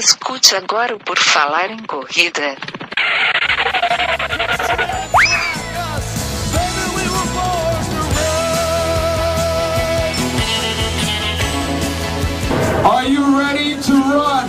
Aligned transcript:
Escute 0.00 0.56
agora 0.56 0.96
o 0.96 0.98
Por 0.98 1.18
Falar 1.18 1.70
em 1.70 1.82
Corrida. 1.82 2.56
Are 12.82 13.06
you 13.12 13.38
ready 13.38 13.76
to 13.82 13.92
run? 13.92 14.48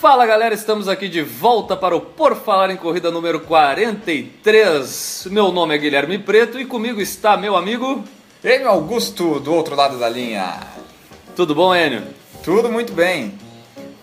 Fala 0.00 0.24
galera, 0.24 0.54
estamos 0.54 0.88
aqui 0.88 1.06
de 1.06 1.20
volta 1.20 1.76
para 1.76 1.94
o 1.94 2.00
Por 2.00 2.34
Falar 2.34 2.70
em 2.70 2.78
Corrida 2.78 3.10
número 3.10 3.40
43. 3.40 5.28
Meu 5.30 5.52
nome 5.52 5.74
é 5.74 5.78
Guilherme 5.78 6.18
Preto 6.18 6.58
e 6.58 6.64
comigo 6.64 6.98
está 6.98 7.36
meu 7.36 7.54
amigo. 7.54 8.02
Enio 8.44 8.68
Augusto, 8.68 9.40
do 9.40 9.54
outro 9.54 9.74
lado 9.74 9.98
da 9.98 10.06
linha. 10.06 10.60
Tudo 11.34 11.54
bom, 11.54 11.74
Enio? 11.74 12.02
Tudo 12.42 12.70
muito 12.70 12.92
bem. 12.92 13.32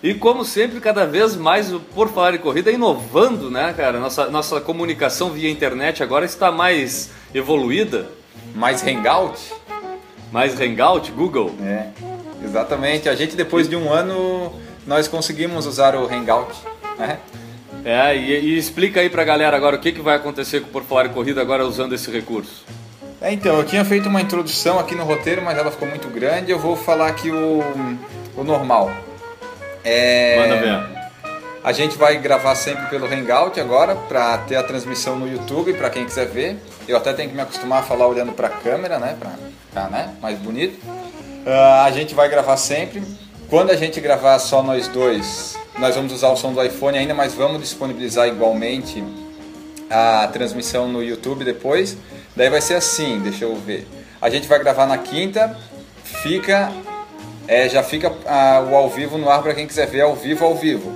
E 0.02 0.14
como 0.14 0.44
sempre, 0.44 0.80
cada 0.80 1.06
vez 1.06 1.36
mais 1.36 1.72
o 1.72 1.78
Por 1.78 2.08
Falar 2.08 2.34
em 2.34 2.38
Corrida 2.38 2.72
inovando, 2.72 3.48
né, 3.48 3.72
cara? 3.72 4.00
Nossa, 4.00 4.28
nossa 4.28 4.60
comunicação 4.60 5.30
via 5.30 5.48
internet 5.48 6.02
agora 6.02 6.24
está 6.24 6.50
mais 6.50 7.12
evoluída. 7.32 8.08
Mais 8.52 8.84
Hangout? 8.84 9.38
Mais 10.32 10.60
Hangout, 10.60 11.12
Google. 11.12 11.54
É, 11.62 11.90
exatamente. 12.44 13.08
A 13.08 13.14
gente, 13.14 13.36
depois 13.36 13.68
de 13.68 13.76
um 13.76 13.92
ano, 13.92 14.52
nós 14.84 15.06
conseguimos 15.06 15.66
usar 15.66 15.94
o 15.94 16.12
Hangout. 16.12 16.52
Né? 16.98 17.20
É, 17.84 18.16
e, 18.16 18.40
e 18.40 18.58
explica 18.58 18.98
aí 18.98 19.08
pra 19.08 19.22
galera 19.22 19.56
agora 19.56 19.76
o 19.76 19.78
que, 19.78 19.92
que 19.92 20.00
vai 20.00 20.16
acontecer 20.16 20.62
com 20.62 20.66
o 20.66 20.72
Por 20.72 20.82
Falar 20.82 21.06
em 21.06 21.12
Corrida 21.12 21.40
agora 21.40 21.64
usando 21.64 21.94
esse 21.94 22.10
recurso. 22.10 22.64
É, 23.22 23.32
então, 23.32 23.56
eu 23.56 23.64
tinha 23.64 23.84
feito 23.84 24.08
uma 24.08 24.20
introdução 24.20 24.80
aqui 24.80 24.96
no 24.96 25.04
roteiro, 25.04 25.40
mas 25.42 25.56
ela 25.56 25.70
ficou 25.70 25.86
muito 25.86 26.08
grande. 26.08 26.50
Eu 26.50 26.58
vou 26.58 26.76
falar 26.76 27.06
aqui 27.06 27.30
o, 27.30 27.62
o 28.36 28.42
normal. 28.42 28.90
É, 29.84 30.38
Manda 30.38 30.56
ver. 30.56 31.02
A 31.62 31.70
gente 31.70 31.96
vai 31.96 32.18
gravar 32.18 32.56
sempre 32.56 32.86
pelo 32.86 33.06
Hangout 33.06 33.60
agora, 33.60 33.94
para 33.94 34.36
ter 34.38 34.56
a 34.56 34.62
transmissão 34.64 35.16
no 35.16 35.30
YouTube, 35.30 35.72
para 35.74 35.88
quem 35.88 36.04
quiser 36.04 36.26
ver. 36.26 36.56
Eu 36.88 36.96
até 36.96 37.12
tenho 37.12 37.28
que 37.28 37.36
me 37.36 37.40
acostumar 37.40 37.78
a 37.78 37.82
falar 37.82 38.08
olhando 38.08 38.32
para 38.32 38.48
a 38.48 38.50
câmera, 38.50 38.98
né, 38.98 39.16
para 39.16 39.30
ficar 39.68 39.88
né, 39.88 40.12
mais 40.20 40.36
bonito. 40.40 40.76
Ah, 41.46 41.84
a 41.84 41.90
gente 41.92 42.16
vai 42.16 42.28
gravar 42.28 42.56
sempre. 42.56 43.00
Quando 43.48 43.70
a 43.70 43.76
gente 43.76 44.00
gravar 44.00 44.40
só 44.40 44.60
nós 44.60 44.88
dois, 44.88 45.56
nós 45.78 45.94
vamos 45.94 46.12
usar 46.12 46.30
o 46.30 46.36
som 46.36 46.52
do 46.52 46.60
iPhone 46.60 46.98
ainda, 46.98 47.14
mas 47.14 47.32
vamos 47.32 47.60
disponibilizar 47.60 48.26
igualmente 48.26 49.04
a 49.88 50.26
transmissão 50.32 50.88
no 50.88 51.00
YouTube 51.00 51.44
depois. 51.44 51.96
Daí 52.36 52.48
vai 52.50 52.60
ser 52.60 52.74
assim, 52.74 53.20
deixa 53.20 53.44
eu 53.44 53.54
ver. 53.56 53.86
A 54.20 54.30
gente 54.30 54.48
vai 54.48 54.58
gravar 54.58 54.86
na 54.86 54.98
quinta, 54.98 55.56
fica 56.04 56.72
é, 57.48 57.68
já 57.68 57.82
fica 57.82 58.12
ah, 58.26 58.64
o 58.70 58.74
ao 58.76 58.88
vivo 58.88 59.18
no 59.18 59.28
ar 59.28 59.42
para 59.42 59.52
quem 59.54 59.66
quiser 59.66 59.86
ver 59.86 60.02
ao 60.02 60.14
vivo 60.14 60.44
ao 60.44 60.54
vivo. 60.56 60.92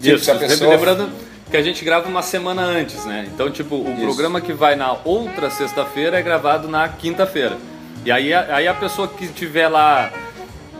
Tipo, 0.00 0.16
Isso, 0.16 0.34
pessoa- 0.38 0.70
lembrando 0.74 1.10
que 1.50 1.56
a 1.56 1.62
gente 1.62 1.84
grava 1.84 2.08
uma 2.08 2.22
semana 2.22 2.62
antes, 2.62 3.04
né? 3.04 3.28
Então, 3.32 3.50
tipo, 3.50 3.76
o 3.76 3.92
Isso. 3.92 4.00
programa 4.02 4.40
que 4.40 4.52
vai 4.52 4.74
na 4.74 4.96
outra 5.04 5.50
sexta-feira 5.50 6.18
é 6.18 6.22
gravado 6.22 6.66
na 6.68 6.88
quinta-feira. 6.88 7.58
E 8.04 8.10
aí, 8.10 8.32
a- 8.32 8.56
aí 8.56 8.66
a 8.66 8.74
pessoa 8.74 9.06
que 9.06 9.26
estiver 9.26 9.68
lá 9.68 10.10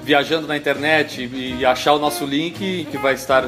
viajando 0.02 0.48
na 0.48 0.56
internet 0.56 1.30
e, 1.32 1.64
achar 1.64 1.92
o 1.92 1.98
nosso 1.98 2.24
link, 2.24 2.88
que 2.90 2.96
vai 2.98 3.14
estar 3.14 3.44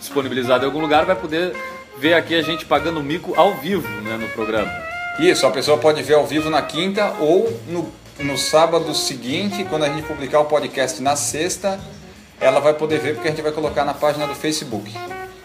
disponibilizado 0.00 0.64
em 0.64 0.66
algum 0.66 0.80
lugar, 0.80 1.04
vai 1.04 1.14
poder 1.14 1.54
ver 1.98 2.14
aqui 2.14 2.34
a 2.34 2.42
gente 2.42 2.64
pagando 2.64 3.00
mico 3.02 3.34
ao 3.36 3.54
vivo 3.54 3.86
né, 4.02 4.16
no 4.18 4.26
programa. 4.30 4.72
Isso, 5.18 5.46
a 5.46 5.50
pessoa 5.50 5.78
pode 5.78 6.02
ver 6.02 6.14
ao 6.14 6.26
vivo 6.26 6.50
na 6.50 6.60
quinta 6.60 7.14
ou 7.20 7.50
no, 7.68 7.90
no 8.20 8.36
sábado 8.36 8.94
seguinte, 8.94 9.64
quando 9.64 9.84
a 9.84 9.88
gente 9.88 10.02
publicar 10.02 10.40
o 10.40 10.44
podcast 10.44 11.00
na 11.02 11.16
sexta, 11.16 11.80
ela 12.38 12.60
vai 12.60 12.74
poder 12.74 12.98
ver 13.00 13.14
porque 13.14 13.28
a 13.28 13.30
gente 13.30 13.42
vai 13.42 13.52
colocar 13.52 13.84
na 13.84 13.94
página 13.94 14.26
do 14.26 14.34
Facebook. 14.34 14.92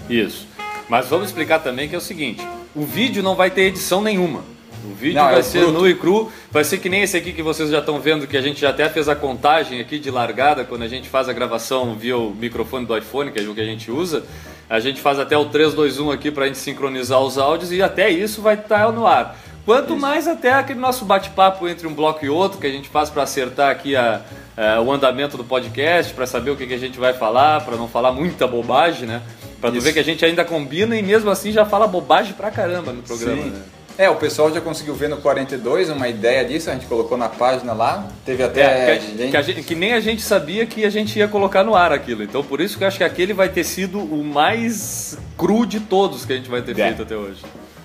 Isso. 0.09 0.45
Mas 0.89 1.07
vamos 1.07 1.27
explicar 1.27 1.59
também 1.59 1.87
que 1.87 1.95
é 1.95 1.97
o 1.97 2.01
seguinte: 2.01 2.45
o 2.75 2.85
vídeo 2.85 3.23
não 3.23 3.33
vai 3.35 3.49
ter 3.49 3.61
edição 3.61 4.01
nenhuma. 4.01 4.43
O 4.83 4.93
vídeo 4.95 5.15
Não, 5.21 5.29
é 5.29 5.33
vai 5.33 5.41
o 5.41 5.43
ser 5.43 5.59
bruto. 5.59 5.73
nu 5.73 5.87
e 5.87 5.93
cru, 5.95 6.31
vai 6.49 6.63
ser 6.63 6.79
que 6.79 6.89
nem 6.89 7.03
esse 7.03 7.15
aqui 7.15 7.31
que 7.31 7.43
vocês 7.43 7.69
já 7.69 7.79
estão 7.79 7.99
vendo, 7.99 8.25
que 8.25 8.35
a 8.35 8.41
gente 8.41 8.59
já 8.59 8.71
até 8.71 8.89
fez 8.89 9.07
a 9.07 9.15
contagem 9.15 9.79
aqui 9.79 9.99
de 9.99 10.09
largada, 10.09 10.65
quando 10.65 10.81
a 10.81 10.87
gente 10.87 11.07
faz 11.07 11.29
a 11.29 11.33
gravação 11.33 11.95
via 11.95 12.17
o 12.17 12.31
microfone 12.31 12.85
do 12.85 12.97
iPhone, 12.97 13.31
que 13.31 13.39
é 13.39 13.43
o 13.43 13.53
que 13.53 13.61
a 13.61 13.65
gente 13.65 13.91
usa. 13.91 14.23
A 14.67 14.79
gente 14.79 14.99
faz 14.99 15.19
até 15.19 15.37
o 15.37 15.45
3, 15.45 15.75
2, 15.75 15.99
1 15.99 16.11
aqui 16.11 16.31
pra 16.31 16.47
gente 16.47 16.57
sincronizar 16.57 17.19
os 17.21 17.37
áudios 17.37 17.71
e 17.71 17.79
até 17.81 18.09
isso 18.09 18.41
vai 18.41 18.55
estar 18.55 18.91
no 18.91 19.05
ar. 19.05 19.37
Quanto 19.71 19.95
mais 19.97 20.27
até 20.27 20.51
aquele 20.53 20.79
nosso 20.79 21.05
bate-papo 21.05 21.67
entre 21.67 21.87
um 21.87 21.93
bloco 21.93 22.25
e 22.25 22.29
outro, 22.29 22.59
que 22.59 22.67
a 22.67 22.71
gente 22.71 22.89
faz 22.89 23.09
para 23.09 23.23
acertar 23.23 23.69
aqui 23.69 23.95
a- 23.95 24.21
a- 24.57 24.81
o 24.81 24.91
andamento 24.91 25.37
do 25.37 25.43
podcast, 25.45 26.13
para 26.13 26.27
saber 26.27 26.51
o 26.51 26.57
que, 26.57 26.67
que 26.67 26.73
a 26.73 26.77
gente 26.77 26.99
vai 26.99 27.13
falar, 27.13 27.61
para 27.63 27.77
não 27.77 27.87
falar 27.87 28.11
muita 28.11 28.45
bobagem, 28.47 29.07
né? 29.07 29.21
Pra 29.61 29.71
tu 29.71 29.79
ver 29.79 29.93
que 29.93 29.99
a 29.99 30.03
gente 30.03 30.25
ainda 30.25 30.43
combina 30.43 30.95
e 30.97 31.01
mesmo 31.01 31.29
assim 31.29 31.51
já 31.53 31.63
fala 31.63 31.87
bobagem 31.87 32.33
pra 32.33 32.51
caramba 32.51 32.91
no 32.91 33.01
programa, 33.01 33.43
Sim. 33.43 33.49
né? 33.51 33.61
É, 33.97 34.09
o 34.09 34.15
pessoal 34.15 34.51
já 34.51 34.59
conseguiu 34.59 34.95
ver 34.95 35.07
no 35.07 35.17
42 35.17 35.89
uma 35.89 36.07
ideia 36.07 36.43
disso, 36.43 36.69
a 36.69 36.73
gente 36.73 36.87
colocou 36.87 37.17
na 37.17 37.29
página 37.29 37.71
lá. 37.71 38.07
Teve 38.25 38.41
até. 38.43 38.61
É, 38.61 38.85
que, 38.85 38.91
a- 38.91 38.95
gente- 38.99 39.29
que 39.31 39.37
a 39.37 39.41
gente- 39.41 39.63
que 39.63 39.75
nem 39.75 39.93
a 39.93 39.99
gente 39.99 40.21
sabia 40.21 40.65
que 40.65 40.83
a 40.83 40.89
gente 40.89 41.17
ia 41.19 41.27
colocar 41.27 41.63
no 41.63 41.75
ar 41.75 41.91
aquilo. 41.93 42.23
Então 42.23 42.43
por 42.43 42.59
isso 42.59 42.77
que 42.77 42.83
eu 42.83 42.87
acho 42.89 42.97
que 42.97 43.03
aquele 43.03 43.31
vai 43.31 43.47
ter 43.47 43.63
sido 43.63 43.99
o 43.99 44.23
mais 44.23 45.17
cru 45.37 45.65
de 45.65 45.79
todos 45.79 46.25
que 46.25 46.33
a 46.33 46.35
gente 46.35 46.49
vai 46.49 46.61
ter 46.61 46.71
É. 46.71 46.85
feito 46.87 47.03
até 47.03 47.15
hoje. 47.15 47.41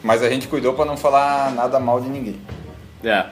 Mas 0.06 0.22
a 0.22 0.28
gente 0.30 0.46
cuidou 0.48 0.72
para 0.74 0.84
não 0.84 0.96
falar 0.96 1.52
nada 1.52 1.78
mal 1.80 2.00
de 2.00 2.08
ninguém. 2.08 2.40
É. 3.04 3.26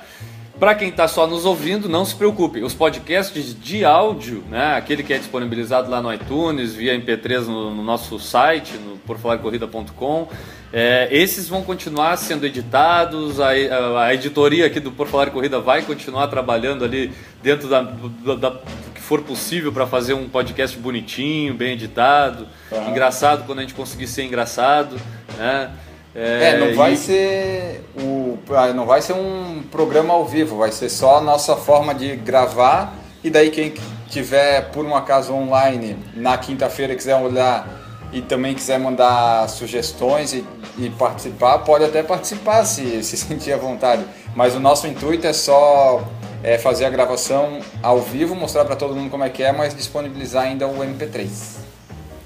Para 0.59 0.75
quem 0.75 0.89
está 0.89 1.09
só 1.09 1.27
nos 1.27 1.45
ouvindo, 1.45 1.89
não 1.89 2.05
se 2.05 2.15
preocupe. 2.15 2.63
Os 2.63 2.73
podcasts 2.75 3.59
de 3.61 3.85
áudio, 3.85 4.45
né, 4.49 4.75
aquele 4.77 5.03
que 5.03 5.13
é 5.13 5.19
disponibilizado 5.19 5.91
lá 5.91 6.01
no 6.01 6.13
iTunes, 6.15 6.75
via 6.75 6.95
MP3 6.97 7.47
no, 7.47 7.75
no 7.75 7.83
nosso 7.83 8.19
site, 8.21 8.75
no 8.75 8.97
porfalarcorrida.com, 8.99 10.29
é, 10.73 11.09
esses 11.11 11.49
vão 11.49 11.63
continuar 11.63 12.17
sendo 12.17 12.47
editados. 12.47 13.41
A, 13.41 13.49
a- 13.51 14.05
a 14.07 14.15
editoria 14.15 14.67
aqui 14.67 14.79
do 14.79 14.93
Por 14.93 15.09
Falar 15.09 15.31
Corrida 15.31 15.61
vai 15.61 15.83
continuar 15.83 16.29
trabalhando 16.29 16.85
ali 16.85 17.13
dentro 17.43 17.69
da, 17.69 17.83
da- 17.83 18.51
do 18.51 18.61
que 18.95 19.01
for 19.01 19.23
possível 19.23 19.73
para 19.73 19.87
fazer 19.89 20.15
um 20.15 20.29
podcast 20.29 20.77
bonitinho, 20.79 21.53
bem 21.55 21.73
editado, 21.73 22.47
Tá. 22.71 22.87
engraçado 22.89 23.45
quando 23.45 23.59
a 23.59 23.63
gente 23.63 23.75
conseguir 23.75 24.07
ser 24.07 24.23
engraçado, 24.25 24.97
né? 25.37 25.71
É, 26.15 26.59
não 26.59 26.75
vai 26.75 26.93
e- 26.93 26.97
ser 26.97 27.85
o, 28.01 28.39
ah, 28.51 28.73
não 28.73 28.87
vai 28.87 29.03
ser 29.03 29.15
um 29.15 29.63
programa 29.71 30.15
ao 30.15 30.25
vivo, 30.25 30.59
vai 30.59 30.71
ser 30.71 30.89
só 30.89 31.19
a 31.19 31.21
nossa 31.21 31.57
forma 31.57 31.95
de 31.95 32.15
gravar 32.17 32.95
e 33.23 33.31
daí 33.31 33.51
quem 33.51 33.75
tiver 34.09 34.71
por 34.71 34.85
um 34.85 34.95
acaso 34.95 35.33
online 35.33 35.97
na 36.15 36.39
quinta-feira 36.39 36.95
quiser 36.95 37.17
olhar 37.17 37.67
e 38.13 38.23
também 38.23 38.55
quiser 38.55 38.79
mandar 38.79 39.49
sugestões 39.49 40.33
e, 40.33 40.45
e 40.79 40.89
participar, 40.91 41.59
pode 41.59 41.85
até 41.85 42.03
participar 42.03 42.65
se, 42.65 43.03
se 43.03 43.17
sentir 43.17 43.53
à 43.53 43.57
vontade. 43.57 44.05
Mas 44.37 44.55
o 44.55 44.61
nosso 44.61 44.87
intuito 44.87 45.27
é 45.27 45.33
só 45.33 46.01
é, 46.43 46.57
fazer 46.59 46.85
a 46.85 46.91
gravação 46.91 47.59
ao 47.83 48.01
vivo, 48.01 48.37
mostrar 48.37 48.65
para 48.65 48.77
todo 48.77 48.95
mundo 48.95 49.11
como 49.11 49.25
é 49.25 49.31
que 49.31 49.43
é, 49.43 49.51
mas 49.51 49.75
disponibilizar 49.75 50.45
ainda 50.45 50.69
o 50.69 50.79
MP3. 50.79 51.29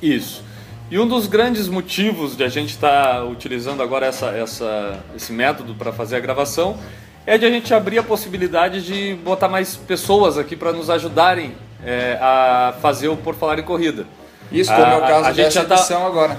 Isso. 0.02 0.44
E 0.90 0.98
um 0.98 1.06
dos 1.06 1.26
grandes 1.26 1.68
motivos 1.68 2.34
de 2.36 2.42
a 2.44 2.48
gente 2.48 2.70
estar 2.70 3.24
utilizando 3.24 3.82
agora 3.82 4.06
essa, 4.06 4.28
essa, 4.28 4.98
esse 5.14 5.32
método 5.32 5.74
para 5.74 5.92
fazer 5.92 6.16
a 6.16 6.20
gravação 6.20 6.78
é 7.26 7.36
de 7.36 7.44
a 7.44 7.50
gente 7.50 7.74
abrir 7.74 7.98
a 7.98 8.02
possibilidade 8.02 8.82
de 8.84 9.14
botar 9.22 9.48
mais 9.48 9.76
pessoas 9.76 10.38
aqui 10.38 10.56
para 10.56 10.72
nos 10.72 10.88
ajudarem 10.88 11.54
é, 11.84 12.16
a 12.20 12.74
fazer 12.80 13.08
o 13.08 13.16
Por 13.16 13.34
Falar 13.34 13.58
em 13.58 13.62
Corrida. 13.62 14.06
Isso, 14.50 14.72
como 14.72 14.82
A- 14.86 14.88
é 14.90 14.94
o 14.98 15.04
a- 15.04 15.06
caso 15.06 15.24
a 15.26 15.32
gente 15.32 15.44
dessa 15.44 15.92
já 15.94 15.98
tá- 16.00 16.06
agora. 16.06 16.38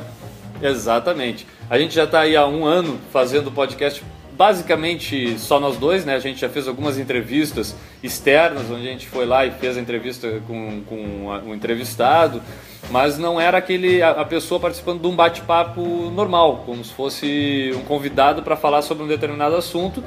Exatamente. 0.61 1.45
A 1.69 1.77
gente 1.77 1.93
já 1.93 2.05
está 2.05 2.21
aí 2.21 2.35
há 2.35 2.47
um 2.47 2.65
ano 2.65 2.99
fazendo 3.13 3.51
podcast 3.51 4.03
basicamente 4.39 5.37
só 5.37 5.59
nós 5.59 5.75
dois, 5.75 6.05
né? 6.05 6.15
A 6.15 6.19
gente 6.19 6.39
já 6.39 6.47
fez 6.47 6.65
algumas 6.65 6.97
entrevistas 6.97 7.75
externas, 8.01 8.71
onde 8.71 8.87
a 8.87 8.91
gente 8.91 9.05
foi 9.05 9.25
lá 9.25 9.45
e 9.45 9.51
fez 9.51 9.77
a 9.77 9.81
entrevista 9.81 10.41
com, 10.47 10.81
com 10.87 11.27
o 11.45 11.53
entrevistado, 11.53 12.41
mas 12.89 13.17
não 13.17 13.39
era 13.39 13.57
aquele 13.57 14.01
a, 14.01 14.11
a 14.11 14.23
pessoa 14.23 14.57
participando 14.57 15.01
de 15.01 15.07
um 15.07 15.13
bate-papo 15.13 15.81
normal, 16.11 16.63
como 16.65 16.81
se 16.85 16.93
fosse 16.93 17.73
um 17.75 17.81
convidado 17.81 18.41
para 18.41 18.55
falar 18.55 18.81
sobre 18.81 19.03
um 19.03 19.07
determinado 19.07 19.57
assunto. 19.57 20.01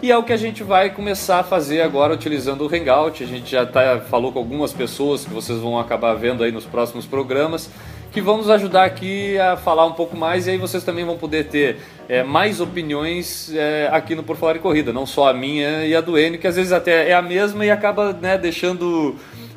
E 0.00 0.12
é 0.12 0.16
o 0.16 0.22
que 0.22 0.32
a 0.32 0.36
gente 0.36 0.62
vai 0.62 0.90
começar 0.90 1.40
a 1.40 1.44
fazer 1.44 1.80
agora 1.80 2.14
utilizando 2.14 2.64
o 2.64 2.72
Hangout. 2.72 3.24
A 3.24 3.26
gente 3.26 3.50
já 3.50 3.66
tá, 3.66 3.98
falou 3.98 4.30
com 4.30 4.38
algumas 4.38 4.72
pessoas 4.72 5.24
que 5.24 5.32
vocês 5.32 5.58
vão 5.58 5.76
acabar 5.76 6.14
vendo 6.14 6.44
aí 6.44 6.52
nos 6.52 6.64
próximos 6.64 7.04
programas, 7.04 7.68
que 8.12 8.20
vão 8.20 8.36
nos 8.36 8.50
ajudar 8.50 8.84
aqui 8.84 9.38
a 9.38 9.56
falar 9.56 9.86
um 9.86 9.92
pouco 9.92 10.16
mais 10.16 10.46
e 10.46 10.50
aí 10.50 10.58
vocês 10.58 10.84
também 10.84 11.04
vão 11.04 11.16
poder 11.16 11.46
ter 11.46 11.78
é, 12.08 12.22
mais 12.22 12.60
opiniões 12.60 13.50
é, 13.54 13.88
aqui 13.90 14.14
no 14.14 14.22
Por 14.22 14.36
Falar 14.36 14.56
em 14.56 14.60
Corrida, 14.60 14.92
não 14.92 15.06
só 15.06 15.30
a 15.30 15.32
minha 15.32 15.86
e 15.86 15.94
a 15.96 16.00
do 16.00 16.18
Enio, 16.18 16.38
que 16.38 16.46
às 16.46 16.56
vezes 16.56 16.72
até 16.72 17.08
é 17.08 17.14
a 17.14 17.22
mesma 17.22 17.64
e 17.64 17.70
acaba 17.70 18.12
né, 18.12 18.36
deixando 18.36 19.16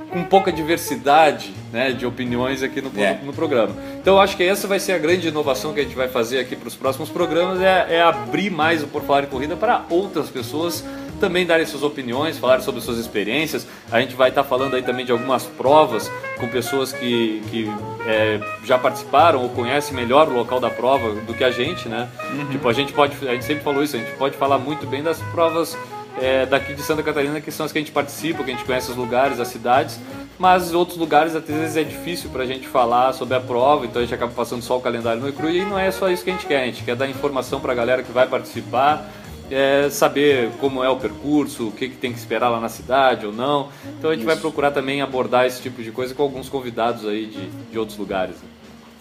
com 0.09 0.23
pouca 0.23 0.51
diversidade 0.51 1.53
né, 1.73 1.91
de 1.91 2.05
opiniões 2.05 2.63
aqui 2.63 2.81
no, 2.81 2.89
É. 2.97 3.19
no 3.23 3.33
programa. 3.33 3.75
Então 3.99 4.15
eu 4.15 4.21
acho 4.21 4.37
que 4.37 4.43
essa 4.43 4.67
vai 4.67 4.79
ser 4.79 4.93
a 4.93 4.97
grande 4.97 5.27
inovação 5.27 5.73
que 5.73 5.81
a 5.81 5.83
gente 5.83 5.95
vai 5.95 6.07
fazer 6.07 6.39
aqui 6.39 6.55
para 6.55 6.69
os 6.69 6.75
próximos 6.75 7.09
programas, 7.09 7.59
é, 7.59 7.97
é 7.97 8.01
abrir 8.01 8.49
mais 8.49 8.81
o 8.81 8.87
Por 8.87 9.01
Falar 9.01 9.23
em 9.23 9.27
Corrida 9.27 9.57
para 9.57 9.83
outras 9.89 10.29
pessoas 10.29 10.85
também 11.19 11.45
darem 11.45 11.65
suas 11.65 11.83
opiniões, 11.83 12.37
falar 12.37 12.61
sobre 12.61 12.81
suas 12.81 12.97
experiências. 12.97 13.67
A 13.91 13.99
gente 13.99 14.15
vai 14.15 14.29
estar 14.29 14.43
falando 14.43 14.75
aí 14.75 14.83
também 14.83 15.05
de 15.05 15.11
algumas 15.11 15.43
provas 15.43 16.11
com 16.39 16.47
pessoas 16.47 16.91
que, 16.91 17.41
que 17.49 17.71
é, 18.05 18.39
já 18.63 18.77
participaram 18.77 19.41
ou 19.41 19.49
conhecem 19.49 19.95
melhor 19.95 20.27
o 20.27 20.33
local 20.33 20.59
da 20.59 20.69
prova 20.69 21.13
do 21.21 21.33
que 21.33 21.43
a 21.43 21.51
gente, 21.51 21.87
né? 21.87 22.09
Tipo, 22.51 22.67
a 22.67 22.73
gente 22.73 22.93
pode, 22.93 23.15
a 23.27 23.33
gente 23.33 23.45
sempre 23.45 23.63
falou 23.63 23.83
isso, 23.83 23.95
a 23.95 23.99
gente 23.99 24.15
pode 24.17 24.35
falar 24.37 24.57
muito 24.57 24.85
bem 24.85 25.01
das 25.01 25.19
provas 25.31 25.77
é, 26.17 26.45
daqui 26.45 26.73
de 26.73 26.81
Santa 26.81 27.03
Catarina, 27.03 27.41
que 27.41 27.51
são 27.51 27.65
as 27.65 27.71
que 27.71 27.77
a 27.77 27.81
gente 27.81 27.91
participa, 27.91 28.43
que 28.43 28.51
a 28.51 28.53
gente 28.53 28.65
conhece 28.65 28.89
os 28.89 28.97
lugares, 28.97 29.39
as 29.39 29.47
cidades, 29.47 29.99
mas 30.37 30.73
outros 30.73 30.97
lugares 30.97 31.35
às 31.35 31.43
vezes 31.43 31.77
é 31.77 31.83
difícil 31.83 32.29
pra 32.29 32.45
gente 32.45 32.67
falar 32.67 33.13
sobre 33.13 33.35
a 33.35 33.41
prova, 33.41 33.85
então 33.85 34.01
a 34.01 34.05
gente 34.05 34.13
acaba 34.13 34.31
passando 34.31 34.61
só 34.61 34.77
o 34.77 34.81
calendário 34.81 35.21
no 35.21 35.27
Ecru 35.27 35.49
e 35.49 35.65
não 35.65 35.77
é 35.77 35.91
só 35.91 36.09
isso 36.09 36.23
que 36.23 36.29
a 36.29 36.33
gente 36.33 36.45
quer, 36.45 36.63
a 36.63 36.65
gente 36.65 36.83
quer 36.83 36.95
dar 36.95 37.07
informação 37.07 37.59
pra 37.59 37.73
galera 37.73 38.03
que 38.03 38.11
vai 38.11 38.27
participar, 38.27 39.09
é, 39.51 39.89
saber 39.89 40.49
como 40.59 40.83
é 40.83 40.89
o 40.89 40.97
percurso, 40.97 41.67
o 41.67 41.71
que, 41.71 41.89
que 41.89 41.97
tem 41.97 42.11
que 42.11 42.19
esperar 42.19 42.49
lá 42.49 42.59
na 42.59 42.69
cidade 42.69 43.25
ou 43.25 43.33
não. 43.33 43.69
Então 43.97 44.09
a 44.09 44.15
gente 44.15 44.25
vai 44.25 44.35
procurar 44.35 44.71
também 44.71 45.01
abordar 45.01 45.45
esse 45.45 45.61
tipo 45.61 45.81
de 45.81 45.91
coisa 45.91 46.13
com 46.13 46.23
alguns 46.23 46.49
convidados 46.49 47.07
aí 47.07 47.25
de, 47.25 47.47
de 47.71 47.79
outros 47.79 47.97
lugares. 47.97 48.35
né? 48.35 48.49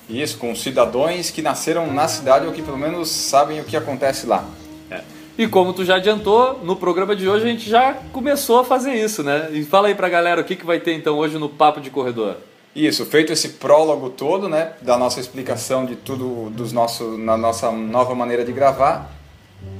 Isso, 0.09 0.37
com 0.39 0.55
cidadãos 0.55 1.31
que 1.31 1.41
nasceram 1.41 1.93
na 1.93 2.07
cidade 2.09 2.47
ou 2.47 2.53
que 2.53 2.63
pelo 2.63 2.77
menos 2.77 3.09
sabem 3.09 3.61
o 3.61 3.65
que 3.65 3.77
acontece 3.77 4.27
lá. 4.27 4.45
É. 4.91 5.01
E 5.37 5.49
como 5.49 5.73
tu 5.73 5.85
já 5.85 5.97
adiantou, 5.97 6.61
no 6.63 6.77
programa 6.77 7.17
de 7.17 7.29
hoje 7.29 7.45
a 7.45 7.49
gente 7.49 7.69
já 7.69 7.95
começou 8.13 8.61
a 8.61 8.65
fazer 8.65 8.95
isso, 8.95 9.23
né? 9.23 9.49
E 9.53 9.65
fala 9.65 9.89
aí 9.89 9.95
pra 9.95 10.09
galera 10.09 10.41
o 10.41 10.45
que, 10.45 10.57
que 10.57 10.67
vai 10.67 10.79
ter 10.79 10.95
então 10.95 11.17
hoje 11.17 11.39
no 11.39 11.49
Papo 11.49 11.81
de 11.81 11.91
Corredor. 11.91 12.37
Isso, 12.75 13.07
feito 13.07 13.33
esse 13.33 13.51
prólogo 13.51 14.11
todo, 14.11 14.49
né, 14.49 14.73
da 14.83 14.99
nossa 14.99 15.21
explicação 15.21 15.87
de 15.87 15.95
tudo 15.95 16.51
dos 16.51 16.73
nossos, 16.73 17.17
na 17.19 17.37
nossa 17.37 17.71
nova 17.71 18.17
maneira 18.17 18.45
de 18.45 18.53
gravar. 18.53 19.11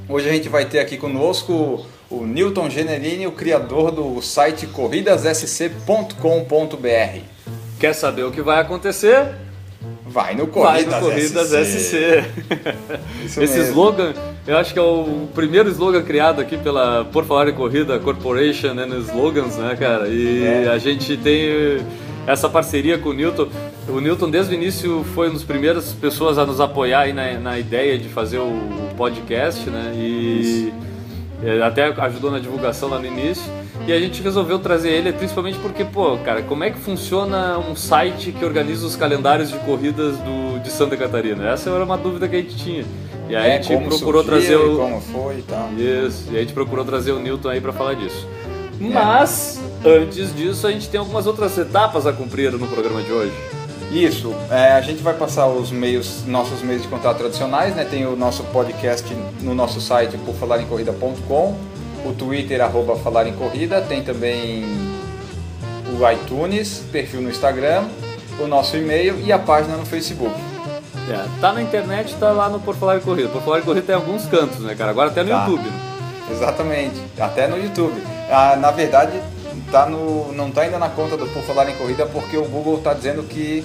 Hoje 0.07 0.29
a 0.29 0.33
gente 0.33 0.49
vai 0.49 0.65
ter 0.65 0.79
aqui 0.79 0.97
conosco 0.97 1.83
o 2.09 2.25
Newton 2.25 2.69
Generini, 2.69 3.25
o 3.25 3.31
criador 3.31 3.91
do 3.91 4.21
site 4.21 4.67
corridassc.com.br. 4.67 7.19
Quer 7.79 7.93
saber 7.93 8.23
o 8.23 8.31
que 8.31 8.41
vai 8.41 8.61
acontecer? 8.61 9.33
Vai 10.07 10.35
no 10.35 10.45
Vai 10.45 10.83
Corridas, 10.83 11.01
no 11.01 11.09
Corridas 11.09 11.47
SC. 11.49 12.23
SC. 13.27 13.27
Esse 13.41 13.59
slogan, 13.69 14.13
eu 14.47 14.57
acho 14.57 14.71
que 14.71 14.79
é 14.79 14.81
o 14.81 15.27
primeiro 15.33 15.67
slogan 15.69 16.03
criado 16.03 16.39
aqui 16.39 16.57
pela 16.57 17.03
Por 17.05 17.25
Falar 17.25 17.49
em 17.49 17.53
Corrida 17.53 17.99
Corporation 17.99 18.79
and 18.79 18.97
Slogans, 18.99 19.57
né, 19.57 19.75
cara? 19.77 20.07
E 20.07 20.45
É. 20.45 20.69
a 20.69 20.77
gente 20.77 21.17
tem 21.17 21.79
essa 22.27 22.47
parceria 22.47 22.97
com 22.97 23.09
o 23.09 23.13
Newton. 23.13 23.49
O 23.87 23.99
Newton, 23.99 24.29
desde 24.29 24.53
o 24.53 24.55
início, 24.55 25.05
foi 25.13 25.27
uma 25.27 25.33
das 25.33 25.43
primeiras 25.43 25.93
pessoas 25.93 26.37
a 26.37 26.45
nos 26.45 26.59
apoiar 26.59 27.01
aí 27.01 27.13
na, 27.13 27.33
na 27.39 27.59
ideia 27.59 27.97
de 27.97 28.09
fazer 28.09 28.39
o 28.39 28.59
podcast, 28.97 29.69
né? 29.69 29.93
E 29.95 30.73
é, 31.43 31.61
até 31.61 31.85
ajudou 31.85 32.31
na 32.31 32.39
divulgação 32.39 32.89
lá 32.89 32.97
no 32.99 33.05
início. 33.05 33.43
E 33.87 33.93
a 33.93 33.99
gente 33.99 34.23
resolveu 34.23 34.57
trazer 34.57 34.89
ele 34.89 35.13
principalmente 35.13 35.59
porque, 35.59 35.85
pô, 35.85 36.17
cara, 36.17 36.41
como 36.41 36.63
é 36.63 36.71
que 36.71 36.79
funciona 36.79 37.59
um 37.59 37.75
site 37.75 38.31
que 38.31 38.43
organiza 38.43 38.85
os 38.87 38.95
calendários 38.95 39.51
de 39.51 39.57
corridas 39.59 40.17
do, 40.17 40.59
de 40.63 40.71
Santa 40.71 40.97
Catarina? 40.97 41.47
Essa 41.49 41.69
era 41.69 41.83
uma 41.83 41.97
dúvida 41.97 42.27
que 42.27 42.35
a 42.35 42.39
gente 42.39 42.55
tinha. 42.55 42.85
E 43.29 43.35
aí 43.35 43.51
É, 43.51 43.57
a 43.57 43.61
gente 43.61 43.87
procurou 43.87 44.23
surgiu 44.23 44.23
trazer 44.23 44.55
o. 44.55 44.77
como 44.77 45.01
foi 45.01 45.35
e 45.37 45.41
tal. 45.43 45.69
Isso, 45.77 46.29
e 46.31 46.37
a 46.37 46.39
gente 46.39 46.53
procurou 46.53 46.83
trazer 46.83 47.11
o 47.11 47.19
Newton 47.19 47.49
aí 47.49 47.61
pra 47.61 47.71
falar 47.71 47.93
disso. 47.93 48.27
Mas, 48.79 49.61
antes 49.85 50.35
disso, 50.35 50.65
a 50.65 50.71
gente 50.71 50.89
tem 50.89 50.99
algumas 50.99 51.27
outras 51.27 51.55
etapas 51.57 52.07
a 52.07 52.11
cumprir 52.11 52.51
no 52.51 52.67
programa 52.67 53.01
de 53.01 53.11
hoje. 53.11 53.33
Isso, 53.91 54.33
é, 54.51 54.73
a 54.73 54.81
gente 54.81 55.01
vai 55.01 55.13
passar 55.13 55.47
os 55.47 55.71
meios, 55.71 56.25
nossos 56.25 56.61
meios 56.61 56.81
de 56.81 56.87
contato 56.87 57.17
tradicionais, 57.17 57.75
né? 57.75 57.85
Tem 57.85 58.05
o 58.05 58.15
nosso 58.15 58.43
podcast 58.45 59.05
no 59.41 59.53
nosso 59.55 59.79
site 59.79 60.17
por 60.17 60.33
falarencorrida.com, 60.35 61.55
o 62.05 62.13
Twitter 62.13 62.61
arroba 62.61 62.95
falar 62.97 63.27
em 63.27 63.33
corrida, 63.33 63.81
tem 63.81 64.03
também 64.03 64.65
o 65.97 66.11
iTunes, 66.11 66.83
perfil 66.91 67.21
no 67.21 67.29
Instagram, 67.29 67.85
o 68.39 68.47
nosso 68.47 68.75
e-mail 68.75 69.19
e 69.23 69.31
a 69.31 69.39
página 69.39 69.77
no 69.77 69.85
Facebook. 69.85 70.33
É, 71.09 71.23
tá 71.39 71.53
na 71.53 71.61
internet, 71.61 72.15
tá 72.15 72.31
lá 72.31 72.49
no 72.49 72.59
Por 72.59 72.75
Falar 72.75 72.97
em 72.97 73.01
Corrida. 73.01 73.29
Por 73.29 73.41
Falar 73.43 73.59
em 73.59 73.61
Corrida 73.61 73.85
tem 73.85 73.95
alguns 73.95 74.25
cantos, 74.25 74.59
né, 74.59 74.73
cara? 74.75 74.89
Agora 74.89 75.09
até 75.11 75.23
no 75.23 75.29
Tá. 75.29 75.45
YouTube. 75.45 75.63
né? 75.69 75.79
Exatamente, 76.31 76.99
até 77.19 77.47
no 77.47 77.55
YouTube. 77.57 78.01
Ah, 78.31 78.55
na 78.59 78.71
verdade, 78.71 79.13
tá 79.71 79.85
no, 79.87 80.31
não 80.33 80.49
está 80.49 80.61
ainda 80.61 80.77
na 80.79 80.89
conta 80.89 81.15
do 81.17 81.27
Por 81.27 81.43
Falar 81.43 81.69
em 81.69 81.75
Corrida 81.75 82.05
porque 82.05 82.37
o 82.37 82.45
Google 82.45 82.77
está 82.77 82.93
dizendo 82.93 83.23
que 83.23 83.63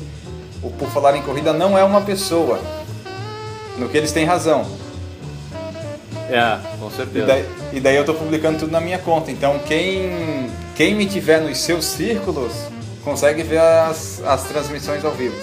o 0.62 0.70
Por 0.70 0.88
Falar 0.90 1.16
em 1.16 1.22
Corrida 1.22 1.52
não 1.52 1.76
é 1.78 1.84
uma 1.84 2.00
pessoa. 2.00 2.58
No 3.78 3.88
que 3.88 3.96
eles 3.96 4.12
têm 4.12 4.24
razão. 4.26 4.66
É, 6.28 6.58
com 6.78 6.88
E 6.88 6.92
certeza. 6.92 7.26
daí, 7.26 7.44
e 7.72 7.80
daí 7.80 7.96
eu 7.96 8.02
estou 8.02 8.14
publicando 8.14 8.58
tudo 8.60 8.70
na 8.70 8.80
minha 8.80 8.98
conta. 8.98 9.30
Então 9.30 9.58
quem, 9.66 10.48
quem 10.76 10.94
me 10.94 11.06
tiver 11.06 11.40
nos 11.40 11.58
seus 11.58 11.84
círculos 11.84 12.52
consegue 13.02 13.42
ver 13.42 13.58
as, 13.58 14.22
as 14.24 14.44
transmissões 14.44 15.04
ao 15.04 15.12
vivo. 15.12 15.34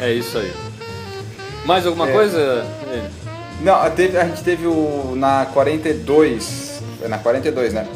É 0.00 0.10
isso 0.10 0.38
aí. 0.38 0.52
Mais 1.64 1.86
alguma 1.86 2.08
É. 2.08 2.12
coisa? 2.12 2.66
Não, 3.60 3.74
a 3.74 3.88
teve- 3.90 4.16
a 4.18 4.24
gente 4.24 4.42
teve 4.42 4.66
o 4.66 5.12
na 5.14 5.46
42. 5.52 6.82
é 7.00 7.06
Na 7.06 7.18
42, 7.18 7.72
né? 7.72 7.86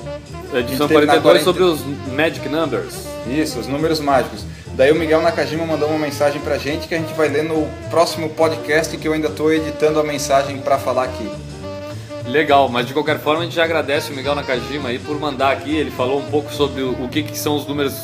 Edição 0.61 0.87
E 0.87 0.89
teve 0.89 1.07
na 1.07 1.21
42 1.21 1.43
40. 1.43 1.45
sobre 1.45 1.63
os 1.63 1.81
Magic 2.13 2.49
Numbers. 2.49 3.07
Isso, 3.27 3.59
os 3.59 3.67
números 3.67 4.01
mágicos. 4.01 4.45
Daí 4.75 4.93
o 4.93 4.95
Miguel 4.95 5.23
Nakajima 5.23 5.65
mandou 5.65 5.89
uma 5.89 5.99
mensagem 5.99 6.41
pra 6.41 6.59
gente 6.59 6.87
que 6.87 6.95
a 6.95 6.99
gente 6.99 7.15
vai 7.15 7.29
ler 7.29 7.45
no 7.45 7.67
próximo 7.89 8.29
podcast 8.31 8.95
que 8.97 9.09
eu 9.09 9.13
ainda 9.13 9.29
estou 9.29 9.53
editando 9.53 9.99
a 9.99 10.03
mensagem 10.03 10.59
para 10.59 10.79
falar 10.79 11.05
aqui. 11.05 11.29
Legal, 12.27 12.69
mas 12.69 12.87
de 12.87 12.93
qualquer 12.93 13.19
forma 13.19 13.43
a 13.43 13.45
gente 13.45 13.55
já 13.55 13.65
agradece 13.65 14.13
o 14.13 14.15
Miguel 14.15 14.35
Nakajima 14.35 14.89
aí 14.89 14.99
por 14.99 15.19
mandar 15.19 15.53
aqui. 15.53 15.77
Ele 15.77 15.91
falou 15.91 16.19
um 16.19 16.25
pouco 16.27 16.53
sobre 16.53 16.83
o, 16.83 17.09
que, 17.09 17.23
que 17.23 17.39
são 17.39 17.57
os 17.57 17.67
números 17.67 17.95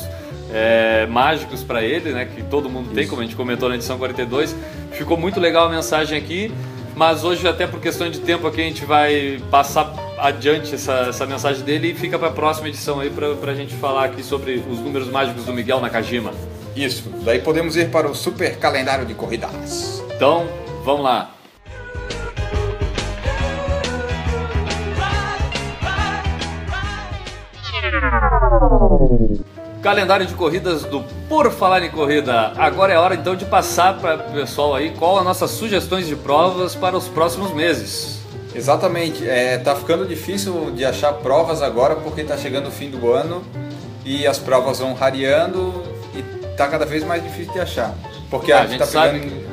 é, 0.51 1.05
mágicos 1.07 1.63
para 1.63 1.83
ele, 1.83 2.11
né? 2.11 2.25
Que 2.25 2.41
todo 2.43 2.69
mundo 2.69 2.91
tem, 2.93 3.07
como 3.07 3.21
a 3.21 3.25
gente 3.25 3.35
comentou 3.35 3.69
na 3.69 3.75
edição 3.75 3.97
42. 3.97 4.55
Ficou 4.93 5.17
muito 5.17 5.39
legal 5.39 5.67
a 5.67 5.69
mensagem 5.69 6.17
aqui, 6.17 6.51
mas 6.95 7.23
hoje, 7.23 7.47
até 7.47 7.67
por 7.67 7.79
questão 7.79 8.09
de 8.09 8.19
tempo 8.19 8.47
aqui, 8.47 8.61
a 8.61 8.65
gente 8.65 8.85
vai 8.85 9.41
passar 9.51 9.93
adiante 10.23 10.73
essa, 10.73 11.07
essa 11.09 11.25
mensagem 11.25 11.65
dele 11.65 11.91
e 11.91 11.93
fica 11.93 12.17
para 12.17 12.29
a 12.29 12.31
próxima 12.31 12.69
edição 12.69 13.01
aí 13.01 13.09
para 13.09 13.51
a 13.51 13.55
gente 13.55 13.75
falar 13.75 14.05
aqui 14.05 14.23
sobre 14.23 14.63
os 14.69 14.79
números 14.79 15.09
mágicos 15.09 15.43
do 15.43 15.51
Miguel 15.53 15.81
Nakajima. 15.81 16.31
Isso. 16.73 17.09
Daí 17.25 17.39
podemos 17.39 17.75
ir 17.75 17.89
para 17.89 18.09
o 18.09 18.15
super 18.15 18.57
calendário 18.57 19.05
de 19.05 19.13
corridas. 19.13 20.01
Então, 20.15 20.47
vamos 20.85 21.03
lá. 21.03 21.31
Calendário 29.81 30.25
de 30.25 30.33
corridas 30.35 30.85
do 30.85 31.03
Por 31.27 31.51
Falar 31.51 31.83
em 31.83 31.91
Corrida. 31.91 32.53
Agora 32.55 32.93
é 32.93 32.97
hora 32.97 33.15
então 33.15 33.35
de 33.35 33.43
passar 33.43 33.97
para 33.99 34.29
o 34.29 34.31
pessoal 34.31 34.73
aí 34.73 34.91
qual 34.97 35.17
as 35.17 35.25
nossas 35.25 35.51
sugestões 35.51 36.07
de 36.07 36.15
provas 36.15 36.73
para 36.73 36.95
os 36.95 37.09
próximos 37.09 37.51
meses. 37.51 38.22
Exatamente. 38.55 39.27
É, 39.27 39.57
tá 39.57 39.75
ficando 39.75 40.05
difícil 40.05 40.71
de 40.71 40.85
achar 40.85 41.13
provas 41.13 41.61
agora 41.61 41.95
porque 41.95 42.23
tá 42.23 42.37
chegando 42.37 42.67
o 42.67 42.71
fim 42.71 42.89
do 42.89 43.11
ano 43.11 43.43
e 44.05 44.27
as 44.27 44.37
provas 44.37 44.79
vão 44.79 44.93
rareando 44.93 45.83
e 46.15 46.21
tá 46.55 46.67
cada 46.67 46.85
vez 46.85 47.03
mais 47.03 47.23
difícil 47.23 47.53
de 47.53 47.59
achar. 47.59 47.93
Porque 48.29 48.51
Ah, 48.51 48.57
a, 48.57 48.59
a 48.59 48.61
gente 48.63 48.71
gente 48.71 48.79
tá 48.79 48.85
sabe 48.85 49.19
pegando... 49.19 49.43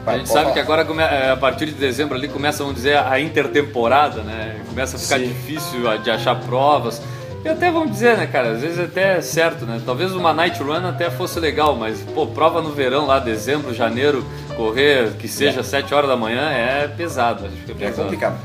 A 0.00 0.04
Vai, 0.04 0.18
gente 0.18 0.30
sabe 0.30 0.52
que 0.52 0.58
agora 0.58 0.86
é, 1.02 1.30
a 1.30 1.36
partir 1.36 1.66
de 1.66 1.72
dezembro 1.72 2.16
ali 2.16 2.26
começa, 2.26 2.62
vamos 2.62 2.74
dizer, 2.74 2.96
a 2.96 3.20
intertemporada, 3.20 4.22
né? 4.22 4.58
Começa 4.66 4.96
a 4.96 4.98
ficar 4.98 5.18
Sim. 5.18 5.28
difícil 5.28 5.98
de 5.98 6.10
achar 6.10 6.36
provas. 6.40 7.02
E 7.44 7.48
até 7.48 7.70
vamos 7.70 7.92
dizer, 7.92 8.18
né, 8.18 8.26
cara, 8.26 8.50
às 8.52 8.60
vezes 8.60 8.78
até 8.78 9.16
é 9.16 9.20
certo, 9.22 9.64
né? 9.64 9.80
Talvez 9.86 10.12
uma 10.12 10.32
night 10.32 10.62
run 10.62 10.86
até 10.86 11.08
fosse 11.10 11.40
legal, 11.40 11.74
mas 11.74 11.98
pô, 12.14 12.26
prova 12.26 12.60
no 12.60 12.70
verão 12.70 13.06
lá, 13.06 13.18
dezembro, 13.18 13.72
janeiro, 13.72 14.24
correr 14.56 15.12
que 15.18 15.26
seja 15.26 15.62
7 15.62 15.94
horas 15.94 16.08
da 16.10 16.16
manhã 16.16 16.50
é 16.50 16.86
pesado, 16.86 17.46
acho 17.46 17.56
que 17.64 17.72
é 17.72 17.74
É 17.74 17.78
pesado. 17.88 18.02
complicado. 18.02 18.38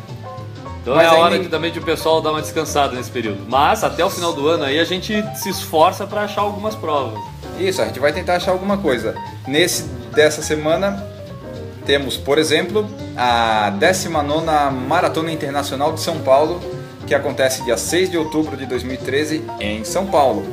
Então 0.82 0.96
Mas 0.96 1.06
é 1.08 1.10
a 1.10 1.14
hora 1.16 1.32
nem- 1.34 1.42
de, 1.42 1.50
também 1.50 1.72
de 1.72 1.80
o 1.80 1.82
pessoal 1.82 2.22
dar 2.22 2.30
uma 2.32 2.42
descansada 2.42 2.96
nesse 2.96 3.10
período. 3.12 3.40
Mas 3.50 3.84
até 3.84 4.06
o 4.06 4.10
final 4.10 4.32
do 4.32 4.48
ano 4.48 4.64
aí 4.64 4.80
a 4.80 4.84
gente 4.86 5.22
se 5.36 5.50
esforça 5.50 6.06
para 6.08 6.22
achar 6.22 6.42
algumas 6.42 6.76
provas. 6.76 7.20
Isso, 7.60 7.82
a 7.82 7.86
gente 7.86 8.00
vai 8.00 8.14
tentar 8.14 8.36
achar 8.36 8.52
alguma 8.52 8.78
coisa. 8.78 9.14
Nesse 9.48 9.84
dessa 10.14 10.42
semana 10.42 11.04
temos, 11.86 12.16
por 12.18 12.38
exemplo, 12.38 12.88
a 13.18 13.74
19ª 13.78 14.70
Maratona 14.72 15.32
Internacional 15.32 15.92
de 15.92 16.00
São 16.02 16.20
Paulo, 16.20 16.62
que 17.06 17.14
acontece 17.14 17.64
dia 17.64 17.78
6 17.78 18.10
de 18.10 18.18
outubro 18.18 18.58
de 18.58 18.66
2013 18.66 19.44
em 19.60 19.84
São 19.84 20.08
Paulo. 20.08 20.44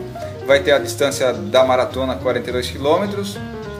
Vai 0.47 0.61
ter 0.61 0.73
a 0.73 0.79
distância 0.79 1.33
da 1.33 1.65
maratona 1.65 2.17
42 2.17 2.71
km, 2.71 3.23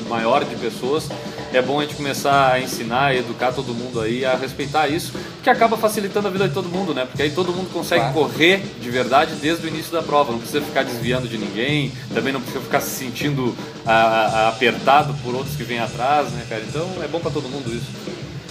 maior 0.10 0.44
de 0.44 0.56
pessoas, 0.56 1.08
é 1.56 1.62
bom 1.62 1.80
a 1.80 1.84
gente 1.84 1.96
começar 1.96 2.52
a 2.52 2.60
ensinar 2.60 3.16
educar 3.16 3.52
todo 3.54 3.74
mundo 3.74 4.02
aí 4.02 4.26
a 4.26 4.36
respeitar 4.36 4.88
isso, 4.88 5.14
que 5.42 5.50
acaba 5.50 5.78
facilitando 5.78 6.28
a 6.28 6.32
vida 6.32 6.48
de 6.48 6.54
todo 6.54 6.68
mundo, 6.70 6.94
né? 6.94 7.06
Porque 7.06 7.22
aí 7.22 7.32
todo 7.32 7.54
mundo 7.54 7.72
consegue 7.72 8.02
claro. 8.02 8.14
correr 8.14 8.62
de 8.80 8.90
verdade 8.90 9.36
desde 9.36 9.66
o 9.66 9.70
início 9.70 9.92
da 9.92 10.02
prova, 10.02 10.32
não 10.32 10.40
precisa 10.40 10.62
ficar 10.62 10.84
desviando 10.84 11.28
de 11.28 11.38
ninguém, 11.38 11.92
também 12.14 12.34
não 12.34 12.42
precisa 12.42 12.64
ficar 12.64 12.82
se 12.82 12.90
sentindo 12.90 13.56
a, 13.86 13.94
a, 13.94 14.50
apertado 14.50 15.14
por 15.24 15.34
outros 15.34 15.56
que 15.56 15.64
vêm 15.64 15.80
atrás, 15.80 16.30
né, 16.32 16.46
cara? 16.50 16.64
Então 16.68 16.88
é 17.02 17.08
bom 17.08 17.20
para 17.20 17.32
todo 17.32 17.48
mundo 17.48 17.74
isso. 17.74 17.88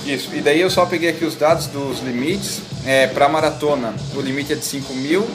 Isso, 0.07 0.35
e 0.35 0.41
daí 0.41 0.61
eu 0.61 0.71
só 0.71 0.85
peguei 0.85 1.09
aqui 1.09 1.25
os 1.25 1.35
dados 1.35 1.67
dos 1.67 2.01
limites. 2.01 2.61
É, 2.85 3.07
para 3.07 3.27
maratona, 3.27 3.95
o 4.15 4.21
limite 4.21 4.53
é 4.53 4.57
de 4.57 4.65
5 4.65 4.93
mil, 4.95 5.27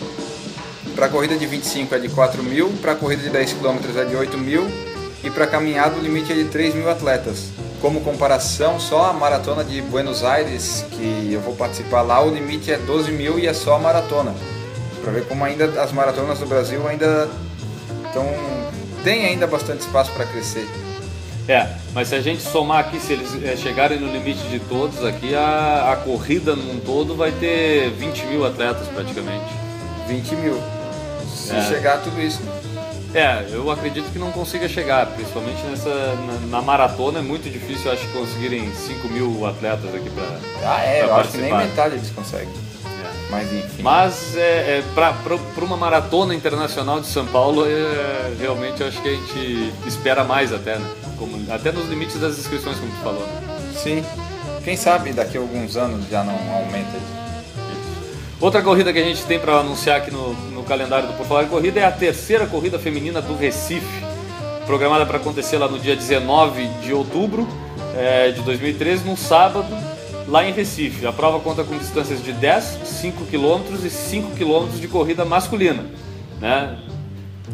para 0.95 1.09
corrida 1.09 1.35
de 1.35 1.45
25 1.47 1.95
é 1.95 1.99
de 1.99 2.09
4 2.09 2.43
mil, 2.43 2.69
para 2.81 2.93
corrida 2.93 3.23
de 3.23 3.29
10 3.29 3.53
km 3.53 3.77
é 3.97 4.05
de 4.05 4.15
8 4.15 4.38
mil 4.38 4.67
e 5.23 5.29
para 5.29 5.47
caminhada 5.47 5.95
o 5.97 5.99
limite 5.99 6.31
é 6.31 6.35
de 6.35 6.45
3 6.45 6.75
mil 6.75 6.89
atletas. 6.89 7.49
Como 7.81 8.01
comparação, 8.01 8.79
só 8.79 9.09
a 9.09 9.13
maratona 9.13 9.63
de 9.63 9.81
Buenos 9.81 10.24
Aires, 10.24 10.86
que 10.91 11.29
eu 11.31 11.39
vou 11.39 11.55
participar 11.55 12.01
lá, 12.01 12.21
o 12.21 12.29
limite 12.29 12.71
é 12.71 12.77
12 12.77 13.12
mil 13.12 13.39
e 13.39 13.48
é 13.48 13.53
só 13.53 13.75
a 13.75 13.79
maratona. 13.79 14.33
Para 15.01 15.13
ver 15.13 15.25
como 15.27 15.45
ainda 15.45 15.81
as 15.81 15.91
maratonas 15.93 16.39
do 16.39 16.45
Brasil 16.45 16.86
ainda 16.88 17.29
estão 18.05 18.25
tem 19.03 19.25
ainda 19.25 19.48
bastante 19.48 19.81
espaço 19.81 20.12
para 20.12 20.25
crescer. 20.25 20.67
É, 21.48 21.67
mas 21.93 22.09
se 22.09 22.15
a 22.15 22.21
gente 22.21 22.41
somar 22.43 22.79
aqui, 22.79 23.00
se 23.00 23.13
eles 23.13 23.43
é, 23.43 23.55
chegarem 23.55 24.00
no 24.00 24.12
limite 24.12 24.43
de 24.50 24.59
todos 24.59 25.03
aqui, 25.03 25.33
a, 25.33 25.93
a 25.93 25.95
corrida 25.95 26.55
num 26.55 26.79
todo 26.79 27.15
vai 27.15 27.31
ter 27.31 27.89
20 27.91 28.25
mil 28.25 28.45
atletas 28.45 28.88
praticamente. 28.89 29.51
20 30.07 30.36
mil 30.36 30.62
se 31.50 31.55
é. 31.55 31.62
chegar 31.63 32.03
tudo 32.03 32.21
isso. 32.21 32.39
É, 33.13 33.43
eu 33.51 33.71
acredito 33.71 34.11
que 34.11 34.19
não 34.19 34.31
consiga 34.31 34.69
chegar, 34.69 35.07
principalmente 35.07 35.61
nessa 35.63 35.89
na, 35.89 36.57
na 36.57 36.61
maratona 36.61 37.19
é 37.19 37.21
muito 37.21 37.49
difícil, 37.49 37.91
acho 37.91 38.05
que 38.05 38.13
conseguirem 38.13 38.71
5 38.71 39.07
mil 39.07 39.47
atletas 39.47 39.93
aqui 39.95 40.09
para 40.11 40.39
Ah, 40.63 40.85
é, 40.85 41.03
eu 41.03 41.15
acho 41.15 41.31
que 41.31 41.37
nem 41.39 41.55
metade 41.55 41.95
eles 41.95 42.11
conseguem. 42.11 42.47
É. 42.47 43.31
Mas 43.31 43.51
enfim. 43.51 43.81
Mas 43.81 44.37
é, 44.37 44.79
é 44.79 44.83
para 44.93 45.65
uma 45.65 45.75
maratona 45.75 46.35
internacional 46.35 46.99
de 46.99 47.07
São 47.07 47.25
Paulo, 47.25 47.65
é, 47.65 48.35
realmente 48.39 48.81
eu 48.81 48.87
acho 48.87 49.01
que 49.01 49.09
a 49.09 49.13
gente 49.13 49.73
espera 49.87 50.23
mais 50.23 50.53
até, 50.53 50.77
né? 50.77 50.87
Como, 51.17 51.51
até 51.51 51.71
nos 51.71 51.89
limites 51.89 52.19
das 52.19 52.37
inscrições, 52.37 52.77
como 52.77 52.91
tu 52.91 53.03
falou. 53.03 53.25
Né? 53.25 53.71
Sim. 53.75 54.05
Quem 54.63 54.77
sabe 54.77 55.13
daqui 55.13 55.35
a 55.35 55.41
alguns 55.41 55.75
anos 55.75 56.07
já 56.09 56.23
não 56.23 56.35
aumenta 56.53 56.95
isso. 56.95 57.19
Outra 58.39 58.61
corrida 58.61 58.93
que 58.93 58.99
a 58.99 59.03
gente 59.03 59.23
tem 59.25 59.37
para 59.37 59.59
anunciar 59.59 59.97
aqui 59.97 60.11
no 60.11 60.33
calendário 60.69 61.07
do 61.07 61.13
Por 61.15 61.25
Falar 61.25 61.45
em 61.45 61.47
Corrida 61.47 61.79
é 61.79 61.83
a 61.83 61.91
terceira 61.91 62.45
corrida 62.45 62.77
feminina 62.77 63.19
do 63.19 63.35
Recife, 63.35 64.05
programada 64.67 65.03
para 65.03 65.17
acontecer 65.17 65.57
lá 65.57 65.67
no 65.67 65.79
dia 65.79 65.95
19 65.95 66.67
de 66.83 66.93
outubro 66.93 67.47
é, 67.97 68.29
de 68.29 68.41
2013, 68.41 69.03
num 69.03 69.17
sábado, 69.17 69.67
lá 70.27 70.45
em 70.45 70.53
Recife. 70.53 71.07
A 71.07 71.11
prova 71.11 71.39
conta 71.39 71.63
com 71.63 71.75
distâncias 71.75 72.23
de 72.23 72.31
10, 72.31 72.63
5 72.83 73.25
km 73.25 73.83
e 73.83 73.89
5 73.89 74.35
km 74.38 74.67
de 74.79 74.88
corrida 74.88 75.25
masculina. 75.25 75.85
Né? 76.39 76.77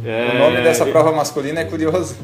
É, 0.04 0.32
o 0.36 0.40
nome 0.40 0.62
dessa 0.62 0.86
prova 0.86 1.14
masculina 1.14 1.62
é 1.62 1.64
curioso. 1.64 2.18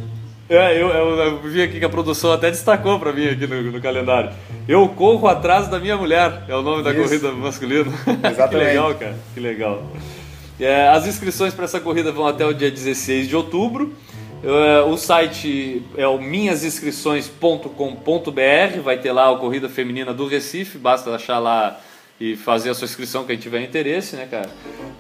É, 0.49 0.73
eu, 0.73 0.89
eu, 0.89 1.17
eu, 1.17 1.39
vi 1.39 1.61
aqui 1.61 1.79
que 1.79 1.85
a 1.85 1.89
produção 1.89 2.33
até 2.33 2.51
destacou 2.51 2.99
para 2.99 3.13
mim 3.13 3.29
aqui 3.29 3.47
no, 3.47 3.71
no, 3.71 3.81
calendário. 3.81 4.31
Eu 4.67 4.89
corro 4.89 5.29
atrás 5.29 5.69
da 5.69 5.79
minha 5.79 5.95
mulher, 5.95 6.43
é 6.49 6.53
o 6.53 6.61
nome 6.61 6.83
da 6.83 6.91
Isso. 6.91 7.01
corrida 7.01 7.31
masculina. 7.31 7.89
Exatamente. 8.29 8.49
que 8.49 8.57
legal, 8.57 8.95
cara, 8.95 9.15
que 9.33 9.39
legal. 9.39 9.83
É, 10.61 10.87
as 10.89 11.07
inscrições 11.07 11.55
para 11.55 11.65
essa 11.65 11.79
corrida 11.79 12.11
vão 12.11 12.27
até 12.27 12.45
o 12.45 12.53
dia 12.53 12.69
16 12.69 13.27
de 13.27 13.35
outubro. 13.35 13.95
É, 14.43 14.81
o 14.81 14.95
site 14.95 15.81
é 15.97 16.07
o 16.07 16.19
minhasinscrições.com.br, 16.19 18.79
vai 18.83 18.99
ter 18.99 19.11
lá 19.11 19.31
a 19.31 19.35
corrida 19.35 19.67
feminina 19.67 20.13
do 20.13 20.27
Recife, 20.27 20.77
basta 20.77 21.09
achar 21.15 21.39
lá 21.39 21.81
e 22.19 22.35
fazer 22.35 22.69
a 22.69 22.75
sua 22.75 22.85
inscrição 22.85 23.23
quem 23.23 23.37
tiver 23.37 23.63
interesse, 23.63 24.15
né, 24.15 24.27
cara? 24.29 24.51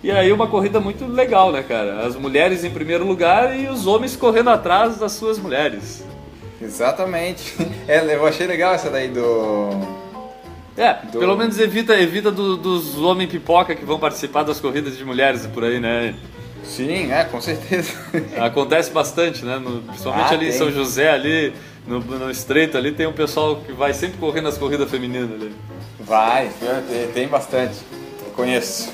E 0.03 0.09
aí 0.09 0.31
uma 0.31 0.47
corrida 0.47 0.79
muito 0.79 1.05
legal, 1.05 1.51
né, 1.51 1.61
cara? 1.61 2.07
As 2.07 2.15
mulheres 2.15 2.63
em 2.63 2.71
primeiro 2.71 3.05
lugar 3.05 3.55
e 3.55 3.67
os 3.67 3.85
homens 3.85 4.15
correndo 4.15 4.49
atrás 4.49 4.97
das 4.97 5.11
suas 5.11 5.37
mulheres. 5.37 6.03
Exatamente. 6.59 7.53
É, 7.87 8.15
eu 8.15 8.25
achei 8.25 8.47
legal 8.47 8.73
essa 8.73 8.89
daí 8.89 9.09
do. 9.09 10.00
É, 10.81 10.97
do... 11.11 11.19
pelo 11.19 11.37
menos 11.37 11.59
evita, 11.59 11.93
evita 11.93 12.31
do, 12.31 12.57
dos 12.57 12.97
homens 12.97 13.29
pipoca 13.29 13.75
que 13.75 13.85
vão 13.85 13.99
participar 13.99 14.41
das 14.41 14.59
corridas 14.59 14.97
de 14.97 15.05
mulheres 15.05 15.45
por 15.45 15.63
aí, 15.63 15.79
né? 15.79 16.15
Sim, 16.63 17.11
é, 17.11 17.23
com 17.23 17.39
certeza. 17.39 17.93
Acontece 18.41 18.89
bastante, 18.89 19.45
né? 19.45 19.59
No, 19.59 19.83
principalmente 19.83 20.31
ah, 20.31 20.33
ali 20.33 20.47
tem. 20.47 20.55
em 20.55 20.57
São 20.57 20.71
José, 20.71 21.11
ali, 21.11 21.53
no, 21.85 21.99
no 21.99 22.31
estreito 22.31 22.79
ali, 22.79 22.91
tem 22.91 23.05
um 23.05 23.13
pessoal 23.13 23.57
que 23.57 23.71
vai 23.71 23.93
sempre 23.93 24.17
correndo 24.17 24.47
as 24.47 24.57
corridas 24.57 24.89
femininas 24.89 25.31
ali. 25.31 25.53
Vai, 25.99 26.49
tem 27.13 27.27
bastante. 27.27 27.75
Conheço. 28.35 28.91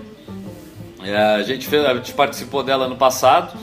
É, 1.03 1.17
a, 1.17 1.43
gente 1.43 1.67
fez, 1.67 1.85
a 1.85 1.93
gente 1.95 2.13
participou 2.13 2.63
dela 2.63 2.87
ano 2.87 2.97
passado. 2.97 3.59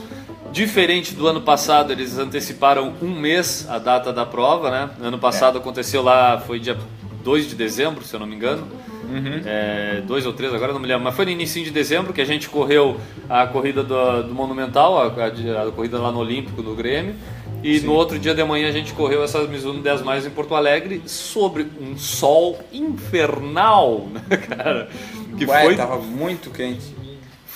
Diferente 0.52 1.14
do 1.14 1.26
ano 1.26 1.40
passado, 1.40 1.92
eles 1.92 2.18
anteciparam 2.18 2.92
um 3.00 3.08
mês 3.08 3.66
a 3.70 3.78
data 3.78 4.12
da 4.12 4.26
prova, 4.26 4.70
né? 4.70 4.90
Ano 5.00 5.18
passado 5.18 5.56
é. 5.56 5.60
aconteceu 5.60 6.02
lá, 6.02 6.42
foi 6.44 6.58
dia 6.58 6.76
2 7.22 7.48
de 7.48 7.54
dezembro, 7.54 8.04
se 8.04 8.14
eu 8.14 8.20
não 8.20 8.26
me 8.26 8.36
engano. 8.36 8.66
Uhum. 9.10 9.42
É, 9.44 10.02
dois 10.06 10.24
ou 10.24 10.32
três, 10.32 10.54
agora 10.54 10.72
não 10.72 10.78
me 10.78 10.86
lembro, 10.86 11.02
mas 11.02 11.14
foi 11.14 11.24
no 11.24 11.32
início 11.32 11.62
de 11.64 11.70
dezembro 11.70 12.12
que 12.12 12.20
a 12.20 12.24
gente 12.24 12.48
correu 12.48 12.96
a 13.28 13.44
corrida 13.46 13.82
do, 13.82 14.22
do 14.22 14.34
Monumental, 14.34 14.98
a, 14.98 15.06
a, 15.06 15.68
a, 15.68 15.72
corrida 15.72 15.98
lá 15.98 16.12
no 16.12 16.20
Olímpico 16.20 16.62
do 16.62 16.74
Grêmio. 16.74 17.16
E 17.62 17.80
Sim. 17.80 17.86
no 17.86 17.92
outro 17.92 18.18
dia 18.18 18.34
de 18.34 18.42
manhã 18.42 18.68
a 18.68 18.72
gente 18.72 18.94
correu 18.94 19.22
essa 19.22 19.42
Mizuno 19.42 19.82
10 19.82 20.02
mais 20.02 20.24
em 20.24 20.30
Porto 20.30 20.54
Alegre 20.54 21.02
sobre 21.04 21.66
um 21.80 21.96
sol 21.96 22.58
infernal, 22.72 24.08
né, 24.10 24.36
cara? 24.48 24.88
Que 25.36 25.44
Ué, 25.44 25.64
foi 25.64 25.76
tava 25.76 25.98
muito 25.98 26.50
quente. 26.50 26.99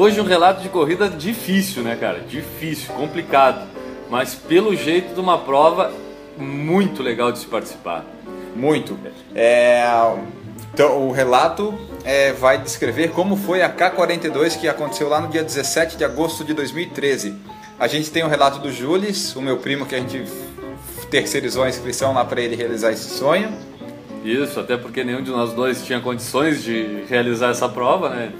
Hoje 0.00 0.18
um 0.18 0.24
relato 0.24 0.62
de 0.62 0.70
corrida 0.70 1.10
difícil, 1.10 1.82
né, 1.82 1.94
cara? 1.94 2.20
Difícil, 2.20 2.94
complicado 2.94 3.68
mas 4.08 4.34
pelo 4.34 4.74
jeito 4.74 5.12
de 5.12 5.20
uma 5.20 5.36
prova 5.36 5.92
muito 6.38 7.02
legal 7.02 7.30
de 7.30 7.38
se 7.38 7.46
participar. 7.46 8.02
Muito. 8.56 8.98
É, 9.34 9.84
então, 10.72 11.06
o 11.06 11.12
relato 11.12 11.72
é, 12.02 12.32
vai 12.32 12.56
descrever 12.56 13.10
como 13.10 13.36
foi 13.36 13.62
a 13.62 13.70
K42 13.70 14.58
que 14.58 14.66
aconteceu 14.66 15.06
lá 15.06 15.20
no 15.20 15.28
dia 15.28 15.44
17 15.44 15.98
de 15.98 16.04
agosto 16.04 16.44
de 16.44 16.54
2013. 16.54 17.36
A 17.78 17.86
gente 17.86 18.10
tem 18.10 18.24
o 18.24 18.28
relato 18.28 18.58
do 18.58 18.72
Jules, 18.72 19.36
o 19.36 19.42
meu 19.42 19.58
primo 19.58 19.84
que 19.84 19.94
a 19.94 19.98
gente 19.98 20.24
terceirizou 21.10 21.62
a 21.62 21.68
inscrição 21.68 22.14
lá 22.14 22.24
para 22.24 22.40
ele 22.40 22.56
realizar 22.56 22.90
esse 22.90 23.18
sonho. 23.18 23.52
Isso, 24.24 24.58
até 24.58 24.78
porque 24.78 25.04
nenhum 25.04 25.22
de 25.22 25.30
nós 25.30 25.52
dois 25.52 25.84
tinha 25.84 26.00
condições 26.00 26.64
de 26.64 27.04
realizar 27.06 27.50
essa 27.50 27.68
prova, 27.68 28.08
né? 28.08 28.32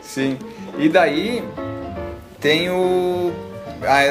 Sim. 0.00 0.38
E 0.78 0.88
daí 0.88 1.44
tem 2.40 2.70
o 2.70 3.32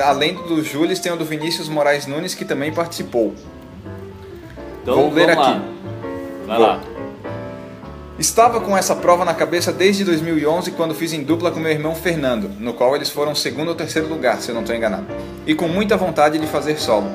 além 0.05 0.35
do 0.35 0.63
Júlio, 0.63 0.99
tem 0.99 1.11
o 1.11 1.15
do 1.15 1.25
Vinícius 1.25 1.67
Moraes 1.67 2.05
Nunes, 2.05 2.35
que 2.35 2.45
também 2.45 2.71
participou. 2.71 3.33
Então, 4.81 4.95
Vou 4.95 5.11
ler 5.11 5.29
aqui. 5.29 5.39
Lá. 5.41 5.61
Vai 6.45 6.59
lá. 6.59 6.81
Estava 8.19 8.61
com 8.61 8.77
essa 8.77 8.95
prova 8.95 9.25
na 9.25 9.33
cabeça 9.33 9.71
desde 9.71 10.03
2011, 10.03 10.71
quando 10.71 10.93
fiz 10.93 11.13
em 11.13 11.23
dupla 11.23 11.51
com 11.51 11.59
meu 11.59 11.71
irmão 11.71 11.95
Fernando, 11.95 12.49
no 12.59 12.73
qual 12.73 12.95
eles 12.95 13.09
foram 13.09 13.33
segundo 13.33 13.69
ou 13.69 13.75
terceiro 13.75 14.07
lugar, 14.07 14.39
se 14.39 14.49
eu 14.49 14.55
não 14.55 14.61
estou 14.61 14.75
enganado, 14.75 15.07
e 15.47 15.55
com 15.55 15.67
muita 15.67 15.97
vontade 15.97 16.37
de 16.37 16.45
fazer 16.45 16.79
solo. 16.79 17.09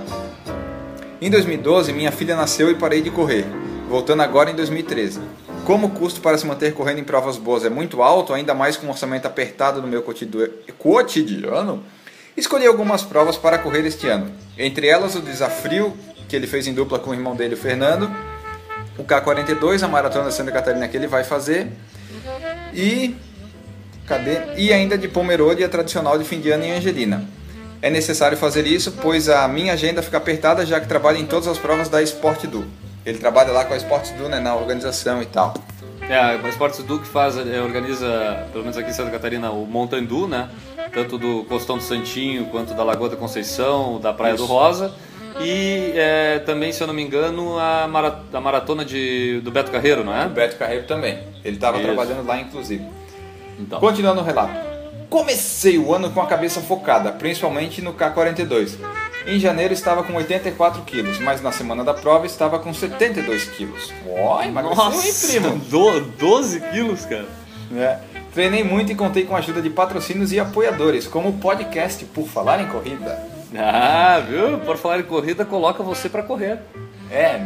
Em 1.21 1.31
2012, 1.31 1.93
minha 1.93 2.11
filha 2.11 2.35
nasceu 2.35 2.71
e 2.71 2.75
parei 2.75 3.01
de 3.01 3.11
correr, 3.11 3.47
voltando 3.89 4.23
agora 4.23 4.51
em 4.51 4.55
2013. 4.55 5.21
Como 5.65 5.87
o 5.87 5.91
custo 5.91 6.21
para 6.21 6.37
se 6.39 6.47
manter 6.47 6.75
correndo 6.75 6.99
em 6.99 7.05
provas 7.05 7.37
boas 7.37 7.65
é 7.65 7.71
muito 7.71 8.03
alto, 8.03 8.35
ainda 8.35 8.55
mais 8.55 8.77
com 8.77 8.87
um 8.87 8.91
orçamento 8.91 9.27
apertado 9.27 9.81
no 9.81 9.89
meu 9.89 10.03
cotidiano, 10.79 11.83
Escolhi 12.37 12.67
algumas 12.67 13.03
provas 13.03 13.37
para 13.37 13.59
correr 13.59 13.85
este 13.85 14.07
ano, 14.07 14.31
entre 14.57 14.87
elas 14.87 15.17
o 15.17 15.21
desafio 15.21 15.93
que 16.29 16.37
ele 16.37 16.47
fez 16.47 16.69
em 16.69 16.75
dupla 16.75 16.99
com 16.99 17.11
o 17.11 17.15
irmão 17.15 17.35
dele, 17.35 17.55
o 17.55 17.57
Fernando, 17.57 18.09
o 18.97 19.03
K42, 19.03 19.83
a 19.83 19.89
maratona 19.89 20.31
Santa 20.31 20.53
Catarina 20.53 20.87
que 20.87 20.97
ele 20.97 21.09
vai 21.09 21.25
fazer, 21.25 21.73
e 22.73 23.17
cadê? 24.07 24.55
E 24.57 24.73
ainda 24.73 24.97
de 24.97 25.09
Pomerode, 25.09 25.65
a 25.65 25.69
tradicional 25.69 26.17
de 26.17 26.25
fim 26.25 26.41
de 26.41 26.51
ano 26.51 26.65
em 26.65 26.73
Angelina. 26.73 27.29
É 27.83 27.91
necessário 27.91 28.37
fazer 28.37 28.67
isso, 28.67 28.93
pois 29.03 29.29
a 29.29 29.47
minha 29.49 29.73
agenda 29.73 30.01
fica 30.01 30.19
apertada 30.19 30.65
já 30.65 30.79
que 30.81 30.87
trabalho 30.87 31.19
em 31.19 31.27
todas 31.27 31.49
as 31.49 31.59
provas 31.59 31.89
da 31.89 32.01
Sport 32.03 32.45
Du. 32.47 32.65
Ele 33.09 33.19
trabalha 33.19 33.53
lá 33.53 33.65
com 33.65 33.73
a 33.73 33.77
Sport 33.77 34.13
Du, 34.13 34.29
né, 34.29 34.39
na 34.39 34.55
organização 34.55 35.23
e 35.23 35.27
tal. 35.27 35.55
É, 36.03 36.19
a 36.19 36.49
Sport 36.49 36.81
Du 36.83 36.99
que 36.99 37.07
faz, 37.07 37.37
é, 37.39 37.61
organiza, 37.61 38.47
pelo 38.53 38.65
menos 38.65 38.77
aqui 38.77 38.91
em 38.91 38.93
Santa 38.93 39.11
Catarina, 39.11 39.51
o 39.51 39.67
Mountain 39.67 40.05
Du, 40.05 40.29
né? 40.29 40.49
tanto 40.93 41.17
do 41.17 41.45
Costão 41.45 41.79
do 41.79 41.83
Santinho 41.83 42.47
quanto 42.47 42.75
da 42.75 42.83
Lagoa 42.83 43.09
da 43.09 43.17
Conceição, 43.17 43.99
da 44.01 44.13
Praia 44.13 44.35
Isso. 44.35 44.47
do 44.47 44.53
Rosa. 44.53 44.95
E 45.41 45.93
é, 45.95 46.41
também, 46.41 46.73
se 46.73 46.83
eu 46.83 46.87
não 46.87 46.95
me 46.95 47.03
engano, 47.03 47.59
a, 47.59 47.87
maratona 48.41 48.85
de, 48.85 49.41
do 49.43 49.51
Beto 49.51 49.71
Carreiro, 49.71 50.05
não 50.05 50.15
é? 50.15 50.27
O 50.27 50.31
Beto 50.31 50.57
Carreiro 50.57 50.87
também. 50.87 51.19
Ele 51.45 51.57
estava 51.57 51.79
trabalhando 51.79 52.27
lá, 52.27 52.39
inclusive. 52.39 52.85
Então. 53.59 53.81
Continuando 53.81 54.21
o 54.21 54.25
relato. 54.25 54.53
Comecei 55.09 55.79
o 55.79 55.95
ano 55.95 56.11
com 56.11 56.21
a 56.21 56.27
cabeça 56.27 56.61
focada, 56.61 57.13
principalmente 57.13 57.81
no 57.81 57.95
K42. 57.95 58.77
Em 59.29 59.39
janeiro 59.39 59.75
estava 59.75 60.03
com 60.03 60.15
84 60.15 60.81
quilos, 60.85 61.19
mas 61.19 61.43
na 61.43 61.53
semana 61.53 61.85
da 61.85 61.93
prova 61.93 62.25
estava 62.25 62.59
com 62.59 62.73
72 62.73 63.45
quilos. 63.51 63.93
Ó, 64.09 64.43
emagreceu, 64.43 64.85
Nossa, 64.85 65.07
hein, 65.07 65.41
primo? 65.43 65.61
12 66.19 66.61
quilos, 66.71 67.05
cara. 67.05 67.27
É. 67.77 67.99
Treinei 68.33 68.65
muito 68.65 68.91
e 68.91 68.95
contei 68.95 69.27
com 69.27 69.37
a 69.37 69.41
ajuda 69.41 69.61
de 69.61 69.69
patrocínios 69.69 70.33
e 70.33 70.41
apoiadores, 70.41 71.07
como 71.07 71.29
o 71.29 71.33
podcast 71.35 72.07
Por 72.07 72.27
Falar 72.27 72.63
em 72.63 72.69
Corrida. 72.69 73.23
Ah, 73.55 74.19
viu? 74.27 74.61
Por 74.61 74.79
Falar 74.79 75.01
em 75.01 75.03
Corrida 75.03 75.45
coloca 75.45 75.83
você 75.83 76.09
para 76.09 76.23
correr. 76.23 76.61
É, 77.11 77.39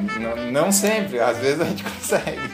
não 0.52 0.70
sempre, 0.70 1.18
às 1.18 1.38
vezes 1.38 1.60
a 1.60 1.64
gente 1.64 1.82
consegue. 1.98 2.48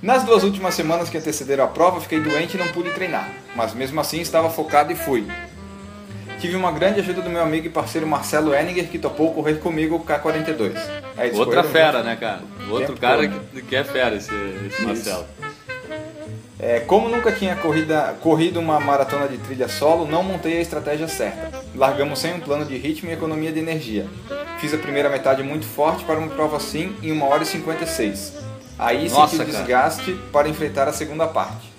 Nas 0.00 0.22
duas 0.22 0.44
últimas 0.44 0.74
semanas 0.74 1.10
que 1.10 1.18
antecederam 1.18 1.64
a 1.64 1.68
prova, 1.68 2.00
fiquei 2.00 2.20
doente 2.20 2.56
e 2.56 2.60
não 2.60 2.68
pude 2.68 2.90
treinar, 2.90 3.28
mas 3.56 3.74
mesmo 3.74 4.00
assim 4.00 4.20
estava 4.20 4.48
focado 4.48 4.92
e 4.92 4.94
fui. 4.96 5.26
Tive 6.42 6.56
uma 6.56 6.72
grande 6.72 6.98
ajuda 6.98 7.22
do 7.22 7.30
meu 7.30 7.40
amigo 7.40 7.68
e 7.68 7.70
parceiro 7.70 8.04
Marcelo 8.04 8.52
Henninger, 8.52 8.88
que 8.88 8.98
topou 8.98 9.32
correr 9.32 9.60
comigo 9.60 9.94
o 9.94 10.04
K42. 10.04 10.74
Outra 11.34 11.62
fera, 11.62 12.02
né, 12.02 12.16
cara? 12.16 12.40
Outro 12.68 12.96
cara 12.96 13.28
que, 13.28 13.62
que, 13.62 13.76
é 13.76 13.84
fera, 13.84 14.16
esse, 14.16 14.34
esse 14.66 14.82
Marcelo. 14.82 15.24
É, 16.58 16.80
como 16.80 17.08
nunca 17.08 17.30
tinha 17.30 17.54
corrida, 17.54 18.16
corrido 18.20 18.58
uma 18.58 18.80
maratona 18.80 19.28
de 19.28 19.38
trilha 19.38 19.68
solo, 19.68 20.04
não 20.04 20.24
montei 20.24 20.58
a 20.58 20.60
estratégia 20.60 21.06
certa. 21.06 21.62
Largamos 21.76 22.18
sem 22.18 22.34
um 22.34 22.40
plano 22.40 22.64
de 22.64 22.76
ritmo 22.76 23.08
e 23.08 23.12
economia 23.12 23.52
de 23.52 23.60
energia. 23.60 24.08
Fiz 24.58 24.74
a 24.74 24.78
primeira 24.78 25.08
metade 25.08 25.44
muito 25.44 25.64
forte 25.64 26.04
para 26.04 26.18
uma 26.18 26.26
prova 26.26 26.56
assim 26.56 26.92
em 27.04 27.12
1 27.12 27.22
hora 27.22 27.44
e 27.44 27.46
56. 27.46 28.32
Aí 28.80 29.08
Nossa, 29.08 29.36
senti 29.36 29.42
o 29.42 29.46
desgaste 29.46 30.20
para 30.32 30.48
enfrentar 30.48 30.88
a 30.88 30.92
segunda 30.92 31.28
parte. 31.28 31.70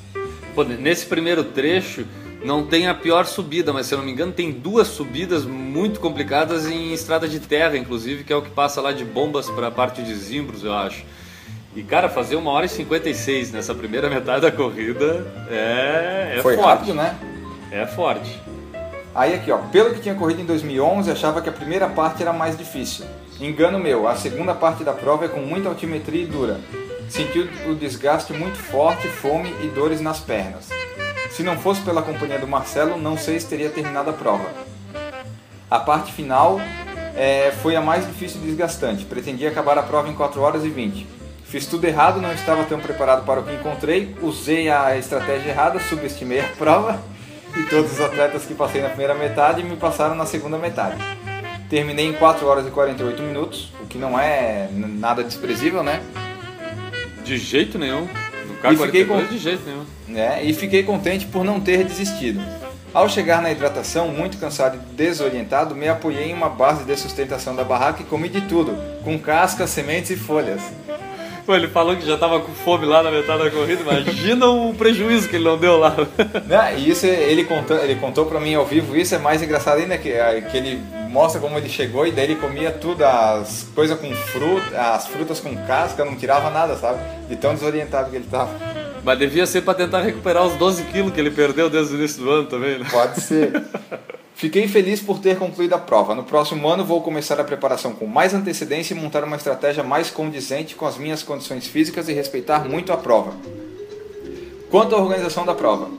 Pô, 0.56 0.64
nesse 0.64 1.06
primeiro 1.06 1.44
trecho 1.44 2.08
não 2.44 2.66
tem 2.66 2.88
a 2.88 2.94
pior 2.94 3.26
subida, 3.26 3.72
mas 3.72 3.88
se 3.88 3.94
eu 3.94 3.98
não 3.98 4.06
me 4.06 4.12
engano 4.12 4.32
tem 4.32 4.52
duas 4.52 4.88
subidas 4.88 5.46
muito 5.46 6.00
complicadas 6.00 6.68
em 6.68 6.94
estrada 6.94 7.28
de 7.28 7.40
terra, 7.40 7.78
inclusive, 7.78 8.24
que 8.24 8.34
é 8.34 8.36
o 8.36 8.42
que 8.42 8.50
passa 8.50 8.82
lá 8.82 8.92
de 8.92 9.06
bombas 9.06 9.50
para 9.50 9.68
a 9.68 9.72
parte 9.72 10.02
de 10.02 10.14
Zimbros, 10.14 10.64
eu 10.64 10.74
acho. 10.74 11.06
E, 11.76 11.82
cara, 11.82 12.08
fazer 12.08 12.36
uma 12.36 12.52
hora 12.52 12.66
e 12.66 12.70
56 12.70 13.52
nessa 13.52 13.74
primeira 13.74 14.10
metade 14.10 14.42
da 14.42 14.52
corrida 14.52 15.26
é, 15.50 16.36
é 16.38 16.42
Foi 16.42 16.56
forte. 16.56 16.68
rápido, 16.68 16.94
né? 16.94 17.16
É 17.72 17.86
forte. 17.88 18.40
Aí 19.16 19.34
aqui, 19.34 19.52
ó, 19.52 19.58
pelo 19.58 19.94
que 19.94 20.02
tinha 20.02 20.14
corrido 20.14 20.42
em 20.42 20.46
2011, 20.46 21.10
achava 21.10 21.42
que 21.42 21.50
a 21.50 21.52
primeira 21.52 21.88
parte 21.88 22.22
era 22.22 22.34
mais 22.34 22.58
difícil. 22.58 23.06
Engano 23.40 23.80
meu, 23.80 24.08
a 24.08 24.16
segunda 24.16 24.54
parte 24.54 24.84
da 24.84 24.94
prova 24.94 25.26
é 25.26 25.28
com 25.28 25.40
muita 25.40 25.70
altimetria 25.70 26.24
e 26.24 26.28
dura. 26.28 26.60
Senti 27.10 27.40
o 27.68 27.76
desgaste 27.76 28.34
muito 28.34 28.58
forte, 28.58 29.08
fome 29.08 29.54
e 29.64 29.68
dores 29.68 30.02
nas 30.02 30.20
pernas. 30.20 30.83
Se 31.34 31.42
não 31.42 31.58
fosse 31.58 31.82
pela 31.82 32.04
companhia 32.04 32.38
do 32.38 32.48
Marcelo, 32.48 32.96
não 32.96 33.18
sei 33.18 33.40
se 33.40 33.48
teria 33.48 33.68
terminado 33.68 34.12
a 34.12 34.14
prova. 34.14 34.52
A 35.70 35.80
parte 35.80 36.14
final 36.14 36.62
é, 37.16 37.52
foi 37.64 37.76
a 37.76 37.82
mais 37.82 38.06
difícil 38.06 38.40
e 38.44 38.46
desgastante. 38.46 39.04
Pretendia 39.04 39.50
acabar 39.50 39.76
a 39.80 39.82
prova 39.82 40.08
em 40.08 40.14
4 40.14 40.40
horas 40.40 40.64
e 40.64 40.70
20. 40.70 41.08
Fiz 41.44 41.66
tudo 41.66 41.86
errado, 41.86 42.22
não 42.22 42.32
estava 42.32 42.64
tão 42.66 42.80
preparado 42.80 43.26
para 43.26 43.40
o 43.40 43.44
que 43.44 43.52
encontrei, 43.52 44.16
usei 44.22 44.70
a 44.70 44.96
estratégia 44.96 45.50
errada, 45.50 45.80
subestimei 45.80 46.40
a 46.40 46.48
prova 46.56 47.02
e 47.58 47.64
todos 47.64 47.94
os 47.94 48.00
atletas 48.00 48.46
que 48.46 48.54
passei 48.54 48.84
na 48.84 48.90
primeira 48.90 49.16
metade 49.16 49.64
me 49.64 49.76
passaram 49.76 50.14
na 50.14 50.28
segunda 50.28 50.60
metade. 50.60 50.98
Terminei 51.68 52.10
em 52.10 52.14
4 52.14 52.46
horas 52.46 52.68
e 52.68 52.70
48 52.70 53.24
minutos, 53.24 53.74
o 53.82 53.88
que 53.88 53.98
não 53.98 54.20
é 54.20 54.70
nada 54.72 55.24
desprezível, 55.24 55.82
né? 55.82 56.00
De 57.24 57.38
jeito 57.38 57.80
nenhum. 57.80 58.08
E 58.72 58.78
fiquei 58.78 59.06
K42 59.06 59.08
com- 59.08 59.26
de 59.26 59.38
jeito 59.38 59.62
nenhum. 59.66 59.86
né? 60.08 60.44
E 60.44 60.54
fiquei 60.54 60.84
contente 60.84 61.26
por 61.26 61.44
não 61.44 61.60
ter 61.60 61.84
desistido. 61.84 62.42
Ao 62.94 63.10
chegar 63.10 63.42
na 63.42 63.52
hidratação, 63.52 64.10
muito 64.10 64.38
cansado 64.38 64.78
e 64.78 64.96
desorientado, 64.96 65.76
me 65.76 65.88
apoiei 65.88 66.30
em 66.30 66.34
uma 66.34 66.48
base 66.50 66.84
de 66.84 66.96
sustentação 66.96 67.56
da 67.56 67.64
barraca 67.64 68.04
e 68.04 68.06
comi 68.06 68.30
de 68.30 68.42
tudo, 68.42 68.78
com 69.04 69.18
cascas, 69.18 69.72
sementes 69.72 70.12
e 70.12 70.16
folhas. 70.16 70.62
Pô, 71.46 71.56
ele 71.56 71.68
falou 71.68 71.96
que 71.96 72.06
já 72.06 72.18
tava 72.18 72.40
com 72.40 72.54
fome 72.54 72.86
lá 72.86 73.04
na 73.04 73.12
metade 73.12 73.44
da 73.44 73.52
corrida, 73.52 73.82
imagina 73.82 74.48
o 74.48 74.74
prejuízo 74.74 75.28
que 75.28 75.36
ele 75.36 75.44
não 75.44 75.58
deu 75.58 75.78
lá. 75.78 75.96
Né? 76.48 76.80
E 76.80 76.90
isso 76.90 77.06
ele 77.06 77.44
contou, 77.44 77.78
ele 77.78 77.96
contou 77.96 78.26
pra 78.26 78.40
mim 78.40 78.54
ao 78.56 78.66
vivo, 78.66 78.96
isso 78.96 79.14
é 79.14 79.18
mais 79.18 79.42
engraçado 79.42 79.80
ainda 79.80 79.98
que, 79.98 80.10
é, 80.10 80.42
que 80.42 80.56
ele 80.56 80.82
mostra 81.10 81.40
como 81.40 81.58
ele 81.58 81.70
chegou 81.70 82.08
e 82.08 82.12
daí 82.12 82.26
ele 82.26 82.36
comia 82.36 82.72
tudo, 82.72 83.04
as 83.04 83.68
coisas 83.76 84.00
com 84.00 84.14
fruta, 84.14 84.80
as 84.94 85.08
frutas 85.08 85.40
com 85.40 85.56
casca, 85.68 86.06
não 86.06 86.16
tirava 86.16 86.50
nada, 86.50 86.76
sabe? 86.76 87.00
De 87.28 87.36
tão 87.36 87.54
desorientado 87.54 88.10
que 88.10 88.16
ele 88.16 88.28
tava. 88.30 88.52
Mas 89.04 89.20
devia 89.20 89.46
ser 89.46 89.62
pra 89.62 89.74
tentar 89.74 90.02
recuperar 90.02 90.46
os 90.46 90.56
12 90.56 90.84
quilos 90.86 91.14
que 91.14 91.20
ele 91.20 91.30
perdeu 91.30 91.70
desde 91.70 91.94
o 91.94 91.98
início 91.98 92.24
do 92.24 92.32
ano 92.32 92.48
também, 92.48 92.80
né? 92.80 92.88
Pode 92.90 93.20
ser. 93.22 93.52
Fiquei 94.36 94.68
feliz 94.68 95.00
por 95.00 95.20
ter 95.20 95.38
concluído 95.38 95.74
a 95.74 95.78
prova. 95.78 96.16
No 96.16 96.24
próximo 96.24 96.68
ano 96.68 96.84
vou 96.84 97.02
começar 97.02 97.40
a 97.40 97.44
preparação 97.44 97.94
com 97.94 98.06
mais 98.06 98.34
antecedência 98.34 98.94
e 98.94 98.98
montar 98.98 99.24
uma 99.24 99.36
estratégia 99.36 99.84
mais 99.84 100.10
condizente 100.10 100.76
com 100.76 100.86
as 100.86 100.98
minhas 100.98 101.24
condições 101.24 101.68
físicas 101.68 102.10
e 102.10 102.14
respeitar 102.14 102.68
muito 102.68 102.92
a 102.92 102.98
prova. 102.98 103.34
Quanto 104.70 104.96
à 104.96 105.00
organização 105.00 105.46
da 105.46 105.54
prova. 105.54 105.90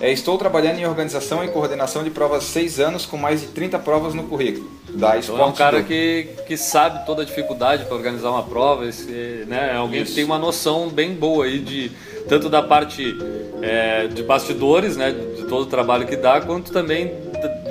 É, 0.00 0.10
estou 0.10 0.38
trabalhando 0.38 0.78
em 0.78 0.86
organização 0.86 1.44
e 1.44 1.48
coordenação 1.48 2.02
de 2.02 2.08
provas 2.08 2.44
há 2.44 2.46
6 2.46 2.80
anos 2.80 3.06
com 3.06 3.18
mais 3.18 3.42
de 3.42 3.48
30 3.48 3.78
provas 3.80 4.14
no 4.14 4.24
currículo. 4.24 4.70
Da 4.88 5.18
Então 5.18 5.38
é 5.38 5.44
um 5.44 5.52
cara 5.52 5.82
que, 5.82 6.26
que 6.46 6.56
sabe 6.56 7.04
toda 7.04 7.20
a 7.20 7.24
dificuldade 7.24 7.84
para 7.84 7.94
organizar 7.94 8.30
uma 8.30 8.42
prova, 8.42 8.88
esse, 8.88 9.44
né? 9.46 9.72
É 9.74 9.76
alguém 9.76 10.02
Isso. 10.02 10.10
que 10.10 10.16
tem 10.16 10.24
uma 10.24 10.38
noção 10.38 10.88
bem 10.88 11.14
boa 11.14 11.44
aí 11.44 11.58
de 11.58 11.92
tanto 12.28 12.48
da 12.48 12.62
parte 12.62 13.14
é, 13.60 14.06
de 14.08 14.22
bastidores, 14.22 14.96
né? 14.96 15.12
De 15.12 15.44
todo 15.44 15.62
o 15.62 15.66
trabalho 15.66 16.06
que 16.06 16.16
dá, 16.16 16.40
quanto 16.40 16.72
também 16.72 17.12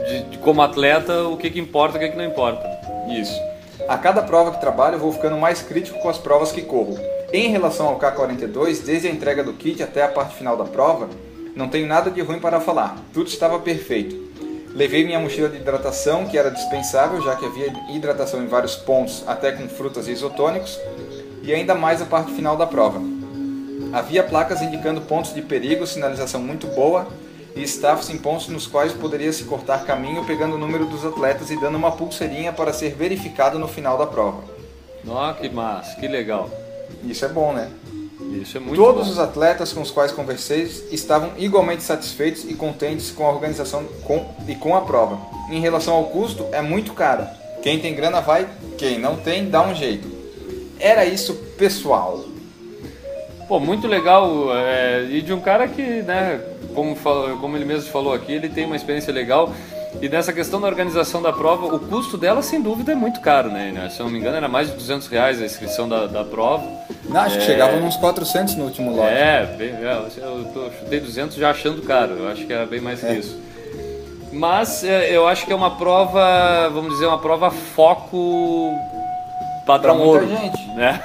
de, 0.08 0.24
de 0.24 0.38
como 0.38 0.62
atleta 0.62 1.24
o 1.24 1.38
que, 1.38 1.50
que 1.50 1.60
importa 1.60 1.98
e 1.98 1.98
o 1.98 2.02
que, 2.02 2.12
que 2.12 2.18
não 2.18 2.26
importa. 2.26 2.68
Isso. 3.10 3.40
A 3.88 3.98
cada 3.98 4.22
prova 4.22 4.52
que 4.52 4.60
trabalho, 4.60 4.96
eu 4.96 5.00
vou 5.00 5.12
ficando 5.12 5.38
mais 5.38 5.62
crítico 5.62 6.00
com 6.00 6.10
as 6.10 6.18
provas 6.18 6.52
que 6.52 6.62
corro. 6.62 6.98
Em 7.32 7.50
relação 7.50 7.88
ao 7.88 8.00
K42, 8.00 8.84
desde 8.84 9.08
a 9.08 9.12
entrega 9.12 9.44
do 9.44 9.54
kit 9.54 9.82
até 9.82 10.04
a 10.04 10.08
parte 10.08 10.36
final 10.36 10.58
da 10.58 10.66
prova, 10.66 11.10
não 11.56 11.68
tenho 11.68 11.88
nada 11.88 12.12
de 12.12 12.22
ruim 12.22 12.40
para 12.40 12.60
falar. 12.60 12.98
Tudo 13.14 13.28
estava 13.28 13.60
perfeito. 13.60 14.30
Levei 14.74 15.04
minha 15.04 15.20
mochila 15.20 15.50
de 15.50 15.58
hidratação, 15.58 16.26
que 16.26 16.38
era 16.38 16.52
dispensável, 16.52 17.22
já 17.22 17.36
que 17.36 17.46
havia 17.46 17.74
hidratação 17.90 18.44
em 18.44 18.48
vários 18.48 18.76
pontos, 18.76 19.24
até 19.26 19.52
com 19.52 19.68
frutas 19.68 20.08
e 20.08 20.12
isotônicos, 20.12 20.80
e 21.42 21.54
ainda 21.54 21.74
mais 21.74 22.02
a 22.02 22.06
parte 22.06 22.32
final 22.34 22.56
da 22.56 22.68
prova. 22.68 23.02
Havia 23.92 24.24
placas 24.24 24.62
indicando 24.62 25.02
pontos 25.02 25.34
de 25.34 25.42
perigo, 25.42 25.88
sinalização 25.88 26.40
muito 26.40 26.68
boa 26.68 27.08
e 27.56 27.64
staffs 27.64 28.10
em 28.10 28.18
pontos 28.18 28.48
nos 28.48 28.68
quais 28.68 28.94
poderia 28.94 29.32
se 29.34 29.44
cortar 29.46 29.86
caminho 29.86 30.24
pegando 30.26 30.56
o 30.56 30.58
número 30.58 30.86
dos 30.86 31.04
atletas 31.06 31.50
e 31.50 31.60
dando 31.60 31.76
uma 31.78 31.92
pulseirinha 31.92 32.54
para 32.54 32.72
ser 32.74 32.94
verificado 32.96 33.58
no 33.60 33.68
final 33.68 33.98
da 33.98 34.06
prova. 34.06 34.44
Nossa, 35.04 35.40
que 35.40 35.50
massa, 35.50 35.96
que 36.00 36.08
legal. 36.08 36.50
Isso 37.04 37.24
é 37.26 37.28
bom, 37.30 37.54
né? 37.54 37.70
Isso 38.34 38.58
é 38.58 38.60
muito 38.60 38.76
Todos 38.76 39.08
bom. 39.08 39.12
os 39.14 39.20
atletas 39.20 39.72
com 39.74 39.82
os 39.82 39.90
quais 39.92 40.12
conversei 40.12 40.64
estavam 40.92 41.32
igualmente 41.38 41.82
satisfeitos 41.84 42.44
e 42.44 42.54
contentes 42.54 43.10
com 43.12 43.26
a 43.26 43.30
organização 43.32 43.84
com- 44.04 44.26
e 44.48 44.56
com 44.56 44.76
a 44.76 44.82
prova. 44.82 45.20
Em 45.50 45.60
relação 45.60 45.96
ao 45.96 46.06
custo, 46.06 46.46
é 46.52 46.62
muito 46.62 46.94
caro. 46.94 47.26
Quem 47.64 47.80
tem 47.80 47.96
grana 47.96 48.22
vai, 48.22 48.48
quem 48.78 49.00
não 49.00 49.16
tem, 49.16 49.50
dá 49.50 49.62
um 49.62 49.74
jeito. 49.74 50.08
Era 50.80 51.06
isso, 51.06 51.34
pessoal. 51.58 52.24
Pô, 53.48 53.60
muito 53.60 53.88
legal. 53.88 54.30
é, 54.56 55.08
e 55.10 55.22
de 55.22 55.34
um 55.34 55.40
cara 55.42 55.68
que, 55.68 55.82
né, 55.82 56.40
como, 56.84 57.38
como 57.40 57.58
ele 57.58 57.66
mesmo 57.66 57.92
falou 57.92 58.14
aqui, 58.14 58.32
ele 58.34 58.48
tem 58.50 58.66
uma 58.66 58.76
experiência 58.76 59.12
legal. 59.14 59.52
E 60.02 60.08
nessa 60.08 60.32
questão 60.32 60.62
da 60.62 60.68
organização 60.68 61.22
da 61.22 61.34
prova, 61.34 61.66
o 61.76 61.80
custo 61.80 62.16
dela, 62.16 62.42
sem 62.44 62.62
dúvida, 62.62 62.92
é 62.92 62.96
muito 62.96 63.20
caro, 63.22 63.50
né? 63.50 63.90
Se 63.92 64.00
eu 64.00 64.06
não 64.06 64.14
me 64.14 64.20
engano, 64.20 64.38
era 64.38 64.48
mais 64.48 64.70
de 64.70 64.76
200 64.76 65.08
reais 65.08 65.42
a 65.42 65.46
inscrição 65.46 65.90
da, 65.90 66.06
da 66.06 66.24
prova. 66.24 66.64
Não, 67.06 67.22
acho 67.22 67.40
que 67.40 67.44
chegava 67.46 67.76
uns 67.78 67.96
400 67.98 68.56
no 68.56 68.66
último 68.66 68.96
lote. 68.96 69.10
É, 69.12 69.46
bem, 69.58 69.70
é, 69.70 70.04
eu 70.22 70.46
tô- 70.54 70.70
chutei 70.80 71.00
200 71.00 71.36
já 71.38 71.50
achando 71.50 71.82
caro, 71.82 72.14
eu 72.14 72.28
acho 72.30 72.46
que 72.46 72.54
era 72.54 72.66
bem 72.68 72.80
mais 72.80 73.00
que 73.00 73.08
É. 73.08 73.16
isso. 73.16 73.36
Mas 74.32 74.84
é, 74.84 75.10
eu 75.12 75.28
acho 75.28 75.46
que 75.46 75.52
é 75.52 75.56
uma 75.56 75.72
prova, 75.72 76.70
vamos 76.72 76.94
dizer, 76.94 77.08
uma 77.08 77.18
prova 77.18 77.50
foco 77.50 78.72
padrão 79.74 79.98
Pra 79.98 80.06
ouro. 80.06 80.28
gente. 80.28 80.70
Né? 80.80 81.02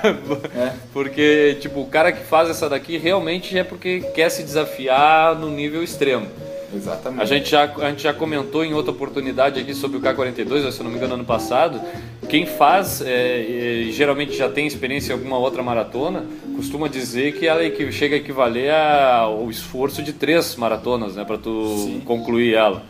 É. 0.56 0.72
Porque, 0.92 1.56
tipo, 1.60 1.80
o 1.80 1.86
cara 1.86 2.12
que 2.12 2.22
faz 2.24 2.48
essa 2.48 2.68
daqui 2.68 2.96
realmente 2.96 3.58
é 3.58 3.64
porque 3.64 4.00
quer 4.14 4.28
se 4.30 4.44
desafiar 4.44 5.34
no 5.34 5.50
nível 5.50 5.82
extremo. 5.82 6.26
Exatamente. 6.72 7.20
A 7.22 7.24
gente, 7.24 7.50
já, 7.50 7.64
a 7.64 7.90
gente 7.90 8.02
já 8.04 8.12
comentou 8.14 8.64
em 8.64 8.72
outra 8.72 8.92
oportunidade 8.92 9.58
aqui 9.60 9.74
sobre 9.74 9.96
o 9.96 10.00
K42, 10.00 10.70
se 10.70 10.78
eu 10.80 10.84
não 10.84 10.90
me 10.92 10.96
engano, 10.96 11.14
ano 11.14 11.24
passado. 11.24 11.80
Quem 12.28 12.46
faz, 12.46 13.00
é, 13.04 13.40
e 13.40 13.90
geralmente 13.92 14.36
já 14.36 14.48
tem 14.48 14.64
experiência 14.66 15.12
em 15.12 15.16
alguma 15.16 15.38
outra 15.38 15.60
maratona, 15.62 16.24
costuma 16.56 16.86
dizer 16.88 17.32
que 17.36 17.46
ela 17.46 17.64
equi- 17.64 17.90
chega 17.90 18.14
a 18.14 18.18
equivaler 18.18 18.72
ao 18.72 19.50
esforço 19.50 20.02
de 20.04 20.12
três 20.12 20.54
maratonas, 20.54 21.16
né, 21.16 21.24
para 21.24 21.38
tu 21.38 21.78
Sim. 21.78 22.02
concluir 22.04 22.54
ela. 22.54 22.82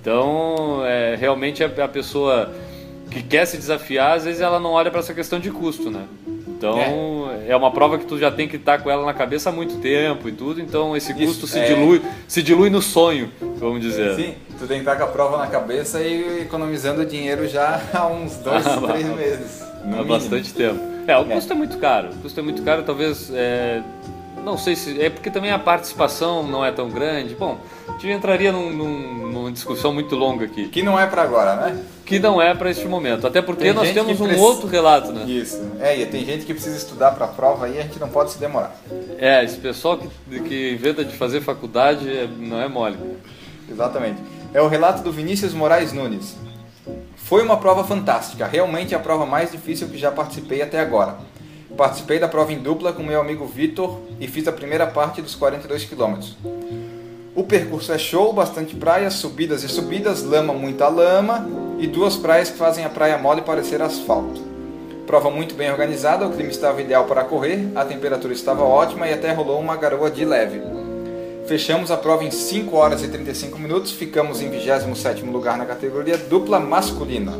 Então, 0.00 0.82
é, 0.84 1.16
realmente 1.18 1.62
a, 1.64 1.66
a 1.84 1.88
pessoa 1.88 2.50
que 3.10 3.22
quer 3.22 3.46
se 3.46 3.56
desafiar, 3.56 4.16
às 4.16 4.24
vezes 4.24 4.40
ela 4.40 4.58
não 4.60 4.70
olha 4.70 4.90
para 4.90 5.00
essa 5.00 5.14
questão 5.14 5.38
de 5.40 5.50
custo, 5.50 5.90
né? 5.90 6.04
Então, 6.48 6.76
é. 7.46 7.54
uma 7.54 7.70
prova 7.70 7.98
que 7.98 8.04
tu 8.04 8.18
já 8.18 8.32
tem 8.32 8.48
que 8.48 8.56
estar 8.56 8.82
com 8.82 8.90
ela 8.90 9.06
na 9.06 9.14
cabeça 9.14 9.48
há 9.48 9.52
muito 9.52 9.76
tempo 9.76 10.28
e 10.28 10.32
tudo, 10.32 10.60
então 10.60 10.96
esse 10.96 11.12
Isso, 11.12 11.24
custo 11.26 11.46
se 11.46 11.58
é. 11.60 11.66
dilui, 11.66 12.02
se 12.26 12.42
dilui 12.42 12.68
no 12.68 12.82
sonho, 12.82 13.30
vamos 13.58 13.80
dizer. 13.80 14.16
Sim, 14.16 14.34
tu 14.58 14.66
tem 14.66 14.78
que 14.78 14.88
estar 14.90 14.96
com 14.96 15.04
a 15.04 15.06
prova 15.06 15.36
na 15.38 15.46
cabeça 15.46 16.00
e 16.00 16.42
economizando 16.42 17.06
dinheiro 17.06 17.46
já 17.48 17.80
há 17.94 18.06
uns 18.08 18.36
dois, 18.38 18.66
Ah, 18.66 18.80
três 18.88 19.06
meses. 19.06 19.62
Há 19.62 19.86
mínimo. 19.86 20.04
bastante 20.04 20.52
tempo. 20.52 20.80
É, 21.06 21.16
o 21.16 21.20
É. 21.22 21.24
custo 21.34 21.52
é 21.52 21.56
muito 21.56 21.78
caro. 21.78 22.08
O 22.10 22.16
custo 22.16 22.40
é 22.40 22.42
muito 22.42 22.62
caro, 22.62 22.82
talvez. 22.82 23.30
É, 24.38 24.42
não 24.44 24.56
sei 24.58 24.74
se. 24.76 25.00
É 25.00 25.10
porque 25.10 25.30
também 25.30 25.50
a 25.50 25.58
participação 25.58 26.42
não 26.42 26.64
é 26.64 26.70
tão 26.72 26.88
grande. 26.88 27.34
Bom, 27.34 27.58
a 27.88 27.92
gente 27.92 28.08
entraria 28.10 28.52
num- 28.52 28.70
num- 28.72 29.26
numa 29.28 29.52
discussão 29.52 29.92
muito 29.92 30.14
longa 30.16 30.44
aqui. 30.44 30.68
Que 30.68 30.82
não 30.82 30.98
é 30.98 31.06
pra 31.06 31.22
agora, 31.22 31.56
né? 31.56 31.82
Que 32.04 32.18
não 32.18 32.40
é 32.40 32.54
para 32.54 32.70
este 32.70 32.86
momento. 32.88 33.26
Até 33.26 33.42
porque 33.42 33.64
Tem 33.64 33.72
nós 33.74 33.90
temos 33.92 34.18
um 34.20 34.24
precisa- 34.24 34.42
outro 34.46 34.66
relato, 34.66 35.12
né? 35.12 35.24
Isso. 35.26 35.60
É, 35.80 35.96
e 35.98 36.06
tem 36.06 36.24
gente 36.24 36.46
que 36.46 36.54
precisa 36.54 36.76
estudar 36.76 37.10
pra 37.12 37.26
prova 37.26 37.66
aí, 37.66 37.78
a 37.78 37.82
gente 37.82 37.98
não 38.00 38.08
pode 38.08 38.30
se 38.32 38.38
demorar. 38.38 38.74
É, 39.18 39.44
esse 39.44 39.58
pessoal 39.58 39.98
que, 39.98 40.40
que 40.40 40.72
inventa 40.72 41.04
de 41.04 41.14
fazer 41.16 41.40
faculdade 41.42 42.08
é- 42.08 42.26
não 42.38 42.60
é 42.60 42.68
mole. 42.68 42.96
Exatamente. 43.70 44.20
É 44.54 44.62
o 44.62 44.68
relato 44.68 45.02
do 45.02 45.12
Vinícius 45.12 45.52
Moraes 45.52 45.92
Nunes. 45.92 46.36
Foi 47.16 47.42
uma 47.42 47.58
prova 47.58 47.84
fantástica, 47.84 48.46
realmente 48.46 48.94
a 48.94 48.98
prova 48.98 49.26
mais 49.26 49.52
difícil 49.52 49.88
que 49.88 49.98
já 49.98 50.10
participei 50.10 50.62
até 50.62 50.80
agora. 50.80 51.16
Participei 51.78 52.18
da 52.18 52.26
prova 52.26 52.52
em 52.52 52.58
dupla 52.58 52.92
com 52.92 53.04
meu 53.04 53.20
amigo 53.20 53.46
Vitor 53.46 54.00
e 54.18 54.26
fiz 54.26 54.48
a 54.48 54.52
primeira 54.52 54.84
parte 54.84 55.22
dos 55.22 55.36
42 55.36 55.84
quilômetros. 55.84 56.36
O 57.36 57.44
percurso 57.44 57.92
é 57.92 57.98
show, 57.98 58.32
bastante 58.32 58.74
praia, 58.74 59.08
subidas 59.12 59.62
e 59.62 59.68
subidas, 59.68 60.24
lama, 60.24 60.52
muita 60.52 60.88
lama 60.88 61.48
e 61.78 61.86
duas 61.86 62.16
praias 62.16 62.50
que 62.50 62.58
fazem 62.58 62.84
a 62.84 62.88
praia 62.88 63.16
mole 63.16 63.42
parecer 63.42 63.80
asfalto. 63.80 64.42
Prova 65.06 65.30
muito 65.30 65.54
bem 65.54 65.70
organizada, 65.70 66.26
o 66.26 66.32
clima 66.32 66.50
estava 66.50 66.82
ideal 66.82 67.04
para 67.04 67.22
correr, 67.22 67.70
a 67.76 67.84
temperatura 67.84 68.32
estava 68.32 68.64
ótima 68.64 69.06
e 69.06 69.12
até 69.12 69.32
rolou 69.32 69.60
uma 69.60 69.76
garoa 69.76 70.10
de 70.10 70.24
leve. 70.24 70.60
Fechamos 71.46 71.92
a 71.92 71.96
prova 71.96 72.24
em 72.24 72.32
5 72.32 72.76
horas 72.76 73.04
e 73.04 73.08
35 73.08 73.56
minutos, 73.56 73.92
ficamos 73.92 74.42
em 74.42 74.50
27º 74.50 75.30
lugar 75.30 75.56
na 75.56 75.64
categoria 75.64 76.18
dupla 76.18 76.58
masculina. 76.58 77.34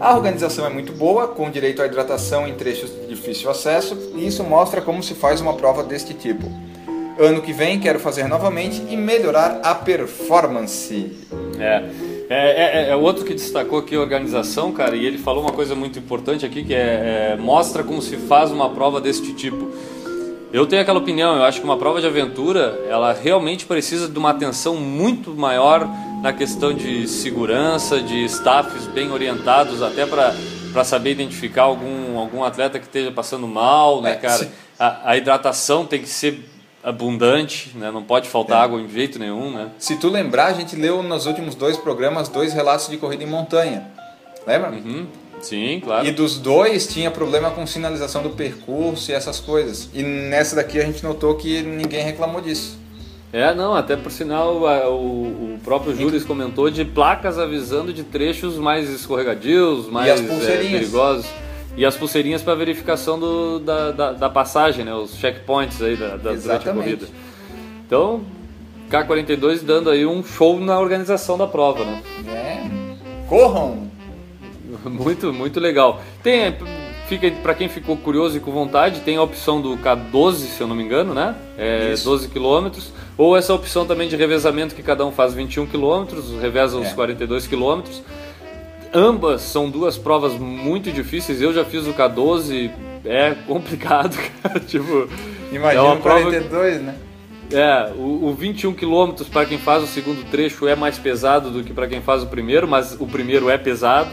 A 0.00 0.14
organização 0.14 0.64
é 0.64 0.68
muito 0.68 0.92
boa, 0.92 1.26
com 1.26 1.50
direito 1.50 1.82
à 1.82 1.86
hidratação 1.86 2.46
em 2.46 2.54
trechos 2.54 2.88
de 2.88 3.08
difícil 3.08 3.50
acesso, 3.50 4.12
e 4.14 4.28
isso 4.28 4.44
mostra 4.44 4.80
como 4.80 5.02
se 5.02 5.12
faz 5.12 5.40
uma 5.40 5.54
prova 5.54 5.82
deste 5.82 6.14
tipo. 6.14 6.46
Ano 7.18 7.42
que 7.42 7.52
vem 7.52 7.80
quero 7.80 7.98
fazer 7.98 8.28
novamente 8.28 8.80
e 8.88 8.96
melhorar 8.96 9.60
a 9.60 9.74
performance. 9.74 11.16
É. 11.58 11.84
É, 12.30 12.86
é, 12.86 12.90
é 12.90 12.96
outro 12.96 13.24
que 13.24 13.34
destacou 13.34 13.80
aqui 13.80 13.96
a 13.96 14.00
organização, 14.00 14.70
cara, 14.70 14.94
e 14.94 15.04
ele 15.04 15.18
falou 15.18 15.42
uma 15.42 15.52
coisa 15.52 15.74
muito 15.74 15.98
importante 15.98 16.46
aqui, 16.46 16.62
que 16.62 16.74
é, 16.74 17.32
é 17.32 17.36
mostra 17.36 17.82
como 17.82 18.00
se 18.00 18.16
faz 18.16 18.52
uma 18.52 18.70
prova 18.70 19.00
deste 19.00 19.32
tipo. 19.32 19.68
Eu 20.52 20.64
tenho 20.64 20.80
aquela 20.80 20.98
opinião, 20.98 21.36
eu 21.36 21.42
acho 21.42 21.58
que 21.58 21.64
uma 21.64 21.76
prova 21.76 22.00
de 22.00 22.06
aventura, 22.06 22.78
ela 22.88 23.12
realmente 23.12 23.66
precisa 23.66 24.08
de 24.08 24.16
uma 24.16 24.30
atenção 24.30 24.76
muito 24.76 25.32
maior 25.32 25.88
na 26.22 26.32
questão 26.32 26.72
de 26.72 27.06
segurança, 27.06 28.00
de 28.00 28.24
staffs 28.24 28.86
bem 28.86 29.10
orientados, 29.10 29.82
até 29.82 30.04
para 30.06 30.84
saber 30.84 31.12
identificar 31.12 31.62
algum, 31.62 32.18
algum 32.18 32.42
atleta 32.44 32.78
que 32.78 32.86
esteja 32.86 33.10
passando 33.12 33.46
mal, 33.46 34.02
né, 34.02 34.12
É, 34.12 34.14
cara? 34.16 34.48
A, 34.78 35.10
a 35.10 35.16
hidratação 35.16 35.84
tem 35.86 36.00
que 36.00 36.08
ser 36.08 36.48
abundante, 36.82 37.72
né? 37.74 37.90
Não 37.90 38.02
pode 38.02 38.28
faltar 38.28 38.60
É. 38.60 38.64
água 38.64 38.80
de 38.80 38.92
jeito 38.92 39.18
nenhum, 39.18 39.50
né? 39.50 39.68
Se 39.78 39.96
tu 39.96 40.08
lembrar, 40.08 40.46
a 40.46 40.52
gente 40.52 40.76
leu 40.76 41.02
nos 41.02 41.26
últimos 41.26 41.54
dois 41.54 41.76
programas 41.76 42.28
dois 42.28 42.52
relatos 42.52 42.88
de 42.88 42.96
corrida 42.96 43.24
em 43.24 43.26
montanha. 43.26 43.86
Lembra? 44.46 44.70
Uhum. 44.70 45.06
Sim, 45.40 45.80
claro. 45.84 46.06
E 46.06 46.10
dos 46.10 46.38
dois 46.38 46.86
tinha 46.86 47.10
problema 47.10 47.50
com 47.50 47.64
sinalização 47.66 48.22
do 48.22 48.30
percurso 48.30 49.10
e 49.10 49.14
essas 49.14 49.38
coisas. 49.38 49.88
E 49.94 50.02
nessa 50.02 50.56
daqui 50.56 50.80
a 50.80 50.84
gente 50.84 51.02
notou 51.02 51.34
que 51.36 51.62
ninguém 51.62 52.02
reclamou 52.02 52.40
disso. 52.40 52.78
É, 53.32 53.54
não, 53.54 53.74
até 53.74 53.94
por 53.96 54.10
sinal 54.10 54.66
a- 54.66 54.88
o, 54.88 55.54
o 55.54 55.58
próprio 55.62 55.94
Júris 55.94 56.24
comentou 56.24 56.70
de 56.70 56.84
placas 56.84 57.38
avisando 57.38 57.92
de 57.92 58.02
trechos 58.02 58.56
mais 58.56 58.88
escorregadios, 58.88 59.86
mais 59.88 60.10
as 60.12 60.48
é, 60.48 60.56
perigosos. 60.70 61.26
E 61.76 61.84
as 61.84 61.94
pulseirinhas 61.96 62.42
para 62.42 62.54
verificação 62.56 63.20
do, 63.20 63.60
da, 63.60 63.92
da, 63.92 64.12
da 64.12 64.28
passagem, 64.30 64.84
né? 64.84 64.92
Os 64.94 65.14
checkpoints 65.16 65.80
aí 65.80 65.94
da, 65.94 66.16
da, 66.16 66.32
durante 66.32 66.68
a 66.68 66.72
corrida. 66.72 67.06
Então, 67.86 68.22
K42 68.90 69.62
dando 69.62 69.88
aí 69.90 70.04
um 70.04 70.24
show 70.24 70.58
na 70.58 70.80
organização 70.80 71.38
da 71.38 71.46
prova, 71.46 71.84
né? 71.84 72.02
É. 72.26 73.28
Corram! 73.28 73.86
Muito, 74.84 75.32
muito 75.32 75.58
legal. 75.58 76.02
Tem, 76.22 76.54
fica 77.08 77.30
para 77.42 77.54
quem 77.54 77.68
ficou 77.68 77.96
curioso 77.96 78.36
e 78.36 78.40
com 78.40 78.50
vontade, 78.52 79.00
tem 79.00 79.16
a 79.16 79.22
opção 79.22 79.60
do 79.60 79.76
K12, 79.78 80.34
se 80.34 80.60
eu 80.60 80.66
não 80.68 80.76
me 80.76 80.82
engano, 80.84 81.14
né? 81.14 81.34
É, 81.56 81.92
Isso. 81.92 82.04
12 82.04 82.28
quilômetros. 82.28 82.92
Ou 83.16 83.36
essa 83.36 83.52
opção 83.54 83.86
também 83.86 84.08
de 84.08 84.14
revezamento 84.16 84.74
que 84.74 84.82
cada 84.82 85.04
um 85.04 85.10
faz 85.10 85.34
21 85.34 85.66
quilômetros, 85.66 86.30
reveza 86.40 86.76
os 86.76 86.88
É. 86.88 86.94
42 86.94 87.46
quilômetros. 87.46 88.02
Ambas 88.92 89.42
são 89.42 89.68
duas 89.68 89.98
provas 89.98 90.34
muito 90.34 90.90
difíceis. 90.92 91.42
Eu 91.42 91.52
já 91.52 91.64
fiz 91.64 91.86
o 91.86 91.92
K12, 91.92 92.70
é 93.04 93.34
complicado, 93.46 94.16
cara. 94.42 94.60
tipo, 94.60 95.08
Imagina 95.50 95.82
é 95.82 95.84
uma 95.84 95.94
o 95.94 96.00
prova 96.00 96.22
42, 96.22 96.80
né? 96.82 96.94
é, 97.52 97.92
o, 97.96 98.26
o 98.28 98.34
21 98.34 98.74
km 98.74 99.12
para 99.32 99.46
quem 99.46 99.58
faz 99.58 99.82
o 99.82 99.86
segundo 99.86 100.22
trecho 100.30 100.68
é 100.68 100.74
mais 100.76 100.98
pesado 100.98 101.50
do 101.50 101.64
que 101.64 101.72
para 101.72 101.86
quem 101.86 102.00
faz 102.00 102.22
o 102.22 102.26
primeiro, 102.26 102.68
mas 102.68 102.96
o 103.00 103.06
primeiro 103.06 103.48
é 103.50 103.56
pesado. 103.58 104.10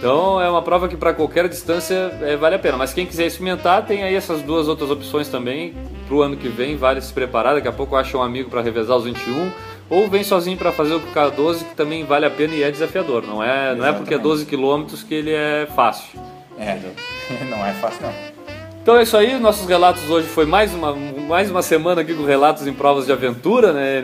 Então 0.00 0.40
é 0.40 0.48
uma 0.48 0.62
prova 0.62 0.88
que 0.88 0.96
para 0.96 1.12
qualquer 1.12 1.46
distância 1.46 2.10
é, 2.22 2.34
vale 2.34 2.54
a 2.54 2.58
pena. 2.58 2.78
Mas 2.78 2.94
quem 2.94 3.04
quiser 3.04 3.26
experimentar, 3.26 3.84
tem 3.84 4.02
aí 4.02 4.14
essas 4.14 4.40
duas 4.40 4.66
outras 4.66 4.90
opções 4.90 5.28
também. 5.28 5.74
Para 6.06 6.16
o 6.16 6.22
ano 6.22 6.38
que 6.38 6.48
vem, 6.48 6.74
vale 6.74 7.02
se 7.02 7.12
preparar. 7.12 7.54
Daqui 7.54 7.68
a 7.68 7.72
pouco 7.72 7.94
acha 7.94 8.16
um 8.16 8.22
amigo 8.22 8.48
para 8.48 8.62
revezar 8.62 8.96
os 8.96 9.04
21. 9.04 9.52
Ou 9.90 10.08
vem 10.08 10.24
sozinho 10.24 10.56
para 10.56 10.72
fazer 10.72 10.94
o 10.94 11.00
K12, 11.00 11.58
que 11.68 11.74
também 11.74 12.02
vale 12.04 12.24
a 12.24 12.30
pena 12.30 12.54
e 12.54 12.62
é 12.62 12.70
desafiador. 12.70 13.26
Não 13.26 13.42
é, 13.42 13.74
não 13.74 13.84
é 13.84 13.92
porque 13.92 14.14
é 14.14 14.16
Exatamente. 14.16 14.46
12 14.46 14.46
km 14.46 15.06
que 15.06 15.14
ele 15.14 15.32
é 15.32 15.68
fácil. 15.76 16.18
É, 16.58 16.78
não 17.50 17.66
é 17.66 17.74
fácil 17.74 18.00
não. 18.00 18.30
Então 18.82 18.96
é 18.96 19.02
isso 19.02 19.18
aí, 19.18 19.38
nossos 19.38 19.68
relatos 19.68 20.08
hoje 20.08 20.26
foi 20.26 20.46
mais 20.46 20.72
uma, 20.72 20.94
mais 20.94 21.50
uma 21.50 21.60
semana 21.60 22.00
aqui 22.00 22.14
com 22.14 22.24
relatos 22.24 22.66
em 22.66 22.72
provas 22.72 23.04
de 23.04 23.12
aventura, 23.12 23.74
né? 23.74 24.00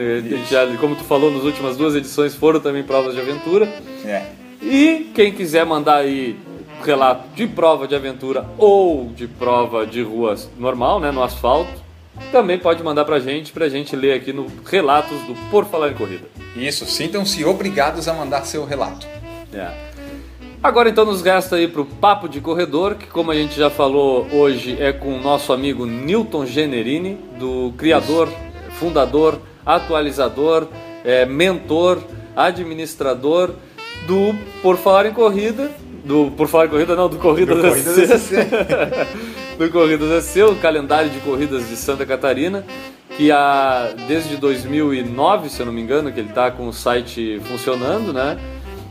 Já, 0.51 0.67
como 0.77 0.95
tu 0.95 1.05
falou, 1.05 1.31
nas 1.31 1.45
últimas 1.45 1.79
duas 1.79 1.95
edições 1.95 2.35
foram 2.35 2.61
também 2.61 2.83
provas 2.83 3.15
de 3.15 3.21
aventura. 3.21 3.67
É. 4.05 4.46
E 4.61 5.11
quem 5.14 5.33
quiser 5.33 5.64
mandar 5.64 5.97
aí 5.97 6.37
relato 6.85 7.29
de 7.35 7.47
prova 7.47 7.88
de 7.88 7.95
aventura 7.95 8.47
ou 8.59 9.09
de 9.09 9.27
prova 9.27 9.87
de 9.87 10.03
rua 10.03 10.37
normal, 10.57 11.01
né, 11.01 11.11
no 11.11 11.23
asfalto, 11.23 11.85
também 12.31 12.59
pode 12.59 12.83
mandar 12.83 13.05
pra 13.05 13.19
gente, 13.19 13.53
pra 13.53 13.69
gente 13.69 13.95
ler 13.95 14.14
aqui 14.14 14.33
no 14.33 14.47
Relatos 14.64 15.21
do 15.23 15.35
Por 15.51 15.66
Falar 15.66 15.90
em 15.90 15.95
Corrida. 15.95 16.27
Isso, 16.55 16.87
sintam-se 16.87 17.45
obrigados 17.45 18.09
a 18.09 18.14
mandar 18.14 18.45
seu 18.45 18.64
relato. 18.64 19.07
É. 19.53 19.71
Agora 20.62 20.88
então 20.88 21.05
nos 21.05 21.23
resta 21.23 21.57
aí 21.57 21.69
pro 21.69 21.85
Papo 21.85 22.29
de 22.29 22.40
Corredor, 22.40 22.95
que 22.95 23.07
como 23.07 23.31
a 23.31 23.35
gente 23.35 23.55
já 23.57 23.69
falou 23.69 24.27
hoje 24.33 24.77
é 24.81 24.92
com 24.92 25.16
o 25.16 25.21
nosso 25.21 25.53
amigo 25.53 25.85
Newton 25.85 26.47
Generini, 26.47 27.19
do 27.38 27.73
criador, 27.77 28.29
fundador, 28.71 29.40
atualizador, 29.64 30.66
é, 31.05 31.27
mentor, 31.27 32.03
administrador 32.35 33.55
do 34.07 34.35
Por 34.62 34.77
Falar 34.77 35.07
em 35.07 35.12
Corrida, 35.12 35.71
do 36.05 36.31
Por 36.31 36.49
Falar 36.49 36.66
em 36.66 36.69
Corrida 36.69 36.95
não, 36.95 37.09
do 37.09 37.16
Corridas 37.19 37.57
Do 37.57 37.62
Corridas 37.62 37.97
SC. 37.97 38.37
SC. 38.37 39.59
do 39.59 39.71
Corridas 39.71 40.25
SC, 40.25 40.42
o 40.45 40.57
calendário 40.57 41.11
de 41.11 41.19
corridas 41.21 41.69
de 41.69 41.77
Santa 41.77 42.07
Catarina, 42.07 42.64
que 43.16 43.33
há 43.33 43.92
desde 44.07 44.37
2009, 44.37 45.49
se 45.49 45.61
eu 45.61 45.66
não 45.66 45.73
me 45.73 45.81
engano, 45.81 46.12
que 46.12 46.21
ele 46.21 46.29
está 46.29 46.51
com 46.51 46.69
o 46.69 46.73
site 46.73 47.40
funcionando, 47.45 48.12
né? 48.12 48.38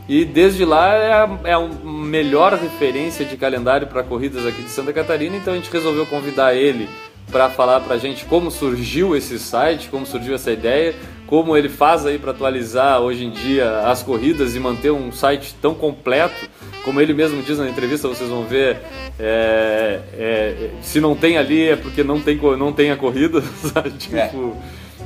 E 0.08 0.24
desde 0.24 0.64
lá 0.64 0.94
é 0.94 1.12
a, 1.12 1.38
é 1.44 1.52
a 1.52 1.60
melhor 1.60 2.54
referência 2.54 3.24
de 3.24 3.36
calendário 3.36 3.88
para 3.88 4.04
corridas 4.04 4.46
aqui 4.46 4.62
de 4.62 4.70
Santa 4.70 4.92
Catarina, 4.92 5.36
então 5.36 5.52
a 5.52 5.56
gente 5.56 5.70
resolveu 5.70 6.06
convidar 6.06 6.54
ele 6.54 6.88
para 7.30 7.50
falar 7.50 7.80
para 7.80 7.96
a 7.96 7.98
gente 7.98 8.24
como 8.24 8.50
surgiu 8.50 9.16
esse 9.16 9.36
site, 9.38 9.88
como 9.88 10.06
surgiu 10.06 10.34
essa 10.34 10.52
ideia, 10.52 10.94
como 11.26 11.56
ele 11.56 11.68
faz 11.68 12.06
aí 12.06 12.18
para 12.18 12.30
atualizar 12.30 13.00
hoje 13.00 13.24
em 13.24 13.30
dia 13.30 13.80
as 13.80 14.02
corridas 14.02 14.54
e 14.54 14.60
manter 14.60 14.90
um 14.90 15.10
site 15.10 15.54
tão 15.60 15.74
completo, 15.74 16.48
como 16.84 17.00
ele 17.00 17.12
mesmo 17.12 17.42
diz 17.42 17.58
na 17.58 17.68
entrevista, 17.68 18.06
vocês 18.06 18.30
vão 18.30 18.44
ver, 18.44 18.78
é, 19.18 20.00
é, 20.14 20.70
se 20.82 21.00
não 21.00 21.16
tem 21.16 21.36
ali 21.36 21.68
é 21.68 21.76
porque 21.76 22.04
não 22.04 22.20
tem, 22.20 22.36
não 22.58 22.72
tem 22.72 22.90
a 22.90 22.96
corrida, 22.96 23.42
sabe? 23.60 23.90
Tipo, 23.90 24.16
É. 24.16 24.30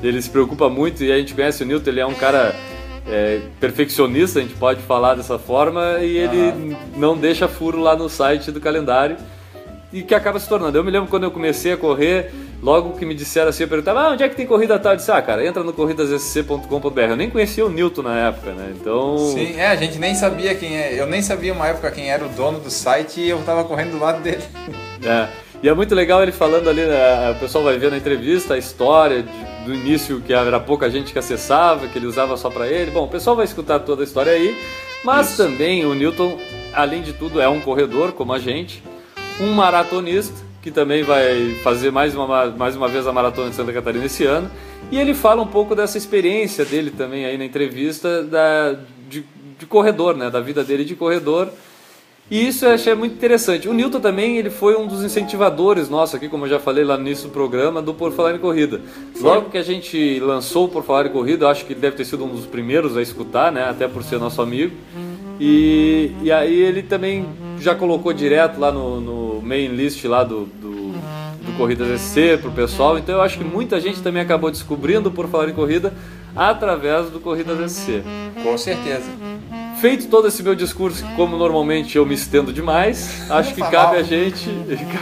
ele 0.02 0.20
se 0.20 0.28
preocupa 0.28 0.68
muito 0.68 1.02
e 1.02 1.10
a 1.10 1.16
gente 1.16 1.34
conhece 1.34 1.62
o 1.62 1.66
Newton, 1.66 1.90
ele 1.90 2.00
é 2.00 2.06
um 2.06 2.14
cara 2.14 2.54
é, 3.08 3.40
perfeccionista, 3.58 4.38
a 4.40 4.42
gente 4.42 4.54
pode 4.54 4.82
falar 4.82 5.14
dessa 5.14 5.38
forma, 5.38 5.98
e 6.00 6.18
ele 6.18 6.76
não 6.96 7.16
deixa 7.16 7.48
furo 7.48 7.80
lá 7.80 7.96
no 7.96 8.08
site 8.08 8.52
do 8.52 8.60
calendário 8.60 9.16
e 9.92 10.02
que 10.02 10.14
acaba 10.14 10.38
se 10.38 10.48
tornando. 10.48 10.76
Eu 10.76 10.84
me 10.84 10.90
lembro 10.90 11.08
quando 11.08 11.24
eu 11.24 11.30
comecei 11.30 11.72
a 11.72 11.76
correr, 11.76 12.30
logo 12.62 12.96
que 12.98 13.04
me 13.06 13.14
disseram 13.14 13.48
assim, 13.48 13.62
eu 13.64 13.68
perguntava, 13.68 14.00
ah, 14.00 14.10
onde 14.10 14.22
é 14.22 14.28
que 14.28 14.36
tem 14.36 14.46
corrida 14.46 14.78
tal? 14.78 14.92
Eu 14.92 14.96
disse, 14.96 15.10
ah, 15.10 15.20
cara, 15.22 15.44
entra 15.46 15.62
no 15.62 15.72
corridassc.com.br. 15.72 17.00
Eu 17.00 17.16
nem 17.16 17.30
conhecia 17.30 17.64
o 17.64 17.68
Newton 17.70 18.02
na 18.02 18.28
época, 18.28 18.52
né? 18.52 18.72
Então. 18.78 19.16
Sim, 19.18 19.54
é, 19.58 19.66
a 19.68 19.76
gente 19.76 19.98
nem 19.98 20.14
sabia 20.14 20.54
quem 20.54 20.76
é. 20.76 21.00
Eu 21.00 21.06
nem 21.06 21.22
sabia 21.22 21.52
uma 21.52 21.66
época 21.68 21.90
quem 21.90 22.10
era 22.10 22.24
o 22.24 22.28
dono 22.28 22.60
do 22.60 22.70
site 22.70 23.20
e 23.20 23.28
eu 23.30 23.38
tava 23.42 23.64
correndo 23.64 23.92
do 23.92 23.98
lado 24.00 24.22
dele. 24.22 24.42
É. 25.02 25.28
E 25.62 25.68
é 25.68 25.72
muito 25.72 25.94
legal 25.94 26.22
ele 26.22 26.30
falando 26.30 26.68
ali, 26.68 26.82
né, 26.82 27.30
o 27.30 27.34
pessoal 27.40 27.64
vai 27.64 27.78
ver 27.78 27.90
na 27.90 27.96
entrevista 27.96 28.52
a 28.52 28.58
história 28.58 29.22
de- 29.22 29.64
do 29.64 29.74
início, 29.74 30.20
que 30.20 30.30
era 30.32 30.60
pouca 30.60 30.90
gente 30.90 31.10
que 31.10 31.18
acessava, 31.18 31.86
que 31.88 31.98
ele 31.98 32.06
usava 32.06 32.36
só 32.36 32.50
para 32.50 32.66
ele. 32.68 32.90
Bom, 32.90 33.04
o 33.04 33.08
pessoal 33.08 33.34
vai 33.34 33.46
escutar 33.46 33.78
toda 33.80 34.02
a 34.02 34.04
história 34.04 34.30
aí, 34.32 34.54
mas 35.02 35.38
também 35.38 35.86
o 35.86 35.94
Newton, 35.94 36.38
além 36.74 37.00
de 37.00 37.14
tudo, 37.14 37.40
é 37.40 37.48
um 37.48 37.60
corredor 37.60 38.12
como 38.12 38.34
a 38.34 38.38
gente, 38.38 38.82
um 39.40 39.52
maratonista, 39.54 40.34
que 40.62 40.70
também 40.70 41.02
vai 41.02 41.54
fazer 41.62 41.90
mais 41.90 42.14
uma, 42.14 42.46
mais 42.46 42.76
uma 42.76 42.88
vez 42.88 43.06
a 43.06 43.12
maratona 43.12 43.50
de 43.50 43.56
Santa 43.56 43.72
Catarina 43.72 44.04
esse 44.04 44.24
ano. 44.24 44.50
E 44.90 44.98
ele 44.98 45.14
fala 45.14 45.42
um 45.42 45.46
pouco 45.46 45.74
dessa 45.74 45.96
experiência 45.96 46.64
dele 46.64 46.90
também 46.90 47.24
aí 47.24 47.38
na 47.38 47.44
entrevista 47.44 48.22
da, 48.22 48.76
de, 49.08 49.24
de 49.58 49.66
corredor, 49.66 50.16
né? 50.16 50.28
Da 50.28 50.40
vida 50.40 50.62
dele 50.62 50.84
de 50.84 50.94
corredor. 50.94 51.48
E 52.30 52.46
isso 52.46 52.64
eu 52.64 52.70
achei 52.70 52.94
muito 52.94 53.14
interessante. 53.14 53.68
O 53.68 53.72
Newton 53.72 53.98
também 53.98 54.36
ele 54.36 54.50
foi 54.50 54.76
um 54.76 54.86
dos 54.86 55.02
incentivadores 55.02 55.88
nosso 55.88 56.14
aqui, 56.14 56.28
como 56.28 56.44
eu 56.44 56.50
já 56.50 56.60
falei 56.60 56.84
lá 56.84 56.96
no 56.96 57.04
início 57.04 57.28
do 57.28 57.32
programa, 57.32 57.82
do 57.82 57.92
Por 57.92 58.12
Falar 58.12 58.36
em 58.36 58.38
Corrida. 58.38 58.80
Logo 59.20 59.50
que 59.50 59.58
a 59.58 59.64
gente 59.64 60.20
lançou 60.20 60.66
o 60.66 60.68
Por 60.68 60.84
Falar 60.84 61.06
em 61.06 61.10
Corrida, 61.10 61.46
eu 61.46 61.48
acho 61.48 61.64
que 61.66 61.72
ele 61.72 61.80
deve 61.80 61.96
ter 61.96 62.04
sido 62.04 62.24
um 62.24 62.28
dos 62.28 62.46
primeiros 62.46 62.96
a 62.96 63.02
escutar, 63.02 63.50
né? 63.50 63.68
Até 63.68 63.88
por 63.88 64.04
ser 64.04 64.20
nosso 64.20 64.40
amigo. 64.40 64.76
E, 65.40 66.12
e 66.22 66.30
aí 66.30 66.54
ele 66.54 66.82
também 66.82 67.26
já 67.58 67.74
colocou 67.74 68.12
direto 68.12 68.60
lá 68.60 68.70
no, 68.70 69.00
no 69.00 69.42
main 69.42 69.68
list 69.68 70.04
lá 70.04 70.22
do, 70.22 70.44
do, 70.44 70.92
do 70.92 71.56
Corridas 71.56 71.98
SC 71.98 72.36
pro 72.42 72.52
pessoal. 72.52 72.98
Então 72.98 73.14
eu 73.14 73.22
acho 73.22 73.38
que 73.38 73.44
muita 73.44 73.80
gente 73.80 74.02
também 74.02 74.20
acabou 74.20 74.50
descobrindo 74.50 75.10
Por 75.10 75.26
Falar 75.28 75.48
em 75.48 75.54
Corrida 75.54 75.94
através 76.36 77.08
do 77.08 77.18
Corridas 77.18 77.72
SC. 77.72 78.02
Com 78.42 78.58
certeza. 78.58 79.10
Feito 79.80 80.08
todo 80.08 80.28
esse 80.28 80.42
meu 80.42 80.54
discurso, 80.54 81.02
como 81.16 81.38
normalmente 81.38 81.96
eu 81.96 82.04
me 82.04 82.14
estendo 82.14 82.52
demais, 82.52 83.24
acho 83.32 83.54
que 83.54 83.62
cabe 83.62 83.96
a 83.96 84.02
gente. 84.02 84.50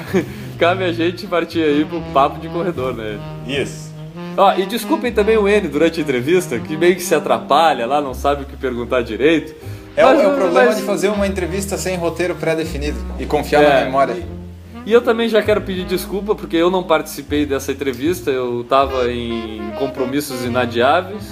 cabe 0.57 0.85
a 0.85 0.92
gente 0.92 1.27
partir 1.27 1.64
aí 1.64 1.85
pro 1.85 2.01
papo 2.12 2.38
de 2.38 2.48
corredor, 2.48 2.94
né? 2.94 3.18
Isso. 3.44 3.88
Ó, 4.37 4.55
e 4.57 4.66
desculpem 4.66 5.12
também 5.12 5.37
o 5.37 5.48
N 5.48 5.66
durante 5.66 5.98
a 5.98 6.03
entrevista, 6.03 6.61
que 6.61 6.77
meio 6.77 6.94
que 6.94 7.03
se 7.03 7.12
atrapalha 7.12 7.85
lá, 7.87 8.01
não 8.01 8.14
sabe 8.14 8.44
o 8.44 8.46
que 8.46 8.57
perguntar 8.57 9.03
direito. 9.03 9.53
É, 9.99 10.05
o- 10.07 10.09
Mas- 10.11 10.21
é 10.21 10.27
o 10.29 10.35
problema 10.37 10.67
mas- 10.67 10.77
de 10.77 10.83
fazer 10.83 11.09
uma 11.09 11.27
entrevista 11.27 11.77
sem 11.77 11.97
roteiro 11.97 12.35
pré-definido 12.37 12.99
e 13.19 13.27
confiar 13.27 13.63
É. 13.63 13.79
na 13.81 13.85
memória. 13.87 14.13
E 14.15 14.91
E 14.91 14.93
eu 14.93 15.03
também 15.03 15.29
já 15.29 15.43
quero 15.43 15.61
pedir 15.61 15.85
desculpa 15.85 16.35
porque 16.35 16.57
eu 16.57 16.71
não 16.71 16.83
participei 16.83 17.45
dessa 17.45 17.73
entrevista, 17.73 18.31
eu 18.31 18.61
estava 18.63 19.11
em 19.13 19.61
compromissos 19.79 20.45
inadiáveis, 20.45 21.25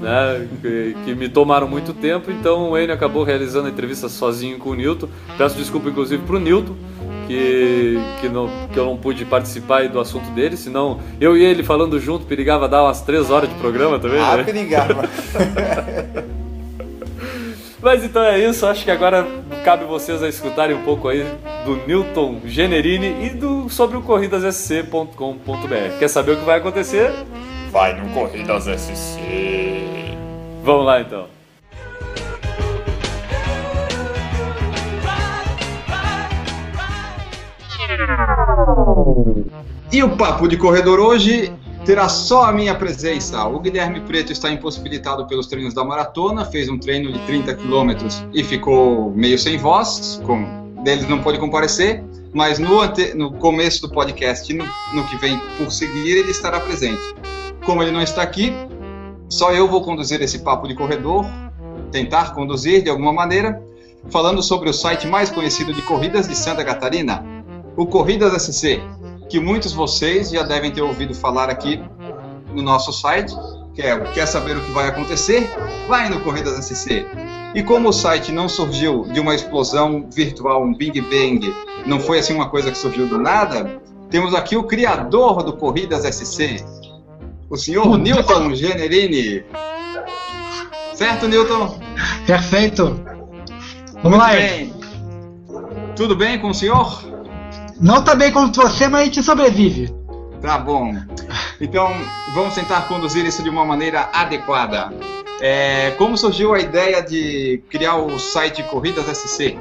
né, 0.00 0.46
que, 0.60 0.94
que, 1.04 1.14
me 1.14 1.28
tomaram 1.28 1.66
muito 1.66 1.92
tempo, 1.94 2.30
então 2.30 2.70
o 2.70 2.78
Enio 2.78 2.94
acabou 2.94 3.24
realizando 3.24 3.66
a 3.66 3.70
entrevista 3.70 4.08
sozinho 4.08 4.58
com 4.58 4.70
o 4.70 4.74
Newton. 4.74 5.08
Peço 5.38 5.56
desculpa 5.56 5.88
inclusive 5.88 6.22
para 6.24 6.36
o 6.36 6.38
Newton, 6.38 6.74
que, 7.26 7.98
que, 8.20 8.28
não, 8.28 8.48
que 8.72 8.78
eu 8.78 8.84
não 8.84 8.96
pude 8.96 9.24
participar 9.24 9.88
do 9.88 9.98
assunto 9.98 10.30
dele, 10.30 10.56
senão 10.56 11.00
eu 11.20 11.36
e 11.36 11.42
ele 11.42 11.62
falando 11.64 11.98
junto 11.98 12.26
perigava 12.26 12.68
dar 12.68 12.82
umas 12.84 13.00
três 13.00 13.30
horas 13.30 13.48
de 13.48 13.54
programa 13.56 13.98
também. 13.98 14.20
Ah, 14.20 14.36
né? 14.36 14.44
perigava. 14.44 15.08
Mas 17.82 18.04
então 18.04 18.22
é 18.22 18.38
isso, 18.38 18.64
acho 18.64 18.84
que 18.84 18.90
agora 18.92 19.26
cabe 19.64 19.84
vocês 19.84 20.22
a 20.22 20.28
escutarem 20.28 20.76
um 20.76 20.84
pouco 20.84 21.08
aí 21.08 21.26
do 21.64 21.76
Newton 21.84 22.40
Generini 22.44 23.26
e 23.26 23.30
do 23.30 23.68
sobre 23.68 23.96
o 23.96 24.02
corridassc.com.br. 24.02 25.98
Quer 25.98 26.08
saber 26.08 26.32
o 26.32 26.36
que 26.36 26.44
vai 26.44 26.58
acontecer? 26.58 27.12
Vai 27.72 28.00
no 28.00 28.08
Corridas 28.10 28.66
SC. 28.66 29.18
Vamos 30.62 30.86
lá 30.86 31.00
então. 31.00 31.26
E 39.90 40.02
o 40.04 40.16
papo 40.16 40.46
de 40.46 40.56
corredor 40.56 41.00
hoje 41.00 41.52
terá 41.84 42.08
só 42.08 42.44
a 42.44 42.52
minha 42.52 42.74
presença. 42.74 43.44
O 43.46 43.58
Guilherme 43.58 44.00
Preto 44.00 44.32
está 44.32 44.50
impossibilitado 44.50 45.26
pelos 45.26 45.46
treinos 45.46 45.74
da 45.74 45.84
maratona, 45.84 46.44
fez 46.44 46.68
um 46.68 46.78
treino 46.78 47.12
de 47.12 47.18
30 47.20 47.54
quilômetros 47.54 48.24
e 48.32 48.42
ficou 48.44 49.10
meio 49.10 49.38
sem 49.38 49.58
voz, 49.58 50.20
com 50.24 50.62
deles 50.82 51.08
não 51.08 51.22
pôde 51.22 51.38
comparecer, 51.38 52.02
mas 52.32 52.58
no, 52.58 52.80
ante, 52.80 53.14
no 53.14 53.32
começo 53.32 53.82
do 53.82 53.90
podcast 53.90 54.52
no, 54.52 54.64
no 54.94 55.06
que 55.06 55.16
vem 55.16 55.40
por 55.56 55.70
seguir 55.70 56.18
ele 56.18 56.30
estará 56.30 56.60
presente. 56.60 57.02
Como 57.64 57.82
ele 57.82 57.92
não 57.92 58.02
está 58.02 58.22
aqui, 58.22 58.52
só 59.28 59.52
eu 59.52 59.68
vou 59.68 59.82
conduzir 59.82 60.20
esse 60.20 60.40
papo 60.40 60.66
de 60.66 60.74
corredor, 60.74 61.24
tentar 61.90 62.34
conduzir 62.34 62.82
de 62.82 62.90
alguma 62.90 63.12
maneira, 63.12 63.62
falando 64.10 64.42
sobre 64.42 64.68
o 64.68 64.72
site 64.72 65.06
mais 65.06 65.30
conhecido 65.30 65.72
de 65.72 65.82
corridas 65.82 66.26
de 66.26 66.36
Santa 66.36 66.64
Catarina, 66.64 67.24
o 67.76 67.86
Corridas 67.86 68.42
SC, 68.42 68.80
que 69.28 69.40
muitos 69.40 69.70
de 69.70 69.76
vocês 69.76 70.30
já 70.30 70.42
devem 70.42 70.70
ter 70.70 70.82
ouvido 70.82 71.14
falar 71.14 71.48
aqui 71.48 71.82
no 72.52 72.62
nosso 72.62 72.92
site, 72.92 73.34
que 73.74 73.82
é 73.82 73.98
Quer 74.12 74.26
Saber 74.26 74.56
o 74.56 74.60
que 74.60 74.70
vai 74.72 74.88
acontecer? 74.88 75.50
Vai 75.88 76.08
no 76.08 76.20
Corridas 76.20 76.64
SC. 76.64 77.06
E 77.54 77.62
como 77.62 77.88
o 77.88 77.92
site 77.92 78.32
não 78.32 78.48
surgiu 78.48 79.04
de 79.12 79.20
uma 79.20 79.34
explosão 79.34 80.08
virtual, 80.10 80.62
um 80.62 80.74
Big 80.74 81.00
Bang, 81.00 81.54
não 81.86 82.00
foi 82.00 82.18
assim 82.18 82.34
uma 82.34 82.48
coisa 82.48 82.70
que 82.70 82.78
surgiu 82.78 83.06
do 83.06 83.18
nada, 83.18 83.80
temos 84.10 84.34
aqui 84.34 84.56
o 84.56 84.64
criador 84.64 85.42
do 85.42 85.54
Corridas 85.54 86.04
SC, 86.04 86.64
o 87.48 87.56
senhor 87.56 87.98
Newton 87.98 88.54
Generini. 88.54 89.44
Certo, 90.94 91.26
Newton? 91.26 91.78
Perfeito. 92.26 93.00
Vamos 94.02 94.18
Muito 94.18 94.18
lá. 94.18 94.30
bem. 94.30 94.72
Tudo 95.96 96.16
bem 96.16 96.38
com 96.38 96.50
o 96.50 96.54
senhor? 96.54 97.11
Não 97.82 98.00
tá 98.00 98.14
bem 98.14 98.30
como 98.30 98.54
você, 98.54 98.86
mas 98.86 99.00
a 99.00 99.04
gente 99.06 99.22
sobrevive. 99.24 99.92
Tá 100.40 100.56
bom. 100.56 100.94
Então, 101.60 101.90
vamos 102.32 102.54
tentar 102.54 102.82
conduzir 102.82 103.26
isso 103.26 103.42
de 103.42 103.50
uma 103.50 103.64
maneira 103.64 104.08
adequada. 104.12 104.92
É, 105.40 105.90
como 105.98 106.16
surgiu 106.16 106.54
a 106.54 106.60
ideia 106.60 107.02
de 107.02 107.60
criar 107.68 107.96
o 107.96 108.20
site 108.20 108.62
Corridas 108.62 109.06
SC? 109.06 109.58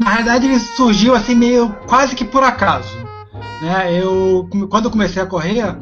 Na 0.00 0.10
realidade, 0.10 0.46
ele 0.46 0.58
surgiu 0.58 1.14
assim 1.14 1.36
meio 1.36 1.72
quase 1.86 2.16
que 2.16 2.24
por 2.24 2.42
acaso. 2.42 2.96
Né? 3.62 4.00
Eu, 4.02 4.48
quando 4.68 4.86
eu 4.86 4.90
comecei 4.90 5.22
a 5.22 5.26
correr, 5.26 5.76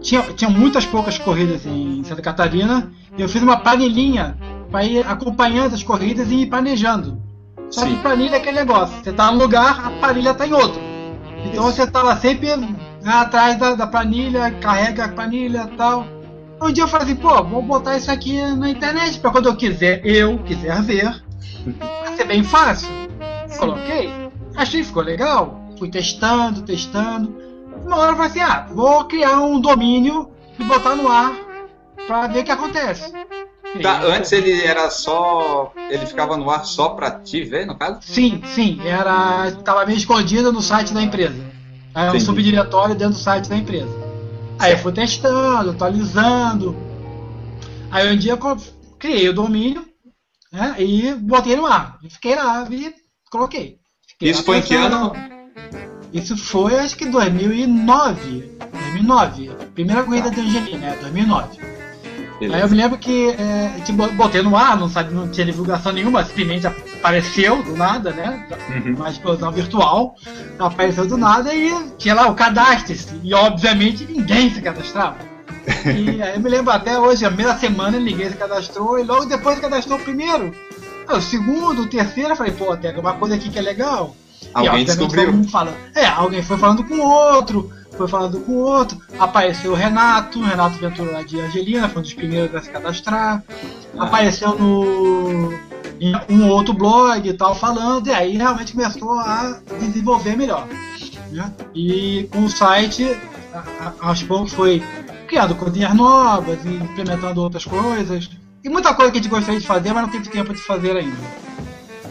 tinha, 0.00 0.22
tinha 0.34 0.48
muitas 0.48 0.86
poucas 0.86 1.18
corridas 1.18 1.66
em 1.66 2.04
Santa 2.04 2.22
Catarina. 2.22 2.92
E 3.16 3.22
eu 3.22 3.28
fiz 3.28 3.42
uma 3.42 3.56
planilhinha 3.56 4.38
para 4.70 4.84
ir 4.84 5.04
acompanhando 5.04 5.74
as 5.74 5.82
corridas 5.82 6.30
e 6.30 6.42
ir 6.42 6.46
planejando. 6.46 7.20
Só 7.70 7.82
Sim. 7.82 7.96
que 7.96 8.02
planilha 8.02 8.36
é 8.36 8.38
aquele 8.38 8.58
negócio. 8.58 8.96
Você 9.02 9.12
tá 9.12 9.30
num 9.30 9.38
lugar, 9.38 9.86
a 9.86 9.90
planilha 9.90 10.34
tá 10.34 10.46
em 10.46 10.52
outro. 10.52 10.80
Então 11.44 11.64
você 11.64 11.86
tá 11.86 12.02
lá 12.02 12.16
sempre 12.16 12.56
né, 12.56 12.76
atrás 13.04 13.58
da, 13.58 13.74
da 13.74 13.86
planilha, 13.86 14.50
carrega 14.60 15.04
a 15.04 15.08
planilha 15.08 15.68
e 15.72 15.76
tal. 15.76 16.06
Um 16.60 16.72
dia 16.72 16.84
eu 16.84 16.88
falei 16.88 17.06
assim, 17.06 17.16
pô, 17.16 17.42
vou 17.44 17.62
botar 17.62 17.96
isso 17.96 18.10
aqui 18.10 18.40
na 18.56 18.70
internet 18.70 19.20
para 19.20 19.30
quando 19.30 19.46
eu 19.46 19.56
quiser, 19.56 20.04
eu 20.04 20.38
quiser 20.40 20.82
ver. 20.82 21.22
Vai 21.78 22.16
ser 22.16 22.24
bem 22.24 22.42
fácil. 22.42 22.88
Coloquei, 23.58 24.10
achei 24.56 24.80
que 24.80 24.86
ficou 24.86 25.02
legal. 25.02 25.60
Fui 25.78 25.88
testando, 25.88 26.62
testando. 26.62 27.36
Uma 27.86 27.96
hora 27.96 28.12
eu 28.12 28.16
falei 28.16 28.30
assim, 28.30 28.40
ah, 28.40 28.66
vou 28.72 29.04
criar 29.04 29.40
um 29.40 29.60
domínio 29.60 30.30
e 30.58 30.64
botar 30.64 30.96
no 30.96 31.08
ar 31.08 31.32
para 32.06 32.26
ver 32.26 32.40
o 32.40 32.44
que 32.44 32.50
acontece. 32.50 33.12
Tá, 33.82 34.02
antes 34.02 34.32
ele 34.32 34.62
era 34.62 34.90
só. 34.90 35.72
Ele 35.90 36.06
ficava 36.06 36.36
no 36.36 36.50
ar 36.50 36.64
só 36.64 36.90
pra 36.90 37.10
te 37.10 37.44
ver, 37.44 37.66
no 37.66 37.76
caso? 37.76 38.00
Sim, 38.02 38.42
sim, 38.54 38.80
era. 38.84 39.52
Tava 39.64 39.84
meio 39.84 39.98
escondido 39.98 40.52
no 40.52 40.62
site 40.62 40.94
da 40.94 41.02
empresa. 41.02 41.38
Era 41.94 42.12
um 42.12 42.20
subdiretório 42.20 42.94
dentro 42.94 43.14
do 43.14 43.20
site 43.20 43.48
da 43.48 43.56
empresa. 43.56 43.90
Aí 44.58 44.72
eu 44.72 44.78
fui 44.78 44.92
testando, 44.92 45.70
atualizando. 45.70 46.76
Aí 47.90 48.12
um 48.12 48.16
dia 48.16 48.32
eu 48.32 48.56
criei 48.98 49.28
o 49.28 49.34
domínio 49.34 49.84
né, 50.52 50.74
e 50.78 51.14
botei 51.14 51.56
no 51.56 51.66
ar. 51.66 51.98
E 52.02 52.10
fiquei 52.10 52.34
lá 52.34 52.66
e 52.70 52.94
coloquei. 53.30 53.78
Fiquei 54.08 54.30
Isso 54.30 54.42
foi 54.42 54.58
em 54.58 54.62
que 54.62 54.74
ano? 54.74 55.12
Isso 56.12 56.36
foi 56.36 56.78
acho 56.78 56.96
que 56.96 57.06
2009. 57.06 58.58
2009. 58.72 59.50
Primeira 59.74 60.02
corrida 60.02 60.30
de 60.30 60.40
Angelina, 60.40 60.78
né? 60.78 60.98
2009. 61.00 61.77
Aí 62.40 62.60
eu 62.60 62.68
me 62.68 62.76
lembro 62.76 62.96
que 62.98 63.30
é, 63.30 63.80
tipo, 63.84 64.06
botei 64.12 64.42
no 64.42 64.56
ar, 64.56 64.76
não, 64.76 64.88
sabe, 64.88 65.12
não 65.12 65.28
tinha 65.28 65.44
divulgação 65.44 65.90
nenhuma, 65.90 66.24
simplesmente 66.24 66.66
apareceu 66.66 67.62
do 67.64 67.76
nada, 67.76 68.12
né? 68.12 68.46
Uhum. 68.70 68.94
Uma 68.94 69.10
explosão 69.10 69.50
virtual, 69.50 70.14
apareceu 70.58 71.04
do 71.06 71.16
nada 71.16 71.52
e 71.52 71.74
tinha 71.98 72.14
lá 72.14 72.28
o 72.28 72.34
cadastro. 72.34 72.94
E 73.24 73.34
obviamente 73.34 74.04
ninguém 74.04 74.50
se 74.50 74.62
cadastrava. 74.62 75.16
E 75.84 76.22
aí 76.22 76.34
eu 76.34 76.40
me 76.40 76.48
lembro 76.48 76.72
até 76.72 76.96
hoje, 76.98 77.24
a 77.24 77.28
primeira 77.28 77.58
semana 77.58 77.98
ninguém 77.98 78.30
se 78.30 78.36
cadastrou 78.36 78.98
e 79.00 79.02
logo 79.02 79.26
depois 79.26 79.58
cadastrou 79.58 79.98
o 79.98 80.02
primeiro. 80.02 80.54
O 81.10 81.20
segundo, 81.20 81.82
o 81.82 81.86
terceiro, 81.86 82.30
eu 82.30 82.36
falei, 82.36 82.52
pô, 82.52 82.76
tem 82.76 82.90
alguma 82.90 83.14
coisa 83.14 83.34
aqui 83.34 83.50
que 83.50 83.58
é 83.58 83.62
legal. 83.62 84.14
Alguém 84.54 84.82
obviamente, 84.82 84.86
descobriu. 84.86 85.44
falando. 85.50 85.76
É, 85.94 86.06
alguém 86.06 86.42
foi 86.42 86.56
falando 86.56 86.84
com 86.84 86.94
o 86.94 87.10
outro, 87.10 87.70
foi 87.98 88.08
falando 88.08 88.40
com 88.40 88.52
o 88.52 88.62
outro. 88.62 88.98
Apareceu 89.18 89.72
o 89.72 89.74
Renato, 89.74 90.38
o 90.38 90.44
Renato 90.44 90.78
Ventura 90.78 91.12
lá 91.12 91.22
de 91.22 91.40
Angelina, 91.40 91.88
foi 91.88 92.00
um 92.00 92.02
dos 92.02 92.14
primeiros 92.14 92.54
a 92.54 92.62
se 92.62 92.70
cadastrar. 92.70 93.42
Ah. 93.98 94.04
Apareceu 94.04 94.58
no 94.58 95.52
em 96.00 96.14
um 96.30 96.48
outro 96.48 96.72
blog 96.72 97.28
e 97.28 97.32
tal 97.32 97.54
falando, 97.54 98.06
e 98.06 98.12
aí 98.12 98.36
realmente 98.36 98.72
começou 98.72 99.18
a 99.18 99.58
desenvolver 99.80 100.36
melhor. 100.36 100.66
né? 101.32 101.52
E 101.74 102.28
com 102.30 102.44
o 102.44 102.48
site, 102.48 103.18
aos 104.00 104.22
poucos 104.22 104.52
foi 104.52 104.82
criando 105.26 105.54
coisinhas 105.54 105.94
novas 105.94 106.64
e 106.64 106.68
implementando 106.68 107.42
outras 107.42 107.64
coisas. 107.64 108.30
E 108.62 108.68
muita 108.68 108.94
coisa 108.94 109.10
que 109.10 109.18
a 109.18 109.22
gente 109.22 109.30
gostaria 109.30 109.60
de 109.60 109.66
fazer, 109.66 109.92
mas 109.92 110.02
não 110.02 110.10
teve 110.10 110.28
tempo 110.30 110.54
de 110.54 110.60
fazer 110.60 110.96
ainda. 110.96 111.16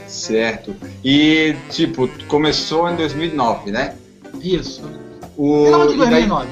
Certo. 0.08 0.76
E, 1.04 1.56
tipo, 1.70 2.08
começou 2.28 2.90
em 2.90 2.96
2009, 2.96 3.72
né? 3.72 3.96
Isso. 4.42 4.82
O, 5.38 5.66
Final 5.66 5.88
de 5.88 5.94
e 5.94 5.98
daí- 5.98 6.10
2009. 6.28 6.48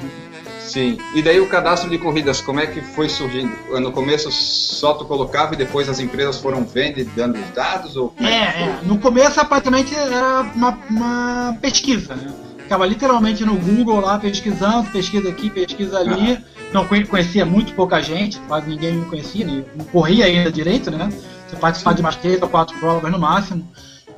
Sim. 0.61 0.97
E 1.13 1.21
daí 1.21 1.39
o 1.39 1.47
cadastro 1.47 1.89
de 1.89 1.97
corridas, 1.97 2.41
como 2.41 2.59
é 2.59 2.65
que 2.65 2.81
foi 2.81 3.07
surgindo? 3.07 3.51
No 3.79 3.91
começo 3.91 4.31
só 4.31 4.93
tu 4.93 5.05
colocava 5.05 5.53
e 5.53 5.57
depois 5.57 5.87
as 5.87 5.99
empresas 5.99 6.39
foram 6.39 6.65
vendo 6.65 6.99
e 6.99 7.03
dando 7.03 7.37
os 7.39 7.49
dados? 7.53 7.95
Ou 7.95 8.13
É, 8.19 8.23
foi? 8.23 8.27
é. 8.29 8.79
No 8.83 8.97
começo, 8.97 9.43
praticamente, 9.45 9.93
era 9.95 10.41
uma, 10.55 10.77
uma 10.89 11.57
pesquisa, 11.61 12.15
né? 12.15 12.33
Ficava 12.57 12.83
literalmente 12.87 13.45
no 13.45 13.55
Google 13.55 13.99
lá 14.01 14.17
pesquisando, 14.17 14.89
pesquisa 14.89 15.29
aqui, 15.29 15.51
pesquisa 15.51 15.99
ali. 15.99 16.39
Não 16.73 16.83
conhe- 16.87 17.05
conhecia 17.05 17.45
muito 17.45 17.73
pouca 17.73 18.01
gente, 18.01 18.39
quase 18.47 18.67
ninguém 18.67 18.93
me 18.95 19.05
conhecia, 19.05 19.45
né? 19.45 19.63
não 19.75 19.85
corria 19.85 20.25
ainda 20.25 20.51
direito, 20.51 20.89
né? 20.89 21.09
Você 21.47 21.55
participar 21.57 21.93
de 21.93 22.01
umas 22.01 22.15
três 22.15 22.41
ou 22.41 22.49
quatro 22.49 22.75
provas 22.79 23.11
no 23.11 23.19
máximo. 23.19 23.65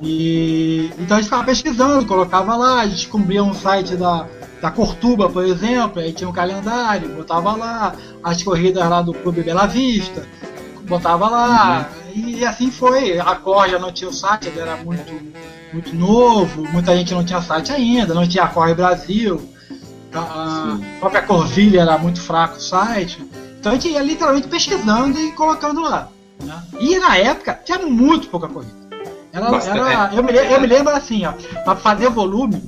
E 0.00 0.90
então 0.98 1.16
a 1.16 1.20
gente 1.20 1.28
ficava 1.28 1.44
pesquisando, 1.44 2.06
colocava 2.06 2.56
lá, 2.56 2.86
descobria 2.86 3.44
um 3.44 3.52
site 3.52 3.96
da, 3.96 4.26
da 4.60 4.70
Cortuba, 4.70 5.28
por 5.30 5.44
exemplo, 5.44 6.00
aí 6.00 6.12
tinha 6.12 6.28
um 6.28 6.32
calendário, 6.32 7.08
botava 7.14 7.52
lá 7.56 7.94
as 8.22 8.42
corridas 8.42 8.88
lá 8.88 9.02
do 9.02 9.12
Clube 9.14 9.42
Bela 9.42 9.66
Vista, 9.66 10.26
botava 10.82 11.28
lá, 11.28 11.88
e 12.14 12.44
assim 12.44 12.70
foi. 12.70 13.18
A 13.18 13.34
Cor 13.36 13.68
já 13.68 13.78
não 13.78 13.92
tinha 13.92 14.10
o 14.10 14.12
site, 14.12 14.48
ele 14.48 14.60
era 14.60 14.76
muito, 14.76 15.12
muito 15.72 15.94
novo, 15.94 16.62
muita 16.72 16.96
gente 16.96 17.14
não 17.14 17.24
tinha 17.24 17.40
site 17.42 17.72
ainda, 17.72 18.14
não 18.14 18.26
tinha 18.26 18.44
a 18.44 18.48
Corre 18.48 18.74
Brasil, 18.74 19.40
a, 20.12 20.18
a 20.20 20.78
própria 21.00 21.22
Corvilha 21.22 21.80
era 21.82 21.98
muito 21.98 22.20
fraco 22.20 22.56
o 22.56 22.60
site. 22.60 23.22
Então 23.60 23.72
a 23.72 23.74
gente 23.74 23.88
ia 23.88 24.02
literalmente 24.02 24.48
pesquisando 24.48 25.18
e 25.18 25.32
colocando 25.32 25.80
lá. 25.82 26.08
né? 26.42 26.62
E 26.80 26.98
na 26.98 27.16
época 27.16 27.60
tinha 27.64 27.78
muito 27.78 28.28
pouca 28.28 28.48
corrida. 28.48 28.72
Era, 29.32 29.50
era- 29.68 30.10
é. 30.14 30.18
eu, 30.18 30.22
me, 30.22 30.32
eu 30.32 30.60
me 30.60 30.66
lembro 30.66 30.94
assim, 30.94 31.24
ó, 31.26 31.32
para 31.62 31.76
fazer 31.76 32.08
volume, 32.08 32.62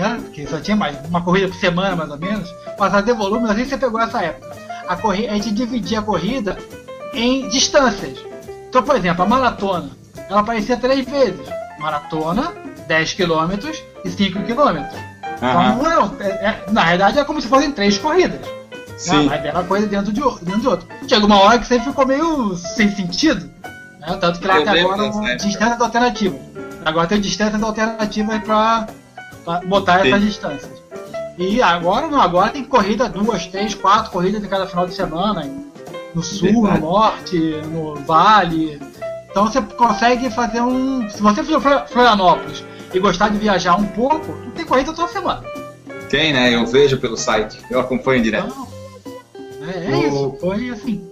né? 0.00 0.18
Porque 0.22 0.46
só 0.46 0.60
tinha 0.60 0.76
mais 0.76 0.96
uma 1.08 1.22
corrida 1.22 1.48
por 1.48 1.56
semana, 1.56 1.96
mais 1.96 2.10
ou 2.10 2.18
menos. 2.18 2.48
Passar 2.76 3.02
de 3.02 3.12
volume, 3.12 3.48
se 3.54 3.64
você 3.64 3.78
pegou 3.78 4.00
essa 4.00 4.20
época. 4.22 4.56
A, 4.88 4.96
corrida, 4.96 5.32
a 5.32 5.34
gente 5.34 5.52
dividia 5.52 5.98
a 5.98 6.02
corrida 6.02 6.56
em 7.12 7.48
distâncias. 7.48 8.18
Então, 8.68 8.82
por 8.82 8.96
exemplo, 8.96 9.22
a 9.22 9.26
maratona, 9.26 9.90
ela 10.28 10.40
aparecia 10.40 10.76
três 10.76 11.04
vezes. 11.06 11.46
Maratona, 11.78 12.52
10 12.86 13.14
km 13.14 13.52
e 14.04 14.10
5 14.10 14.42
km. 14.42 14.84
Então, 15.36 15.76
não 15.76 15.90
eram- 15.90 16.16
é- 16.20 16.26
é- 16.28 16.64
na 16.70 16.82
realidade, 16.82 17.18
é 17.18 17.24
como 17.24 17.40
se 17.40 17.48
fossem 17.48 17.72
três 17.72 17.98
corridas. 17.98 18.40
Né? 18.40 18.46
Sim. 18.96 19.26
Mas 19.26 19.44
era 19.44 19.62
coisa 19.64 19.86
dentro 19.86 20.12
de, 20.12 20.20
dentro 20.42 20.60
de 20.60 20.68
outra. 20.68 20.88
Chega 21.06 21.26
uma 21.26 21.38
hora 21.40 21.58
que 21.58 21.66
você 21.66 21.78
ficou 21.80 22.06
meio 22.06 22.56
sem 22.56 22.90
sentido. 22.94 23.50
Né? 24.00 24.16
Tanto 24.20 24.40
que 24.40 24.46
lá 24.46 24.56
lembro 24.56 24.92
agora 24.92 25.06
época. 25.06 25.36
distâncias 25.36 25.80
alternativas. 25.80 26.40
Agora 26.84 27.06
tem 27.06 27.20
distâncias 27.20 27.62
alternativas 27.62 28.42
para 28.44 28.86
botar 29.66 30.06
essas 30.06 30.22
distâncias. 30.22 30.82
E 31.38 31.60
agora 31.62 32.06
não, 32.08 32.20
agora 32.20 32.50
tem 32.50 32.64
corrida, 32.64 33.08
duas, 33.08 33.46
três, 33.46 33.74
quatro 33.74 34.10
corridas 34.10 34.42
em 34.42 34.48
cada 34.48 34.66
final 34.66 34.86
de 34.86 34.94
semana. 34.94 35.48
No 36.14 36.22
sul, 36.22 36.62
Verdade. 36.62 36.80
no 36.80 36.86
norte, 36.90 37.38
no 37.66 37.94
vale. 37.96 38.80
Então 39.30 39.46
você 39.46 39.60
consegue 39.60 40.30
fazer 40.30 40.62
um. 40.62 41.08
Se 41.10 41.20
você 41.22 41.44
for 41.44 41.60
Florianópolis 41.88 42.64
e 42.94 42.98
gostar 42.98 43.28
de 43.28 43.36
viajar 43.36 43.76
um 43.76 43.84
pouco, 43.88 44.32
tem 44.54 44.64
corrida 44.64 44.94
toda 44.94 45.08
semana. 45.08 45.42
Tem, 46.08 46.32
né? 46.32 46.54
Eu 46.54 46.66
vejo 46.66 46.98
pelo 46.98 47.16
site. 47.18 47.58
Eu 47.68 47.80
acompanho 47.80 48.22
direto. 48.22 48.46
Então, 48.46 49.68
é, 49.68 49.92
é 49.92 49.96
O- 49.96 50.06
isso. 50.06 50.36
Foi 50.40 50.70
assim. 50.70 51.06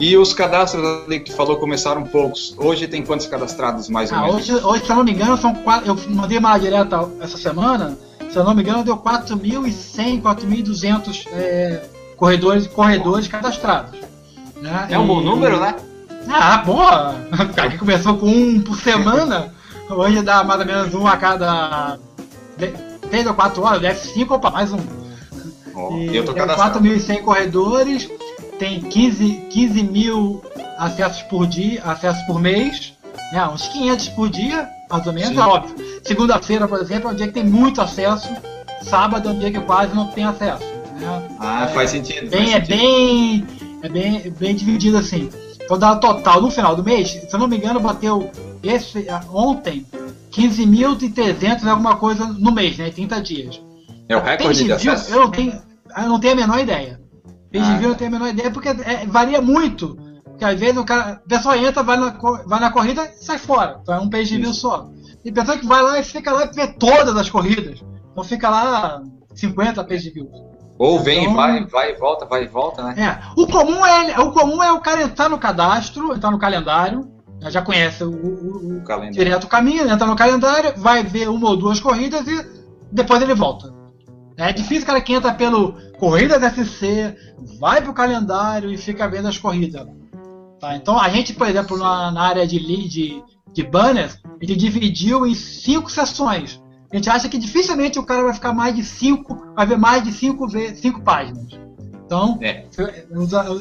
E 0.00 0.16
os 0.16 0.32
cadastros 0.32 0.82
ali 1.06 1.20
que 1.20 1.30
tu 1.30 1.36
falou 1.36 1.56
começaram 1.58 2.02
poucos. 2.04 2.54
Hoje 2.56 2.88
tem 2.88 3.04
quantos 3.04 3.26
cadastrados 3.26 3.88
mais 3.90 4.10
ou 4.10 4.16
Ah, 4.18 4.22
menos? 4.22 4.36
hoje, 4.36 4.64
hoje, 4.64 4.84
se 4.86 4.90
eu 4.90 4.96
não 4.96 5.04
me 5.04 5.12
engano, 5.12 5.36
são 5.36 5.54
quatro. 5.54 5.88
Eu 5.90 5.98
mandei 6.14 6.38
uma 6.38 6.56
direta 6.56 7.06
essa 7.20 7.36
semana. 7.36 7.96
Se 8.30 8.36
eu 8.36 8.42
não 8.44 8.54
me 8.54 8.62
engano, 8.62 8.82
deu 8.82 8.96
4.100, 8.96 10.22
4.200 10.22 11.26
é, 11.32 11.82
corredores, 12.16 12.66
corredores 12.66 13.28
cadastrados. 13.28 14.00
né? 14.62 14.86
É 14.90 14.98
um 14.98 15.06
bom 15.06 15.20
E- 15.20 15.24
número, 15.24 15.60
né? 15.60 15.74
Ah, 16.28 16.58
boa! 16.58 17.14
Aqui 17.62 17.76
começou 17.78 18.16
com 18.16 18.26
um 18.28 18.60
por 18.60 18.78
semana, 18.78 19.52
hoje 19.90 20.22
dá 20.22 20.44
mais 20.44 20.60
ou 20.60 20.66
menos 20.66 20.94
um 20.94 21.06
a 21.06 21.16
cada 21.16 21.98
3 23.10 23.26
ou 23.26 23.34
4 23.34 23.62
horas, 23.62 23.80
deve 23.80 23.98
5 24.00 24.34
opa, 24.34 24.50
mais 24.50 24.72
um. 24.72 24.78
Ó, 25.74 25.96
E 25.96 26.14
eu 26.16 26.24
tô 26.24 26.32
tem 26.32 26.42
cadastrado. 26.42 26.78
4.100 26.80 27.22
corredores, 27.22 28.08
tem 28.60 28.78
15, 28.78 29.46
15 29.48 29.82
mil 29.82 30.44
acessos 30.78 31.22
por 31.22 31.46
dia, 31.46 31.82
acessos 31.82 32.22
por 32.24 32.38
mês, 32.38 32.92
né? 33.32 33.48
uns 33.48 33.66
500 33.68 34.08
por 34.10 34.28
dia, 34.28 34.68
mais 34.88 35.06
ou 35.06 35.12
menos, 35.14 35.30
Sim. 35.30 35.38
é 35.38 35.42
óbvio. 35.42 35.74
Segunda-feira, 36.04 36.68
por 36.68 36.78
exemplo, 36.78 37.08
é 37.08 37.12
um 37.12 37.16
dia 37.16 37.26
que 37.26 37.32
tem 37.32 37.44
muito 37.44 37.80
acesso, 37.80 38.28
sábado 38.82 39.30
é 39.30 39.32
um 39.32 39.38
dia 39.38 39.50
que 39.50 39.60
quase 39.60 39.94
não 39.96 40.08
tem 40.08 40.24
acesso. 40.24 40.62
Né? 41.00 41.28
Ah, 41.40 41.64
É, 41.64 41.68
faz 41.68 41.90
sentido. 41.90 42.28
bem, 42.28 42.48
faz 42.50 42.50
é 42.50 42.52
sentido. 42.60 42.76
bem, 42.76 43.46
é 43.82 43.88
bem, 43.88 44.30
bem 44.38 44.54
dividido 44.54 44.98
assim. 44.98 45.30
Então 45.62 45.78
dá 45.78 45.96
total 45.96 46.42
no 46.42 46.50
final 46.50 46.76
do 46.76 46.84
mês, 46.84 47.08
se 47.08 47.28
eu 47.32 47.40
não 47.40 47.48
me 47.48 47.56
engano, 47.56 47.80
bateu 47.80 48.30
esse 48.62 49.06
ontem 49.32 49.86
15.300 50.32 51.66
alguma 51.66 51.96
coisa 51.96 52.26
no 52.26 52.52
mês, 52.52 52.76
né? 52.76 52.90
30 52.90 53.22
dias. 53.22 53.60
É 54.06 54.14
o 54.14 54.20
recorde 54.20 54.64
de 54.64 54.72
acesso? 54.72 55.14
Eu 55.14 55.20
não 55.20 55.30
tenho, 55.30 55.62
eu 55.96 56.08
não 56.08 56.20
tenho 56.20 56.34
a 56.34 56.36
menor 56.36 56.58
ideia. 56.60 56.99
Page 57.52 57.64
Ah, 57.64 57.76
view 57.76 57.82
eu 57.84 57.88
não 57.90 57.94
tenho 57.96 58.10
a 58.10 58.12
menor 58.12 58.28
ideia 58.28 58.50
porque 58.50 58.68
é, 58.68 59.06
varia 59.06 59.40
muito. 59.42 59.96
Porque 60.24 60.44
às 60.44 60.58
vezes 60.58 60.76
o 60.76 60.84
cara, 60.84 61.20
a 61.24 61.28
pessoa 61.28 61.56
entra, 61.58 61.82
vai 61.82 61.96
na, 61.96 62.10
vai 62.46 62.60
na 62.60 62.70
corrida 62.70 63.04
e 63.04 63.24
sai 63.24 63.38
fora. 63.38 63.78
Então 63.82 63.94
é 63.94 63.98
um 64.00 64.08
page 64.08 64.36
view 64.36 64.50
Isso. 64.50 64.60
só. 64.60 64.88
E 65.24 65.30
pessoa 65.32 65.58
que 65.58 65.66
vai 65.66 65.82
lá 65.82 65.98
e 65.98 66.02
fica 66.04 66.32
lá 66.32 66.44
e 66.44 66.54
vê 66.54 66.66
todas 66.68 67.16
as 67.16 67.28
corridas. 67.28 67.82
Então 68.12 68.24
fica 68.24 68.48
lá 68.48 69.02
50 69.34 69.84
page 69.84 70.10
views. 70.10 70.30
Ou 70.78 70.98
vem 71.00 71.20
Então- 71.24 71.32
e 71.34 71.36
vai, 71.36 71.66
vai 71.66 71.90
e 71.92 71.96
volta, 71.98 72.24
vai 72.24 72.44
e 72.44 72.48
volta, 72.48 72.82
né? 72.82 72.94
É, 72.96 73.40
o 73.40 73.46
comum 73.46 73.84
é, 73.84 74.18
o 74.18 74.32
comum 74.32 74.62
é 74.62 74.72
o 74.72 74.80
cara 74.80 75.02
entrar 75.02 75.28
no 75.28 75.38
cadastro, 75.38 76.14
entrar 76.14 76.30
no 76.30 76.38
calendário, 76.38 77.06
né, 77.38 77.50
já 77.50 77.60
conhece 77.60 78.02
o, 78.02 78.10
o- 78.10 78.12
o- 78.12 78.78
O 78.78 78.84
calendário. 78.84 79.12
direto 79.12 79.44
o 79.44 79.48
caminho, 79.48 79.86
entra 79.90 80.06
no 80.06 80.16
calendário, 80.16 80.72
vai 80.78 81.02
ver 81.02 81.28
uma 81.28 81.50
ou 81.50 81.56
duas 81.56 81.80
corridas 81.80 82.26
e 82.26 82.46
depois 82.90 83.20
ele 83.20 83.34
volta. 83.34 83.70
É 84.36 84.52
difícil 84.52 84.84
o 84.84 84.86
cara 84.86 85.00
que 85.00 85.12
entra 85.12 85.32
pelo 85.34 85.74
Corridas 85.98 86.42
SC, 86.54 87.14
vai 87.58 87.82
pro 87.82 87.92
calendário 87.92 88.70
e 88.70 88.78
fica 88.78 89.06
vendo 89.08 89.28
as 89.28 89.38
corridas. 89.38 89.86
Tá? 90.58 90.76
Então 90.76 90.98
a 90.98 91.08
gente, 91.08 91.34
por 91.34 91.46
exemplo, 91.46 91.76
na, 91.76 92.10
na 92.10 92.22
área 92.22 92.46
de, 92.46 92.58
de, 92.88 93.22
de 93.52 93.62
banners, 93.62 94.18
a 94.24 94.44
gente 94.44 94.56
dividiu 94.56 95.26
em 95.26 95.34
cinco 95.34 95.90
sessões. 95.90 96.60
A 96.92 96.96
gente 96.96 97.08
acha 97.08 97.28
que 97.28 97.38
dificilmente 97.38 97.98
o 97.98 98.02
cara 98.02 98.22
vai 98.24 98.34
ficar 98.34 98.52
mais 98.52 98.74
de 98.74 98.84
cinco, 98.84 99.52
vai 99.54 99.66
ver 99.66 99.78
mais 99.78 100.02
de 100.02 100.12
cinco, 100.12 100.46
cinco 100.74 101.02
páginas. 101.02 101.46
Então, 102.04 102.38
É. 102.42 102.64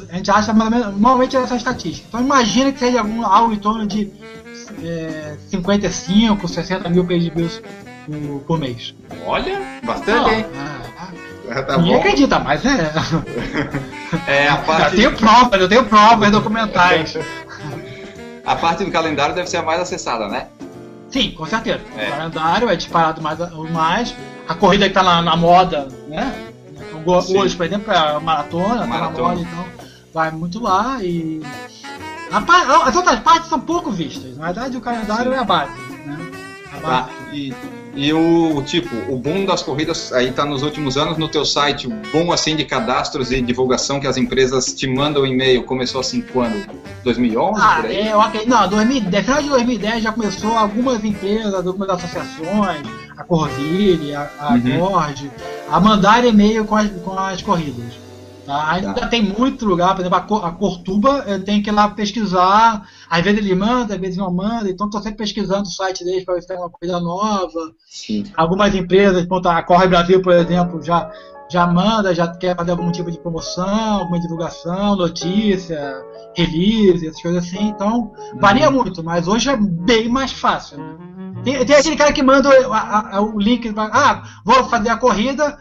a 0.09 0.15
gente 0.15 0.31
acha 0.31 0.51
mais 0.51 0.71
ou 0.71 0.77
menos, 0.77 0.93
normalmente 0.93 1.37
essa 1.37 1.53
é 1.53 1.55
a 1.55 1.57
estatística. 1.57 2.07
Então 2.07 2.19
imagina 2.19 2.71
que 2.71 2.79
seja 2.79 2.99
algum, 2.99 3.23
algo 3.23 3.53
em 3.53 3.59
torno 3.59 3.85
de 3.85 4.11
é, 4.83 5.37
55, 5.49 6.47
60 6.47 6.89
mil 6.89 7.05
page 7.05 7.29
views 7.29 7.61
por, 8.09 8.39
por 8.41 8.59
mês. 8.59 8.93
Olha, 9.25 9.59
bastante, 9.83 10.29
hein? 10.33 10.45
Ah, 10.57 11.63
Tá 11.63 11.77
ninguém 11.77 11.93
bom. 11.93 11.99
acredita, 11.99 12.39
mas 12.39 12.63
é. 12.65 12.91
É, 14.27 14.47
a 14.47 14.55
Eu 14.55 14.61
parte, 14.63 14.95
tenho 14.95 15.15
provas, 15.15 15.61
eu 15.61 15.69
tenho 15.69 15.85
provas 15.85 16.31
documentais. 16.31 17.15
a 18.45 18.55
parte 18.55 18.83
do 18.83 18.91
calendário 18.91 19.33
deve 19.35 19.47
ser 19.49 19.57
a 19.57 19.63
mais 19.63 19.79
acessada, 19.81 20.27
né? 20.27 20.47
Sim, 21.09 21.31
com 21.31 21.45
certeza. 21.45 21.79
É. 21.97 22.07
O 22.07 22.11
calendário 22.11 22.69
é 22.69 22.75
disparado 22.75 23.21
mais, 23.21 23.37
mais. 23.71 24.15
A 24.47 24.53
corrida 24.55 24.87
que 24.87 24.93
tá 24.93 25.01
na, 25.03 25.21
na 25.23 25.35
moda, 25.35 25.87
né? 26.07 26.33
Sim. 27.21 27.37
Hoje, 27.37 27.55
por 27.55 27.65
exemplo, 27.65 27.91
é 27.91 27.97
a 27.97 28.19
maratona, 28.19 28.79
tá 28.81 28.87
Maratona. 28.87 29.27
na 29.29 29.35
moda, 29.35 29.41
então 29.41 29.65
vai 30.13 30.31
muito 30.31 30.59
lá 30.61 30.97
e. 31.01 31.41
as 32.85 32.95
outras 32.95 33.19
partes 33.21 33.49
são 33.49 33.59
pouco 33.59 33.89
vistas. 33.91 34.37
Na 34.37 34.45
verdade, 34.47 34.77
o 34.77 34.81
calendário 34.81 35.31
Sim. 35.31 35.37
é 35.37 35.41
a 35.41 35.43
base. 35.43 35.71
Né? 36.05 36.31
A 36.73 36.79
base. 36.79 37.07
Tá. 37.07 37.09
E, 37.33 37.53
e 37.95 38.13
o 38.13 38.61
tipo, 38.63 38.95
o 39.11 39.17
boom 39.17 39.45
das 39.45 39.61
corridas 39.63 40.13
aí 40.13 40.31
tá 40.31 40.45
nos 40.45 40.61
últimos 40.63 40.97
anos 40.97 41.17
no 41.17 41.27
teu 41.27 41.43
site, 41.43 41.87
o 41.87 41.89
boom 42.11 42.31
assim 42.31 42.55
de 42.55 42.63
cadastros 42.63 43.31
e 43.31 43.41
divulgação 43.41 43.99
que 43.99 44.07
as 44.07 44.15
empresas 44.17 44.73
te 44.73 44.87
mandam 44.87 45.25
e-mail 45.25 45.63
começou 45.63 45.99
assim 46.01 46.21
quando? 46.21 46.65
2011 47.03 47.61
Ah, 47.61 47.75
por 47.77 47.85
aí? 47.85 47.97
é, 47.97 48.13
acredito. 48.13 48.49
Não, 48.49 48.67
2010, 48.69 49.25
final 49.25 49.41
de 49.41 49.49
2010 49.49 50.03
já 50.03 50.11
começou 50.11 50.57
algumas 50.57 51.03
empresas, 51.03 51.53
algumas 51.53 51.89
associações, 51.89 52.87
a 53.17 53.23
Corville, 53.23 54.13
a, 54.15 54.29
a 54.39 54.53
Uhum. 54.53 54.77
Gord, 54.79 55.31
a 55.69 55.79
mandar 55.79 56.25
e-mail 56.25 56.65
com 56.65 56.75
as, 56.75 56.89
com 57.03 57.17
as 57.17 57.41
corridas. 57.41 57.93
Tá? 58.49 58.71
Ainda 58.71 58.93
Tá. 58.95 59.07
tem 59.07 59.21
muito 59.21 59.63
lugar, 59.63 59.93
por 59.93 60.01
exemplo, 60.01 60.17
a, 60.17 60.21
Cor- 60.21 60.43
a 60.45 60.51
Cortuba 60.51 61.23
tem 61.45 61.61
que 61.61 61.69
ir 61.69 61.73
lá 61.73 61.87
pesquisar. 61.89 62.83
Às 63.07 63.23
vezes 63.23 63.39
ele 63.45 63.53
manda, 63.53 63.93
às 63.93 63.99
vezes 64.01 64.17
não 64.17 64.31
manda, 64.33 64.67
então 64.69 64.87
estou 64.87 65.01
sempre 65.01 65.19
pesquisando 65.19 65.63
o 65.63 65.71
site 65.71 66.03
deles 66.03 66.25
para 66.25 66.33
ver 66.33 66.41
se 66.41 66.47
tem 66.47 66.57
uma 66.57 66.69
coisa 66.69 66.99
nova. 66.99 67.59
Sim. 67.87 68.23
Algumas 68.35 68.73
empresas, 68.73 69.27
a 69.45 69.61
Corre 69.63 69.87
Brasil, 69.87 70.19
por 70.21 70.33
exemplo, 70.33 70.81
já, 70.81 71.11
já 71.49 71.65
manda, 71.67 72.13
já 72.13 72.27
quer 72.27 72.55
fazer 72.55 72.71
algum 72.71 72.91
tipo 72.91 73.09
de 73.11 73.19
promoção, 73.19 73.99
alguma 73.99 74.19
divulgação, 74.19 74.95
notícia, 74.95 76.01
release, 76.35 77.07
essas 77.07 77.21
coisas 77.21 77.43
assim. 77.45 77.69
Então, 77.69 78.11
varia 78.39 78.69
muito, 78.69 79.03
mas 79.03 79.27
hoje 79.27 79.49
é 79.49 79.57
bem 79.57 80.07
mais 80.09 80.31
fácil. 80.31 80.77
né? 80.77 80.95
Tem, 81.43 81.65
tem 81.65 81.75
aquele 81.75 81.95
cara 81.95 82.11
que 82.13 82.21
manda 82.21 82.49
o, 82.69 82.73
a- 82.73 83.09
a- 83.13 83.21
o 83.21 83.39
link, 83.39 83.71
pra- 83.73 83.89
ah, 83.93 84.23
vou 84.45 84.65
fazer 84.65 84.89
a 84.89 84.97
corrida, 84.97 85.57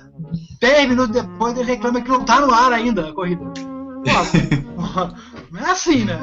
10 0.61 0.89
minutos 0.89 1.13
depois 1.13 1.57
ele 1.57 1.71
reclama 1.71 2.01
que 2.01 2.09
não 2.11 2.25
tá 2.25 2.41
no 2.41 2.53
ar 2.53 2.73
ainda 2.73 3.09
a 3.09 3.13
corrida. 3.13 3.45
Pô, 3.45 5.09
não 5.53 5.61
é 5.67 5.71
assim, 5.71 6.05
né? 6.05 6.19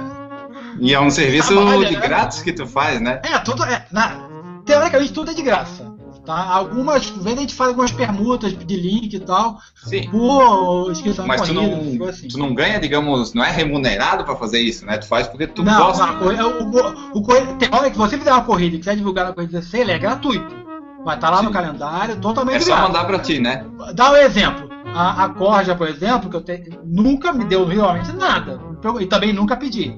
E 0.79 0.93
é 0.93 0.99
um 0.99 1.09
serviço 1.09 1.53
Trabalha, 1.53 1.87
de 1.87 1.95
né? 1.95 2.01
grátis 2.01 2.41
que 2.41 2.51
tu 2.51 2.67
faz, 2.67 2.99
né? 2.99 3.21
É, 3.23 3.37
tudo 3.39 3.63
é. 3.63 3.85
Na, 3.91 4.27
teoricamente 4.65 5.13
tudo 5.13 5.31
é 5.31 5.33
de 5.33 5.41
graça. 5.41 5.94
Tá? 6.25 6.43
Algumas 6.49 7.07
vezes 7.09 7.37
a 7.37 7.41
gente 7.41 7.53
faz 7.53 7.69
algumas 7.69 7.91
permutas 7.91 8.51
de 8.57 8.75
link 8.75 9.13
e 9.13 9.19
tal, 9.19 9.59
Sim. 9.83 10.09
por 10.09 10.89
inscrição 10.91 11.27
Mas 11.27 11.41
de 11.43 11.49
tu 11.49 11.53
corrida, 11.53 11.97
não, 11.99 12.07
assim. 12.09 12.27
tu 12.27 12.37
não 12.39 12.53
ganha, 12.55 12.79
digamos, 12.79 13.33
não 13.35 13.43
é 13.43 13.51
remunerado 13.51 14.23
pra 14.23 14.35
fazer 14.35 14.59
isso, 14.59 14.85
né? 14.85 14.97
Tu 14.97 15.05
faz 15.07 15.27
porque 15.27 15.45
tu 15.45 15.63
não, 15.63 15.77
gosta. 15.77 16.05
não, 16.07 16.17
corrida- 16.17 16.47
o, 16.47 16.63
o, 16.63 17.19
o, 17.19 17.21
corrida- 17.21 17.53
tem 17.55 17.69
hora 17.71 17.91
que 17.91 17.97
você 17.97 18.17
fizer 18.17 18.31
uma 18.31 18.43
corrida 18.43 18.75
e 18.75 18.79
quiser 18.79 18.95
divulgar 18.95 19.25
na 19.25 19.33
corrida 19.33 19.59
DC, 19.59 19.77
ele 19.77 19.91
é 19.91 19.99
gratuito. 19.99 20.55
Vai 21.03 21.15
estar 21.15 21.29
lá 21.29 21.43
no 21.43 21.49
Sim. 21.49 21.53
calendário, 21.53 22.15
totalmente 22.19 22.55
É 22.57 22.59
só 22.61 22.75
mandar 22.75 23.05
pra 23.05 23.19
ti, 23.19 23.39
né? 23.39 23.63
Dá 23.93 24.11
um 24.11 24.15
exemplo. 24.15 24.67
A, 24.95 25.25
a 25.25 25.29
Corja, 25.29 25.75
por 25.75 25.87
exemplo, 25.87 26.29
que 26.29 26.35
eu 26.35 26.41
tenho, 26.41 26.63
nunca 26.83 27.31
me 27.31 27.45
deu 27.45 27.65
realmente 27.67 28.11
nada. 28.13 28.59
E 28.99 29.05
também 29.05 29.31
nunca 29.31 29.55
pedi. 29.55 29.95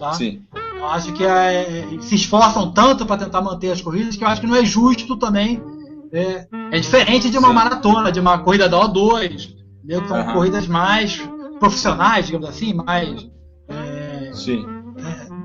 Tá? 0.00 0.14
Sim. 0.14 0.40
Eu 0.78 0.86
acho 0.86 1.12
que 1.12 1.24
é, 1.24 1.88
se 2.00 2.14
esforçam 2.14 2.70
tanto 2.72 3.04
para 3.04 3.24
tentar 3.24 3.40
manter 3.42 3.72
as 3.72 3.80
corridas 3.80 4.16
que 4.16 4.22
eu 4.22 4.28
acho 4.28 4.40
que 4.40 4.46
não 4.46 4.54
é 4.54 4.64
justo 4.64 5.16
também. 5.16 5.60
É, 6.12 6.46
é 6.70 6.78
diferente 6.80 7.28
de 7.28 7.36
uma 7.36 7.48
Sim. 7.48 7.54
maratona, 7.54 8.12
de 8.12 8.20
uma 8.20 8.38
corrida 8.38 8.68
da 8.68 8.78
O2, 8.78 9.50
entendeu? 9.78 10.02
que 10.02 10.08
são 10.08 10.16
Aham. 10.18 10.32
corridas 10.32 10.66
mais 10.66 11.20
profissionais, 11.58 12.26
digamos 12.26 12.48
assim, 12.48 12.72
mais, 12.72 13.28
é, 13.68 14.30
Sim. 14.32 14.66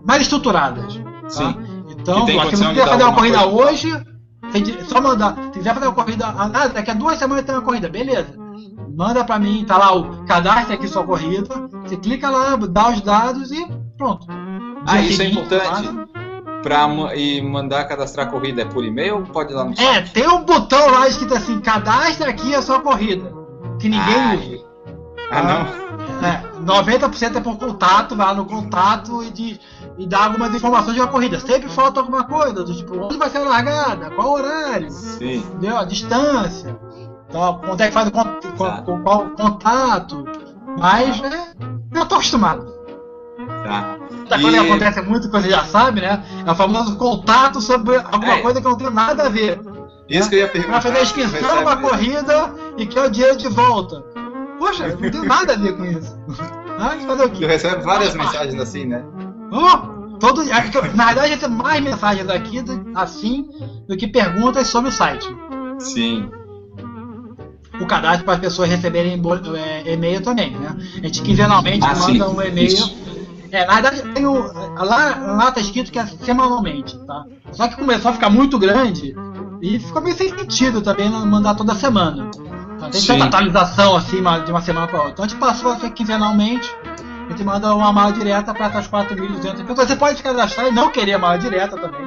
mais 0.05 0.21
estruturadas. 0.21 0.95
tá? 0.95 1.29
Sim. 1.29 1.55
Então, 1.89 2.25
se 2.27 2.67
quiser 2.67 2.87
fazer 2.87 3.03
uma 3.03 3.13
corrida 3.13 3.39
coisa. 3.39 3.69
hoje, 3.69 3.91
só 4.87 5.01
mandar. 5.01 5.35
Se 5.45 5.59
quiser 5.59 5.73
fazer 5.73 5.87
uma 5.87 5.95
corrida, 5.95 6.27
ah, 6.27 6.67
daqui 6.67 6.91
a 6.91 6.93
duas 6.93 7.17
semanas 7.17 7.45
tem 7.45 7.55
uma 7.55 7.61
corrida, 7.61 7.89
beleza. 7.89 8.35
Manda 8.95 9.23
pra 9.23 9.39
mim, 9.39 9.65
tá 9.65 9.77
lá 9.77 9.95
o 9.95 10.23
cadastre 10.25 10.73
aqui 10.75 10.87
sua 10.87 11.03
corrida. 11.03 11.67
Você 11.83 11.97
clica 11.97 12.29
lá, 12.29 12.55
dá 12.55 12.89
os 12.91 13.01
dados 13.01 13.51
e 13.51 13.65
pronto. 13.97 14.27
Ah, 14.85 14.99
isso 15.01 15.21
é 15.21 15.25
importante. 15.25 15.89
ma- 16.87 17.13
e 17.15 17.41
mandar 17.41 17.83
cadastrar 17.85 18.27
a 18.27 18.29
corrida 18.29 18.61
é 18.61 18.65
por 18.65 18.83
e-mail 18.85 19.15
ou 19.17 19.21
pode 19.23 19.51
ir 19.51 19.55
lá 19.55 19.65
no 19.65 19.71
É, 19.73 19.75
site? 19.75 20.11
tem 20.13 20.27
um 20.27 20.43
botão 20.43 20.89
lá 20.91 21.07
escrito 21.07 21.33
assim, 21.35 21.59
cadastre 21.59 22.27
aqui 22.29 22.55
a 22.55 22.61
sua 22.61 22.79
corrida. 22.79 23.31
Que 23.79 23.89
ninguém 23.89 24.15
Ah, 24.15 24.35
usa. 24.35 24.63
Ah, 25.31 25.41
não? 25.43 25.83
É, 26.27 26.43
90% 26.63 27.37
é 27.37 27.41
por 27.41 27.57
contato, 27.57 28.15
vai 28.15 28.27
lá 28.27 28.33
no 28.33 28.45
contato 28.45 29.23
e, 29.23 29.31
de, 29.31 29.59
e 29.97 30.05
dá 30.07 30.25
algumas 30.25 30.53
informações 30.55 30.93
de 30.95 31.01
uma 31.01 31.07
corrida. 31.07 31.39
Sempre 31.39 31.67
falta 31.69 31.99
alguma 31.99 32.23
coisa, 32.25 32.53
do 32.63 32.73
tipo, 32.73 32.97
onde 32.97 33.17
vai 33.17 33.29
ser 33.29 33.39
a 33.39 33.41
largada, 33.49 34.09
qual 34.11 34.31
horário, 34.33 34.89
Sim. 34.91 35.37
entendeu? 35.37 35.77
a 35.77 35.83
distância, 35.85 36.77
então, 37.27 37.59
quanto 37.65 37.81
é 37.81 37.87
que 37.87 37.93
faz 37.93 38.07
o 38.07 38.11
con- 38.11 38.39
com, 38.57 38.65
Tá. 38.65 38.81
com 38.83 39.01
qual 39.01 39.29
contato. 39.31 40.23
Mas, 40.77 41.19
né, 41.19 41.47
eu 41.93 42.05
tô 42.05 42.15
acostumado. 42.15 42.65
Tá. 43.65 43.97
Outra 44.35 44.41
coisa 44.41 44.57
E- 44.57 44.59
que 44.61 44.67
acontece 44.71 45.01
muito, 45.01 45.29
você 45.29 45.49
já 45.49 45.63
sabe, 45.65 46.01
né? 46.01 46.23
É 46.45 46.51
o 46.51 46.55
famoso 46.55 46.95
contato 46.97 47.61
sobre 47.61 47.95
alguma 47.97 48.33
É. 48.33 48.41
coisa 48.41 48.61
que 48.61 48.67
não 48.67 48.77
tem 48.77 48.89
nada 48.89 49.27
a 49.27 49.29
ver. 49.29 49.59
Isso 50.09 50.29
que 50.29 50.35
eu 50.35 50.39
ia 50.39 50.45
Pra 50.47 50.53
perguntar. 50.53 50.81
fazer 50.81 50.97
a 50.97 51.01
inscrição 51.01 51.55
numa 51.55 51.77
corrida 51.77 52.53
e 52.77 52.85
quer 52.85 53.05
o 53.05 53.09
dinheiro 53.09 53.37
de 53.37 53.47
volta. 53.47 54.03
Poxa, 54.59 54.87
não 54.99 55.09
tem 55.11 55.23
nada 55.23 55.53
a 55.53 55.57
ver 55.57 55.75
com 55.77 55.85
isso. 55.85 56.17
Ah, 56.75 56.97
fazer 57.05 57.25
o 57.25 57.29
Tu 57.29 57.37
quê? 57.37 57.45
recebe 57.45 57.83
várias 57.83 58.15
mensagens 58.15 58.59
assim, 58.59 58.85
né? 58.85 59.03
Oh, 59.51 60.17
todo, 60.17 60.41
é 60.41 60.45
na 60.95 61.05
verdade, 61.05 61.17
eu 61.19 61.35
recebo 61.35 61.55
mais 61.55 61.79
mensagens 61.83 62.27
aqui 62.27 62.63
assim 62.95 63.45
do 63.87 63.95
que 63.95 64.07
perguntas 64.07 64.67
sobre 64.67 64.89
o 64.89 64.91
site. 64.91 65.27
Sim. 65.77 66.27
O 67.79 67.85
cadastro 67.85 68.25
para 68.25 68.33
as 68.33 68.39
pessoas 68.39 68.69
receberem 68.69 69.21
é, 69.55 69.93
e-mail 69.93 70.21
também, 70.21 70.51
né? 70.51 70.75
A 70.97 71.05
gente 71.05 71.21
quinzenalmente 71.21 71.85
Ah, 71.85 71.89
manda 71.95 72.05
sim. 72.05 72.21
um 72.35 72.41
e-mail. 72.41 72.75
É, 73.53 73.67
na 73.67 73.73
verdade, 73.75 74.01
tem 74.13 74.25
o, 74.25 74.51
lá, 74.83 75.15
lá 75.15 75.51
tá 75.51 75.61
escrito 75.61 75.91
que 75.91 75.99
é 75.99 76.05
semanalmente, 76.07 76.97
tá? 77.05 77.23
Só 77.51 77.67
que 77.67 77.75
começou 77.75 78.09
a 78.09 78.13
ficar 78.15 78.31
muito 78.31 78.57
grande 78.57 79.15
e 79.61 79.77
ficou 79.77 80.01
meio 80.01 80.15
sem 80.15 80.35
sentido 80.35 80.81
também 80.81 81.07
não 81.07 81.23
mandar 81.23 81.53
toda 81.53 81.75
semana. 81.75 82.31
Então, 82.75 82.89
tem 82.89 82.99
Sim. 82.99 83.07
tanta 83.09 83.25
atualização 83.25 83.95
assim 83.95 84.17
de 84.43 84.51
uma 84.51 84.61
semana 84.61 84.87
para 84.87 84.97
outra. 84.97 85.11
Então 85.11 85.25
a 85.25 85.27
gente 85.27 85.37
passou 85.37 85.71
a 85.71 85.75
ser 85.75 85.91
quinzenalmente. 85.91 86.67
A 87.27 87.29
gente 87.29 87.43
manda 87.43 87.75
uma 87.75 87.93
mala 87.93 88.11
direta 88.11 88.55
para 88.55 88.65
essas 88.65 88.87
4.200 88.87 89.67
pessoas. 89.67 89.87
Você 89.87 89.95
pode 89.95 90.17
se 90.17 90.23
cadastrar 90.23 90.67
e 90.67 90.71
não 90.71 90.89
querer 90.89 91.13
a 91.13 91.19
mala 91.19 91.37
direta 91.37 91.77
também. 91.77 92.01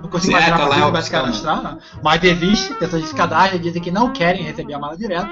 Não 0.00 0.08
consigo 0.08 0.34
é, 0.34 0.36
imaginar 0.36 0.56
tá 0.56 0.62
por 0.62 0.70
lá 0.70 0.76
que 0.76 0.82
a 0.82 0.86
você 0.86 0.92
vai 0.92 1.02
se 1.02 1.10
cadastrar, 1.10 1.62
né? 1.64 1.78
mas 2.00 2.22
existe. 2.22 2.74
Pessoas 2.74 3.02
que 3.02 3.08
se 3.08 3.14
cadastram 3.16 3.58
e 3.58 3.62
dizem 3.62 3.82
que 3.82 3.90
não 3.90 4.12
querem 4.12 4.44
receber 4.44 4.74
a 4.74 4.78
mala 4.78 4.96
direta. 4.96 5.28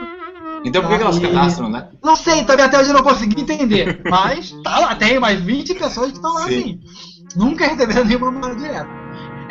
Então 0.65 0.83
por 0.83 0.91
que, 0.91 0.97
que 0.97 1.03
elas 1.03 1.19
cadastram, 1.19 1.69
né? 1.71 1.89
Não 2.03 2.17
sei, 2.17 2.45
também 2.45 2.65
até 2.65 2.79
hoje 2.79 2.91
eu 2.91 2.95
não 2.95 3.03
consegui 3.03 3.41
entender. 3.43 4.03
Mas 4.09 4.53
tá 4.63 4.79
lá, 4.79 4.95
tem 4.95 5.19
mais 5.19 5.41
20 5.41 5.75
pessoas 5.75 6.11
que 6.11 6.17
estão 6.17 6.33
lá 6.35 6.47
Sim. 6.47 6.59
assim. 6.59 6.81
Nunca 7.37 7.67
receberam 7.67 8.05
nenhuma 8.05 8.31
mala 8.31 8.55
direta. 8.57 8.89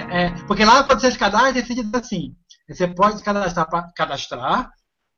É, 0.10 0.30
porque 0.48 0.64
lá 0.64 0.84
quando 0.84 1.02
você 1.02 1.12
se 1.12 1.18
cadastra, 1.18 1.54
você 1.54 1.76
diz 1.76 1.94
assim: 1.94 2.34
você 2.68 2.88
pode 2.88 3.22
cadastrar 3.24 3.70
para 3.70 3.84
cadastrar, 3.96 4.70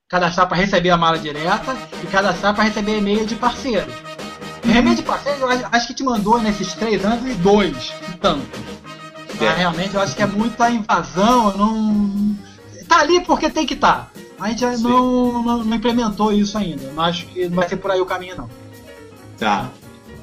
cadastrar 0.10 0.48
para 0.48 0.58
receber 0.58 0.90
a 0.90 0.98
mala 0.98 1.18
direta 1.18 1.76
e 2.04 2.08
cadastrar 2.08 2.54
para 2.54 2.64
receber 2.66 2.98
e-mail 2.98 3.26
de 3.26 3.36
parceiro. 3.36 3.92
Uhum. 4.66 4.72
E-mail 4.72 4.96
de 4.96 5.04
parceiro, 5.04 5.40
eu 5.40 5.68
acho, 5.72 5.88
que 5.88 5.94
te 5.94 6.04
mandou 6.04 6.40
nesses 6.40 6.74
três 6.74 7.04
anos 7.06 7.26
e 7.30 7.34
dois, 7.36 7.94
e 8.08 8.18
tanto. 8.18 8.46
Mas, 9.30 9.42
É. 9.42 9.54
realmente 9.54 9.96
eu 9.96 10.02
acho 10.02 10.16
que 10.16 10.22
é 10.22 10.28
muita 10.28 10.70
invasão, 10.70 11.56
não. 11.58 12.36
Tá 12.88 13.00
ali 13.00 13.22
porque 13.22 13.50
tem 13.50 13.66
que 13.66 13.76
estar. 13.76 14.12
A 14.40 14.50
gente 14.50 14.78
Sim. 14.78 14.84
não, 14.84 15.44
não, 15.44 15.64
não 15.64 15.76
implementou 15.76 16.32
isso 16.32 16.58
ainda. 16.58 16.90
Não 16.92 17.04
acho 17.04 17.26
que 17.28 17.48
não 17.48 17.58
vai 17.58 17.68
ser 17.68 17.78
por 17.78 17.92
aí 17.92 18.00
o 18.00 18.06
caminho, 18.06 18.38
não. 18.38 18.50
Tá. 19.38 19.70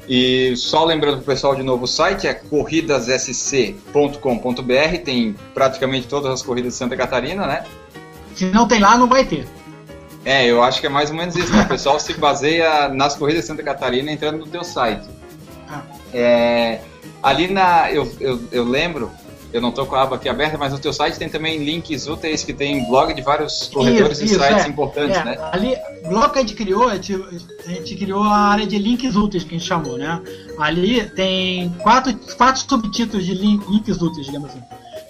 E 0.09 0.55
só 0.57 0.85
lembrando 0.85 1.17
pro 1.17 1.27
pessoal 1.27 1.55
de 1.55 1.63
novo, 1.63 1.85
o 1.85 1.89
site 1.89 2.29
é 2.29 2.35
corridassc.com.br, 2.35 4.99
tem 5.05 5.35
praticamente 5.53 6.07
todas 6.07 6.33
as 6.33 6.43
corridas 6.43 6.73
de 6.73 6.79
Santa 6.79 6.97
Catarina, 6.97 7.47
né? 7.47 7.65
Se 8.35 8.47
não 8.47 8.69
tem 8.69 8.81
lá, 8.81 8.97
não 8.97 9.09
vai 9.09 9.25
ter. 9.25 9.47
É, 10.25 10.47
eu 10.47 10.63
acho 10.63 10.81
que 10.81 10.87
é 10.87 10.91
mais 10.91 11.11
ou 11.11 11.17
menos 11.17 11.37
isso, 11.37 11.53
né? 11.53 11.63
O 11.63 11.69
pessoal 11.69 11.99
se 11.99 12.15
baseia 12.15 12.89
nas 12.89 13.17
corridas 13.17 13.43
de 13.43 13.49
Santa 13.49 13.63
Catarina 13.63 14.11
entrando 14.11 14.39
no 14.39 14.47
teu 14.47 14.63
site. 14.63 15.07
Ah. 15.69 15.83
É, 16.13 16.81
ali 17.23 17.49
na. 17.49 17.91
Eu, 17.91 18.11
eu, 18.21 18.41
eu 18.53 18.65
lembro, 18.65 19.11
eu 19.53 19.61
não 19.61 19.71
tô 19.73 19.87
com 19.87 19.95
a 19.95 20.03
aba 20.03 20.17
aqui 20.17 20.29
aberta, 20.29 20.59
mas 20.59 20.73
no 20.73 20.79
teu 20.79 20.93
site 20.93 21.19
tem 21.19 21.29
também 21.29 21.65
links 21.65 22.07
úteis 22.07 22.45
que 22.45 22.53
tem 22.53 22.87
blog 22.89 23.15
de 23.15 23.23
vários 23.23 23.69
corredores 23.73 24.21
Isso, 24.21 24.35
e 24.35 24.39
sites 24.39 24.65
é. 24.65 24.69
importantes, 24.69 25.17
É, 25.17 25.25
né? 25.25 25.39
Ali, 25.53 25.75
logo 26.11 26.31
que 26.31 26.39
a 26.39 26.43
gente 26.43 26.55
criou, 26.55 26.89
a 26.89 26.95
gente, 26.97 27.15
a 27.67 27.69
gente 27.71 27.95
criou 27.97 28.23
a 28.23 28.37
área 28.37 28.67
de 28.67 28.79
links 28.79 29.17
úteis, 29.17 29.45
que 29.45 29.55
a 29.55 29.59
gente 29.59 29.67
chamou, 29.67 29.97
né? 29.97 30.21
Ali 30.59 31.05
tem 31.11 31.71
quatro, 31.83 32.15
quatro 32.37 32.61
subtítulos 32.69 33.25
de 33.25 33.35
link, 33.35 33.65
links 33.71 34.01
úteis, 34.03 34.27
digamos 34.27 34.51
assim. 34.51 34.61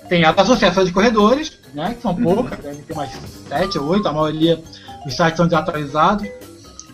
Tem 0.08 0.24
as 0.24 0.38
associações 0.38 0.86
de 0.86 0.92
corredores, 0.94 1.58
né? 1.74 1.94
Que 1.94 2.02
são 2.02 2.12
Uhum. 2.12 2.34
poucas, 2.34 2.58
devem 2.60 2.82
ter 2.82 2.94
mais 2.94 3.10
sete 3.48 3.78
ou 3.78 3.86
oito, 3.88 4.06
a 4.06 4.12
maioria 4.12 4.62
dos 5.04 5.16
sites 5.16 5.36
são 5.36 5.46
desatualizados. 5.46 6.28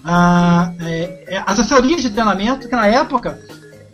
Ah, 0.05 0.73
é, 0.81 1.25
é, 1.37 1.43
assessorias 1.47 2.03
de 2.03 2.11
treinamento, 2.11 2.69
que 2.69 2.75
na 2.75 2.87
época 2.87 3.39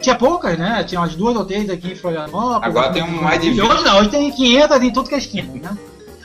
tinha 0.01 0.15
poucas, 0.15 0.59
né? 0.59 0.85
Tinha 0.85 1.01
umas 1.01 1.15
duas 1.15 1.37
ou 1.37 1.45
três 1.45 1.69
aqui 1.69 1.93
em 1.93 1.97
Florianópolis. 1.97 2.63
Agora 2.77 2.93
tem 2.93 3.03
um 3.03 3.23
mais 3.23 3.41
de 3.41 3.51
E 3.51 3.61
Hoje 3.63 3.85
não, 3.85 3.99
hoje 3.99 4.09
tem 4.11 4.31
500 4.31 4.83
em 4.83 4.93
tudo 4.93 5.09
que 5.09 5.15
é 5.15 5.19
esquina, 5.19 5.53
né? 5.55 5.77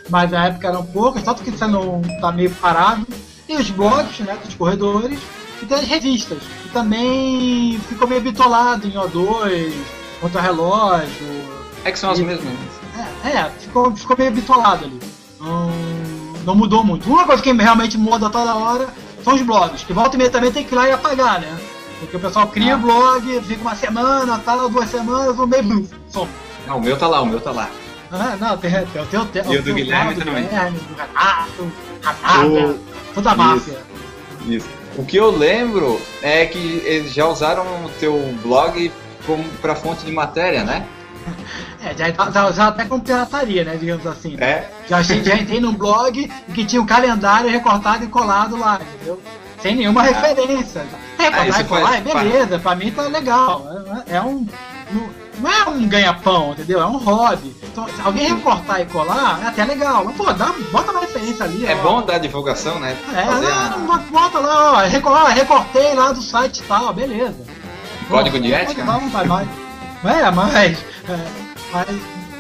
Mas 0.09 0.32
na 0.32 0.45
época 0.47 0.67
eram 0.67 0.86
poucas, 0.86 1.24
tanto 1.24 1.41
que 1.43 1.51
você 1.51 1.65
não 1.65 2.01
tá 2.21 2.32
meio 2.32 2.51
parado. 2.51 3.05
E 3.47 3.55
os 3.55 3.69
blogs, 3.69 4.19
né, 4.19 4.38
dos 4.43 4.53
corredores, 4.55 5.19
e 5.61 5.65
tem 5.65 5.78
as 5.78 5.86
revistas, 5.88 6.39
que 6.61 6.69
também 6.69 7.80
ficou 7.89 8.07
meio 8.07 8.21
bitolado 8.21 8.88
em 8.88 8.91
O2, 8.91 9.74
contra-relógio. 10.21 11.43
É 11.84 11.91
que 11.91 11.99
são 11.99 12.11
as 12.11 12.19
E- 12.19 12.24
mesmas. 12.24 12.53
É, 13.24 13.30
é, 13.30 13.49
ficou, 13.59 13.95
ficou 13.95 14.15
meio 14.17 14.32
bitolado 14.32 14.86
ali. 14.86 14.99
Não, 15.39 15.69
não 16.45 16.55
mudou 16.55 16.84
muito. 16.84 17.09
Uma 17.09 17.26
coisa 17.26 17.41
que 17.41 17.51
realmente 17.51 17.97
muda 17.97 18.30
toda 18.30 18.55
hora 18.55 18.88
são 19.24 19.36
os 19.36 19.41
blogs, 19.41 19.84
que 19.84 19.93
volta 19.93 20.15
e 20.15 20.19
meia 20.19 20.30
também 20.30 20.51
tem 20.51 20.63
que 20.63 20.74
ir 20.74 20.78
lá 20.78 20.88
e 20.88 20.91
apagar, 20.91 21.39
né? 21.41 21.57
Porque 22.03 22.17
o 22.17 22.19
pessoal 22.19 22.47
cria 22.47 22.73
Ah. 22.73 22.77
o 22.77 22.79
blog, 22.79 23.41
fica 23.41 23.61
uma 23.61 23.75
semana, 23.75 24.39
tal, 24.43 24.69
duas 24.69 24.89
semanas, 24.89 25.37
um 25.39 25.47
meio 25.47 25.63
blue, 25.63 25.87
some. 26.09 26.29
Não, 26.67 26.77
o 26.77 26.81
meu 26.81 26.97
tá 26.97 27.07
lá, 27.07 27.21
o 27.21 27.25
meu 27.25 27.39
tá 27.41 27.51
lá. 27.51 27.69
Ah, 28.11 28.37
não, 28.39 28.57
tem, 28.57 28.71
tem, 28.71 29.01
o 29.01 29.05
teu 29.07 29.25
tem, 29.25 29.41
E 29.51 29.57
o 29.57 29.63
do 29.63 29.73
Guilherme 29.73 30.15
também. 30.15 30.43
Guilherme, 30.43 30.77
do 30.79 30.95
Renato, 30.95 31.71
Renata, 32.03 32.75
toda 33.15 33.31
a 33.31 33.35
máfia. 33.35 33.77
Isso. 34.45 34.67
O 34.95 35.03
que 35.05 35.17
eu 35.17 35.31
lembro 35.31 35.99
é 36.21 36.45
que 36.45 36.83
eles 36.85 37.11
já 37.13 37.27
usaram 37.27 37.63
o 37.85 37.89
teu 37.99 38.15
blog 38.43 38.91
para 39.61 39.73
fonte 39.73 40.05
de 40.05 40.11
matéria, 40.11 40.63
né? 40.63 40.85
É, 41.84 41.93
já, 42.53 42.67
até 42.67 42.86
com 42.86 42.99
pirataria, 42.99 43.63
né, 43.63 43.76
digamos 43.78 44.07
assim. 44.07 44.36
É. 44.39 44.69
Já, 44.88 45.01
já 45.01 45.36
entrei 45.36 45.59
num 45.59 45.74
blog 45.74 46.32
que 46.53 46.65
tinha 46.65 46.82
um 46.82 46.86
calendário 46.86 47.49
recortado 47.49 48.03
e 48.03 48.07
colado 48.07 48.55
lá, 48.57 48.80
entendeu? 48.82 49.21
Sem 49.61 49.76
nenhuma 49.76 50.01
referência. 50.01 50.86
Recortar 51.17 51.55
Ah, 51.57 51.61
e 51.61 51.63
colar, 51.65 51.88
faz- 51.88 51.95
é 52.07 52.13
beleza, 52.13 52.59
pra 52.59 52.76
mim 52.76 52.91
tá 52.91 53.03
legal. 53.03 53.65
É, 54.07 54.15
é 54.17 54.21
um. 54.21 54.45
não- 54.91 55.49
é 55.51 55.69
um 55.69 55.88
ganha-pão, 55.88 56.51
entendeu? 56.51 56.82
É 56.82 56.86
um 56.86 56.97
hobby. 56.97 57.55
Então, 57.63 57.88
se 57.88 58.01
alguém 58.03 58.28
recortar 58.28 58.82
e 58.82 58.86
colar, 58.86 59.39
é 59.43 59.47
até 59.47 59.63
legal. 59.65 60.03
Mas, 60.05 60.15
pô, 60.15 60.32
dá, 60.34 60.53
bota 60.71 60.91
uma 60.91 61.01
referência 61.01 61.45
ali. 61.45 61.65
É 61.65 61.76
ó. 61.76 61.78
bom 61.82 62.01
dar 62.01 62.17
divulgação, 62.17 62.80
né? 62.80 62.95
É, 63.13 63.26
não, 63.26 63.93
a- 63.93 63.97
bota 64.11 64.39
lá, 64.39 64.74
ó, 64.74 65.09
ó, 65.09 65.28
recortei 65.28 65.93
lá 65.95 66.11
do 66.11 66.21
site 66.21 66.59
e 66.59 66.63
tal, 66.63 66.93
beleza. 66.93 67.36
Código 68.09 68.38
Pô, 68.38 68.43
de 68.43 68.53
ética? 68.53 68.84
Não, 68.84 69.09
faz 69.09 69.28
mais. 69.28 69.47
É, 70.03 70.31
mas, 70.31 70.79
é, 71.09 71.27
mas 71.71 71.87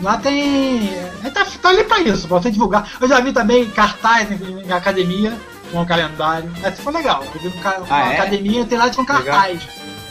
lá 0.01 0.17
tem. 0.17 0.89
É, 1.23 1.29
tá, 1.29 1.45
tá 1.61 1.69
ali 1.69 1.83
pra 1.83 1.99
isso, 2.01 2.27
pra 2.27 2.39
você 2.39 2.51
divulgar. 2.51 2.87
Eu 2.99 3.07
já 3.07 3.19
vi 3.19 3.31
também 3.31 3.69
cartaz 3.69 4.29
em, 4.31 4.65
em 4.65 4.71
academia 4.71 5.33
com 5.71 5.81
o 5.81 5.85
calendário. 5.85 6.51
Essa 6.61 6.81
foi 6.81 6.93
legal. 6.93 7.23
Eu 7.23 7.41
vi 7.41 7.47
um 7.47 7.61
Ah, 7.63 7.77
uma 7.79 8.13
é? 8.13 8.19
academia 8.19 8.65
tem 8.65 8.77
lá 8.77 8.89
com 8.89 9.05
cartaz. 9.05 9.61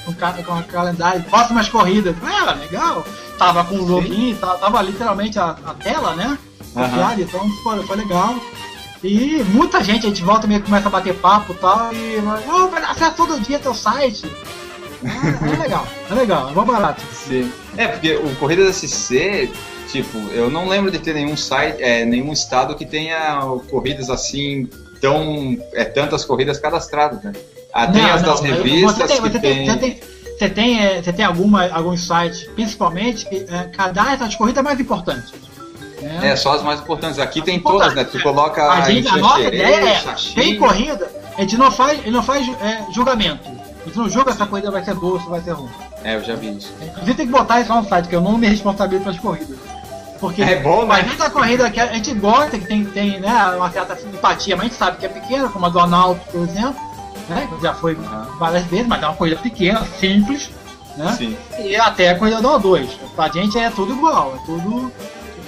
Com, 0.05 0.15
com 0.15 0.55
a 0.55 0.63
calendário, 0.65 1.23
próximas 1.25 1.69
corridas. 1.69 2.17
É, 2.23 2.55
legal. 2.55 3.05
Tava 3.39 3.65
com 3.65 3.77
o 3.77 3.85
login, 3.85 4.35
tava, 4.35 4.59
tava 4.59 4.83
literalmente 4.83 5.39
a, 5.39 5.57
a 5.65 5.75
tela, 5.75 6.15
né? 6.15 6.39
Copiada, 6.75 7.21
então 7.21 7.49
foi, 7.63 7.83
foi 7.87 7.97
legal. 7.97 8.35
E 9.03 9.43
muita 9.49 9.83
gente, 9.83 10.07
a 10.07 10.09
gente 10.09 10.23
volta 10.23 10.47
e 10.47 10.49
meio 10.49 10.61
que 10.61 10.67
começa 10.67 10.89
a 10.89 10.91
bater 10.91 11.15
papo 11.15 11.53
e 11.53 11.57
tal, 11.57 11.93
e 11.93 12.23
oh, 12.49 12.69
vai 12.69 12.83
acesso 12.85 13.17
todo 13.17 13.41
dia 13.41 13.59
teu 13.59 13.75
site. 13.75 14.31
É, 15.05 15.55
é 15.55 15.63
legal, 15.63 15.87
é 16.11 16.15
legal, 16.15 16.51
é 16.51 16.53
bom 16.53 16.65
barato. 16.65 17.03
Sim. 17.13 17.53
É, 17.77 17.89
porque 17.89 18.15
o 18.15 18.35
Corridas 18.37 18.77
SC, 18.77 19.51
tipo, 19.91 20.19
eu 20.33 20.51
não 20.51 20.69
lembro 20.69 20.91
de 20.91 20.99
ter 20.99 21.15
nenhum 21.15 21.37
site, 21.37 21.83
é, 21.83 22.05
nenhum 22.05 22.33
estado 22.33 22.75
que 22.75 22.87
tenha 22.87 23.41
corridas 23.71 24.11
assim, 24.11 24.69
tão. 25.01 25.59
É, 25.75 25.85
tantas 25.85 26.25
corridas 26.25 26.59
cadastradas, 26.59 27.23
né? 27.23 27.33
Ah, 27.73 27.87
tem 27.87 28.03
Não, 28.03 28.15
as 28.15 28.23
não, 28.23 28.31
das 28.31 28.41
você 28.41 28.49
revistas 28.49 29.11
tem, 29.11 29.17
que 29.17 29.23
você 29.23 29.39
tem. 29.39 29.41
tem, 29.41 29.67
você 29.67 29.77
tem, 29.79 30.01
você 30.39 30.49
tem, 30.51 30.85
é, 30.85 31.03
você 31.03 31.13
tem 31.13 31.25
alguma, 31.25 31.69
alguns 31.69 32.07
sites, 32.07 32.45
principalmente, 32.55 33.27
que 33.27 33.47
é, 33.49 33.65
cadastram 33.75 34.27
as 34.27 34.37
corridas 34.37 34.63
mais 34.63 34.79
importantes. 34.79 35.33
Né? 36.01 36.33
É, 36.33 36.37
só 36.37 36.55
as 36.55 36.63
mais 36.63 36.81
importantes. 36.81 37.19
Aqui 37.19 37.41
tem 37.41 37.61
todas, 37.61 37.95
né? 37.95 38.05
Tu 38.05 38.19
é. 38.19 38.23
coloca 38.23 38.71
A, 38.71 38.81
gente, 38.83 39.09
a 39.09 39.17
nossa 39.17 39.41
ideia 39.41 39.89
é, 39.89 40.03
tem 40.35 40.59
corrida, 40.59 41.11
a 41.37 41.41
gente 41.41 41.57
não 41.57 41.71
faz, 41.71 42.05
não 42.07 42.23
faz 42.23 42.47
é, 42.61 42.85
julgamento. 42.93 43.62
A 43.83 43.85
gente 43.87 43.99
não 43.99 44.09
julga 44.09 44.33
se 44.33 44.43
a 44.43 44.47
corrida 44.47 44.71
vai 44.71 44.85
ser 44.85 44.95
boa 44.95 45.15
ou 45.15 45.21
se 45.21 45.29
vai 45.29 45.41
ser 45.41 45.53
ruim. 45.53 45.71
É, 46.05 46.15
eu 46.17 46.23
já 46.25 46.35
vi 46.37 46.57
isso. 46.57 46.73
Inclusive 46.81 47.15
tem 47.15 47.27
que 47.27 47.33
botar 47.33 47.61
isso 47.61 47.71
lá 47.73 47.83
no 47.83 47.89
site, 47.89 48.09
que 48.09 48.15
eu 48.17 48.21
não 48.21 48.39
me 48.39 48.47
responsabilizo 48.49 49.03
pelas 49.05 49.19
corridas. 49.19 49.57
Porque 50.21 50.41
É 50.43 50.61
bom, 50.61 50.83
né? 50.83 50.87
mas 50.87 51.17
da 51.17 51.29
corrida 51.29 51.69
que 51.69 51.81
a 51.81 51.87
gente 51.93 52.15
gosta, 52.15 52.57
que 52.57 52.65
tem, 52.67 52.85
tem 52.85 53.19
né, 53.19 53.33
uma 53.57 53.71
certa 53.73 53.97
simpatia, 53.97 54.55
mas 54.57 54.67
a 54.67 54.69
gente 54.69 54.79
sabe 54.79 54.97
que 54.99 55.07
é 55.07 55.09
pequena, 55.09 55.49
como 55.49 55.67
a 55.67 55.69
do 55.69 55.81
Analto, 55.81 56.21
por 56.31 56.43
exemplo, 56.43 56.77
né, 57.29 57.49
que 57.53 57.61
já 57.61 57.75
foi 57.75 57.97
várias 58.39 58.65
vezes, 58.67 58.87
mas 58.87 59.03
é 59.03 59.07
uma 59.07 59.17
corrida 59.17 59.37
pequena, 59.41 59.85
simples, 59.99 60.49
né? 60.97 61.13
Sim. 61.19 61.37
E 61.59 61.75
até 61.75 62.11
a 62.11 62.19
corrida 62.19 62.41
do 62.41 62.49
O2. 62.51 62.87
Pra 63.17 63.29
gente 63.31 63.59
é 63.59 63.69
tudo 63.71 63.93
igual, 63.95 64.35
é 64.41 64.47
tudo, 64.47 64.93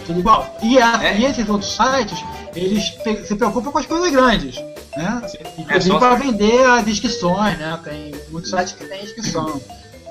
tudo 0.06 0.18
igual. 0.18 0.52
E, 0.60 0.76
a- 0.80 1.04
É. 1.04 1.18
e 1.18 1.24
esses 1.24 1.48
outros 1.48 1.72
sites, 1.76 2.18
eles 2.56 2.96
se 3.28 3.36
preocupam 3.36 3.70
com 3.70 3.78
as 3.78 3.86
coisas 3.86 4.10
grandes, 4.10 4.56
né? 4.96 5.22
Inclusive 5.58 5.96
É 5.96 5.98
para 5.98 6.14
vender 6.16 6.64
as 6.66 6.86
inscrições, 6.88 7.58
né? 7.58 7.78
Tem 7.84 8.14
muitos 8.30 8.50
sites 8.50 8.72
que 8.72 8.84
tem 8.84 9.02
inscrição. 9.04 9.60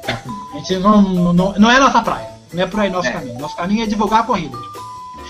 A 0.07 0.57
gente 0.57 0.77
não, 0.77 1.01
não, 1.33 1.53
não 1.53 1.71
é 1.71 1.79
nossa 1.79 2.01
praia, 2.01 2.27
não 2.53 2.63
é 2.63 2.67
por 2.67 2.79
aí 2.79 2.89
nosso 2.89 3.07
É. 3.07 3.11
caminho. 3.11 3.39
Nosso 3.39 3.55
caminho 3.55 3.83
é 3.83 3.87
divulgar 3.87 4.25
corridas. 4.25 4.59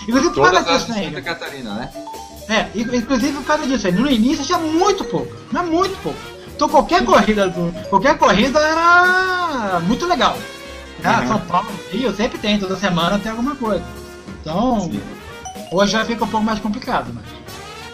Inclusive 0.07 0.33
por 0.33 0.51
causa 0.51 0.63
disso, 0.63 0.91
né? 0.91 1.05
Santa 1.05 1.21
Catarina, 1.21 1.73
né? 1.75 1.89
É, 2.49 2.77
in- 2.77 2.95
inclusive 2.97 3.33
por 3.37 3.45
causa 3.45 3.65
disso 3.67 3.87
aí. 3.87 3.93
No 3.93 4.09
início 4.09 4.43
tinha 4.43 4.57
muito 4.57 5.03
pouco, 5.05 5.33
não 5.51 5.61
é 5.61 5.65
muito 5.65 5.95
pouco. 6.01 6.19
Então 6.55 6.67
qualquer 6.67 7.05
corrida 7.05 7.47
do, 7.49 7.71
qualquer 7.89 8.17
corrida 8.17 8.59
era 8.59 9.79
muito 9.81 10.05
legal. 10.05 10.37
Né? 10.99 11.19
Uhum. 11.19 11.27
São 11.27 11.39
Paulo, 11.41 11.67
Rio, 11.91 12.13
sempre 12.15 12.37
tem, 12.37 12.59
toda 12.59 12.75
semana 12.75 13.17
tem 13.19 13.31
alguma 13.31 13.55
coisa. 13.55 13.83
Então, 14.41 14.81
Sim. 14.81 15.01
hoje 15.71 15.91
já 15.91 16.03
fica 16.05 16.23
um 16.25 16.27
pouco 16.27 16.45
mais 16.45 16.59
complicado, 16.59 17.11
mas. 17.13 17.23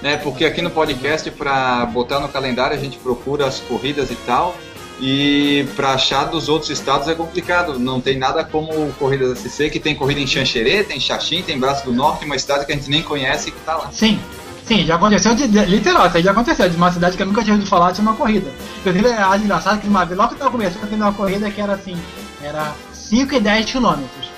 É, 0.02 0.16
porque 0.18 0.46
aqui 0.46 0.62
no 0.62 0.70
podcast, 0.70 1.30
pra 1.32 1.86
botar 1.86 2.20
no 2.20 2.30
calendário, 2.30 2.76
a 2.76 2.80
gente 2.80 2.98
procura 2.98 3.46
as 3.48 3.60
corridas 3.60 4.10
e 4.12 4.16
tal. 4.16 4.56
E 5.02 5.66
pra 5.78 5.94
achar 5.94 6.26
dos 6.26 6.50
outros 6.50 6.70
estados 6.70 7.08
é 7.08 7.14
complicado. 7.16 7.80
Não 7.80 8.02
tem 8.02 8.18
nada 8.18 8.44
como 8.44 8.92
Corridas 9.00 9.40
SC, 9.40 9.70
que 9.70 9.80
tem 9.80 9.96
corrida 9.96 10.20
em 10.20 10.28
Xanxerê, 10.28 10.84
tem 10.84 11.00
Xaxim, 11.00 11.42
tem 11.42 11.58
Braço 11.60 11.86
do 11.86 11.94
Norte, 11.94 12.26
uma 12.26 12.38
cidade 12.38 12.66
que 12.66 12.72
a 12.74 12.76
gente 12.76 12.90
nem 12.90 13.02
conhece 13.02 13.48
e 13.50 13.52
que 13.54 13.60
tá 13.62 13.78
lá. 13.78 13.90
Sim, 13.94 14.20
sim, 14.66 14.86
já 14.86 14.96
aconteceu 14.96 15.34
de, 15.36 15.48
de- 15.48 15.66
literal, 15.66 16.08
isso 16.08 16.18
aí 16.18 16.24
já 16.24 16.32
aconteceu, 16.32 16.70
de 16.70 16.76
uma 16.76 16.92
cidade 16.92 17.16
que 17.16 17.24
eu 17.24 17.28
nunca 17.28 17.42
tinha 17.42 17.54
ouvido 17.54 17.70
falar, 17.70 17.94
tinha 17.94 18.06
uma 18.06 18.16
corrida. 18.16 18.52
Inclusive, 18.80 19.08
é 19.08 19.22
algo 19.22 19.38
engraçado 19.44 19.80
que 19.80 19.88
uma 19.88 20.04
vez, 20.06 20.18
logo 20.18 20.34
que 20.34 20.40
tava 20.40 20.52
começando, 20.52 20.82
teve 20.82 20.96
uma 20.96 21.14
corrida 21.14 21.50
que 21.50 21.62
era 21.62 21.74
assim, 21.74 21.96
era 22.42 22.74
5 22.94 23.36
e 23.36 23.40
10 23.40 23.72
quilômetros. 23.72 24.30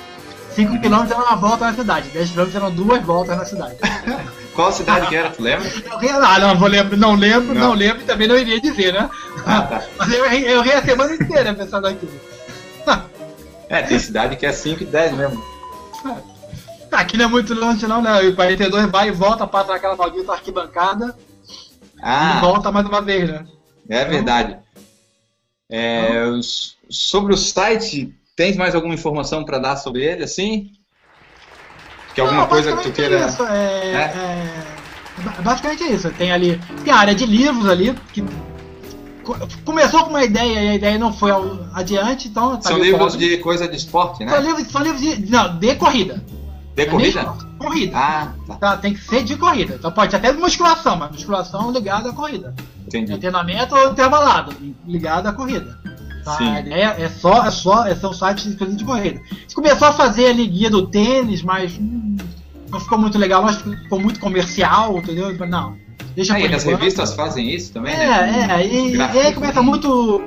5 0.55 0.79
quilômetros 0.81 1.11
era 1.11 1.21
uma 1.29 1.35
volta 1.37 1.65
na 1.65 1.73
cidade, 1.73 2.09
10 2.09 2.29
quilômetros 2.31 2.55
eram 2.63 2.71
duas 2.75 3.01
voltas 3.03 3.37
na 3.37 3.45
cidade. 3.45 3.75
Qual 4.53 4.69
cidade 4.71 5.07
que 5.07 5.15
era, 5.15 5.29
tu 5.29 5.41
lembra? 5.41 5.65
Eu 6.01 6.23
ah, 6.25 6.37
não, 6.39 6.57
vou 6.59 6.67
lembro, 6.67 6.97
não 6.97 7.15
lembro, 7.15 7.53
não, 7.55 7.69
Não. 7.69 7.73
lembro 7.73 8.01
e 8.01 8.05
também 8.05 8.27
não 8.27 8.37
iria 8.37 8.59
dizer, 8.59 8.91
né? 8.93 9.09
Ah, 9.45 9.61
tá. 9.61 9.83
Mas 9.97 10.11
eu, 10.13 10.29
ri- 10.29 10.45
eu 10.45 10.61
ri 10.61 10.73
a 10.73 10.83
semana 10.83 11.13
inteira 11.15 11.53
pensando 11.53 11.83
naquilo. 11.83 12.11
É, 13.69 13.81
tem 13.83 13.97
cidade 13.97 14.35
que 14.35 14.45
é 14.45 14.51
5 14.51 14.83
e 14.83 14.85
10 14.85 15.13
mesmo. 15.13 15.41
Aqui 16.91 17.15
não 17.15 17.23
é 17.23 17.27
muito 17.29 17.53
longe 17.53 17.87
não, 17.87 18.01
né? 18.01 18.19
O 18.19 18.35
42 18.35 18.91
vai 18.91 19.07
e 19.07 19.11
volta, 19.11 19.47
passa 19.47 19.71
naquela 19.71 19.95
maldita 19.95 20.33
arquibancada 20.33 21.15
e 21.95 22.01
Ah, 22.03 22.39
volta 22.41 22.69
mais 22.69 22.85
uma 22.85 23.01
vez, 23.01 23.29
né? 23.29 23.45
é 23.87 24.03
verdade. 24.03 24.57
É, 25.69 26.25
os- 26.25 26.75
sobre 26.89 27.33
o 27.33 27.37
site, 27.37 28.13
tens 28.41 28.57
mais 28.57 28.73
alguma 28.73 28.93
informação 28.95 29.43
pra 29.43 29.59
dar 29.59 29.75
sobre 29.75 30.03
ele, 30.03 30.23
assim? 30.23 30.71
Que 32.15 32.21
alguma 32.21 32.41
Não, 32.41 32.47
coisa 32.47 32.75
que 32.75 32.83
tu 32.83 32.91
queira... 32.91 33.19
É 33.19 33.27
isso, 33.27 33.43
é, 33.43 33.91
É? 33.93 34.01
é- 35.19 35.21
ba- 35.23 35.35
basicamente 35.43 35.83
é 35.83 35.91
isso. 35.91 36.09
Tem 36.11 36.31
ali. 36.31 36.59
Tem 36.83 36.91
a 36.91 36.97
área 36.97 37.13
de 37.13 37.25
livros 37.25 37.69
ali, 37.69 37.93
que 38.11 38.23
co- 39.23 39.37
começou 39.63 40.03
com 40.05 40.09
uma 40.09 40.23
ideia 40.23 40.59
e 40.63 40.69
a 40.69 40.75
ideia 40.75 40.97
não 40.97 41.13
foi 41.13 41.31
adiante, 41.73 42.27
então. 42.27 42.57
tá 42.57 42.69
São 42.69 42.79
livros 42.79 43.15
de 43.15 43.37
coisa 43.37 43.67
de 43.67 43.77
esporte, 43.77 44.17
São 44.17 44.25
né? 44.27 44.39
livros, 44.41 44.67
são 44.67 44.81
livros 44.81 45.01
de. 45.01 45.29
Não, 45.31 45.57
de 45.59 45.75
corrida. 45.75 46.23
De 46.75 46.81
é 46.81 46.85
corrida? 46.87 47.33
Corrida. 47.59 47.95
Ah, 47.97 48.33
tá. 48.47 48.55
Tá, 48.55 48.77
tem 48.77 48.93
que 48.95 49.01
ser 49.01 49.23
de 49.23 49.37
corrida. 49.37 49.75
Então 49.75 49.91
pode 49.91 50.09
ser 50.11 50.17
até 50.17 50.33
de 50.33 50.39
musculação, 50.39 50.95
mas 50.97 51.11
musculação 51.11 51.71
ligada 51.71 52.09
à 52.09 52.13
corrida. 52.13 52.55
Entendi. 52.87 53.15
Treinamento 53.19 53.75
ou 53.75 53.91
intervalado, 53.91 54.53
ligado 54.87 55.27
à 55.27 55.33
corrida. 55.33 55.79
Tá? 56.23 56.59
Ideia 56.59 56.95
é 56.97 57.09
só, 57.09 57.45
é 57.45 57.51
só, 57.51 57.85
é, 57.87 57.95
são 57.95 58.13
sites 58.13 58.45
exclusivos 58.45 58.77
de 58.77 58.85
corrida. 58.85 59.21
Começou 59.53 59.87
a 59.87 59.93
fazer 59.93 60.27
ali 60.27 60.47
guia 60.47 60.69
do 60.69 60.87
tênis, 60.87 61.41
mas 61.41 61.73
hum, 61.73 62.17
não 62.69 62.79
ficou 62.79 62.97
muito 62.97 63.17
legal, 63.17 63.45
que 63.47 63.75
ficou 63.77 63.99
muito 63.99 64.19
comercial, 64.19 64.97
entendeu? 64.97 65.35
Não, 65.47 65.75
deixa 66.15 66.33
Aí, 66.35 66.53
as 66.53 66.63
revistas 66.63 67.13
fazem 67.13 67.49
isso 67.53 67.73
também, 67.73 67.93
É, 67.93 68.07
né? 68.07 68.47
é, 68.49 68.67
e, 68.67 68.87
e 68.87 68.91
Gráfico. 68.91 69.19
aí 69.19 69.33
começa 69.33 69.61
muito. 69.61 70.21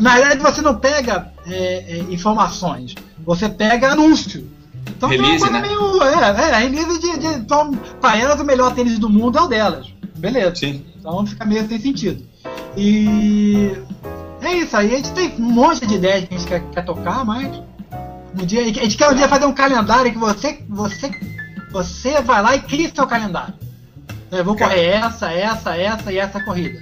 Na 0.00 0.16
verdade, 0.16 0.42
você 0.42 0.60
não 0.60 0.76
pega 0.76 1.32
é, 1.46 1.98
é, 1.98 1.98
informações, 2.10 2.94
você 3.24 3.48
pega 3.48 3.92
anúncio. 3.92 4.48
Então 4.86 5.08
uma 5.08 5.14
Release, 5.14 5.38
coisa 5.38 5.52
né? 5.52 5.60
meio. 5.60 6.02
É, 6.02 6.14
é, 6.14 6.58
release 6.58 6.98
de. 7.00 7.18
de 7.18 7.26
então, 7.26 7.72
pra 8.00 8.16
elas, 8.16 8.40
o 8.40 8.44
melhor 8.44 8.74
tênis 8.74 8.98
do 8.98 9.08
mundo 9.08 9.38
é 9.38 9.42
o 9.42 9.46
delas. 9.46 9.86
Beleza. 10.16 10.56
Sim. 10.56 10.84
Então 10.98 11.24
fica 11.26 11.44
meio 11.44 11.66
sem 11.68 11.80
sentido. 11.80 12.22
E 12.76 13.72
é 14.42 14.52
isso 14.56 14.76
aí, 14.76 14.92
a 14.92 14.96
gente 14.96 15.12
tem 15.12 15.34
um 15.38 15.42
monte 15.52 15.86
de 15.86 15.94
ideias 15.94 16.24
que 16.28 16.34
a 16.34 16.38
gente 16.38 16.48
quer, 16.48 16.62
quer 16.70 16.84
tocar, 16.84 17.24
mas 17.24 17.46
um 18.40 18.44
dia, 18.46 18.60
a 18.62 18.64
gente 18.64 18.96
quer 18.96 19.10
um 19.10 19.14
dia 19.14 19.28
fazer 19.28 19.46
um 19.46 19.52
calendário 19.52 20.12
que 20.12 20.18
você, 20.18 20.62
você, 20.68 21.10
você 21.72 22.20
vai 22.22 22.42
lá 22.42 22.54
e 22.56 22.60
cria 22.60 22.90
seu 22.94 23.06
calendário. 23.06 23.54
Eu 24.30 24.44
vou 24.44 24.56
correr 24.56 24.86
essa, 24.88 25.32
essa, 25.32 25.76
essa 25.76 26.12
e 26.12 26.18
essa 26.18 26.42
corrida. 26.44 26.78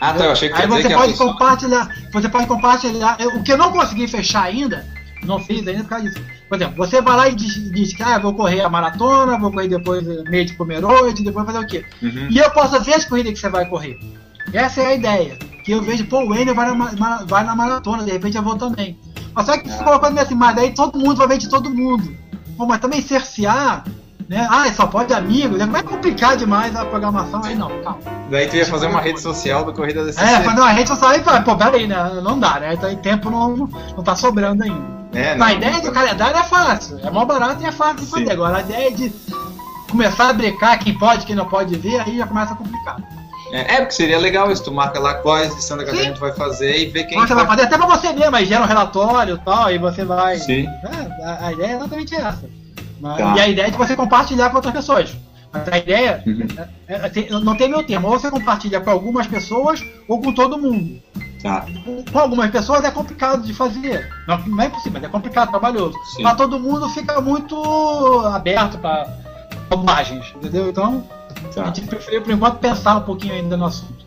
Ah, 0.00 0.12
tá, 0.12 0.24
eu 0.24 0.32
achei 0.32 0.48
que 0.48 0.60
Aí 0.60 0.66
você 0.66 0.88
que 0.88 0.94
pode 0.94 1.12
pessoa- 1.12 1.32
compartilhar, 1.32 1.88
você 2.12 2.28
pode 2.28 2.46
compartilhar. 2.46 3.16
eu- 3.20 3.36
o 3.36 3.42
que 3.42 3.52
eu 3.52 3.56
não 3.58 3.70
consegui 3.72 4.06
fechar 4.08 4.44
ainda, 4.44 4.84
não 5.24 5.38
fiz 5.38 5.66
ainda 5.66 5.82
por 5.84 5.88
causa 5.90 6.04
disso. 6.08 6.20
Por 6.48 6.56
exemplo, 6.56 6.76
você 6.76 7.00
vai 7.02 7.16
lá 7.16 7.28
e 7.28 7.34
diz, 7.34 7.54
diz 7.72 7.94
que 7.94 8.02
ah, 8.02 8.18
vou 8.18 8.34
correr 8.34 8.60
a 8.60 8.68
maratona, 8.68 9.38
vou 9.38 9.50
correr 9.52 9.68
depois 9.68 10.06
eh, 10.06 10.22
meio 10.28 10.44
de 10.44 10.54
pomerode, 10.54 11.22
depois 11.24 11.44
fazer 11.46 11.58
o 11.58 11.66
quê? 11.66 11.84
Uhum. 12.02 12.28
E 12.30 12.38
eu 12.38 12.50
posso 12.50 12.80
ver 12.82 12.94
as 12.94 13.04
corridas 13.04 13.32
que 13.32 13.38
você 13.40 13.48
vai 13.48 13.66
correr. 13.66 13.98
Essa 14.52 14.82
é 14.82 14.86
a 14.86 14.94
ideia. 14.94 15.38
Que 15.66 15.72
eu 15.72 15.82
vejo, 15.82 16.06
pô, 16.06 16.20
o 16.20 16.28
Wender 16.28 16.54
vai 16.54 16.72
na, 16.72 17.24
vai 17.24 17.42
na 17.42 17.56
maratona, 17.56 18.04
de 18.04 18.12
repente 18.12 18.36
eu 18.36 18.42
vou 18.42 18.56
também. 18.56 18.96
Mas 19.34 19.46
só 19.46 19.58
que 19.58 19.68
você 19.68 19.82
colocou 19.82 20.12
meio 20.12 20.24
assim, 20.24 20.36
mas 20.36 20.54
daí 20.54 20.70
todo 20.70 20.96
mundo 20.96 21.16
vai 21.16 21.26
ver 21.26 21.38
de 21.38 21.48
todo 21.48 21.68
mundo. 21.68 22.16
Pô, 22.56 22.66
mas 22.66 22.78
também 22.78 23.02
cercear, 23.02 23.82
né? 24.28 24.46
Ah, 24.48 24.72
só 24.72 24.86
pode 24.86 25.12
amigo, 25.12 25.56
né? 25.56 25.66
vai 25.66 25.82
complicar 25.82 26.36
demais 26.36 26.76
a 26.76 26.84
programação 26.84 27.42
aí 27.42 27.56
não, 27.56 27.68
calma. 27.82 27.98
Daí 28.30 28.46
tu 28.46 28.54
ia 28.54 28.64
fazer 28.64 28.86
uma 28.86 29.00
rede 29.00 29.20
social 29.20 29.64
do 29.64 29.72
Corrida 29.72 30.04
da 30.04 30.10
É, 30.10 30.40
fazer 30.40 30.60
uma 30.60 30.70
rede 30.70 30.88
social 30.88 31.12
e 31.14 31.18
fala, 31.18 31.42
pô, 31.42 31.56
peraí, 31.56 31.88
né? 31.88 31.96
Não 32.22 32.38
dá, 32.38 32.60
né? 32.60 32.74
Então, 32.74 32.94
tempo 32.98 33.28
não, 33.28 33.56
não 33.56 34.04
tá 34.04 34.14
sobrando 34.14 34.62
ainda. 34.62 34.96
É, 35.14 35.32
a 35.32 35.52
ideia 35.52 35.80
do 35.80 35.90
calendário 35.90 36.36
é 36.36 36.44
fácil, 36.44 37.00
é 37.02 37.10
mó 37.10 37.24
barato 37.24 37.60
e 37.60 37.66
é 37.66 37.72
fácil 37.72 38.04
de 38.04 38.06
fazer. 38.06 38.26
Sim. 38.26 38.32
Agora, 38.32 38.58
a 38.58 38.60
ideia 38.60 38.92
de 38.92 39.12
começar 39.90 40.28
a 40.28 40.32
brincar 40.32 40.78
quem 40.78 40.96
pode, 40.96 41.26
quem 41.26 41.34
não 41.34 41.46
pode 41.46 41.76
ver, 41.76 41.98
aí 42.02 42.18
já 42.18 42.26
começa 42.26 42.52
a 42.52 42.56
complicar. 42.56 42.98
É, 43.52 43.74
é, 43.74 43.76
porque 43.78 43.92
seria 43.94 44.18
legal 44.18 44.50
isso, 44.50 44.64
tu 44.64 44.72
marca 44.72 44.98
lá 44.98 45.14
quais 45.14 45.52
Santa 45.64 45.84
Catarina 45.84 46.08
Sim. 46.08 46.14
tu 46.14 46.20
vai 46.20 46.32
fazer 46.32 46.78
e 46.80 46.86
ver 46.86 47.04
quem 47.04 47.18
você 47.18 47.34
vai... 47.34 47.44
vai 47.44 47.56
fazer 47.56 47.66
até 47.68 47.78
pra 47.78 47.86
você 47.96 48.12
mesmo, 48.12 48.34
aí 48.34 48.44
gera 48.44 48.62
um 48.64 48.66
relatório 48.66 49.36
e 49.36 49.44
tal, 49.44 49.70
e 49.70 49.78
você 49.78 50.04
vai. 50.04 50.36
Sim. 50.38 50.66
É, 50.66 51.24
a, 51.24 51.46
a 51.46 51.52
ideia 51.52 51.72
é 51.72 51.76
exatamente 51.76 52.14
essa. 52.14 52.48
Mas- 53.00 53.18
Tá. 53.18 53.34
E 53.36 53.40
a 53.40 53.48
ideia 53.48 53.66
é 53.66 53.70
de 53.70 53.76
você 53.76 53.94
compartilhar 53.94 54.48
com 54.50 54.56
outras 54.56 54.74
pessoas. 54.74 55.14
Mas 55.52 55.68
a 55.72 55.78
ideia 55.78 56.22
Uhum. 56.26 56.46
é- 56.88 56.94
é- 56.94 57.08
tem- 57.08 57.28
não 57.30 57.56
tem 57.56 57.68
meu 57.68 57.84
termo, 57.84 58.08
ou 58.08 58.18
você 58.18 58.30
compartilha 58.30 58.80
com 58.80 58.90
algumas 58.90 59.26
pessoas 59.26 59.80
ou 60.08 60.20
com 60.20 60.32
todo 60.32 60.58
mundo. 60.58 61.00
Tá. 61.42 61.64
Com 62.10 62.18
algumas 62.18 62.50
pessoas 62.50 62.82
é 62.84 62.90
complicado 62.90 63.42
de 63.42 63.52
fazer. 63.54 64.08
Não, 64.26 64.38
não 64.46 64.62
é 64.62 64.66
impossível, 64.66 64.92
mas 64.94 65.04
é 65.04 65.08
complicado, 65.08 65.50
trabalhoso. 65.50 65.94
Sim. 66.16 66.22
Para 66.22 66.34
todo 66.34 66.58
mundo 66.58 66.88
fica 66.88 67.20
muito 67.20 67.56
aberto 68.34 68.78
para 68.78 69.06
bobagens, 69.68 70.32
entendeu? 70.36 70.68
Então, 70.68 71.04
a 71.44 71.48
tá. 71.48 71.64
gente 71.66 71.82
preferiu 71.82 72.22
por 72.22 72.32
enquanto 72.32 72.58
pensar 72.58 72.96
um 72.96 73.02
pouquinho 73.02 73.34
ainda 73.34 73.56
no 73.56 73.66
assunto. 73.66 74.04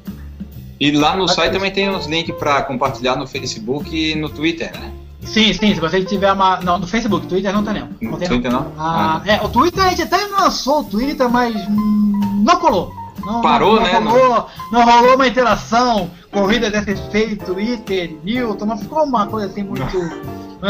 E 0.80 0.92
lá 0.92 1.16
no 1.16 1.24
Mas 1.24 1.34
site 1.34 1.50
isso. 1.50 1.54
também 1.60 1.72
tem 1.72 1.90
uns 1.90 2.06
links 2.06 2.34
pra 2.36 2.62
compartilhar 2.64 3.16
no 3.18 3.28
Facebook 3.28 3.94
e 3.96 4.16
no 4.16 4.30
Twitter, 4.30 4.72
né? 4.80 4.92
Sim, 5.22 5.52
sim, 5.54 5.74
se 5.76 5.80
você 5.82 6.04
tiver 6.04 6.32
uma. 6.32 6.62
Não, 6.62 6.80
no 6.80 6.88
Facebook, 6.88 7.28
Twitter 7.28 7.52
não 7.52 7.64
tem 7.64 7.74
não. 7.74 7.90
No 8.02 8.12
Não 8.12 8.18
tem. 8.18 8.28
Twitter 8.30 8.52
não? 8.52 8.72
Ah, 8.78 9.22
é, 9.26 9.42
o 9.44 9.50
Twitter 9.50 9.84
a 9.84 9.90
gente 9.90 10.04
até 10.04 10.18
lançou 10.28 10.80
o 10.80 10.84
Twitter, 10.86 11.30
mas 11.30 11.54
hum, 11.68 12.42
não 12.46 12.56
colou. 12.56 12.94
Não, 13.26 13.42
Parou, 13.42 13.76
não, 13.76 13.84
né, 13.84 14.00
Não 14.00 14.12
rolou, 14.12 14.48
não 14.72 14.86
rolou 14.86 15.16
uma 15.16 15.28
interação, 15.28 16.10
corrida 16.32 16.72
desse 16.72 16.96
feito, 17.12 17.54
Twitter, 17.54 18.16
Newton, 18.24 18.66
não 18.66 18.78
ficou 18.78 19.04
uma 19.04 19.28
coisa 19.28 19.48
assim 19.48 19.64
muito, 19.64 19.98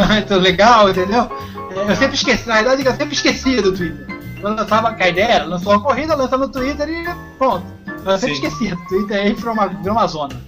muito 0.10 0.36
legal, 0.36 0.90
entendeu? 0.90 1.30
É, 1.72 1.92
Eu 1.92 1.96
sempre 1.96 2.16
esqueci, 2.16 2.48
na 2.48 2.56
verdade 2.56 2.84
eu 2.84 2.96
sempre 2.96 3.14
esquecia 3.14 3.62
do 3.62 3.72
Twitter. 3.72 4.19
Eu 4.42 4.50
lançava 4.56 4.96
a 4.98 5.10
ideia 5.10 5.26
era, 5.28 5.46
lançou 5.46 5.74
a 5.74 5.82
corrida, 5.82 6.16
lançava 6.16 6.46
no 6.48 6.52
Twitter 6.52 6.88
e 6.90 7.38
pronto. 7.38 7.66
Eu 8.06 8.18
sempre 8.18 8.36
Sim. 8.36 8.46
esquecia, 8.46 8.76
o 8.76 8.88
Twitter 8.88 9.18
aí 9.22 9.34
virou 9.34 9.54
uma, 9.54 9.68
virou 9.68 9.92
uma 9.94 10.08
zona. 10.08 10.42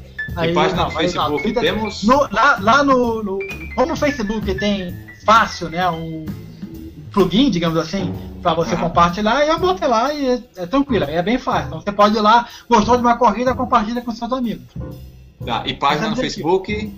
E 0.44 0.54
página 0.54 0.84
não, 0.84 0.88
no 0.90 0.94
mas 0.94 1.14
não, 1.14 1.24
Facebook 1.26 1.44
Twitter- 1.44 1.62
temos? 1.64 2.04
no- 2.04 2.28
lá, 2.32 2.58
lá 2.62 2.84
no, 2.84 3.22
no. 3.24 3.40
Como 3.76 3.94
o 3.94 3.98
Facebook 3.98 4.56
tem 4.56 4.96
fácil, 5.26 5.70
né? 5.70 5.90
Um 5.90 6.26
plugin, 7.12 7.50
digamos 7.52 7.78
assim, 7.78 8.14
pra 8.42 8.54
você 8.54 8.74
Ah. 8.76 8.78
compartilhar 8.78 9.46
eu 9.46 9.60
botei 9.60 9.86
lá 9.88 10.14
e 10.14 10.28
é, 10.30 10.44
é 10.56 10.66
tranquilo, 10.66 11.04
é 11.04 11.22
bem 11.22 11.38
fácil. 11.38 11.68
Então 11.68 11.82
você 11.82 11.92
pode 11.92 12.16
ir 12.16 12.22
lá, 12.22 12.48
gostou 12.70 12.96
de 12.96 13.02
uma 13.02 13.18
corrida, 13.18 13.54
compartilha 13.54 14.02
com 14.02 14.12
seus 14.14 14.32
amigos. 14.32 14.64
Tá, 15.46 15.64
e 15.66 15.74
página 15.74 16.08
no 16.08 16.14
é 16.14 16.16
Facebook? 16.16 16.94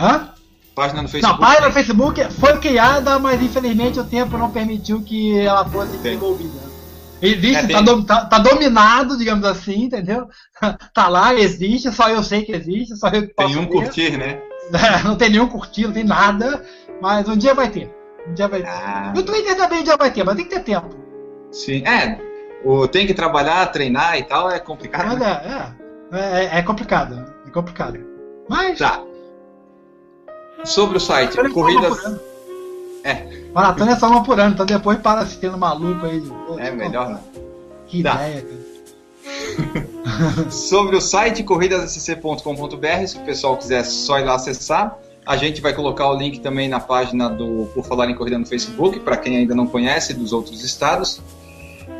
Hã? 0.00 0.30
Página 0.76 1.00
no 1.00 1.04
Não, 1.04 1.10
Facebook? 1.10 1.34
a 1.42 1.46
página 1.46 1.66
no 1.68 1.72
Facebook 1.72 2.24
foi 2.38 2.58
criada, 2.58 3.18
mas 3.18 3.40
infelizmente 3.42 3.98
o 3.98 4.04
tempo 4.04 4.36
não 4.36 4.50
permitiu 4.50 5.02
que 5.02 5.38
ela 5.40 5.64
fosse 5.64 5.96
desenvolvida. 5.96 6.60
Existe, 7.22 7.56
É, 7.56 7.66
tá, 7.68 7.80
dom- 7.80 8.02
tá- 8.02 8.26
tá 8.26 8.38
dominado, 8.38 9.16
digamos 9.16 9.46
assim, 9.46 9.84
entendeu? 9.84 10.28
tá 10.92 11.08
lá, 11.08 11.34
existe, 11.34 11.90
só 11.90 12.10
eu 12.10 12.22
sei 12.22 12.44
que 12.44 12.52
existe, 12.52 12.94
só 12.94 13.08
eu 13.08 13.22
que 13.26 13.32
posso 13.34 13.54
Tem 13.54 13.56
um 13.58 13.62
ver. 13.62 13.72
curtir, 13.72 14.18
né? 14.18 14.38
não 15.02 15.16
tem 15.16 15.30
nenhum 15.30 15.48
curtir, 15.48 15.86
não 15.86 15.92
tem 15.94 16.04
nada, 16.04 16.62
mas 17.00 17.26
um 17.26 17.36
dia 17.38 17.54
vai 17.54 17.70
ter. 17.70 17.90
Um 18.28 18.34
dia 18.34 18.46
vai 18.46 18.60
ter. 18.60 18.68
Ah, 18.68 19.12
No 19.16 19.22
Twitter 19.22 19.56
também 19.56 19.80
um 19.80 19.84
dia 19.84 19.96
vai 19.96 20.10
ter, 20.10 20.24
mas 20.24 20.36
tem 20.36 20.44
que 20.44 20.54
ter 20.54 20.60
tempo. 20.62 20.94
sim. 21.50 21.82
É, 21.86 22.20
o, 22.62 22.86
tem 22.86 23.06
que 23.06 23.14
trabalhar, 23.14 23.64
treinar 23.72 24.18
e 24.18 24.24
tal, 24.24 24.50
é 24.50 24.58
complicado. 24.58 25.16
Né? 25.18 25.74
é, 26.12 26.18
é, 26.18 26.44
é, 26.44 26.58
é 26.58 26.62
complicado, 26.62 27.24
é 27.46 27.50
complicado. 27.50 27.98
Mas. 28.46 28.78
Tá. 28.78 29.00
Sobre 30.66 30.98
o 30.98 31.00
site, 31.00 31.36
maratona 31.36 31.48
é 31.48 31.52
só 31.52 31.58
uma 31.58 31.94
corridas. 31.94 32.20
É. 33.04 33.26
Maratona 33.54 33.92
é 33.92 33.96
só 33.96 34.08
uma 34.08 34.22
por 34.22 34.38
ano, 34.40 34.54
então 34.54 34.66
depois 34.66 34.98
para 34.98 35.24
se 35.26 35.38
tendo 35.38 35.56
maluco 35.56 36.04
aí. 36.04 36.20
Pô, 36.20 36.58
É 36.58 36.70
melhor, 36.70 37.08
né? 37.10 37.20
Que 37.86 38.02
Tá. 38.02 38.28
ideia, 38.28 38.42
cara. 38.42 38.66
Sobre 40.50 40.96
o 40.96 41.00
site 41.00 41.42
corridassc.com.br, 41.42 43.06
se 43.06 43.16
o 43.16 43.24
pessoal 43.24 43.56
quiser 43.56 43.84
só 43.84 44.18
ir 44.18 44.24
lá 44.24 44.34
acessar. 44.34 44.98
A 45.24 45.36
gente 45.36 45.60
vai 45.60 45.72
colocar 45.72 46.08
o 46.08 46.14
link 46.16 46.38
também 46.38 46.68
na 46.68 46.78
página 46.78 47.28
do 47.28 47.68
Por 47.74 47.84
Falar 47.84 48.08
em 48.08 48.14
Corrida 48.14 48.38
no 48.38 48.46
Facebook, 48.46 49.00
para 49.00 49.16
quem 49.16 49.36
ainda 49.36 49.56
não 49.56 49.66
conhece 49.66 50.14
dos 50.14 50.32
outros 50.32 50.62
estados. 50.62 51.20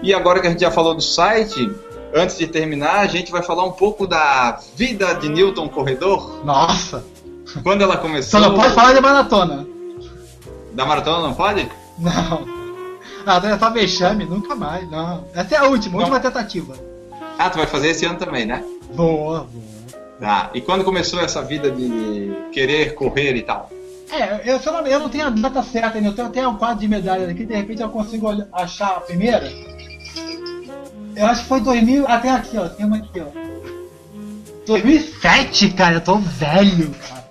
E 0.00 0.14
agora 0.14 0.40
que 0.40 0.46
a 0.46 0.50
gente 0.50 0.60
já 0.60 0.70
falou 0.70 0.94
do 0.94 1.02
site, 1.02 1.68
antes 2.14 2.38
de 2.38 2.46
terminar, 2.46 3.00
a 3.00 3.06
gente 3.08 3.32
vai 3.32 3.42
falar 3.42 3.64
um 3.64 3.72
pouco 3.72 4.06
da 4.06 4.60
vida 4.76 5.12
de 5.14 5.28
Newton 5.28 5.68
Corredor. 5.68 6.44
Nossa! 6.44 7.04
Quando 7.62 7.82
ela 7.82 7.94
Só 7.94 8.00
começou. 8.00 8.40
não 8.40 8.54
pode 8.54 8.74
falar 8.74 8.92
de 8.92 9.00
maratona. 9.00 9.66
Da 10.72 10.84
maratona, 10.84 11.28
não 11.28 11.34
pode? 11.34 11.68
Não. 11.98 12.46
Maratona 13.24 13.54
é 13.54 13.58
só 13.58 13.70
vexame, 13.70 14.24
nunca 14.24 14.54
mais, 14.54 14.88
não. 14.90 15.24
Essa 15.34 15.54
é 15.56 15.58
a 15.58 15.64
última, 15.64 15.94
Não. 15.94 16.00
última 16.00 16.20
tentativa. 16.20 16.74
Ah, 17.38 17.50
tu 17.50 17.58
vai 17.58 17.66
fazer 17.66 17.88
esse 17.88 18.04
ano 18.04 18.18
também, 18.18 18.46
né? 18.46 18.62
Boa, 18.94 19.40
boa. 19.50 19.76
Tá. 20.20 20.50
E 20.54 20.60
quando 20.60 20.84
começou 20.84 21.20
essa 21.20 21.42
vida 21.42 21.70
de 21.70 22.32
querer 22.52 22.94
correr 22.94 23.34
e 23.36 23.42
tal? 23.42 23.70
É, 24.10 24.40
eu, 24.44 24.60
não, 24.72 24.86
eu 24.86 25.00
não 25.00 25.08
tenho 25.08 25.26
a 25.26 25.30
data 25.30 25.62
certa 25.62 25.98
ainda, 25.98 26.10
eu 26.10 26.14
tenho 26.14 26.28
até 26.28 26.46
um 26.46 26.56
quadro 26.56 26.78
de 26.78 26.88
medalhas 26.88 27.28
aqui, 27.28 27.44
de 27.44 27.54
repente 27.54 27.82
eu 27.82 27.88
consigo 27.88 28.28
achar 28.52 28.88
a 28.96 29.00
primeira. 29.00 29.52
Eu 31.16 31.26
acho 31.26 31.42
que 31.42 31.48
foi 31.48 31.60
2000, 31.60 32.06
até 32.06 32.30
aqui, 32.30 32.56
ó, 32.56 32.68
tem 32.68 32.86
uma 32.86 32.98
aqui, 32.98 33.20
ó. 33.20 33.46
2007, 34.66 35.70
cara, 35.70 35.94
eu 35.96 36.00
tô 36.00 36.16
velho, 36.18 36.90
cara. 37.08 37.25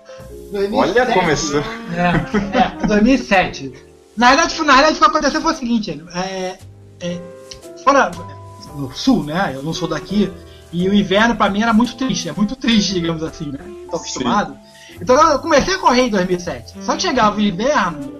2007. 0.55 0.99
Olha, 0.99 1.13
começou. 1.13 1.61
É, 1.93 2.57
é, 2.57 2.71
2007. 2.87 3.73
Na 4.15 4.29
verdade, 4.29 4.61
na 4.63 4.73
verdade, 4.73 4.95
o 4.95 4.99
que 4.99 5.05
aconteceu 5.05 5.41
foi 5.41 5.53
o 5.53 5.55
seguinte, 5.57 6.03
é, 6.15 6.57
é, 7.01 7.19
fora 7.83 8.09
no 8.75 8.91
sul, 8.93 9.23
né, 9.23 9.51
eu 9.53 9.61
não 9.61 9.73
sou 9.73 9.87
daqui, 9.87 10.31
e 10.71 10.87
o 10.87 10.93
inverno 10.93 11.35
pra 11.35 11.49
mim 11.49 11.61
era 11.61 11.73
muito 11.73 11.95
triste, 11.95 12.29
é 12.29 12.31
muito 12.31 12.55
triste, 12.55 12.93
digamos 12.93 13.21
assim, 13.23 13.51
né, 13.51 13.59
tô 13.89 13.97
acostumado. 13.97 14.57
Então 15.01 15.15
eu 15.31 15.39
comecei 15.39 15.73
a 15.75 15.77
correr 15.77 16.03
em 16.03 16.09
2007. 16.09 16.75
Só 16.81 16.95
que 16.95 17.01
chegava 17.01 17.35
o 17.35 17.41
inverno, 17.41 18.13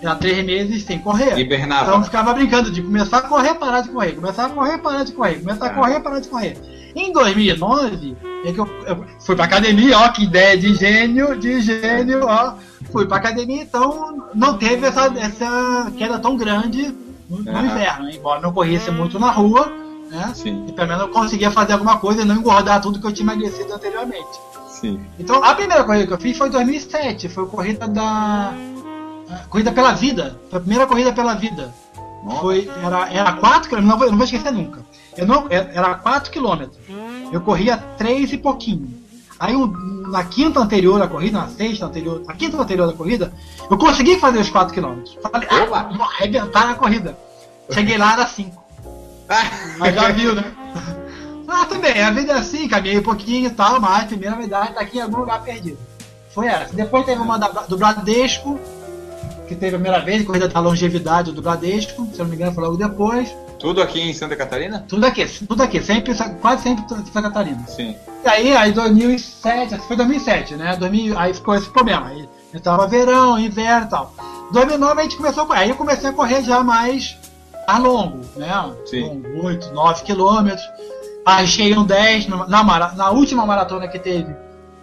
era 0.00 0.14
três 0.14 0.44
meses 0.44 0.82
sem 0.84 0.98
correr. 0.98 1.38
Hibernava. 1.38 1.82
Então 1.84 1.98
eu 1.98 2.04
ficava 2.04 2.32
brincando 2.32 2.70
de 2.70 2.80
começar 2.82 3.18
a 3.18 3.22
correr, 3.22 3.54
parar 3.54 3.82
de 3.82 3.90
correr, 3.90 4.12
começar 4.12 4.46
a 4.46 4.48
correr, 4.48 4.78
parar 4.78 5.04
de 5.04 5.12
correr, 5.12 5.34
começar 5.40 5.66
a 5.66 5.68
Ah. 5.68 5.74
correr, 5.74 6.00
parar 6.00 6.20
de 6.20 6.28
correr. 6.28 6.56
Em 6.96 7.12
2009, 7.12 8.16
é 8.46 8.52
que 8.52 8.58
eu, 8.58 8.66
eu 8.86 9.04
fui 9.20 9.36
pra 9.36 9.44
academia, 9.44 9.98
ó, 9.98 10.08
que 10.08 10.24
ideia 10.24 10.56
de 10.56 10.74
gênio, 10.74 11.38
de 11.38 11.60
gênio, 11.60 12.24
ó. 12.26 12.54
Fui 12.90 13.04
pra 13.04 13.18
academia, 13.18 13.62
então 13.62 14.28
não 14.34 14.56
teve 14.56 14.86
essa, 14.86 15.12
essa 15.18 15.92
queda 15.98 16.18
tão 16.18 16.38
grande 16.38 16.94
no, 17.28 17.42
no 17.42 17.50
Aham. 17.50 17.66
inverno, 17.66 18.10
embora 18.10 18.40
não 18.40 18.50
corresse 18.50 18.90
muito 18.90 19.18
na 19.18 19.30
rua, 19.30 19.70
né? 20.10 20.32
Sim, 20.34 20.64
E 20.68 20.72
pelo 20.72 20.88
menos 20.88 21.02
eu 21.02 21.08
conseguia 21.10 21.50
fazer 21.50 21.74
alguma 21.74 21.98
coisa 21.98 22.22
e 22.22 22.24
não 22.24 22.36
engordar 22.36 22.80
tudo 22.80 22.98
que 22.98 23.06
eu 23.06 23.12
tinha 23.12 23.30
emagrecido 23.30 23.74
anteriormente. 23.74 24.38
sim. 24.70 24.98
Então, 25.18 25.44
a 25.44 25.54
primeira 25.54 25.84
corrida 25.84 26.06
que 26.06 26.12
eu 26.14 26.18
fiz 26.18 26.38
foi 26.38 26.48
em 26.48 26.52
2007, 26.52 27.28
foi 27.28 27.44
a 27.44 27.46
corrida 27.46 27.86
da. 27.88 28.54
a 29.28 29.36
Corrida 29.50 29.70
pela 29.70 29.92
Vida. 29.92 30.40
Foi 30.48 30.58
a 30.58 30.60
primeira 30.60 30.86
corrida 30.86 31.12
pela 31.12 31.34
vida. 31.34 31.74
Nossa. 32.24 32.40
Foi, 32.40 32.70
era, 32.82 33.12
era 33.12 33.32
4 33.34 33.68
km, 33.68 33.82
não 33.82 33.98
vou 34.16 34.24
esquecer 34.24 34.50
nunca. 34.52 34.80
Eu 35.16 35.26
não, 35.26 35.46
era 35.50 35.70
era 35.74 35.94
4 35.94 36.30
km. 36.30 36.66
Eu 37.32 37.40
corria 37.40 37.76
3 37.76 38.32
e 38.32 38.38
pouquinho. 38.38 38.88
Aí 39.38 39.54
um- 39.54 39.66
na 40.10 40.24
quinta 40.24 40.60
anterior 40.60 41.00
à 41.02 41.06
corrida, 41.08 41.38
na 41.38 41.48
sexta 41.48 41.86
anterior, 41.86 42.22
na 42.26 42.34
quinta 42.34 42.56
anterior 42.60 42.86
da 42.86 42.92
corrida, 42.92 43.32
eu 43.70 43.76
consegui 43.76 44.18
fazer 44.18 44.38
os 44.38 44.48
4 44.50 44.74
km. 44.74 45.02
Falei, 45.22 45.48
ah, 45.50 45.88
vou 45.96 46.06
arrebentar 46.06 46.66
na 46.68 46.74
corrida. 46.74 47.16
Cheguei 47.70 47.98
lá, 47.98 48.12
era 48.14 48.26
5. 48.26 48.64
Mas 49.78 49.94
já 49.94 50.10
viu, 50.12 50.34
né? 50.34 50.44
Ah, 51.48 51.64
também, 51.66 52.02
a 52.02 52.10
vida 52.10 52.32
é 52.32 52.36
assim, 52.38 52.68
caminhei 52.68 52.98
um 52.98 53.02
pouquinho 53.02 53.46
e 53.46 53.50
tal, 53.50 53.80
mas 53.80 54.02
a 54.04 54.06
primeira 54.06 54.34
medalha 54.36 54.72
tá 54.72 54.80
aqui 54.80 54.98
em 54.98 55.00
algum 55.02 55.18
lugar 55.18 55.42
perdido. 55.42 55.78
Foi 56.34 56.46
essa. 56.46 56.74
Depois 56.74 57.04
teve 57.06 57.20
uma 57.20 57.38
da- 57.38 57.48
do 57.48 57.76
Bradesco, 57.76 58.58
que 59.48 59.54
teve 59.54 59.76
a 59.76 59.78
primeira 59.78 60.04
vez, 60.04 60.24
corrida 60.24 60.48
da 60.48 60.58
longevidade 60.60 61.30
do 61.32 61.40
Bradesco, 61.40 62.04
se 62.12 62.18
eu 62.18 62.24
não 62.24 62.30
me 62.30 62.36
engano 62.36 62.52
foi 62.52 62.64
logo 62.64 62.76
depois. 62.76 63.32
Tudo 63.66 63.82
aqui 63.82 64.00
em 64.00 64.14
Santa 64.14 64.36
Catarina? 64.36 64.84
Tudo 64.88 65.04
aqui, 65.06 65.26
tudo 65.26 65.60
aqui, 65.60 65.82
sempre, 65.82 66.14
quase 66.40 66.62
sempre 66.62 66.88
Santa 66.88 67.22
Catarina. 67.22 67.64
Sim. 67.66 67.96
E 68.24 68.28
aí, 68.28 68.56
aí 68.56 68.70
2007, 68.70 69.74
acho 69.74 69.82
que 69.82 69.88
foi 69.88 69.96
2007, 69.96 70.54
né? 70.54 70.76
2000, 70.76 71.18
aí 71.18 71.34
ficou 71.34 71.52
esse 71.56 71.68
problema. 71.68 72.06
Aí 72.06 72.28
entrava 72.54 72.86
verão, 72.86 73.36
inverno 73.36 73.86
e 73.86 73.90
tal. 73.90 74.14
2009 74.52 75.00
a 75.00 75.02
gente 75.02 75.16
começou 75.16 75.42
a 75.42 75.46
correr. 75.46 75.58
Aí 75.58 75.70
eu 75.70 75.74
comecei 75.74 76.08
a 76.08 76.12
correr 76.12 76.44
já 76.44 76.62
mais 76.62 77.18
a 77.66 77.76
longo, 77.76 78.20
né? 78.36 78.72
Sim. 78.84 79.20
Com 79.20 79.46
8, 79.46 79.72
9 79.72 80.04
quilômetros. 80.04 80.64
Arrisquei 81.24 81.76
um 81.76 81.82
10 81.82 82.28
na, 82.28 82.46
na, 82.46 82.94
na 82.94 83.10
última 83.10 83.44
maratona 83.44 83.88
que 83.88 83.98
teve, 83.98 84.32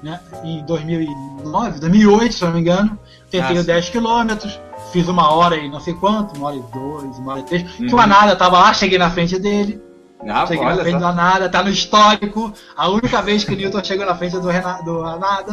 né? 0.03 0.19
Em 0.43 0.61
2009, 0.65 1.79
2008, 1.79 2.34
se 2.36 2.43
não 2.43 2.51
me 2.51 2.59
engano. 2.59 2.99
Tentei 3.31 3.55
Ah, 3.55 3.59
os 3.59 3.65
sim. 3.65 3.65
10 3.65 3.89
quilômetros. 3.91 4.59
Fiz 4.93 5.07
uma 5.07 5.33
hora 5.33 5.57
e 5.57 5.67
não 5.67 5.79
sei 5.79 5.95
quanto, 5.95 6.37
uma 6.37 6.49
hora 6.49 6.55
e 6.55 6.61
dois, 6.71 7.17
uma 7.17 7.31
hora 7.31 7.41
e 7.41 7.43
três. 7.43 7.63
Uhum. 7.63 7.87
Uhum. 7.87 7.93
Uma 7.93 8.05
nada, 8.05 8.35
tava 8.35 8.59
lá, 8.59 8.71
cheguei 8.73 8.99
na 8.99 9.09
frente 9.09 9.39
dele. 9.39 9.81
Ah, 10.27 10.45
Cheguei 10.45 10.63
na 10.63 10.75
frente 10.77 10.91
só. 10.93 10.99
do 10.99 11.05
Anada, 11.05 11.49
tá 11.49 11.63
no 11.63 11.69
histórico. 11.69 12.53
A 12.77 12.87
única 12.89 13.21
vez 13.21 13.43
que 13.43 13.53
o 13.53 13.57
Newton 13.57 13.83
chegou 13.83 14.05
na 14.05 14.15
frente 14.15 14.39
do, 14.39 14.47
Renato, 14.47 14.85
do 14.85 15.03
Anada. 15.03 15.51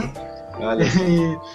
Olha. 0.60 0.84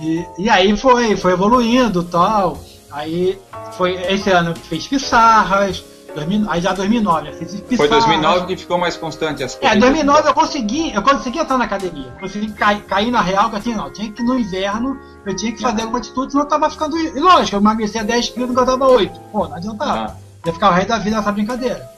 E, 0.00 0.06
e, 0.06 0.44
e 0.44 0.48
aí 0.48 0.76
foi, 0.76 1.16
foi 1.16 1.32
evoluindo 1.32 2.04
tal. 2.04 2.56
Aí 2.92 3.36
foi 3.72 3.94
esse 3.94 4.30
ano 4.30 4.54
fez 4.54 4.86
Pissarras. 4.86 5.84
2000 6.14 6.50
aí 6.50 6.60
já 6.60 6.72
2009, 6.72 7.28
eu 7.28 7.32
fiz 7.34 7.60
Pissarras. 7.60 7.76
Foi 7.76 7.88
2009 7.88 8.46
que 8.46 8.56
ficou 8.56 8.78
mais 8.78 8.96
constante 8.96 9.42
as 9.44 9.54
É, 9.56 9.58
corridas. 9.58 9.80
2009 9.80 10.28
eu 10.28 10.34
consegui, 10.34 10.94
eu 10.94 11.02
consegui 11.02 11.38
entrar 11.38 11.58
na 11.58 11.64
academia. 11.64 12.10
Consegui 12.20 12.52
cair, 12.52 12.80
cair 12.82 13.10
na 13.10 13.20
real, 13.20 13.50
que 13.50 13.56
assim, 13.56 13.74
não, 13.74 13.90
tinha 13.92 14.10
que 14.10 14.22
ir 14.22 14.24
no 14.24 14.38
inverno, 14.38 14.98
eu 15.26 15.36
tinha 15.36 15.52
que 15.52 15.60
fazer 15.60 15.82
alguma 15.82 15.98
atitude, 15.98 16.32
senão 16.32 16.44
eu 16.44 16.48
tava 16.48 16.68
ficando. 16.70 16.96
E 16.98 17.20
lógico, 17.20 17.56
eu 17.56 17.60
emagrecia 17.60 18.02
10 18.02 18.30
quilos 18.30 18.48
e 18.48 18.52
engordava 18.52 18.86
8. 18.86 19.20
Pô, 19.32 19.46
não 19.48 19.56
adiantava. 19.56 20.12
Ah, 20.12 20.14
Ia 20.46 20.52
ficar 20.52 20.70
o 20.70 20.72
resto 20.74 20.88
da 20.88 20.98
vida 20.98 21.16
nessa 21.16 21.32
brincadeira. 21.32 21.88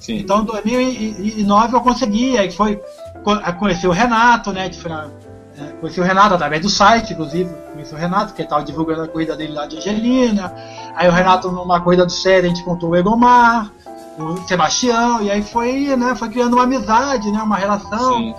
sim. 0.00 0.16
Então, 0.16 0.42
em 0.42 0.44
2009 0.44 1.76
eu 1.76 1.80
consegui, 1.80 2.36
aí 2.38 2.50
foi 2.50 2.80
conhecer 3.58 3.86
o 3.86 3.92
Renato, 3.92 4.52
né? 4.52 4.68
de 4.68 4.78
fra- 5.62 5.68
é, 5.68 5.72
Conheci 5.80 6.00
o 6.00 6.04
Renato 6.04 6.34
através 6.34 6.60
do 6.62 6.68
site, 6.68 7.12
inclusive. 7.12 7.50
Conheci 7.72 7.94
o 7.94 7.98
Renato, 7.98 8.34
que 8.34 8.42
estava 8.42 8.62
divulgando 8.64 9.02
a 9.02 9.08
corrida 9.08 9.36
dele 9.36 9.52
lá 9.52 9.66
de 9.66 9.76
Angelina. 9.78 10.54
Aí 10.94 11.08
o 11.08 11.12
Renato, 11.12 11.50
numa 11.50 11.80
corrida 11.80 12.04
do 12.04 12.12
série, 12.12 12.46
a 12.46 12.48
gente 12.48 12.64
contou 12.64 12.90
o 12.90 12.96
Egomar, 12.96 13.70
o 14.18 14.36
Sebastião, 14.46 15.22
e 15.22 15.30
aí 15.30 15.42
foi, 15.42 15.96
né, 15.96 16.14
foi 16.14 16.28
criando 16.28 16.54
uma 16.54 16.64
amizade, 16.64 17.30
né? 17.30 17.42
Uma 17.42 17.56
relação. 17.56 18.14
Sim. 18.18 18.34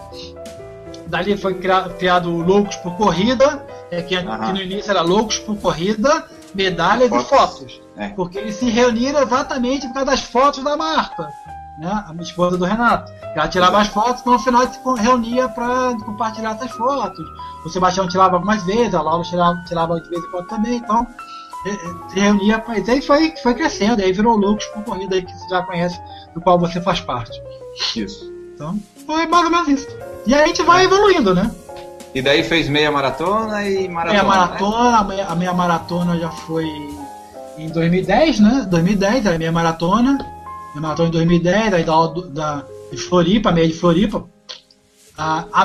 Dali 1.07 1.37
foi 1.37 1.53
cria- 1.55 1.89
criado 1.97 2.29
o 2.29 2.41
Loucos 2.41 2.75
por 2.77 2.95
Corrida, 2.95 3.65
é, 3.91 4.01
que, 4.01 4.15
Aham. 4.15 4.39
que 4.47 4.51
no 4.53 4.61
início 4.61 4.89
era 4.91 5.01
Loucos 5.01 5.37
por 5.39 5.55
Corrida, 5.57 6.25
medalhas 6.55 7.09
Fotos. 7.09 7.25
e 7.25 7.29
fotos. 7.29 7.81
É. 7.97 8.07
Porque 8.09 8.37
eles 8.39 8.55
se 8.55 8.69
reuniram 8.69 9.21
exatamente 9.21 9.85
por 9.87 9.93
causa 9.95 10.11
das 10.11 10.21
fotos 10.21 10.63
da 10.63 10.75
Marta, 10.75 11.27
né? 11.77 12.03
a 12.07 12.11
minha 12.13 12.23
esposa 12.23 12.57
do 12.57 12.65
Renato. 12.65 13.11
Ela 13.35 13.47
tirava 13.47 13.79
as 13.79 13.87
fotos, 13.87 14.21
então 14.21 14.33
no 14.33 14.39
final 14.39 14.61
se 14.71 14.79
reunia 15.01 15.47
para 15.49 15.95
compartilhar 16.05 16.51
essas 16.51 16.71
fotos. 16.71 17.25
O 17.65 17.69
Sebastião 17.69 18.07
tirava 18.07 18.35
algumas 18.35 18.63
vezes, 18.63 18.93
a 18.93 19.01
Laura 19.01 19.23
tirava, 19.23 19.63
tirava 19.65 19.99
de 19.99 20.09
vez 20.09 20.23
em 20.23 20.31
quando 20.31 20.47
também, 20.47 20.75
então 20.75 21.07
eh, 21.65 21.71
eh, 21.71 22.09
se 22.09 22.19
reunia, 22.19 22.63
e 22.67 22.91
aí 22.91 23.01
foi, 23.01 23.33
foi 23.41 23.53
crescendo, 23.55 24.01
aí 24.01 24.11
virou 24.11 24.37
Loucos 24.37 24.65
por 24.67 24.83
Corrida 24.83 25.15
aí 25.15 25.23
que 25.23 25.31
você 25.31 25.49
já 25.49 25.63
conhece, 25.63 25.99
do 26.33 26.41
qual 26.41 26.59
você 26.59 26.81
faz 26.81 27.01
parte. 27.01 27.41
Isso. 27.95 28.31
Então, 28.53 28.79
foi 29.05 29.25
mais 29.25 29.45
ou 29.45 29.51
menos 29.51 29.67
isso. 29.67 29.87
E 30.25 30.33
aí 30.33 30.43
a 30.43 30.47
gente 30.47 30.61
vai 30.61 30.85
evoluindo, 30.85 31.33
né? 31.33 31.49
E 32.13 32.21
daí 32.21 32.43
fez 32.43 32.69
meia 32.69 32.91
maratona 32.91 33.67
e 33.67 33.89
maratona. 33.89 34.11
Meia 34.11 34.23
né? 34.23 34.29
maratona, 34.29 34.97
a, 34.97 35.03
meia, 35.03 35.25
a 35.25 35.35
meia 35.35 35.53
maratona 35.53 36.19
já 36.19 36.29
foi 36.29 36.67
em 37.57 37.69
2010, 37.69 38.39
né? 38.39 38.67
2010, 38.69 39.25
a 39.25 39.37
minha 39.37 39.51
maratona. 39.51 40.32
Minha 40.73 40.81
maratona 40.81 41.09
em 41.09 41.11
2010, 41.11 41.73
aí 41.73 41.83
da, 41.83 42.07
da 42.29 42.65
de 42.91 42.97
Floripa, 42.97 43.51
meia 43.51 43.67
de 43.67 43.73
Floripa. 43.73 44.25
A, 45.17 45.45
a, 45.53 45.63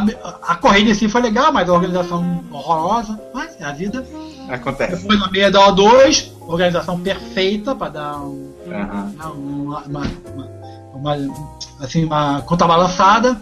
a 0.53 0.55
corrida 0.57 0.91
em 0.91 0.95
si 0.95 1.09
foi 1.09 1.23
legal, 1.23 1.51
mas 1.53 1.69
a 1.69 1.73
organização 1.73 2.45
horrorosa. 2.51 3.19
Mas 3.33 3.59
é 3.61 3.65
a 3.65 3.73
vida. 3.73 4.07
Acontece. 4.49 4.97
Depois 5.03 5.19
na 5.21 5.31
meia 5.31 5.51
da 5.51 5.61
O2, 5.73 6.33
organização 6.47 7.01
perfeita 7.01 7.75
para 7.75 7.89
dar 7.91 8.19
um, 8.21 8.53
Aham. 8.71 9.15
uma, 9.35 9.81
uma, 9.83 10.03
uma, 10.95 11.15
uma- 11.17 11.35
assim, 11.81 12.05
uma 12.05 12.43
conta 12.43 12.67
balançada. 12.67 13.41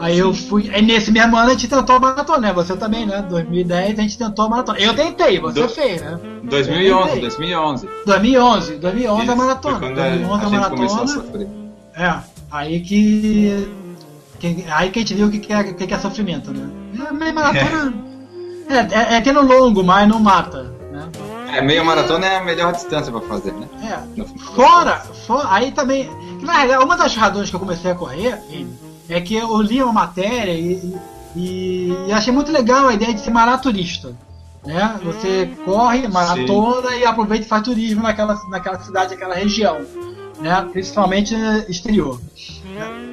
Aí 0.00 0.18
eu 0.18 0.32
fui. 0.32 0.70
Aí 0.72 0.80
nesse 0.80 1.10
mesmo 1.10 1.36
ano 1.36 1.48
a 1.48 1.52
gente 1.52 1.66
tentou 1.68 1.96
a 1.96 2.00
maratona, 2.00 2.38
né? 2.38 2.52
Você 2.52 2.76
também, 2.76 3.04
né? 3.04 3.20
2010 3.28 3.98
a 3.98 4.02
gente 4.02 4.16
tentou 4.18 4.44
a 4.44 4.48
maratona. 4.48 4.78
Eu 4.78 4.94
tentei, 4.94 5.40
você 5.40 5.60
Do- 5.62 5.68
fez, 5.68 6.00
né? 6.02 6.18
2011, 6.44 7.20
2011. 7.20 7.88
2011, 8.06 8.74
2011 8.76 9.30
a 9.30 9.36
maratona. 9.36 9.78
Foi 9.78 9.88
quando 9.88 9.96
2011 9.96 10.30
a, 10.30 10.44
a 10.44 10.46
a 10.46 10.50
maratona. 10.50 11.06
sofrer. 11.08 11.48
É, 11.96 12.14
aí 12.50 12.80
que, 12.80 13.68
que. 14.38 14.64
Aí 14.70 14.90
que 14.90 14.98
a 15.00 15.02
gente 15.02 15.14
viu 15.14 15.26
o 15.26 15.30
que, 15.30 15.38
que, 15.40 15.52
é, 15.52 15.64
que, 15.64 15.86
que 15.86 15.94
é 15.94 15.98
sofrimento, 15.98 16.52
né? 16.52 16.68
É, 17.08 17.12
meia 17.12 17.32
maratona. 17.32 17.94
É, 18.70 19.14
é, 19.14 19.16
é 19.16 19.20
tendo 19.20 19.40
longo, 19.42 19.82
mas 19.82 20.06
não 20.08 20.20
mata, 20.20 20.62
né? 20.92 21.08
É, 21.54 21.60
meia 21.62 21.82
maratona 21.82 22.26
é 22.26 22.36
a 22.36 22.44
melhor 22.44 22.72
distância 22.72 23.10
pra 23.10 23.22
fazer, 23.22 23.52
né? 23.54 23.66
É. 23.82 24.24
Fora, 24.54 24.98
fora, 25.26 25.48
aí 25.50 25.72
também. 25.72 26.08
Na 26.42 26.52
realidade, 26.52 26.84
uma 26.84 26.96
das 26.96 27.16
razões 27.16 27.50
que 27.50 27.56
eu 27.56 27.60
comecei 27.60 27.90
a 27.90 27.94
correr 27.96 28.38
Vini, 28.48 28.78
é 29.08 29.20
que 29.20 29.34
eu 29.34 29.60
li 29.62 29.82
uma 29.82 29.92
matéria 29.92 30.52
e, 30.52 30.94
e, 31.34 31.92
e 32.06 32.12
achei 32.12 32.32
muito 32.32 32.52
legal 32.52 32.88
a 32.88 32.94
ideia 32.94 33.14
de 33.14 33.20
ser 33.20 33.30
maraturista. 33.30 34.14
Né? 34.64 35.00
Você 35.04 35.50
corre, 35.64 36.08
maratona 36.08 36.94
e 36.96 37.04
aproveita 37.04 37.44
e 37.44 37.48
faz 37.48 37.62
turismo 37.62 38.02
naquela, 38.02 38.34
naquela 38.50 38.78
cidade, 38.80 39.14
naquela 39.14 39.34
região. 39.34 39.80
Né? 40.40 40.68
Principalmente 40.72 41.34
exterior. 41.68 42.20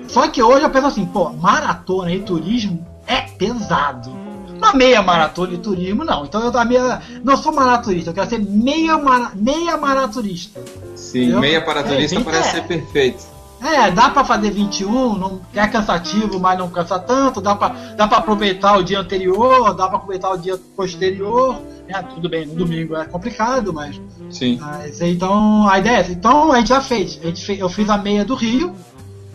Só 0.07 0.27
que 0.27 0.41
hoje 0.43 0.63
eu 0.63 0.69
penso 0.69 0.87
assim, 0.87 1.05
pô, 1.05 1.29
maratona 1.29 2.11
e 2.11 2.19
turismo 2.21 2.85
é 3.07 3.21
pesado. 3.21 4.09
Uma 4.57 4.73
meia 4.73 5.01
maratona 5.01 5.53
e 5.53 5.57
turismo, 5.57 6.03
não. 6.03 6.25
Então 6.25 6.41
eu 6.43 6.51
da 6.51 6.63
meia, 6.65 7.01
não 7.23 7.37
sou 7.37 7.53
maraturista, 7.53 8.09
eu 8.09 8.13
quero 8.13 8.29
ser 8.29 8.39
meia, 8.39 8.97
mara, 8.97 9.31
meia 9.35 9.77
maraturista. 9.77 10.61
Sim, 10.95 11.31
Eu- 11.31 11.39
meia 11.39 11.61
paraturista 11.63 12.19
é, 12.19 12.23
parece 12.23 12.49
é. 12.49 12.51
ser 12.53 12.63
perfeito. 12.63 13.34
É, 13.65 13.89
dá 13.89 14.09
pra 14.09 14.23
fazer 14.23 14.51
21, 14.51 15.15
não 15.17 15.41
é 15.53 15.65
cansativo, 15.67 16.39
mas 16.39 16.57
não 16.59 16.69
cansa 16.69 16.99
tanto, 16.99 17.41
dá 17.41 17.55
pra, 17.55 17.69
dá 17.97 18.07
pra 18.07 18.19
aproveitar 18.19 18.77
o 18.77 18.83
dia 18.83 18.99
anterior, 18.99 19.73
dá 19.73 19.87
pra 19.87 19.97
aproveitar 19.97 20.29
o 20.31 20.37
dia 20.37 20.55
posterior. 20.75 21.59
né? 21.87 22.03
tudo 22.13 22.29
bem, 22.29 22.45
no 22.45 22.53
domingo 22.55 22.95
é 22.95 23.05
complicado, 23.05 23.73
mas, 23.73 23.99
Sim. 24.29 24.59
mas 24.61 25.01
então 25.01 25.67
a 25.67 25.79
ideia 25.79 25.97
é 25.97 25.99
essa. 26.01 26.11
Então 26.11 26.51
a 26.51 26.57
gente 26.57 26.69
já 26.69 26.81
fez. 26.81 27.19
A 27.23 27.25
gente 27.27 27.43
fez 27.43 27.59
eu 27.59 27.69
fiz 27.69 27.89
a 27.89 27.97
meia 27.97 28.23
do 28.23 28.35
Rio, 28.35 28.73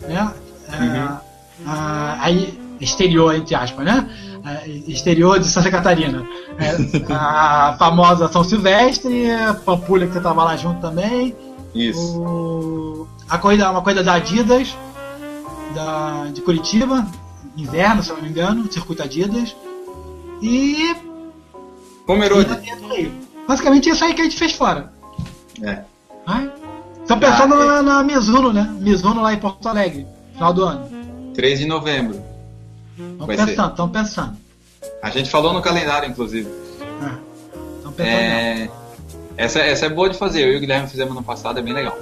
né? 0.01 0.31
É, 0.71 1.67
a- 1.67 2.17
aí, 2.21 2.57
exterior, 2.79 3.35
entre 3.35 3.53
aspas, 3.55 3.85
né? 3.85 4.09
É, 4.45 4.67
exterior 4.87 5.39
de 5.39 5.45
Santa 5.47 5.69
Catarina. 5.69 6.25
É, 6.57 6.75
a 7.13 7.75
famosa 7.77 8.27
São 8.29 8.43
Silvestre, 8.43 9.25
Pampulha 9.65 10.07
que 10.07 10.13
você 10.13 10.21
tava 10.21 10.43
lá 10.43 10.55
junto 10.55 10.79
também. 10.81 11.35
Isso. 11.75 12.19
O- 12.21 13.07
a 13.31 13.37
corrida, 13.37 13.71
uma 13.71 13.81
corrida 13.81 14.03
da 14.03 14.13
Adidas, 14.15 14.75
da, 15.73 16.27
de 16.33 16.41
Curitiba, 16.41 17.07
inverno, 17.55 18.03
se 18.03 18.11
não 18.11 18.21
me 18.21 18.27
engano, 18.27 18.69
circuito 18.71 19.01
Adidas. 19.01 19.55
E. 20.41 20.93
Pomerode. 22.05 22.49
e 22.97 23.11
basicamente 23.47 23.89
isso 23.89 24.03
aí 24.03 24.13
que 24.13 24.21
a 24.21 24.23
gente 24.25 24.37
fez 24.37 24.51
fora. 24.51 24.91
É. 25.63 25.81
Ai. 26.25 26.51
Tô 27.07 27.17
pensando 27.17 27.55
Ah, 27.55 27.81
na, 27.81 27.83
na 27.83 28.03
Mizuno, 28.03 28.51
né? 28.51 28.69
Mizuno 28.79 29.21
lá 29.21 29.33
em 29.33 29.37
Porto 29.39 29.67
Alegre, 29.67 30.05
final 30.33 30.53
do 30.53 30.65
ano. 30.65 30.89
3 31.33 31.59
de 31.59 31.65
novembro. 31.65 32.21
Estão 32.97 33.27
pensando, 33.27 33.69
estão 33.71 33.89
pensando. 33.89 34.37
A 35.01 35.09
gente 35.09 35.29
falou 35.29 35.53
no 35.53 35.61
calendário, 35.61 36.09
inclusive. 36.09 36.49
Estão 37.77 37.91
pensando. 37.93 38.09
É. 38.09 38.63
É, 38.63 38.69
essa, 39.37 39.59
essa 39.59 39.85
é 39.85 39.89
boa 39.89 40.09
de 40.09 40.17
fazer. 40.17 40.41
Eu 40.43 40.53
e 40.53 40.57
o 40.57 40.59
Guilherme 40.59 40.87
fizemos 40.87 41.15
no 41.15 41.23
passado, 41.23 41.59
é 41.59 41.61
bem 41.61 41.73
legal. 41.73 41.97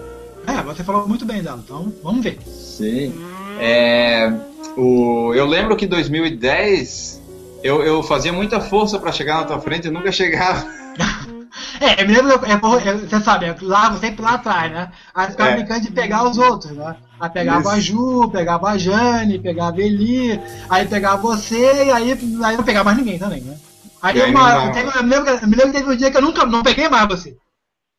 É, 0.57 0.63
você 0.63 0.83
falou 0.83 1.07
muito 1.07 1.25
bem 1.25 1.41
dela, 1.43 1.61
então 1.63 1.93
vamos 2.03 2.23
ver. 2.23 2.39
Sim. 2.45 3.13
É, 3.59 4.31
o, 4.77 5.33
eu 5.33 5.45
lembro 5.45 5.75
que 5.75 5.85
em 5.85 5.89
2010 5.89 7.21
eu, 7.63 7.83
eu 7.83 8.01
fazia 8.03 8.31
muita 8.31 8.59
força 8.61 8.97
pra 8.99 9.11
chegar 9.11 9.37
na 9.37 9.43
tua 9.45 9.59
frente 9.59 9.87
e 9.87 9.91
nunca 9.91 10.11
chegava. 10.11 10.65
É, 11.81 12.03
eu 12.03 12.07
me 12.07 12.13
lembro, 12.13 12.45
é, 12.45 12.51
é, 12.51 12.97
você 12.97 13.19
sabe, 13.21 13.47
eu 13.47 13.55
largo 13.61 13.97
sempre 13.97 14.21
lá 14.21 14.33
atrás, 14.33 14.71
né? 14.71 14.91
Aí 15.15 15.31
ficava 15.31 15.51
É. 15.51 15.55
brincando 15.55 15.81
de 15.81 15.91
pegar 15.91 16.23
os 16.29 16.37
outros, 16.37 16.71
né? 16.71 16.95
Aí 17.19 17.29
pegava 17.29 17.71
a 17.71 17.77
Isso. 17.77 17.87
Ju, 17.87 18.29
pegava 18.29 18.69
a 18.69 18.77
Jane, 18.77 19.39
pegava 19.39 19.77
a 19.77 19.81
Eli, 19.81 20.39
aí 20.69 20.85
pegava 20.85 21.21
você, 21.21 21.85
e 21.85 21.91
aí, 21.91 22.11
aí 22.43 22.57
não 22.57 22.63
pegava 22.63 22.85
mais 22.85 22.97
ninguém 22.97 23.17
também, 23.17 23.41
né? 23.41 23.57
Aí, 24.01 24.21
aí 24.21 24.29
uma, 24.31 24.71
teve- 24.71 24.91
eu, 24.95 25.03
me 25.03 25.09
lembro, 25.09 25.25
que- 25.37 25.43
eu 25.43 25.47
me 25.47 25.55
lembro 25.55 25.71
que 25.71 25.77
teve 25.79 25.91
um 25.91 25.95
dia 25.95 26.11
que 26.11 26.17
eu 26.17 26.21
nunca 26.21 26.45
não 26.45 26.61
peguei 26.61 26.87
mais 26.87 27.07
você. 27.07 27.35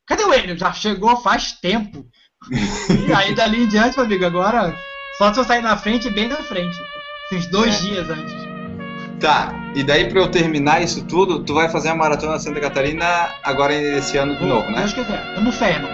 Cadê 0.06 0.24
o 0.24 0.32
Enio? 0.34 0.56
Já 0.58 0.72
chegou 0.72 1.16
faz 1.16 1.52
tempo. 1.52 2.06
E 2.48 3.12
aí 3.12 3.34
dali 3.34 3.64
em 3.64 3.68
diante, 3.68 3.96
meu 3.96 4.06
amigo, 4.06 4.24
agora 4.24 4.74
só 5.18 5.32
se 5.32 5.40
eu 5.40 5.44
sair 5.44 5.60
na 5.62 5.76
frente, 5.76 6.10
bem 6.10 6.28
na 6.28 6.36
frente. 6.36 6.76
Uns 7.32 7.46
dois 7.46 7.76
É. 7.76 7.88
dias 7.88 8.08
antes. 8.10 8.34
Tá, 9.20 9.52
e 9.74 9.82
daí 9.84 10.08
pra 10.08 10.20
eu 10.20 10.28
terminar 10.28 10.82
isso 10.82 11.04
tudo, 11.04 11.44
tu 11.44 11.52
vai 11.52 11.68
fazer 11.68 11.90
a 11.90 11.94
maratona 11.94 12.38
Santa 12.38 12.58
Catarina 12.60 13.28
agora 13.44 13.74
esse 13.74 14.16
ano 14.16 14.34
de 14.36 14.44
novo, 14.46 14.70
né? 14.70 14.78
Deus 14.78 14.94
quiser. 14.94 15.34
Tamo 15.34 15.52
fé, 15.52 15.72
irmão. 15.74 15.90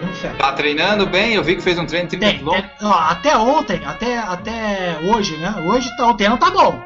Tamo 0.00 0.12
fé. 0.14 0.28
Tá 0.38 0.52
treinando 0.52 1.04
bem? 1.06 1.34
Eu 1.34 1.42
vi 1.42 1.56
que 1.56 1.62
fez 1.62 1.76
um 1.78 1.84
treino 1.84 2.08
de 2.08 2.16
30 2.16 2.38
Tem, 2.38 2.62
km. 2.62 2.64
ó, 2.82 2.92
até 2.92 3.36
ontem, 3.36 3.80
até, 3.84 4.18
até 4.18 4.98
hoje, 5.02 5.36
né? 5.38 5.52
Hoje 5.66 5.90
tá, 5.96 6.06
o 6.08 6.14
treino 6.14 6.38
tá 6.38 6.50
bom. 6.50 6.80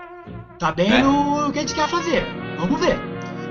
Tá 0.58 0.72
bem 0.72 0.90
É. 0.90 1.02
no 1.02 1.52
que 1.52 1.58
a 1.58 1.60
gente 1.60 1.74
quer 1.74 1.88
fazer. 1.88 2.26
Vamos 2.58 2.80
ver. 2.80 2.98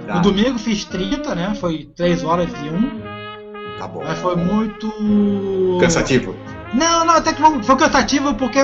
Tá, 0.08 0.16
No 0.16 0.22
domingo 0.22 0.58
fiz 0.58 0.84
30, 0.86 1.36
né? 1.36 1.54
Foi 1.62 1.88
3 1.96 2.24
horas 2.24 2.50
e 2.64 2.70
1. 2.70 3.17
Tá 3.78 3.88
bom. 3.88 4.04
Mas 4.04 4.20
foi 4.20 4.36
muito. 4.36 5.78
Cansativo. 5.80 6.36
Não, 6.74 7.06
não, 7.06 7.16
até 7.16 7.34
que 7.34 7.42
foi 7.64 7.76
cansativo 7.76 8.34
porque. 8.36 8.60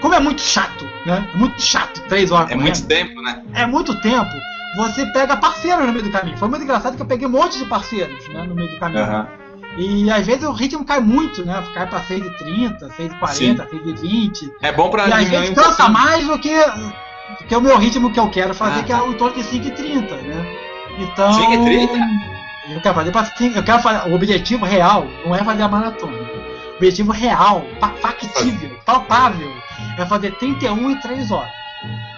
Como 0.00 0.14
é 0.14 0.20
muito 0.20 0.42
chato, 0.42 0.84
né? 1.06 1.26
É 1.32 1.36
muito 1.36 1.62
chato, 1.62 2.02
3 2.08 2.30
horas. 2.30 2.50
É 2.50 2.54
muito 2.54 2.86
tempo, 2.86 3.22
né? 3.22 3.42
é 3.54 3.66
muito 3.66 3.98
tempo. 4.02 4.30
Você 4.76 5.06
pega 5.06 5.36
parceiros 5.36 5.86
no 5.86 5.92
meio 5.92 6.04
do 6.04 6.10
caminho. 6.10 6.36
Foi 6.36 6.48
muito 6.48 6.62
engraçado 6.62 6.96
que 6.96 7.00
eu 7.02 7.06
peguei 7.06 7.26
um 7.26 7.30
monte 7.30 7.58
de 7.58 7.64
parceiros 7.64 8.28
né, 8.28 8.44
no 8.44 8.54
meio 8.54 8.68
do 8.70 8.78
caminho. 8.78 9.02
Aham. 9.02 9.28
E 9.78 10.10
às 10.10 10.26
vezes 10.26 10.44
o 10.44 10.52
ritmo 10.52 10.84
cai 10.84 11.00
muito, 11.00 11.44
né? 11.44 11.62
Cai 11.72 11.86
pra 11.88 12.00
6,30, 12.00 12.78
6,40, 12.96 13.66
6,20. 13.68 14.50
É 14.60 14.72
bom 14.72 14.90
pra 14.90 15.08
E 15.08 15.12
às 15.12 15.28
vezes 15.28 15.50
um 15.50 15.54
cansa 15.54 15.88
mais 15.88 16.26
do 16.26 16.38
que, 16.38 16.54
do 16.54 17.44
que 17.48 17.56
o 17.56 17.60
meu 17.60 17.78
ritmo 17.78 18.12
que 18.12 18.20
eu 18.20 18.28
quero 18.30 18.52
fazer, 18.54 18.80
Ah, 18.80 18.82
que 18.84 18.92
é 18.92 18.96
tá. 18.96 19.04
o 19.04 19.14
torno 19.14 19.36
de 19.36 19.42
5,30, 19.42 20.10
né? 20.22 20.56
Então. 20.98 21.32
5,30? 21.32 22.33
Eu 22.70 22.80
quero 22.80 22.94
fazer 22.94 23.10
pra 23.12 23.24
cinco- 23.24 23.58
eu 23.58 23.62
quero 23.62 23.82
fazer. 23.82 24.10
O 24.10 24.14
objetivo 24.14 24.64
real 24.64 25.06
não 25.24 25.34
é 25.34 25.44
fazer 25.44 25.62
a 25.62 25.68
maratona. 25.68 26.16
O 26.16 26.76
objetivo 26.76 27.12
real, 27.12 27.64
factível, 28.00 28.76
palpável, 28.84 29.50
é 29.98 30.04
fazer 30.06 30.32
31 30.38 30.90
em 30.90 31.00
3 31.00 31.30
horas. 31.30 31.52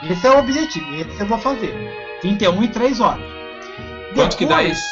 Esse 0.08 0.26
é 0.26 0.30
o 0.30 0.38
objetivo, 0.38 0.94
esse 0.94 1.20
eu 1.20 1.26
vou 1.26 1.38
fazer. 1.38 1.74
31 2.20 2.62
em 2.62 2.68
3 2.68 3.00
horas. 3.00 3.24
Quanto 4.14 4.36
que 4.36 4.46
dá 4.46 4.58
Depois- 4.58 4.78
isso? 4.78 4.86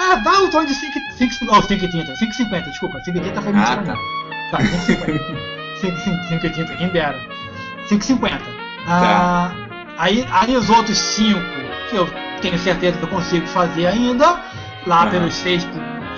Ah, 0.00 0.16
dá 0.16 0.42
o 0.42 0.50
torno 0.50 0.66
de 0.66 0.74
5, 0.74 0.92
5, 1.16 1.34
oh, 1.50 1.62
5,30, 1.62 2.16
5,50, 2.16 2.70
desculpa, 2.70 2.98
5,30 3.00 3.42
foi 3.42 3.52
mentira. 3.52 3.82
Ah, 3.82 3.84
tá. 4.50 4.58
Tá, 4.58 4.64
5,50. 4.64 6.20
5,80, 6.28 6.76
quem 6.76 6.88
dera. 6.88 7.18
5,50. 7.88 8.40
Ah, 8.86 9.52
aí, 9.98 10.26
aí 10.30 10.56
os 10.56 10.68
outros 10.70 10.98
5, 10.98 11.38
que 11.90 11.96
eu 11.96 12.08
tenho 12.40 12.58
certeza 12.58 12.96
que 12.98 13.04
eu 13.04 13.08
consigo 13.08 13.46
fazer 13.48 13.86
ainda, 13.86 14.40
lá 14.86 15.02
Aham. 15.02 15.10
pelos 15.10 15.34
6, 15.34 15.66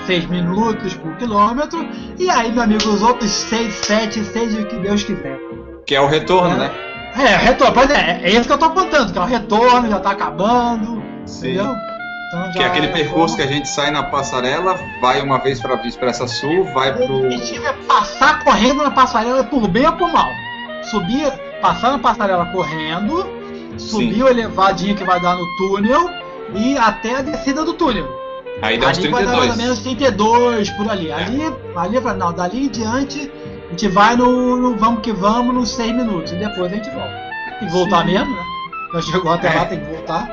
6 0.06 0.26
minutos 0.26 0.94
por 0.94 1.14
quilômetro. 1.16 1.86
E 2.18 2.28
aí, 2.30 2.50
meu 2.52 2.62
amigo, 2.62 2.88
os 2.88 3.02
outros 3.02 3.30
6, 3.30 3.74
7, 3.74 4.24
seja 4.24 4.60
o 4.60 4.66
que 4.66 4.76
Deus 4.76 5.02
quiser. 5.04 5.38
Que 5.86 5.94
é 5.94 6.00
o 6.00 6.06
retorno, 6.06 6.54
É. 6.54 6.58
né? 6.58 6.70
É, 7.14 7.36
retorno, 7.36 7.74
pois 7.74 7.90
é, 7.90 8.20
é 8.22 8.30
isso 8.30 8.46
que 8.46 8.52
eu 8.52 8.58
tô 8.58 8.70
contando, 8.70 9.12
que 9.12 9.18
é 9.18 9.22
o 9.22 9.26
retorno, 9.26 9.88
já 9.90 10.00
tá 10.00 10.12
acabando, 10.12 11.02
Sim. 11.26 11.48
entendeu? 11.54 11.74
Então, 12.28 12.52
Que 12.52 12.62
é 12.62 12.66
aquele 12.66 12.86
é 12.86 12.90
percurso 12.90 13.36
que 13.36 13.42
a 13.42 13.46
gente 13.46 13.68
sai 13.68 13.90
na 13.90 14.04
passarela, 14.04 14.78
vai 15.02 15.20
uma 15.20 15.38
vez 15.38 15.60
pra 15.60 15.74
Expressa 15.86 16.26
Sul, 16.26 16.64
vai 16.72 16.90
O 16.92 16.94
pro. 17.06 17.26
objetivo 17.26 17.66
é 17.66 17.72
passar 17.86 18.42
correndo 18.42 18.82
na 18.82 18.90
passarela 18.90 19.44
por 19.44 19.68
bem 19.68 19.84
ou 19.86 19.92
por 19.92 20.10
mal. 20.10 20.30
Subir, 20.84 21.30
passar 21.60 21.92
na 21.92 21.98
passarela 21.98 22.46
correndo, 22.46 23.28
subir 23.76 24.22
o 24.22 24.28
elevadinho 24.28 24.96
que 24.96 25.04
vai 25.04 25.20
dar 25.20 25.34
no 25.36 25.46
túnel 25.58 26.08
e 26.54 26.78
até 26.78 27.16
a 27.16 27.22
descida 27.22 27.62
do 27.64 27.74
túnel. 27.74 28.08
Aí 28.61 28.78
dá 28.78 28.88
uns 28.88 28.98
ali 28.98 29.09
vai 29.09 29.24
dar 29.24 29.36
mais 29.36 29.50
ou 29.50 29.55
32. 29.57 29.57
menos 29.57 29.78
32 29.80 30.70
por 30.70 30.90
ali. 30.90 31.11
Ali, 31.12 31.42
ali 31.76 31.98
vai- 31.98 32.16
não, 32.16 32.32
dali 32.32 32.66
em 32.66 32.68
diante 32.68 33.30
a 33.66 33.70
gente 33.70 33.88
vai 33.88 34.14
no, 34.16 34.57
no 34.57 34.76
vamos 34.76 35.00
que 35.00 35.12
vamos 35.12 35.55
nos 35.55 35.70
6 35.70 35.92
minutos 35.94 36.32
e 36.32 36.36
depois 36.36 36.70
a 36.72 36.76
gente 36.76 36.90
volta. 36.90 37.22
Tem 37.59 37.68
que 37.68 37.72
voltar 37.74 38.00
Sim. 38.05 38.12
mesmo, 38.12 38.30
né? 38.36 38.42
Já 38.94 39.00
chegou 39.03 39.32
até 39.32 39.48
É. 39.48 39.55
lá, 39.55 39.64
tem 39.64 39.80
que 39.80 39.86
voltar. 39.90 40.28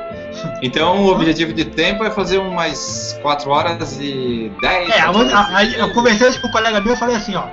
Então 0.62 1.02
o 1.04 1.10
objetivo 1.12 1.52
de 1.52 1.64
tempo 1.64 2.04
é 2.04 2.10
fazer 2.10 2.38
umas 2.38 3.18
4 3.22 3.50
horas 3.50 3.98
e 4.00 4.52
10. 4.60 4.90
É, 4.90 5.00
a- 5.00 5.56
a- 5.56 5.64
e- 5.64 5.78
eu 5.78 5.92
conversei 5.92 6.30
com 6.38 6.48
um 6.48 6.50
colega 6.50 6.80
meu 6.80 6.92
e 6.94 6.96
falei 6.96 7.16
assim, 7.16 7.34
ó. 7.34 7.44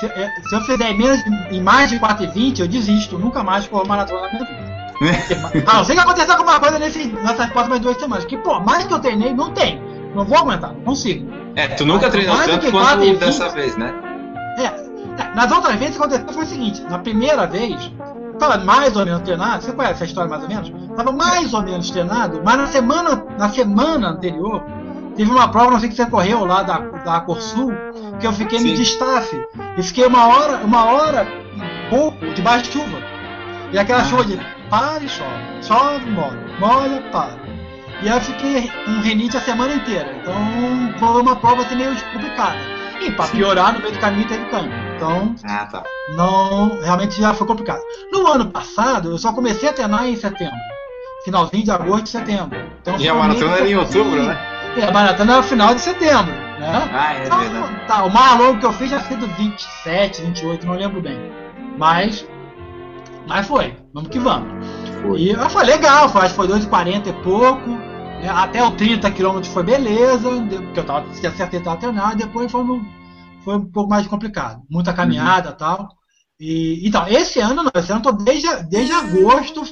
Se, 0.00 0.06
é, 0.06 0.30
se 0.48 0.54
eu 0.54 0.60
fizer 0.62 0.90
em, 0.90 0.98
menos, 0.98 1.20
em 1.50 1.60
mais 1.62 1.88
de 1.90 1.98
4,20, 1.98 2.60
eu 2.60 2.68
desisto. 2.68 3.18
Nunca 3.18 3.42
mais 3.42 3.66
corro 3.66 3.86
maratona 3.86 4.22
na 4.22 4.28
minha 4.32 4.44
vida. 4.44 4.76
ah, 5.66 5.76
não 5.76 5.84
sei 5.84 5.94
que 5.94 6.00
aconteceu 6.00 6.32
alguma 6.32 6.58
coisa 6.58 6.78
nesse, 6.78 7.06
nessas 7.06 7.50
próximas 7.50 7.80
duas 7.80 7.98
semanas. 7.98 8.24
Que, 8.24 8.36
pô, 8.38 8.58
mais 8.60 8.84
que 8.84 8.92
eu 8.92 8.98
treinei, 8.98 9.32
não 9.34 9.50
tem. 9.52 9.80
Não 10.16 10.24
vou 10.24 10.38
aguentar, 10.38 10.72
não 10.72 10.80
consigo. 10.80 11.30
É, 11.54 11.68
tu 11.68 11.84
nunca 11.84 12.08
treinou 12.10 12.34
tanto 12.36 12.70
quanto 12.70 12.84
quatro 12.84 13.04
e 13.04 13.10
vinte. 13.10 13.18
dessa 13.20 13.48
vez, 13.50 13.76
né? 13.76 13.94
É, 14.58 14.64
é, 15.22 15.34
nas 15.34 15.52
outras 15.52 15.74
vezes 15.76 15.96
aconteceu 15.96 16.26
foi 16.32 16.42
o 16.42 16.46
seguinte, 16.46 16.82
na 16.88 16.98
primeira 16.98 17.46
vez, 17.46 17.92
tava 18.38 18.56
mais 18.58 18.96
ou 18.96 19.04
menos 19.04 19.20
treinado, 19.22 19.62
você 19.62 19.72
conhece 19.72 19.94
essa 19.94 20.04
história 20.06 20.30
mais 20.30 20.42
ou 20.42 20.48
menos? 20.48 20.72
Tava 20.96 21.12
mais 21.12 21.52
ou 21.52 21.62
menos 21.62 21.90
treinado, 21.90 22.40
mas 22.42 22.56
na 22.56 22.66
semana, 22.66 23.24
na 23.38 23.48
semana 23.50 24.08
anterior, 24.08 24.62
teve 25.14 25.30
uma 25.30 25.48
prova, 25.48 25.72
não 25.72 25.80
sei 25.80 25.90
que 25.90 25.94
você 25.94 26.06
correu 26.06 26.46
lá 26.46 26.62
da, 26.62 26.78
da 26.78 27.20
Corsul, 27.20 27.72
que 28.18 28.26
eu 28.26 28.32
fiquei 28.32 28.58
Sim. 28.58 28.74
no 28.74 28.82
staff. 28.82 29.46
E 29.76 29.82
fiquei 29.82 30.06
uma 30.06 30.26
hora, 30.28 30.58
uma 30.64 30.84
hora 30.86 31.26
e 31.54 31.90
pouco 31.90 32.18
debaixo 32.34 32.64
de 32.64 32.72
chuva. 32.72 32.98
E 33.72 33.78
aquela 33.78 34.00
Ah. 34.00 34.04
chuva 34.04 34.24
de 34.24 34.38
para 34.70 35.02
e 35.02 35.08
chove, 35.08 35.30
chove, 35.62 36.10
molha, 36.10 36.38
molha, 36.58 37.02
para. 37.12 37.45
E 38.02 38.08
eu 38.08 38.20
fiquei 38.20 38.70
com 38.84 39.00
renite 39.00 39.36
a 39.36 39.40
semana 39.40 39.74
inteira. 39.74 40.14
Então 40.20 40.34
foi 40.98 41.22
uma 41.22 41.36
prova 41.36 41.62
assim, 41.62 41.76
meio 41.76 41.94
complicada. 42.12 42.56
E 43.00 43.10
pra 43.10 43.26
piorar, 43.26 43.72
no 43.74 43.80
meio 43.80 43.92
do 43.92 43.98
caminho 44.00 44.26
teve 44.28 44.44
câmbio. 44.46 44.72
Então, 44.96 45.34
Ah, 45.44 45.66
tá. 45.66 45.82
não, 46.14 46.80
realmente 46.80 47.20
já 47.20 47.32
foi 47.34 47.46
complicado. 47.46 47.80
No 48.12 48.26
ano 48.26 48.46
passado, 48.50 49.10
eu 49.10 49.18
só 49.18 49.32
comecei 49.32 49.68
a 49.68 49.72
treinar 49.72 50.06
em 50.06 50.16
setembro. 50.16 50.56
Finalzinho 51.24 51.64
de 51.64 51.70
agosto 51.70 52.06
e 52.06 52.08
setembro. 52.10 52.58
Então, 52.80 52.96
E 52.98 53.08
a 53.08 53.12
foi 53.12 53.22
maratona 53.22 53.56
era 53.56 53.68
em 53.68 53.72
eu 53.72 53.80
outubro, 53.80 54.10
fiz- 54.18 54.26
né? 54.26 54.38
É, 54.78 54.84
a 54.86 54.92
maratona 54.92 55.32
era 55.34 55.42
final 55.42 55.74
de 55.74 55.80
setembro, 55.80 56.32
né? 56.60 56.90
Ah, 56.92 57.14
é 57.14 57.26
Então, 57.26 57.38
verdade. 57.38 57.86
tá, 57.86 58.04
o 58.04 58.12
mais 58.12 58.38
longo 58.38 58.60
que 58.60 58.66
eu 58.66 58.72
fiz 58.74 58.90
já 58.90 59.00
sido 59.00 59.26
27, 59.36 60.22
28, 60.22 60.66
não 60.66 60.74
lembro 60.74 61.00
bem. 61.00 61.18
Mas, 61.78 62.26
mas 63.26 63.46
foi, 63.46 63.74
vamos 63.92 64.08
que 64.10 64.18
vamos. 64.18 64.64
Foi. 65.02 65.20
E 65.20 65.34
ah, 65.34 65.48
foi 65.48 65.64
legal, 65.64 66.08
foi, 66.08 66.22
acho 66.22 66.30
que 66.30 66.36
foi 66.36 66.48
2,40 66.48 67.08
e 67.08 67.12
pouco. 67.22 67.85
Até 68.28 68.62
o 68.64 68.70
30 68.72 69.10
km 69.10 69.42
foi 69.44 69.62
beleza, 69.62 70.28
porque 70.30 70.80
eu 70.80 70.84
tava, 70.86 71.12
certeza 71.14 71.46
que 71.46 71.60
tava 71.60 71.76
treinado, 71.76 72.16
depois 72.16 72.50
foi, 72.50 72.64
no- 72.64 72.84
foi 73.44 73.56
um 73.56 73.70
pouco 73.70 73.90
mais 73.90 74.06
complicado. 74.06 74.62
Muita 74.70 74.92
caminhada 74.92 75.50
e 75.50 75.54
tal. 75.54 75.88
E, 76.38 76.86
então, 76.86 77.06
esse 77.08 77.40
ano 77.40 77.62
não, 77.62 77.70
esse 77.74 77.90
ano 77.92 78.00
eu 78.04 78.12
tô 78.12 78.12
desde, 78.24 78.48
desde 78.64 78.92
agosto 78.92 79.62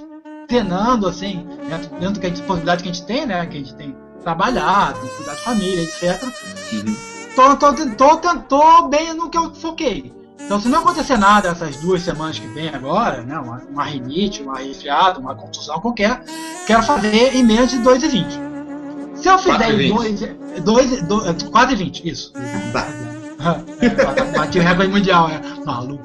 treinando, 0.47 1.07
assim, 1.07 1.47
dentro, 1.69 2.21
da 2.21 2.31
possibilidade 2.31 2.83
que 2.83 2.89
a 2.89 2.93
gente 2.93 3.07
tem, 3.07 3.27
né? 3.27 3.47
Que 3.47 3.57
a 3.57 3.61
gente 3.61 3.75
tem 3.75 3.95
trabalhar, 4.23 4.95
tem 4.95 5.11
cuidar 5.11 5.35
de 5.35 5.43
família, 5.43 5.83
etc. 5.83 6.23
Uhum. 6.73 6.97
Tô, 7.37 7.57
tô, 7.57 7.75
tô, 7.97 8.17
tô, 8.17 8.39
tô 8.39 8.89
bem 8.89 9.13
no 9.15 9.29
que 9.29 9.37
eu 9.37 9.55
foquei. 9.55 10.13
Então, 10.45 10.61
se 10.61 10.69
não 10.69 10.81
acontecer 10.81 11.17
nada 11.17 11.49
essas 11.49 11.77
duas 11.77 12.03
semanas 12.03 12.39
que 12.39 12.47
vem 12.49 12.69
agora, 12.69 13.23
né, 13.23 13.39
uma, 13.39 13.63
uma 13.71 13.85
rinite, 13.85 14.43
uma 14.43 14.59
resfriado, 14.59 15.21
uma 15.21 15.35
contusão 15.35 15.81
qualquer, 15.81 16.23
quero 16.67 16.83
fazer 16.83 17.35
em 17.35 17.43
menos 17.43 17.71
de 17.71 17.79
2,20. 17.79 18.45
Se 19.17 19.29
eu 19.29 19.39
fizer 19.39 19.73
em 19.73 19.91
4,20. 19.91 20.61
2, 20.61 21.03
2, 21.03 21.43
4,20, 21.45 22.05
isso. 22.05 22.33
Tá. 22.73 22.87
É, 23.81 24.37
Bati 24.37 24.59
o 24.59 24.63
recorde 24.63 24.91
mundial, 24.91 25.31
é 25.31 25.41
maluco. 25.65 26.05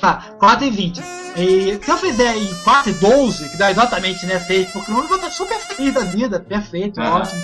Tá, 0.00 0.26
4,20. 0.40 1.02
E 1.36 1.80
se 1.82 1.90
eu 1.90 1.96
fizer 1.96 2.36
em 2.36 2.46
4,12, 2.64 3.50
que 3.50 3.56
dá 3.56 3.70
exatamente 3.70 4.26
né, 4.26 4.38
6 4.38 4.70
por 4.70 4.84
quilômetro, 4.84 5.14
eu 5.14 5.20
vou 5.20 5.28
estar 5.28 5.30
super 5.30 5.58
feliz 5.58 5.94
da 5.94 6.00
vida, 6.00 6.38
perfeito, 6.38 7.00
Aham. 7.00 7.20
ótimo. 7.20 7.42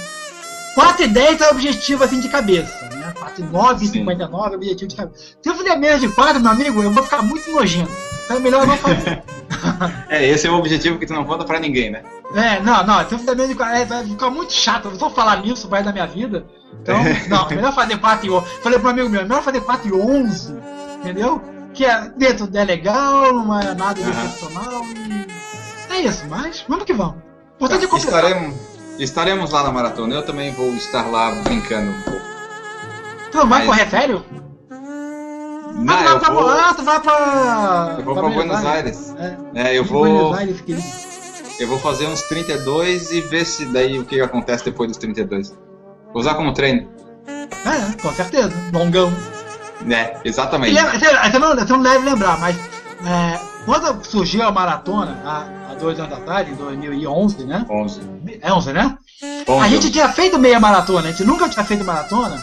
4,10 0.76 1.41
é 1.41 1.49
o 1.49 1.51
objetivo 1.51 2.05
assim 2.05 2.20
de 2.20 2.28
cabeça, 2.28 2.89
né? 3.09 3.14
4,9, 3.20 3.78
Sim. 3.80 3.86
59 3.86 4.46
é 4.46 4.50
o 4.50 4.54
objetivo 4.54 4.88
de 4.88 4.96
cabeça. 4.96 5.24
Se 5.42 5.48
eu 5.48 5.54
fizer 5.54 5.76
menos 5.76 6.00
de 6.00 6.09
4, 6.09 6.40
meu 6.40 6.50
amigo, 6.50 6.82
eu 6.82 6.90
vou 6.92 7.02
ficar 7.02 7.22
muito 7.22 7.50
nojento. 7.50 7.90
Então 8.24 8.36
é 8.36 8.40
melhor 8.40 8.62
eu 8.62 8.66
não 8.66 8.76
fazer. 8.76 9.22
É, 10.09 10.24
esse 10.28 10.46
é 10.46 10.50
o 10.50 10.54
objetivo 10.56 10.98
que 10.98 11.06
tu 11.06 11.12
não 11.12 11.24
conta 11.24 11.44
pra 11.44 11.59
ninguém, 11.59 11.90
né? 11.90 12.02
É, 12.34 12.61
não, 12.61 12.86
não, 12.86 13.09
se 13.09 13.14
eu 13.14 13.18
fizer 13.18 13.34
menos 13.34 13.48
de 13.50 13.56
4, 13.56 13.74
é, 13.76 13.84
vai 13.84 14.04
ficar 14.04 14.30
muito 14.30 14.52
chato. 14.52 14.86
Eu 14.88 14.96
vou 14.96 15.11
falar 15.11 15.42
nisso 15.42 15.68
vai 15.68 15.82
da 15.82 15.90
minha 15.90 16.06
vida. 16.06 16.46
Então, 16.80 16.96
não, 17.28 17.48
é 17.50 17.54
melhor 17.54 17.74
fazer 17.74 17.96
4 17.98 18.26
e 18.26 18.30
11. 18.30 18.46
Falei 18.62 18.78
pro 18.78 18.90
amigo 18.90 19.09
meu, 19.09 19.20
é 19.22 19.24
melhor 19.24 19.42
fazer 19.42 19.61
4 19.62 19.88
e 19.88 19.92
11, 19.92 20.54
entendeu? 21.00 21.42
Que 21.74 21.84
é, 21.86 22.09
dentro 22.16 22.48
é 22.54 22.64
legal, 22.64 23.32
não 23.32 23.59
é 23.59 23.74
nada 23.74 24.00
Aham. 24.00 24.11
excepcional. 24.11 24.82
e 24.84 25.94
É 25.94 26.00
isso, 26.02 26.24
mas 26.28 26.64
vamos 26.68 26.84
que 26.84 26.92
vamos. 26.92 27.16
Importante 27.56 27.84
é 27.86 27.88
completar. 27.88 28.24
estaremos, 28.24 28.54
estaremos 28.98 29.50
lá 29.50 29.62
na 29.64 29.72
maratona. 29.72 30.14
Eu 30.14 30.22
também 30.24 30.52
vou 30.52 30.68
estar 30.74 31.11
lá 31.11 31.32
brincando 31.42 31.90
um 31.90 32.02
pouco. 32.02 32.38
Tu 33.31 33.37
não 33.39 33.49
vai 33.49 33.66
mas- 33.66 33.66
correr 33.68 33.91
sério? 33.91 34.24
Não, 35.81 35.95
ah, 35.95 35.99
tu 35.99 36.09
vai 36.09 36.18
pra 36.18 36.31
vou, 36.33 36.43
Moá, 36.43 36.74
tu 36.74 36.83
vai 36.83 37.01
pra. 37.01 37.95
eu 37.99 38.05
vou 38.05 38.14
pra 38.14 38.29
Buenos 38.29 38.64
Aires. 38.64 39.14
É, 39.55 39.68
É, 39.70 39.79
eu 39.79 39.85
Buenos 39.85 40.20
vou, 40.22 40.35
Aires, 40.35 40.61
querido. 40.61 40.87
eu 41.61 41.68
vou 41.68 41.79
fazer 41.79 42.07
uns 42.07 42.22
32 42.22 43.12
e 43.12 43.20
ver 43.20 43.45
se 43.45 43.64
daí 43.66 43.99
o 43.99 44.05
que 44.05 44.20
acontece 44.20 44.64
depois 44.64 44.89
dos 44.89 44.97
32. 44.99 45.51
Vou 46.12 46.20
usar 46.20 46.35
como 46.35 46.53
treino. 46.53 46.89
É, 47.29 48.03
com 48.03 48.12
certeza. 48.12 48.53
Longão. 48.72 49.12
É, 49.89 50.16
exatamente. 50.24 50.74
lembra- 50.74 50.99
Você, 50.99 51.31
você 51.31 51.39
não, 51.39 51.55
você 51.55 51.72
não 51.72 51.83
deve 51.83 52.05
lembrar, 52.11 52.41
mas 52.41 52.57
é, 53.07 53.39
quando 53.64 54.05
surgiu 54.05 54.43
a 54.43 54.51
maratona, 54.51 55.16
há, 55.24 55.70
há 55.70 55.74
dois 55.74 56.01
anos 56.01 56.12
atrás, 56.12 56.49
em 56.49 56.55
2011, 56.57 57.45
né? 57.45 57.64
11. 57.70 58.01
É 58.41 58.53
11, 58.53 58.72
né? 58.72 58.97
11. 59.47 59.64
A 59.64 59.68
gente 59.68 59.91
tinha 59.93 60.09
feito 60.09 60.39
meia 60.41 60.59
maratona, 60.59 61.09
a 61.09 61.11
gente 61.12 61.22
nunca 61.24 61.49
tinha 61.49 61.64
feito 61.64 61.85
maratona. 61.85 62.43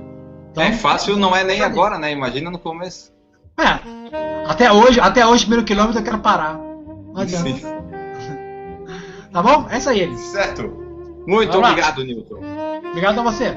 Então, 0.52 0.64
é 0.64 0.72
fácil, 0.74 1.18
não 1.18 1.36
é 1.36 1.44
nem 1.44 1.62
agora, 1.62 1.98
né? 1.98 2.12
Imagina 2.12 2.52
no 2.52 2.60
começo. 2.60 3.12
É, 3.58 4.48
até 4.48 4.72
hoje, 4.72 5.00
até 5.00 5.26
hoje, 5.26 5.46
primeiro 5.46 5.66
quilômetro 5.66 6.00
eu 6.00 6.04
quero 6.04 6.20
parar. 6.20 6.60
Não 7.14 7.22
adianta. 7.22 7.50
Sim. 7.50 7.62
Tá 9.32 9.42
bom? 9.42 9.68
É 9.70 9.78
isso 9.78 9.90
aí, 9.90 10.02
eles. 10.02 10.20
Certo. 10.20 10.64
Muito 11.26 11.52
Vamos 11.52 11.62
lá. 11.62 11.70
obrigado, 11.70 12.04
Newton. 12.04 12.40
Obrigado 12.90 13.20
a 13.20 13.24
você. 13.24 13.54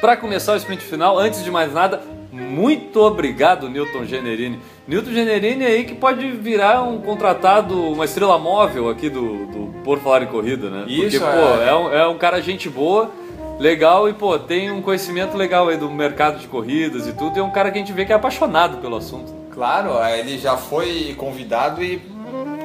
Para 0.00 0.16
começar 0.16 0.52
o 0.52 0.56
sprint 0.56 0.82
final, 0.84 1.18
antes 1.18 1.42
de 1.42 1.50
mais 1.50 1.72
nada, 1.72 2.02
muito 2.30 3.00
obrigado, 3.00 3.68
Newton 3.68 4.04
Generini. 4.04 4.60
Newton 4.86 5.12
Generini 5.12 5.64
aí 5.64 5.84
que 5.84 5.94
pode 5.94 6.30
virar 6.32 6.82
um 6.82 7.00
contratado, 7.00 7.74
uma 7.90 8.04
estrela 8.04 8.38
móvel 8.38 8.88
aqui 8.88 9.08
do, 9.08 9.46
do 9.46 9.74
Por 9.82 9.98
Falar 10.00 10.22
em 10.22 10.26
Corrida, 10.26 10.68
né? 10.68 10.84
Isso, 10.86 11.18
Porque, 11.18 11.18
pô, 11.18 11.62
é. 11.62 11.68
é 11.68 11.74
um, 11.74 11.92
é 11.92 12.06
um 12.08 12.18
cara 12.18 12.40
gente 12.40 12.68
boa, 12.68 13.10
legal 13.58 14.08
e, 14.08 14.12
pô, 14.12 14.38
tem 14.38 14.70
um 14.70 14.82
conhecimento 14.82 15.36
legal 15.36 15.68
aí 15.68 15.76
do 15.76 15.90
mercado 15.90 16.38
de 16.38 16.46
corridas 16.46 17.06
e 17.06 17.12
tudo. 17.12 17.36
E 17.36 17.40
é 17.40 17.42
um 17.42 17.50
cara 17.50 17.70
que 17.70 17.78
a 17.78 17.80
gente 17.80 17.92
vê 17.92 18.04
que 18.04 18.12
é 18.12 18.16
apaixonado 18.16 18.78
pelo 18.78 18.96
assunto. 18.96 19.32
Claro, 19.52 19.92
ele 20.18 20.36
já 20.38 20.56
foi 20.56 21.14
convidado 21.16 21.82
e 21.82 22.00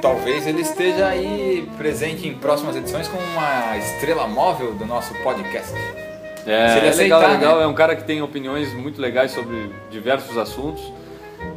talvez 0.01 0.47
ele 0.47 0.61
esteja 0.61 1.07
aí 1.07 1.67
presente 1.77 2.27
em 2.27 2.33
próximas 2.33 2.75
edições 2.75 3.07
como 3.07 3.21
uma 3.23 3.77
estrela 3.77 4.27
móvel 4.27 4.73
do 4.73 4.85
nosso 4.85 5.13
podcast. 5.15 5.73
É, 6.47 6.69
Se 6.69 6.77
ele 6.77 6.87
é 6.87 6.89
aceitar, 6.89 7.17
legal, 7.17 7.31
legal. 7.33 7.57
né? 7.57 7.63
É 7.63 7.67
um 7.67 7.73
cara 7.73 7.95
que 7.95 8.03
tem 8.03 8.21
opiniões 8.21 8.73
muito 8.73 8.99
legais 8.99 9.31
sobre 9.31 9.69
diversos 9.91 10.37
assuntos. 10.37 10.81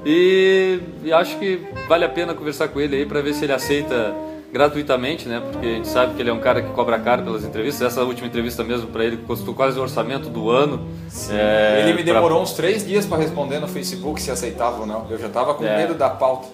E, 0.04 0.80
e 1.02 1.12
acho 1.12 1.38
que 1.38 1.60
vale 1.88 2.04
a 2.04 2.08
pena 2.08 2.34
conversar 2.34 2.68
com 2.68 2.80
ele 2.80 2.96
aí 2.96 3.06
para 3.06 3.20
ver 3.22 3.32
se 3.32 3.44
ele 3.44 3.52
aceita 3.52 4.14
gratuitamente, 4.52 5.26
né? 5.28 5.40
Porque 5.40 5.66
a 5.66 5.70
gente 5.70 5.88
sabe 5.88 6.14
que 6.14 6.20
ele 6.20 6.28
é 6.28 6.32
um 6.32 6.38
cara 6.40 6.60
que 6.60 6.70
cobra 6.72 6.98
caro 6.98 7.22
pelas 7.22 7.42
entrevistas. 7.44 7.80
Essa 7.90 8.02
última 8.04 8.26
entrevista 8.28 8.62
mesmo 8.62 8.88
para 8.88 9.04
ele 9.04 9.16
custou 9.16 9.54
quase 9.54 9.78
o 9.78 9.82
orçamento 9.82 10.28
do 10.28 10.50
ano. 10.50 10.86
É, 11.30 11.80
ele 11.82 11.94
me 11.94 12.04
pra- 12.04 12.12
demorou 12.14 12.42
uns 12.42 12.52
três 12.52 12.86
dias 12.86 13.06
para 13.06 13.16
responder 13.18 13.58
no 13.60 13.66
Facebook 13.66 14.20
se 14.20 14.30
aceitava 14.30 14.80
ou 14.80 14.86
não. 14.86 15.06
Eu 15.10 15.18
já 15.18 15.28
tava 15.28 15.54
com 15.54 15.64
É. 15.64 15.76
medo 15.78 15.94
da 15.94 16.10
pauta. 16.10 16.48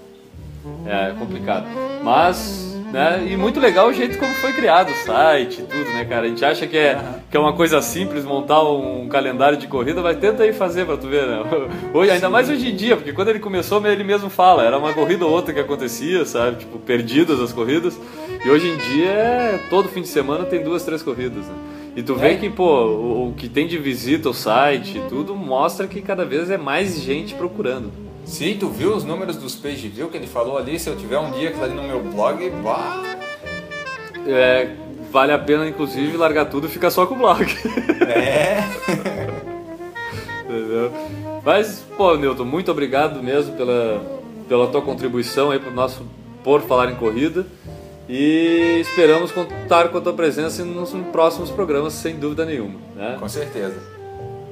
É 0.86 1.12
complicado. 1.18 1.66
Mas, 2.02 2.77
né? 2.92 3.26
E 3.30 3.36
muito 3.36 3.60
legal 3.60 3.88
o 3.88 3.92
jeito 3.92 4.18
como 4.18 4.32
foi 4.34 4.52
criado 4.52 4.90
o 4.90 4.94
site 4.94 5.60
e 5.60 5.62
tudo, 5.64 5.84
né, 5.92 6.04
cara? 6.04 6.26
A 6.26 6.28
gente 6.28 6.44
acha 6.44 6.66
que 6.66 6.76
é, 6.76 6.98
que 7.30 7.36
é 7.36 7.40
uma 7.40 7.52
coisa 7.52 7.80
simples 7.82 8.24
montar 8.24 8.62
um 8.62 9.08
calendário 9.08 9.58
de 9.58 9.66
corrida, 9.66 10.00
mas 10.00 10.16
tenta 10.18 10.42
aí 10.42 10.52
fazer 10.52 10.86
pra 10.86 10.96
tu 10.96 11.06
ver, 11.08 11.26
né? 11.26 11.42
Hoje, 11.92 12.10
ainda 12.10 12.30
mais 12.30 12.48
hoje 12.48 12.68
em 12.70 12.76
dia, 12.76 12.96
porque 12.96 13.12
quando 13.12 13.28
ele 13.28 13.38
começou, 13.40 13.84
ele 13.86 14.04
mesmo 14.04 14.30
fala, 14.30 14.64
era 14.64 14.78
uma 14.78 14.92
corrida 14.92 15.24
ou 15.26 15.30
outra 15.32 15.52
que 15.52 15.60
acontecia, 15.60 16.24
sabe? 16.24 16.58
Tipo, 16.58 16.78
perdidas 16.78 17.40
as 17.40 17.52
corridas. 17.52 17.98
E 18.44 18.48
hoje 18.48 18.68
em 18.68 18.76
dia, 18.76 19.08
é, 19.10 19.60
todo 19.68 19.88
fim 19.88 20.02
de 20.02 20.08
semana 20.08 20.44
tem 20.44 20.62
duas, 20.62 20.82
três 20.84 21.02
corridas, 21.02 21.44
né? 21.46 21.54
E 21.96 22.02
tu 22.02 22.14
vê 22.14 22.32
É. 22.32 22.36
que, 22.36 22.48
pô, 22.48 22.84
o, 22.86 23.28
o 23.28 23.34
que 23.34 23.48
tem 23.48 23.66
de 23.66 23.76
visita 23.76 24.28
ao 24.28 24.34
site 24.34 24.98
e 24.98 25.00
tudo 25.08 25.34
mostra 25.34 25.86
que 25.88 26.00
cada 26.00 26.24
vez 26.24 26.48
é 26.50 26.56
mais 26.56 27.00
gente 27.00 27.34
procurando. 27.34 27.90
Sim, 28.28 28.58
tu 28.60 28.68
viu 28.68 28.94
os 28.94 29.04
números 29.04 29.36
dos 29.36 29.56
page 29.56 29.88
view 29.88 30.08
que 30.08 30.16
ele 30.18 30.26
falou 30.26 30.58
ali? 30.58 30.78
Se 30.78 30.88
eu 30.88 30.94
tiver 30.94 31.18
um 31.18 31.30
dia 31.32 31.48
aquilo 31.48 31.64
ali 31.64 31.74
no 31.74 31.82
meu 31.82 32.00
blog, 32.00 32.50
bah, 32.62 33.02
É, 34.26 34.76
vale 35.10 35.32
a 35.32 35.38
pena, 35.38 35.66
inclusive, 35.66 36.14
largar 36.16 36.44
tudo 36.44 36.66
e 36.66 36.70
ficar 36.70 36.90
só 36.90 37.06
com 37.06 37.14
o 37.14 37.18
blog. 37.18 37.42
é. 38.06 38.58
Entendeu? 40.44 40.92
Mas, 41.42 41.82
pô, 41.96 42.14
Newton, 42.16 42.44
muito 42.44 42.70
obrigado 42.70 43.22
mesmo 43.22 43.56
pela, 43.56 44.20
pela 44.46 44.66
tua 44.66 44.82
contribuição 44.82 45.50
aí 45.50 45.58
pro 45.58 45.72
nosso 45.72 46.06
Por 46.44 46.60
Falar 46.60 46.90
em 46.90 46.96
Corrida. 46.96 47.46
E 48.06 48.78
esperamos 48.80 49.32
contar 49.32 49.88
com 49.88 49.98
a 49.98 50.00
tua 50.02 50.12
presença 50.12 50.64
nos 50.64 50.92
próximos 51.10 51.50
programas, 51.50 51.94
sem 51.94 52.16
dúvida 52.16 52.44
nenhuma. 52.44 52.78
Né? 52.94 53.16
Com 53.18 53.28
certeza. 53.28 53.97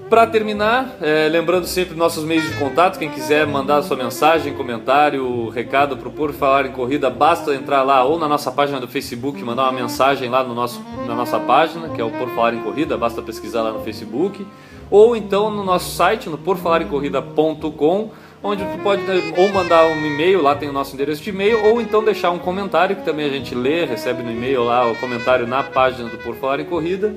Para 0.08 0.24
terminar, 0.24 0.98
é, 1.02 1.28
lembrando 1.28 1.66
sempre 1.66 1.96
nossos 1.96 2.22
meios 2.22 2.44
de 2.44 2.56
contato, 2.60 2.96
quem 2.96 3.10
quiser 3.10 3.44
mandar 3.44 3.82
sua 3.82 3.96
mensagem, 3.96 4.54
comentário, 4.54 5.48
recado 5.48 5.96
para 5.96 6.08
Por 6.08 6.32
Falar 6.32 6.64
em 6.64 6.70
Corrida, 6.70 7.10
basta 7.10 7.52
entrar 7.52 7.82
lá 7.82 8.04
ou 8.04 8.16
na 8.16 8.28
nossa 8.28 8.52
página 8.52 8.78
do 8.78 8.86
Facebook, 8.86 9.42
mandar 9.42 9.64
uma 9.64 9.72
mensagem 9.72 10.30
lá 10.30 10.44
no 10.44 10.54
nosso, 10.54 10.80
na 11.08 11.14
nossa 11.16 11.40
página, 11.40 11.88
que 11.88 12.00
é 12.00 12.04
o 12.04 12.10
Por 12.10 12.28
Falar 12.36 12.54
em 12.54 12.60
Corrida, 12.60 12.96
basta 12.96 13.20
pesquisar 13.20 13.62
lá 13.62 13.72
no 13.72 13.80
Facebook, 13.80 14.46
ou 14.88 15.16
então 15.16 15.50
no 15.50 15.64
nosso 15.64 15.96
site, 15.96 16.28
no 16.28 16.38
porfalarencorrida.com, 16.38 18.10
onde 18.44 18.64
tu 18.64 18.78
pode 18.84 19.02
né, 19.02 19.34
ou 19.36 19.48
mandar 19.48 19.86
um 19.86 20.06
e-mail, 20.06 20.40
lá 20.40 20.54
tem 20.54 20.68
o 20.68 20.72
nosso 20.72 20.94
endereço 20.94 21.20
de 21.20 21.30
e-mail, 21.30 21.66
ou 21.66 21.80
então 21.80 22.04
deixar 22.04 22.30
um 22.30 22.38
comentário, 22.38 22.94
que 22.94 23.04
também 23.04 23.26
a 23.26 23.30
gente 23.30 23.56
lê, 23.56 23.84
recebe 23.84 24.22
no 24.22 24.30
e-mail 24.30 24.62
lá 24.62 24.88
o 24.88 24.94
comentário 24.94 25.48
na 25.48 25.64
página 25.64 26.08
do 26.08 26.18
Por 26.18 26.36
Falar 26.36 26.60
em 26.60 26.64
Corrida. 26.64 27.12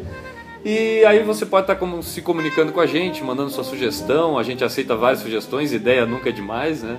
E 0.64 1.04
aí 1.06 1.24
você 1.24 1.46
pode 1.46 1.64
estar 1.64 1.76
como- 1.76 2.04
se 2.04 2.22
comunicando 2.22 2.72
com 2.72 2.82
a 2.82 2.86
gente, 2.86 3.24
mandando 3.24 3.50
sua 3.50 3.64
sugestão, 3.64 4.38
a 4.38 4.44
gente 4.44 4.64
aceita 4.64 4.96
várias 4.96 5.22
sugestões, 5.22 5.72
ideia 5.72 6.06
nunca 6.06 6.30
é 6.30 6.32
demais, 6.32 6.84
né? 6.84 6.98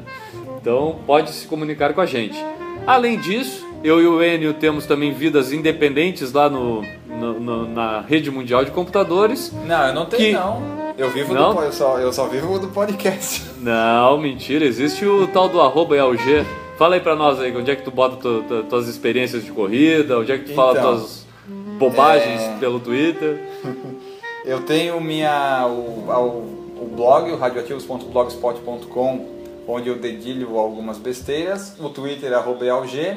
Então 0.61 0.97
pode 1.07 1.31
se 1.31 1.47
comunicar 1.47 1.93
com 1.93 2.01
a 2.01 2.07
gente. 2.07 2.43
Além 2.87 3.19
disso, 3.19 3.67
eu 3.85 4.01
e 4.01 4.07
o 4.07 4.23
Enio 4.23 4.55
temos 4.55 4.87
também 4.87 5.13
vidas 5.13 5.53
independentes 5.53 6.33
lá 6.33 6.49
no, 6.49 6.83
no- 7.07 7.39
no- 7.39 7.69
na 7.69 8.01
rede 8.01 8.31
mundial 8.31 8.65
de 8.65 8.71
computadores. 8.71 9.53
Não, 9.67 9.87
eu 9.89 9.95
não 9.95 10.07
tenho 10.07 10.23
Que- 10.23 10.33
não. 10.33 10.81
Eu 10.99 11.09
vivo 11.11 11.33
Não? 11.33 11.55
do 11.55 11.63
eu 11.63 11.73
só, 11.73 11.99
eu 11.99 12.13
só 12.13 12.27
vivo 12.27 12.59
do 12.59 12.69
podcast. 12.69 13.43
Não, 13.63 14.19
mentira, 14.19 14.67
existe 14.67 15.07
o 15.07 15.27
tal 15.29 15.49
do 15.49 15.59
arroba 15.61 15.97
ELG. 15.97 16.45
Fala 16.77 16.95
aí 16.97 17.01
pra 17.01 17.17
nós 17.17 17.41
aí, 17.41 17.57
onde 17.57 17.71
é 17.71 17.77
que 17.77 17.83
tu 17.83 17.91
bota 17.91 18.17
tu- 18.17 18.45
tu- 18.47 18.65
tuas 18.65 18.87
experiências 18.87 19.43
de 19.45 19.51
corrida, 19.51 20.19
onde 20.19 20.33
é 20.33 20.37
que 20.39 20.45
tu 20.51 20.55
fala 20.55 20.73
Então, 20.79 20.97
tuas 20.99 21.20
bobagens 21.81 22.41
é- 22.43 22.57
pelo 22.61 22.79
Twitter. 22.79 23.41
Eu 24.45 24.61
tenho 24.63 25.01
minha 25.01 25.67
o, 25.67 26.11
ao- 26.11 26.29
o 26.29 26.93
blog, 26.95 27.31
o 27.33 27.37
radioativos.blogspot.com, 27.37 29.27
onde 29.67 29.89
eu 29.89 29.97
dedilho 29.97 30.59
algumas 30.59 30.99
besteiras, 30.99 31.75
o 31.81 31.89
Twitter 31.89 32.33
é 32.33 32.35
arroba 32.35 32.65
ELG, 32.65 33.17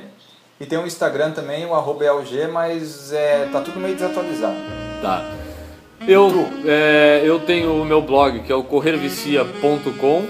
e 0.60 0.66
tem 0.66 0.78
o 0.78 0.86
Instagram 0.86 1.32
também, 1.32 1.66
o 1.66 1.74
arroba 1.74 2.04
ELG, 2.06 2.48
mas 2.52 3.12
é, 3.14 3.48
tá 3.52 3.62
tudo 3.62 3.80
meio 3.80 3.96
desatualizado. 3.96 4.56
Tá. 5.02 5.26
Eu, 6.08 6.30
é, 6.66 7.22
eu 7.24 7.40
tenho 7.40 7.82
o 7.82 7.86
meu 7.86 8.02
blog 8.02 8.40
que 8.42 8.52
é 8.52 8.56
o 8.56 8.64
corrervicia.com. 8.64 10.24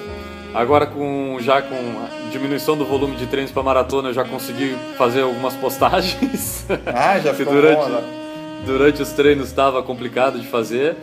Agora 0.53 0.86
com 0.86 1.38
já 1.39 1.63
com 1.63 1.73
a 1.75 2.29
diminuição 2.29 2.77
do 2.77 2.86
volume 2.86 3.15
de 3.15 3.25
treinos 3.25 3.51
para 3.51 3.63
maratona, 3.63 4.09
eu 4.09 4.13
já 4.13 4.23
consegui 4.23 4.75
fazer 4.99 5.21
algumas 5.23 5.55
postagens. 5.55 6.67
Ah, 6.86 7.17
já 7.19 7.34
ficou 7.36 7.55
durante, 7.55 7.79
bom, 7.79 7.89
né? 7.89 8.22
Durante 8.66 9.01
os 9.01 9.09
treinos 9.11 9.47
estava 9.47 9.82
complicado 9.84 10.39
de 10.39 10.47
fazer. 10.47 10.95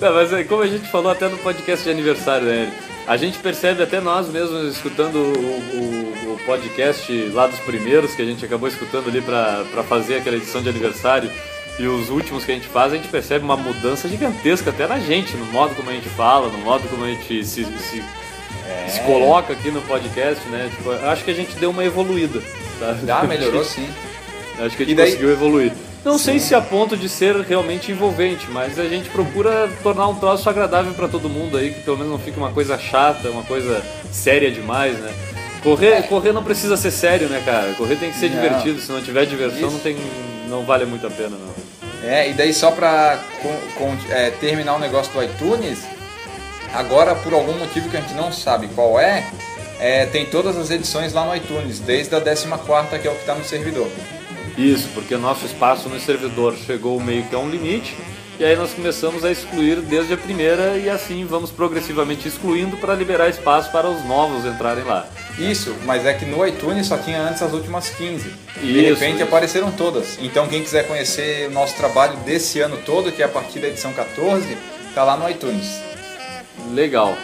Não, 0.00 0.14
mas 0.14 0.32
é, 0.32 0.44
como 0.44 0.62
a 0.62 0.66
gente 0.66 0.88
falou 0.90 1.12
até 1.12 1.28
no 1.28 1.36
podcast 1.38 1.84
de 1.84 1.90
aniversário, 1.90 2.46
né? 2.46 2.72
A 3.10 3.16
gente 3.16 3.38
percebe 3.38 3.82
até 3.82 4.00
nós 4.00 4.28
mesmos 4.28 4.76
escutando 4.76 5.16
o, 5.16 5.18
o- 5.76 6.34
o 6.34 6.38
podcast 6.46 7.12
lá 7.34 7.48
dos 7.48 7.58
primeiros 7.60 8.14
que 8.14 8.22
a 8.22 8.24
gente 8.24 8.44
acabou 8.44 8.68
escutando 8.68 9.08
ali 9.08 9.20
pra 9.20 9.64
fazer 9.88 10.16
aquela 10.18 10.36
edição 10.36 10.62
de 10.62 10.68
aniversário 10.68 11.28
e 11.78 11.86
os 11.88 12.08
últimos 12.08 12.44
que 12.44 12.52
a 12.52 12.54
gente 12.54 12.68
faz, 12.68 12.92
a 12.92 12.96
gente 12.96 13.08
percebe 13.08 13.44
uma 13.44 13.56
mudança 13.56 14.08
gigantesca 14.08 14.70
até 14.70 14.86
na 14.86 15.00
gente, 15.00 15.36
no 15.36 15.44
modo 15.46 15.74
como 15.74 15.90
a 15.90 15.92
gente 15.92 16.08
fala, 16.10 16.48
no 16.50 16.58
modo 16.58 16.88
como 16.88 17.04
a 17.04 17.08
gente 17.08 17.44
se, 17.44 17.64
se, 17.64 18.04
se 18.88 19.00
coloca 19.06 19.52
aqui 19.54 19.72
no 19.72 19.82
podcast, 19.82 20.46
né? 20.48 20.70
Tipo, 20.76 20.92
acho 20.92 21.24
que 21.24 21.30
a 21.32 21.34
gente 21.34 21.56
deu 21.56 21.70
uma 21.70 21.84
evoluída. 21.84 22.40
Sabe? 22.78 23.06
Já 23.06 23.22
melhorou 23.24 23.64
sim. 23.64 23.88
Acho 24.60 24.76
que 24.76 24.82
a 24.82 24.86
gente 24.86 24.94
daí- 24.96 25.06
conseguiu 25.12 25.30
evoluir. 25.32 25.72
Não 26.04 26.16
sei 26.16 26.38
se 26.38 26.54
a 26.54 26.60
ponto 26.62 26.96
de 26.96 27.08
ser 27.08 27.36
realmente 27.42 27.92
envolvente, 27.92 28.46
mas 28.50 28.78
a 28.78 28.84
gente 28.88 29.10
procura 29.10 29.68
tornar 29.82 30.08
um 30.08 30.14
troço 30.14 30.48
agradável 30.48 30.94
pra 30.94 31.06
todo 31.08 31.28
mundo 31.28 31.58
aí, 31.58 31.74
que 31.74 31.80
pelo 31.82 31.98
menos 31.98 32.10
não 32.12 32.18
fique 32.18 32.38
uma 32.38 32.50
coisa 32.50 32.78
chata, 32.78 33.28
uma 33.28 33.42
coisa 33.42 33.82
séria 34.10 34.50
demais, 34.50 34.98
né? 34.98 35.12
Correr, 35.62 36.02
correr 36.04 36.32
não 36.32 36.42
precisa 36.42 36.74
ser 36.78 36.90
sério, 36.90 37.28
né, 37.28 37.42
cara? 37.44 37.74
Correr 37.74 37.96
tem 37.96 38.10
que 38.10 38.16
ser 38.18 38.30
Não. 38.30 38.40
divertido. 38.40 38.80
Se 38.80 38.90
não 38.90 39.02
tiver 39.02 39.26
diversão, 39.26 39.58
Isso. 39.68 39.70
não 39.72 39.78
tem, 39.78 39.96
não 40.48 40.64
vale 40.64 40.86
muito 40.86 41.06
a 41.06 41.10
pena, 41.10 41.36
não. 41.36 42.08
É, 42.08 42.30
e 42.30 42.32
daí 42.32 42.54
só 42.54 42.70
pra 42.70 43.18
con- 43.42 43.60
con- 43.76 43.96
é, 44.08 44.30
terminar 44.30 44.76
o 44.76 44.78
negócio 44.78 45.12
do 45.12 45.22
iTunes, 45.22 45.80
agora 46.72 47.14
por 47.14 47.34
algum 47.34 47.52
motivo 47.58 47.90
que 47.90 47.96
a 47.98 48.00
gente 48.00 48.14
não 48.14 48.32
sabe 48.32 48.68
qual 48.68 48.98
é, 48.98 49.26
é, 49.78 50.06
tem 50.06 50.24
todas 50.24 50.56
as 50.56 50.70
edições 50.70 51.12
lá 51.12 51.26
no 51.26 51.36
iTunes, 51.36 51.78
desde 51.78 52.14
a 52.14 52.20
14 52.22 52.46
que 52.98 53.06
é 53.06 53.10
o 53.10 53.14
que 53.14 53.20
está 53.20 53.34
no 53.34 53.44
servidor. 53.44 53.88
Isso, 54.56 54.88
porque 54.94 55.16
nosso 55.16 55.46
espaço 55.46 55.88
no 55.88 55.98
servidor 56.00 56.56
chegou 56.56 57.00
meio 57.00 57.24
que 57.24 57.34
a 57.34 57.38
um 57.38 57.48
limite, 57.48 57.96
e 58.38 58.44
aí 58.44 58.56
nós 58.56 58.72
começamos 58.72 59.22
a 59.24 59.30
excluir 59.30 59.76
desde 59.82 60.14
a 60.14 60.16
primeira, 60.16 60.78
e 60.78 60.88
assim 60.88 61.26
vamos 61.26 61.50
progressivamente 61.50 62.26
excluindo 62.26 62.76
para 62.78 62.94
liberar 62.94 63.28
espaço 63.28 63.70
para 63.70 63.88
os 63.88 64.02
novos 64.06 64.46
entrarem 64.46 64.84
lá. 64.84 65.06
Isso, 65.38 65.74
mas 65.84 66.06
é 66.06 66.14
que 66.14 66.24
no 66.24 66.46
iTunes 66.46 66.86
só 66.86 66.96
tinha 66.96 67.20
antes 67.20 67.42
as 67.42 67.52
últimas 67.52 67.90
15. 67.90 68.30
De 68.62 68.80
Isso, 68.80 68.94
repente 68.94 69.16
isso. 69.16 69.24
apareceram 69.24 69.70
todas. 69.72 70.18
Então 70.20 70.46
quem 70.48 70.62
quiser 70.62 70.86
conhecer 70.86 71.48
o 71.48 71.52
nosso 71.52 71.76
trabalho 71.76 72.16
desse 72.18 72.60
ano 72.60 72.78
todo, 72.84 73.12
que 73.12 73.22
é 73.22 73.26
a 73.26 73.28
partir 73.28 73.58
da 73.60 73.68
edição 73.68 73.92
14, 73.92 74.56
tá 74.94 75.04
lá 75.04 75.16
no 75.16 75.28
iTunes. 75.28 75.80
Legal. 76.72 77.16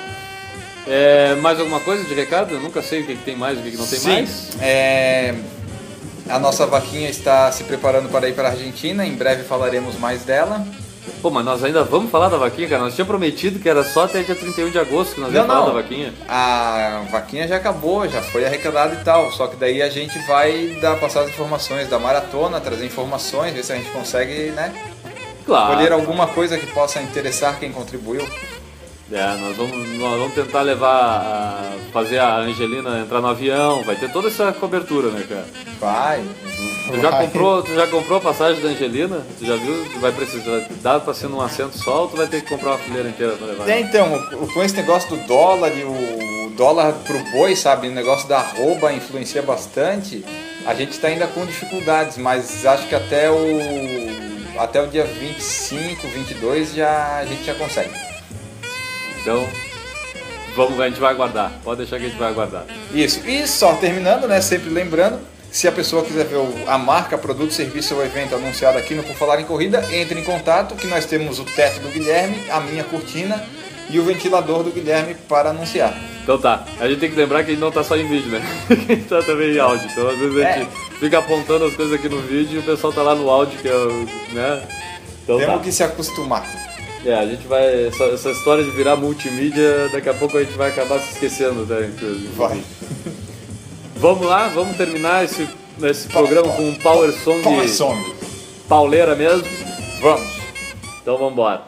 É, 0.87 1.35
mais 1.37 1.59
alguma 1.59 1.81
coisa 1.81 2.05
de 2.05 2.15
recado? 2.15 2.55
Eu 2.55 2.61
nunca 2.61 2.81
sei 2.81 3.03
o 3.03 3.07
que, 3.07 3.17
que 3.17 3.25
tem 3.25 3.35
mais 3.37 3.59
e 3.59 3.61
o 3.61 3.65
que, 3.65 3.71
que 3.73 3.77
não 3.77 3.87
tem 3.87 3.99
Sim, 3.99 4.13
mais. 4.13 4.51
é, 4.61 5.35
a 6.29 6.39
nossa 6.39 6.67
vaquinha 6.67 7.09
está 7.09 7.51
se 7.53 7.65
preparando 7.65 8.09
para 8.09 8.29
ir 8.29 8.35
para 8.35 8.49
a 8.49 8.51
Argentina, 8.53 9.07
em 9.07 9.15
breve 9.15 9.45
falaremos 9.45 9.99
mais 9.99 10.25
dela. 10.25 10.67
Pô, 11.23 11.31
mas 11.31 11.45
nós 11.45 11.63
ainda 11.63 11.85
vamos 11.85 12.11
falar 12.11 12.29
da 12.29 12.37
vaquinha, 12.37 12.69
cara. 12.69 12.83
Nós 12.83 12.95
tínhamos 12.95 13.09
prometido 13.11 13.61
que 13.61 13.69
era 13.69 13.85
só 13.85 14.05
até 14.05 14.23
dia 14.23 14.35
31 14.35 14.71
de 14.71 14.79
agosto 14.79 15.15
que 15.15 15.21
nós 15.21 15.31
Não, 15.31 15.37
íamos 15.41 15.53
falar 15.55 15.67
não. 15.67 15.75
da 15.75 15.81
vaquinha. 15.81 16.13
A 16.29 17.05
vaquinha 17.11 17.47
já 17.47 17.57
acabou, 17.57 18.09
já 18.09 18.21
foi 18.23 18.45
arrecadada 18.45 18.95
e 19.01 19.05
tal. 19.05 19.31
Só 19.31 19.47
que 19.47 19.55
daí 19.57 19.81
a 19.83 19.89
gente 19.89 20.19
vai 20.27 20.77
dar, 20.81 20.97
passar 20.99 21.21
as 21.23 21.29
informações 21.29 21.89
da 21.89 21.99
maratona, 21.99 22.61
trazer 22.61 22.87
informações, 22.87 23.55
ver 23.55 23.63
se 23.65 23.73
a 23.73 23.77
gente 23.77 23.89
consegue, 23.91 24.51
né? 24.51 24.73
Claro. 25.45 25.77
Colher 25.77 25.93
alguma 25.93 26.27
coisa 26.27 26.59
que 26.59 26.67
possa 26.67 27.01
interessar 27.01 27.57
quem 27.61 27.71
contribuiu. 27.71 28.27
É, 29.11 29.37
nós 29.37 29.57
vamos, 29.57 29.89
nós 29.99 30.19
vamos 30.19 30.35
tentar 30.35 30.63
levar, 30.63 30.89
a, 30.91 31.73
fazer 31.93 32.19
a 32.19 32.39
Angelina 32.39 32.99
entrar 32.99 33.21
no 33.21 33.29
avião, 33.29 33.85
vai 33.85 33.95
ter 33.95 34.11
toda 34.11 34.27
essa 34.27 34.53
cobertura, 34.53 35.11
né, 35.11 35.25
cara? 35.29 35.47
Vai. 35.79 36.25
Tu 36.89 37.01
já 37.01 37.11
vai. 37.11 37.27
comprou, 37.27 37.63
tu 37.63 37.73
já 37.73 37.87
comprou 37.87 38.19
a 38.19 38.21
passagem 38.21 38.61
da 38.61 38.69
Angelina? 38.69 39.25
Tu 39.39 39.47
já 39.47 39.55
viu? 39.55 39.85
Tu 39.93 40.01
vai 40.01 40.11
precisar, 40.11 40.67
dá 40.83 40.99
pra 40.99 41.15
ser 41.15 41.29
num 41.29 41.41
assento 41.41 41.79
só 41.79 42.03
ou 42.03 42.09
tu 42.09 42.17
vai 42.17 42.27
ter 42.27 42.43
que 42.43 42.49
comprar 42.49 42.71
uma 42.71 42.79
fileira 42.79 43.09
inteira 43.09 43.35
pra 43.35 43.47
levar? 43.47 43.69
É, 43.69 43.81
então, 43.81 44.21
com 44.53 44.63
esse 44.63 44.75
negócio 44.75 45.09
do 45.09 45.25
dólar 45.29 45.71
e 45.77 45.85
o 45.85 46.53
dólar 46.57 46.93
pro 47.05 47.19
boi, 47.31 47.55
sabe? 47.55 47.89
O 47.89 47.93
negócio 47.93 48.29
da 48.29 48.39
arroba 48.39 48.93
influencia 48.93 49.43
bastante. 49.43 50.25
A 50.67 50.75
gente 50.75 50.99
tá 50.99 51.07
ainda 51.07 51.29
com 51.29 51.47
dificuldades, 51.47 52.17
mas 52.17 52.67
acho 52.67 52.89
que 52.89 52.95
até 52.95 53.31
o 53.31 53.37
até 54.59 54.83
o 54.83 54.87
dia 54.89 55.05
25, 55.05 56.09
22 56.09 56.75
já 56.75 57.19
a 57.19 57.25
gente 57.27 57.45
já 57.45 57.55
consegue. 57.55 58.16
Então, 59.27 59.45
vamos, 60.55 60.79
a 60.79 60.89
gente 60.89 61.01
vai 61.01 61.13
aguardar. 61.13 61.51
Pode 61.65 61.79
deixar 61.79 61.99
que 61.99 62.05
a 62.05 62.09
gente 62.09 62.19
vai 62.19 62.31
aguardar. 62.31 62.65
Isso. 62.95 63.29
E 63.29 63.45
só 63.45 63.75
terminando, 63.75 64.29
né? 64.29 64.41
Sempre 64.41 64.71
lembrando, 64.71 65.19
se 65.51 65.67
a 65.67 65.73
pessoa 65.73 66.05
quiser 66.05 66.27
ver 66.27 66.39
a 66.69 66.79
marca, 66.79 67.19
produto, 67.19 67.53
serviço 67.53 67.97
ou 67.97 68.05
evento 68.05 68.37
anunciado 68.37 68.79
aqui 68.79 68.95
no 68.95 69.03
Por 69.03 69.17
Falar 69.17 69.41
em 69.41 69.45
Corrida, 69.45 69.85
entre 69.93 70.21
em 70.21 70.23
contato 70.23 70.77
que 70.77 70.87
nós 70.87 71.07
temos 71.07 71.41
o 71.41 71.45
teto 71.45 71.81
do 71.81 71.89
Guilherme, 71.89 72.39
a 72.49 72.61
minha 72.61 72.85
cortina 72.85 73.45
e 73.91 73.99
o 73.99 74.05
ventilador 74.05 74.63
do 74.63 74.71
Guilherme 74.71 75.17
para 75.29 75.51
anunciar. 75.51 75.93
Então 76.23 76.39
tá, 76.39 76.65
a 76.79 76.87
gente 76.87 77.01
tem 77.01 77.11
que 77.11 77.17
lembrar 77.17 77.43
que 77.43 77.51
a 77.51 77.55
gente 77.55 77.61
não 77.61 77.73
tá 77.73 77.83
só 77.83 77.97
em 77.97 78.07
vídeo, 78.07 78.31
né? 78.31 78.43
a 78.71 78.75
gente 78.75 79.09
tá 79.09 79.23
também 79.23 79.57
em 79.57 79.59
áudio. 79.59 79.89
Então 79.91 80.09
às 80.09 80.19
vezes 80.19 80.37
a 80.37 80.53
gente 80.53 80.71
fica 81.01 81.19
apontando 81.19 81.65
as 81.65 81.75
coisas 81.75 81.95
aqui 81.95 82.09
no 82.09 82.21
vídeo 82.21 82.57
e 82.57 82.59
o 82.61 82.63
pessoal 82.63 82.93
tá 82.93 83.03
lá 83.03 83.17
no 83.17 83.29
áudio, 83.29 83.59
que 83.59 83.67
é 83.67 83.75
o. 83.75 84.07
né? 84.33 84.63
Então 85.25 85.37
Temos 85.37 85.57
tá. 85.57 85.63
que 85.63 85.73
se 85.73 85.83
acostumar. 85.83 86.76
É, 87.07 87.15
a 87.15 87.25
gente 87.25 87.47
vai. 87.47 87.87
Essa, 87.87 88.05
essa 88.07 88.31
história 88.33 88.65
de 88.65 88.71
virar 88.73 88.97
multimídia, 88.97 89.89
daqui 89.91 90.09
a 90.09 90.15
pouco 90.15 90.37
a 90.37 90.43
gente 90.43 90.57
vai 90.57 90.71
acabar 90.71 90.99
se 90.99 91.13
esquecendo, 91.13 91.65
né? 91.65 91.89
inclusive. 91.95 92.27
Vai. 92.35 92.61
Vamos 93.95 94.27
lá, 94.27 94.49
vamos 94.49 94.77
terminar 94.77 95.25
esse, 95.25 95.49
esse 95.85 96.09
programa 96.09 96.53
com 96.53 96.69
um 96.69 96.75
Power 96.75 97.13
Song, 97.13 97.41
Power 97.43 97.69
Song. 97.69 97.97
pauleira 98.69 99.15
mesmo. 99.15 99.47
Vamos. 100.01 100.27
Então 101.01 101.17
vamos 101.17 101.35
embora. 101.35 101.63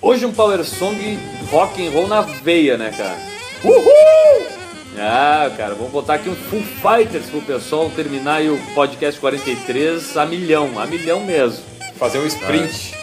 Hoje 0.00 0.24
um 0.24 0.32
Power 0.32 0.64
Song 0.64 1.18
rock 1.50 1.86
and 1.86 1.90
roll 1.90 2.08
na 2.08 2.22
veia, 2.22 2.78
né, 2.78 2.90
cara? 2.90 3.18
Uhul! 3.62 4.61
Ah, 4.98 5.50
cara, 5.56 5.74
vamos 5.74 5.90
botar 5.90 6.14
aqui 6.14 6.28
um 6.28 6.34
Full 6.34 6.62
Fighters 6.62 7.26
pro 7.26 7.40
pessoal 7.40 7.90
terminar 7.90 8.36
aí 8.36 8.50
o 8.50 8.58
podcast 8.74 9.18
43 9.18 10.16
a 10.16 10.26
milhão, 10.26 10.78
a 10.78 10.86
milhão 10.86 11.24
mesmo. 11.24 11.64
Fazer 11.96 12.18
o 12.18 12.26
sprint. 12.26 12.94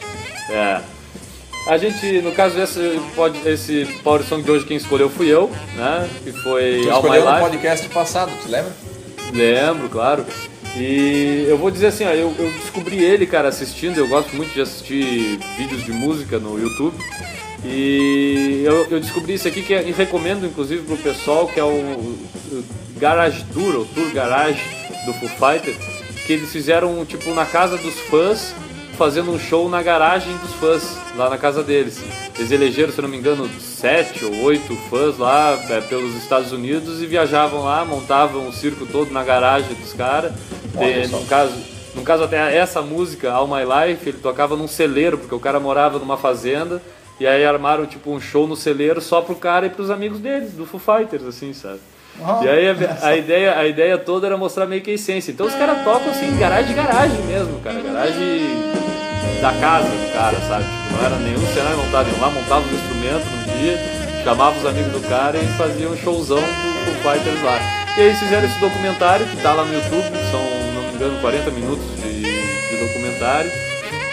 É. 0.49 0.81
A 1.67 1.77
gente, 1.77 2.21
no 2.21 2.31
caso, 2.31 2.59
esse, 2.59 2.99
pod, 3.15 3.37
esse 3.47 3.85
Power 4.03 4.23
Song 4.23 4.41
de 4.41 4.49
hoje 4.49 4.65
quem 4.65 4.77
escolheu 4.77 5.09
fui 5.09 5.27
eu, 5.27 5.51
né? 5.75 6.09
Que 6.23 6.31
foi 6.31 6.81
Tu 6.83 6.89
All 6.91 7.03
My 7.03 7.09
escolheu 7.09 7.25
no 7.25 7.31
Life. 7.31 7.41
podcast 7.49 7.89
passado, 7.89 8.31
tu 8.43 8.49
lembra? 8.49 8.71
Lembro, 9.33 9.89
claro. 9.89 10.25
E 10.75 11.45
eu 11.47 11.57
vou 11.57 11.69
dizer 11.71 11.87
assim, 11.87 12.05
ó, 12.05 12.09
eu, 12.11 12.33
eu 12.37 12.51
descobri 12.51 13.03
ele, 13.03 13.25
cara, 13.25 13.49
assistindo. 13.49 13.97
Eu 13.97 14.07
gosto 14.07 14.35
muito 14.35 14.53
de 14.53 14.61
assistir 14.61 15.39
vídeos 15.57 15.83
de 15.83 15.91
música 15.91 16.39
no 16.39 16.59
YouTube. 16.59 16.95
E 17.63 18.63
eu, 18.65 18.87
eu 18.89 18.99
descobri 18.99 19.33
isso 19.33 19.47
aqui 19.47 19.61
que 19.61 19.73
é, 19.73 19.87
e 19.87 19.91
recomendo 19.91 20.45
inclusive 20.45 20.83
pro 20.83 20.97
pessoal 20.97 21.47
que 21.47 21.59
é 21.59 21.63
o, 21.63 21.67
o 21.67 22.65
Garage 22.97 23.43
Tour, 23.53 23.75
o 23.81 23.85
Tour 23.85 24.11
Garage 24.13 24.61
do 25.05 25.13
Foo 25.13 25.29
Fighter, 25.29 25.75
que 26.25 26.33
eles 26.33 26.51
fizeram 26.51 27.05
tipo 27.05 27.33
na 27.33 27.45
casa 27.45 27.77
dos 27.77 27.95
fãs, 28.01 28.53
fazendo 28.97 29.31
um 29.31 29.39
show 29.39 29.69
na 29.69 29.81
garagem 29.81 30.35
dos 30.37 30.53
fãs, 30.53 30.97
lá 31.15 31.29
na 31.29 31.37
casa 31.37 31.63
deles. 31.63 32.03
Eles 32.37 32.51
elegeram, 32.51 32.91
se 32.93 33.01
não 33.01 33.09
me 33.09 33.17
engano, 33.17 33.49
sete 33.59 34.25
ou 34.25 34.43
oito 34.43 34.75
fãs 34.89 35.17
lá 35.17 35.57
é, 35.69 35.81
pelos 35.81 36.15
Estados 36.15 36.51
Unidos 36.51 37.01
e 37.01 37.05
viajavam 37.05 37.63
lá, 37.63 37.83
montavam 37.83 38.47
o 38.47 38.53
circo 38.53 38.85
todo 38.85 39.11
na 39.11 39.23
garagem 39.23 39.73
dos 39.73 39.93
caras. 39.93 40.33
No 41.09 41.25
caso, 41.25 41.53
no 41.95 42.03
caso 42.03 42.23
até 42.23 42.55
essa 42.55 42.81
música, 42.81 43.31
All 43.31 43.47
My 43.47 43.63
Life, 43.63 44.07
ele 44.07 44.19
tocava 44.19 44.55
num 44.55 44.67
celeiro, 44.67 45.17
porque 45.17 45.35
o 45.35 45.39
cara 45.39 45.59
morava 45.59 45.97
numa 45.99 46.17
fazenda, 46.17 46.81
e 47.19 47.27
aí 47.27 47.45
armaram 47.45 47.85
tipo 47.85 48.11
um 48.11 48.19
show 48.19 48.47
no 48.47 48.55
celeiro 48.55 49.01
só 49.01 49.21
pro 49.21 49.35
cara 49.35 49.65
e 49.65 49.69
pros 49.69 49.89
amigos 49.89 50.19
deles, 50.19 50.53
do 50.53 50.65
Foo 50.65 50.79
Fighters, 50.79 51.25
assim, 51.25 51.53
sabe? 51.53 51.79
E 52.43 52.49
aí 52.49 52.69
a, 52.69 53.07
a 53.07 53.15
ideia, 53.15 53.57
a 53.57 53.67
ideia 53.67 53.97
toda 53.97 54.27
era 54.27 54.37
mostrar 54.37 54.65
meio 54.65 54.81
que 54.81 54.91
a 54.91 54.93
essência. 54.93 55.31
Então 55.31 55.45
os 55.45 55.55
caras 55.55 55.83
tocam 55.83 56.09
assim, 56.11 56.37
garagem 56.37 56.75
garagem 56.75 57.21
mesmo, 57.23 57.59
cara. 57.61 57.79
Garagem 57.79 58.41
da 59.41 59.53
casa 59.53 59.87
do 59.87 60.13
cara, 60.13 60.37
sabe? 60.47 60.65
Tipo, 60.65 60.97
não 60.97 61.05
era 61.05 61.15
nenhum 61.17 61.45
cenário 61.53 61.77
montado, 61.77 62.09
iam 62.09 62.19
lá, 62.19 62.29
montavam 62.29 62.65
os 62.67 62.73
instrumentos 62.73 63.25
num 63.31 63.57
dia, 63.57 63.77
chamavam 64.23 64.59
os 64.59 64.65
amigos 64.65 64.91
do 64.91 65.07
cara 65.07 65.37
e 65.37 65.47
faziam 65.57 65.91
um 65.93 65.97
showzão 65.97 66.41
do 66.41 67.01
Foo 67.01 67.13
Fighters 67.13 67.41
lá. 67.43 67.57
E 67.97 68.01
aí 68.01 68.07
eles 68.07 68.19
fizeram 68.19 68.45
esse 68.45 68.59
documentário 68.59 69.25
que 69.25 69.37
tá 69.41 69.53
lá 69.53 69.63
no 69.63 69.73
YouTube, 69.73 70.03
são, 70.29 70.41
não 70.75 70.83
me 70.83 70.95
engano, 70.95 71.21
40 71.21 71.51
minutos 71.51 71.85
de, 72.01 72.21
de 72.21 72.85
documentário, 72.85 73.51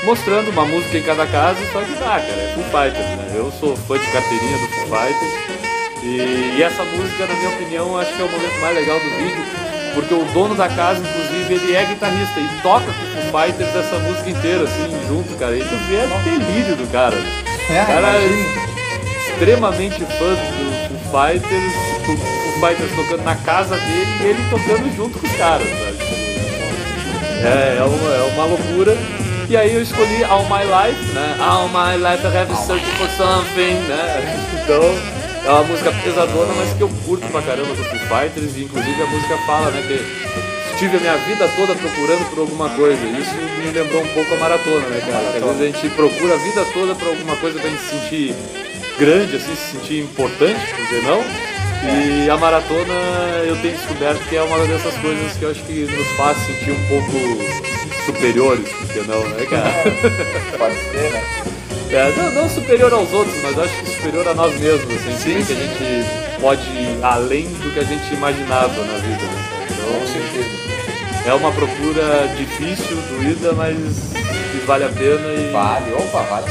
mostrando 0.07 0.51
uma 0.51 0.65
música 0.65 0.97
em 0.97 1.03
cada 1.03 1.27
casa, 1.27 1.59
só 1.73 1.81
que 1.81 1.93
dá, 1.95 2.07
cara, 2.07 2.23
é 2.23 2.53
Foo 2.55 2.63
Fighters, 2.63 3.07
né? 3.19 3.33
Eu 3.35 3.53
sou 3.59 3.77
fã 3.77 3.99
de 3.99 4.07
carteirinha 4.07 4.59
do 4.59 4.67
Foo 4.69 4.87
Fighters. 4.87 5.67
E, 6.05 6.55
e 6.57 6.63
essa 6.63 6.85
música, 6.85 7.27
na 7.27 7.35
minha 7.35 7.51
opinião, 7.51 7.99
acho 7.99 8.15
que 8.15 8.23
é 8.23 8.25
o 8.25 8.31
momento 8.31 8.61
mais 8.61 8.77
legal 8.77 8.99
do 9.01 9.11
vídeo, 9.11 9.45
porque 9.95 10.15
o 10.15 10.25
dono 10.33 10.55
da 10.55 10.69
casa, 10.69 11.01
inclusive, 11.01 11.55
ele 11.55 11.75
é 11.75 11.85
guitarrista 11.87 12.39
e 12.39 12.63
toca 12.63 12.87
com 12.87 12.91
o 12.91 13.31
Foo 13.33 13.43
Fighters 13.43 13.75
essa 13.75 13.99
música 13.99 14.31
inteira, 14.31 14.63
assim, 14.63 15.07
junto, 15.09 15.37
cara. 15.39 15.57
E 15.57 15.65
tu 15.65 15.77
vê 15.89 15.97
é 15.97 16.07
delírio 16.25 16.77
do 16.77 16.93
cara. 16.93 17.17
É, 17.69 17.83
O 17.83 17.87
cara 17.87 18.09
é 18.17 19.33
extremamente 19.33 19.99
fã 19.99 20.35
do 20.35 20.89
Foo 20.89 21.27
Fighters, 21.27 21.75
o 21.75 22.17
Foo 22.17 22.69
Fighters 22.69 22.95
tocando 22.95 23.25
na 23.25 23.35
casa 23.35 23.77
dele 23.77 24.13
e 24.21 24.25
ele 24.25 24.51
tocando 24.51 24.97
junto 24.97 25.19
com 25.19 25.27
os 25.27 25.37
caras, 25.37 25.67
sabe? 25.67 25.97
É, 27.43 27.79
é 27.79 27.83
uma, 27.83 28.15
é 28.15 28.33
uma 28.35 28.45
loucura. 28.45 28.97
E 29.49 29.57
aí 29.57 29.75
eu 29.75 29.83
escolhi 29.83 30.25
All 30.25 30.43
My 30.45 30.65
Life, 30.65 31.13
né? 31.13 31.37
All 31.41 31.69
My 31.69 31.97
Life 31.97 32.27
I 32.27 32.37
have 32.37 32.53
searching 32.67 32.91
for 32.99 33.09
something, 33.11 33.75
né? 33.87 34.45
Então, 34.63 34.83
é 35.45 35.51
uma 35.51 35.63
música 35.63 35.93
pesadona, 35.93 36.53
mas 36.55 36.73
que 36.73 36.81
eu 36.83 36.89
curto 37.07 37.27
pra 37.29 37.41
caramba 37.43 37.69
do 37.69 37.85
Foo 37.85 37.99
Fighters, 38.01 38.57
e 38.57 38.65
inclusive 38.65 39.01
a 39.01 39.07
música 39.07 39.39
fala, 39.47 39.71
né, 39.71 39.85
que 39.87 40.73
estive 40.73 40.97
a 40.97 41.01
minha 41.01 41.17
vida 41.19 41.49
toda 41.55 41.77
procurando 41.77 42.29
por 42.29 42.41
alguma 42.41 42.71
coisa. 42.71 43.01
Isso 43.07 43.35
me 43.35 43.71
lembrou 43.71 44.03
um 44.03 44.09
pouco 44.09 44.35
a 44.35 44.37
maratona, 44.37 44.89
né, 44.89 45.01
cara? 45.01 45.29
Às 45.29 45.57
vezes 45.59 45.63
a 45.63 45.79
gente 45.79 45.95
procura 45.95 46.35
a 46.35 46.39
vida 46.39 46.67
toda 46.75 46.95
por 46.97 47.09
alguma 47.09 47.37
coisa 47.37 47.61
pra 47.61 47.71
gente 47.71 47.83
se 47.83 47.91
sentir 47.91 48.35
grande, 48.99 49.37
assim, 49.37 49.55
se 49.55 49.77
sentir 49.77 50.01
importante, 50.01 50.61
por 50.75 50.89
que 50.89 51.01
não? 51.03 51.23
E 51.85 52.29
a 52.31 52.37
maratona 52.37 52.95
eu 53.47 53.57
tenho 53.63 53.77
descoberto 53.77 54.21
que 54.29 54.37
é 54.37 54.43
uma 54.43 54.59
dessas 54.67 54.95
coisas 54.95 55.33
que 55.37 55.43
eu 55.45 55.51
acho 55.51 55.63
que 55.65 55.85
nos 55.85 56.07
faz 56.17 56.37
sentir 56.39 56.73
um 56.73 56.89
pouco 56.89 57.13
superiores, 58.05 58.69
por 58.69 58.89
que 58.89 59.01
não, 59.01 59.23
né, 59.29 59.47
cara? 59.47 59.73
Pode 60.59 60.75
ser, 60.77 61.11
né? 61.13 61.23
É, 61.91 62.13
não, 62.17 62.43
não 62.43 62.49
superior 62.51 62.93
aos 62.93 63.13
outros, 63.13 63.37
mas 63.43 63.57
acho 63.59 63.77
que 63.81 63.87
superior 63.91 64.27
a 64.27 64.35
nós 64.35 64.59
mesmos, 64.59 64.93
assim, 65.07 65.17
Sim, 65.41 65.45
que 65.45 65.53
a 65.53 65.57
gente 65.57 66.41
pode 66.41 66.63
ir 66.63 66.99
além 67.03 67.47
do 67.47 67.73
que 67.73 67.79
a 67.79 67.85
gente 67.85 68.13
imaginava 68.13 68.69
na 68.85 68.99
vida, 68.99 69.23
né? 69.23 69.49
Com 69.69 69.73
Então, 69.73 70.07
certeza. 70.13 71.29
é 71.29 71.35
uma 71.35 71.53
procura 71.53 72.27
difícil, 72.37 72.97
doída, 73.11 73.53
mas 73.53 73.77
que 74.51 74.67
vale 74.67 74.85
a 74.85 74.89
pena 74.89 75.33
e, 75.33 75.53
Vale, 75.53 75.93
opa, 75.93 76.23
vale. 76.23 76.47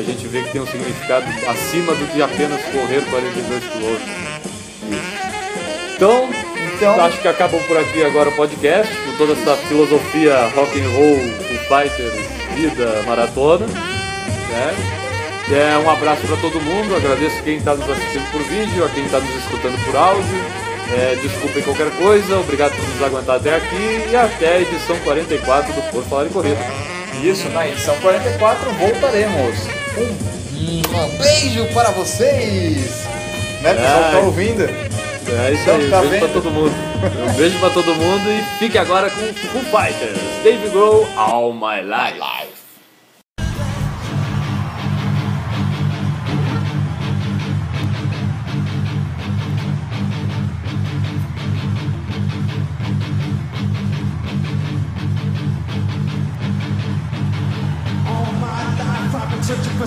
A 0.00 0.02
gente 0.02 0.26
vê 0.26 0.42
que 0.42 0.50
tem 0.50 0.60
um 0.60 0.66
significado 0.66 1.26
acima 1.48 1.92
do 1.94 2.06
que 2.12 2.20
apenas 2.22 2.60
correr 2.64 3.02
42 3.10 3.64
quilômetros. 3.64 4.08
Então, 5.96 6.28
Então- 6.76 7.04
acho 7.04 7.18
que 7.20 7.28
acabam 7.28 7.60
por 7.64 7.76
aqui 7.76 8.02
agora 8.02 8.30
o 8.30 8.32
podcast, 8.32 8.92
com 8.94 9.16
toda 9.18 9.32
essa 9.34 9.54
filosofia 9.68 10.50
rock 10.54 10.80
and 10.80 10.88
roll, 10.90 11.50
Fighters, 11.70 12.14
vida, 12.56 13.02
maratona. 13.06 13.64
Né? 13.66 14.74
É, 15.52 15.78
um 15.78 15.88
abraço 15.90 16.22
para 16.26 16.36
todo 16.38 16.60
mundo, 16.60 16.96
agradeço 16.96 17.40
quem 17.44 17.58
está 17.58 17.74
nos 17.74 17.88
assistindo 17.88 18.28
por 18.32 18.40
vídeo, 18.42 18.84
a 18.84 18.88
quem 18.88 19.04
está 19.04 19.20
nos 19.20 19.36
escutando 19.36 19.84
por 19.84 19.94
áudio. 19.96 20.24
É, 20.92 21.16
desculpem 21.22 21.62
qualquer 21.62 21.90
coisa, 21.92 22.38
obrigado 22.40 22.72
por 22.74 22.88
nos 22.88 23.02
aguentar 23.02 23.36
até 23.36 23.54
aqui 23.54 24.08
e 24.10 24.16
até 24.16 24.56
a 24.56 24.60
edição 24.62 24.96
44 25.04 25.72
do 25.72 25.82
Por 25.92 26.02
Falar 26.04 26.26
em 26.26 26.30
Corrida. 26.30 26.58
Isso, 27.22 27.48
na 27.50 27.68
edição 27.68 27.94
44 28.00 28.70
voltaremos. 28.72 29.79
Um, 30.00 31.04
um 31.04 31.18
beijo 31.18 31.66
para 31.74 31.90
vocês! 31.90 33.04
Né, 33.62 33.74
pessoal 33.74 34.04
que 34.04 34.10
tá 34.10 34.18
ouvindo? 34.20 34.62
É 34.64 35.52
isso 35.52 35.62
Então, 35.62 35.76
aí, 35.76 35.90
tá 35.90 35.98
um 35.98 36.00
beijo 36.00 36.10
vendo? 36.10 36.20
pra 36.20 36.28
todo 36.40 36.50
mundo. 36.50 36.74
Um 37.28 37.32
beijo 37.34 37.58
pra 37.58 37.70
todo 37.70 37.94
mundo 37.94 38.30
e 38.30 38.58
fique 38.58 38.78
agora 38.78 39.10
com 39.10 39.20
Foo 39.20 39.62
Fighters, 39.62 40.18
Dave 40.42 40.68
Grohl, 40.70 41.06
All 41.16 41.52
My 41.52 41.82
Life. 41.82 42.20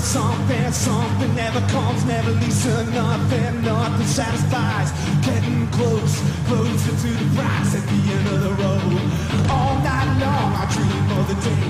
Something, 0.03 0.71
something 0.71 1.33
never 1.35 1.61
comes, 1.71 2.03
never 2.05 2.31
leaves 2.31 2.63
to 2.63 2.83
nothing, 2.91 3.61
nothing 3.63 4.05
satisfies. 4.05 4.91
Getting 5.25 5.67
close, 5.67 6.19
closer 6.47 6.91
to 6.91 7.07
the 7.07 7.27
prize 7.35 7.73
at 7.73 7.85
the 7.87 8.01
end 8.11 8.27
of 8.27 8.39
the 8.43 8.53
road. 8.63 8.99
All 9.49 9.75
night 9.79 10.11
long 10.19 10.51
I 10.59 10.65
dream 10.75 11.07
of 11.17 11.27
the 11.31 11.37
day 11.47 11.65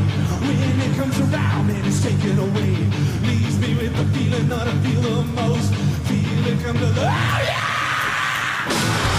when 0.46 0.82
it 0.82 0.98
comes 0.98 1.20
around 1.20 1.70
and 1.70 1.86
it's 1.86 2.02
taken 2.02 2.40
away. 2.40 2.76
Leaves 3.22 3.58
me 3.60 3.76
with 3.76 3.96
the 3.96 4.06
feeling 4.18 4.50
that 4.50 4.68
I 4.68 4.76
feel 4.82 5.02
the 5.02 5.24
most. 5.42 5.74
Feeling 6.10 6.60
come 6.64 6.78
to 6.78 6.86
the. 6.86 7.02
Oh, 7.02 7.40
yeah! 7.46 9.13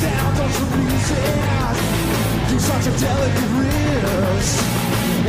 Down, 0.00 0.34
don't 0.36 0.52
you 0.58 0.66
resist. 0.80 1.80
Do 2.48 2.56
such 2.58 2.86
a 2.86 2.92
delicate 2.98 3.52
risk. 3.60 4.64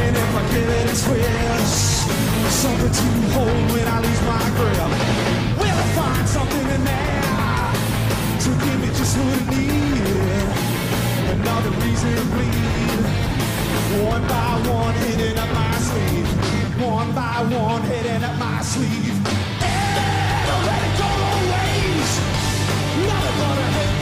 And 0.03 0.15
if 0.15 0.35
I 0.35 0.43
give 0.53 0.69
it 0.69 0.87
a 0.87 0.95
twist, 1.03 2.07
something 2.63 2.91
to 2.91 3.07
hold 3.35 3.63
when 3.71 3.87
I 3.87 3.99
lose 3.99 4.21
my 4.31 4.43
grip. 4.57 4.91
Will 5.59 5.77
I 5.83 5.87
find 5.99 6.27
something 6.27 6.65
in 6.75 6.83
there 6.83 7.71
to 8.43 8.49
give 8.63 8.79
me 8.81 8.87
just 8.95 9.17
what 9.17 9.39
I 9.39 9.43
need? 9.51 10.47
Another 11.35 11.71
reason 11.83 12.15
to 12.15 12.25
bleed. 12.33 13.01
One 14.07 14.23
by 14.27 14.51
one, 14.71 14.95
hitting 15.03 15.37
up 15.37 15.51
my 15.53 15.75
sleeve. 15.87 16.29
One 16.81 17.11
by 17.13 17.43
one, 17.59 17.81
hitting 17.83 18.23
up 18.23 18.37
my 18.39 18.61
sleeve. 18.61 19.17
Don't 20.47 20.63
let 20.69 20.81
it 20.87 20.93
go 21.01 21.09
to 21.11 21.39
waste. 21.51 22.19
Nothing 23.07 23.35
but 23.39 23.70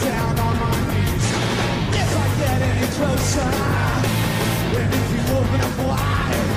down 0.00 0.38
on 0.38 0.54
my 0.60 0.76
knees. 0.94 1.26
If 2.00 2.10
I 2.16 2.26
get 2.40 2.62
any 2.62 2.86
closer, 2.96 3.52
and 4.80 4.94
if 4.94 5.06
you 5.14 5.22
open 5.36 5.60
up 5.60 5.76
wide, 5.88 6.48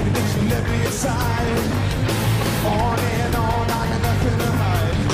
and 0.00 0.16
if 0.16 0.28
you 0.36 0.48
let 0.48 0.64
me 0.70 0.86
inside, 0.86 1.58
on 2.66 2.98
and 2.98 3.34
on, 3.34 3.70
I 3.70 3.88
got 3.90 4.02
nothing 4.02 4.38
to 4.38 4.50
hide. 4.60 5.13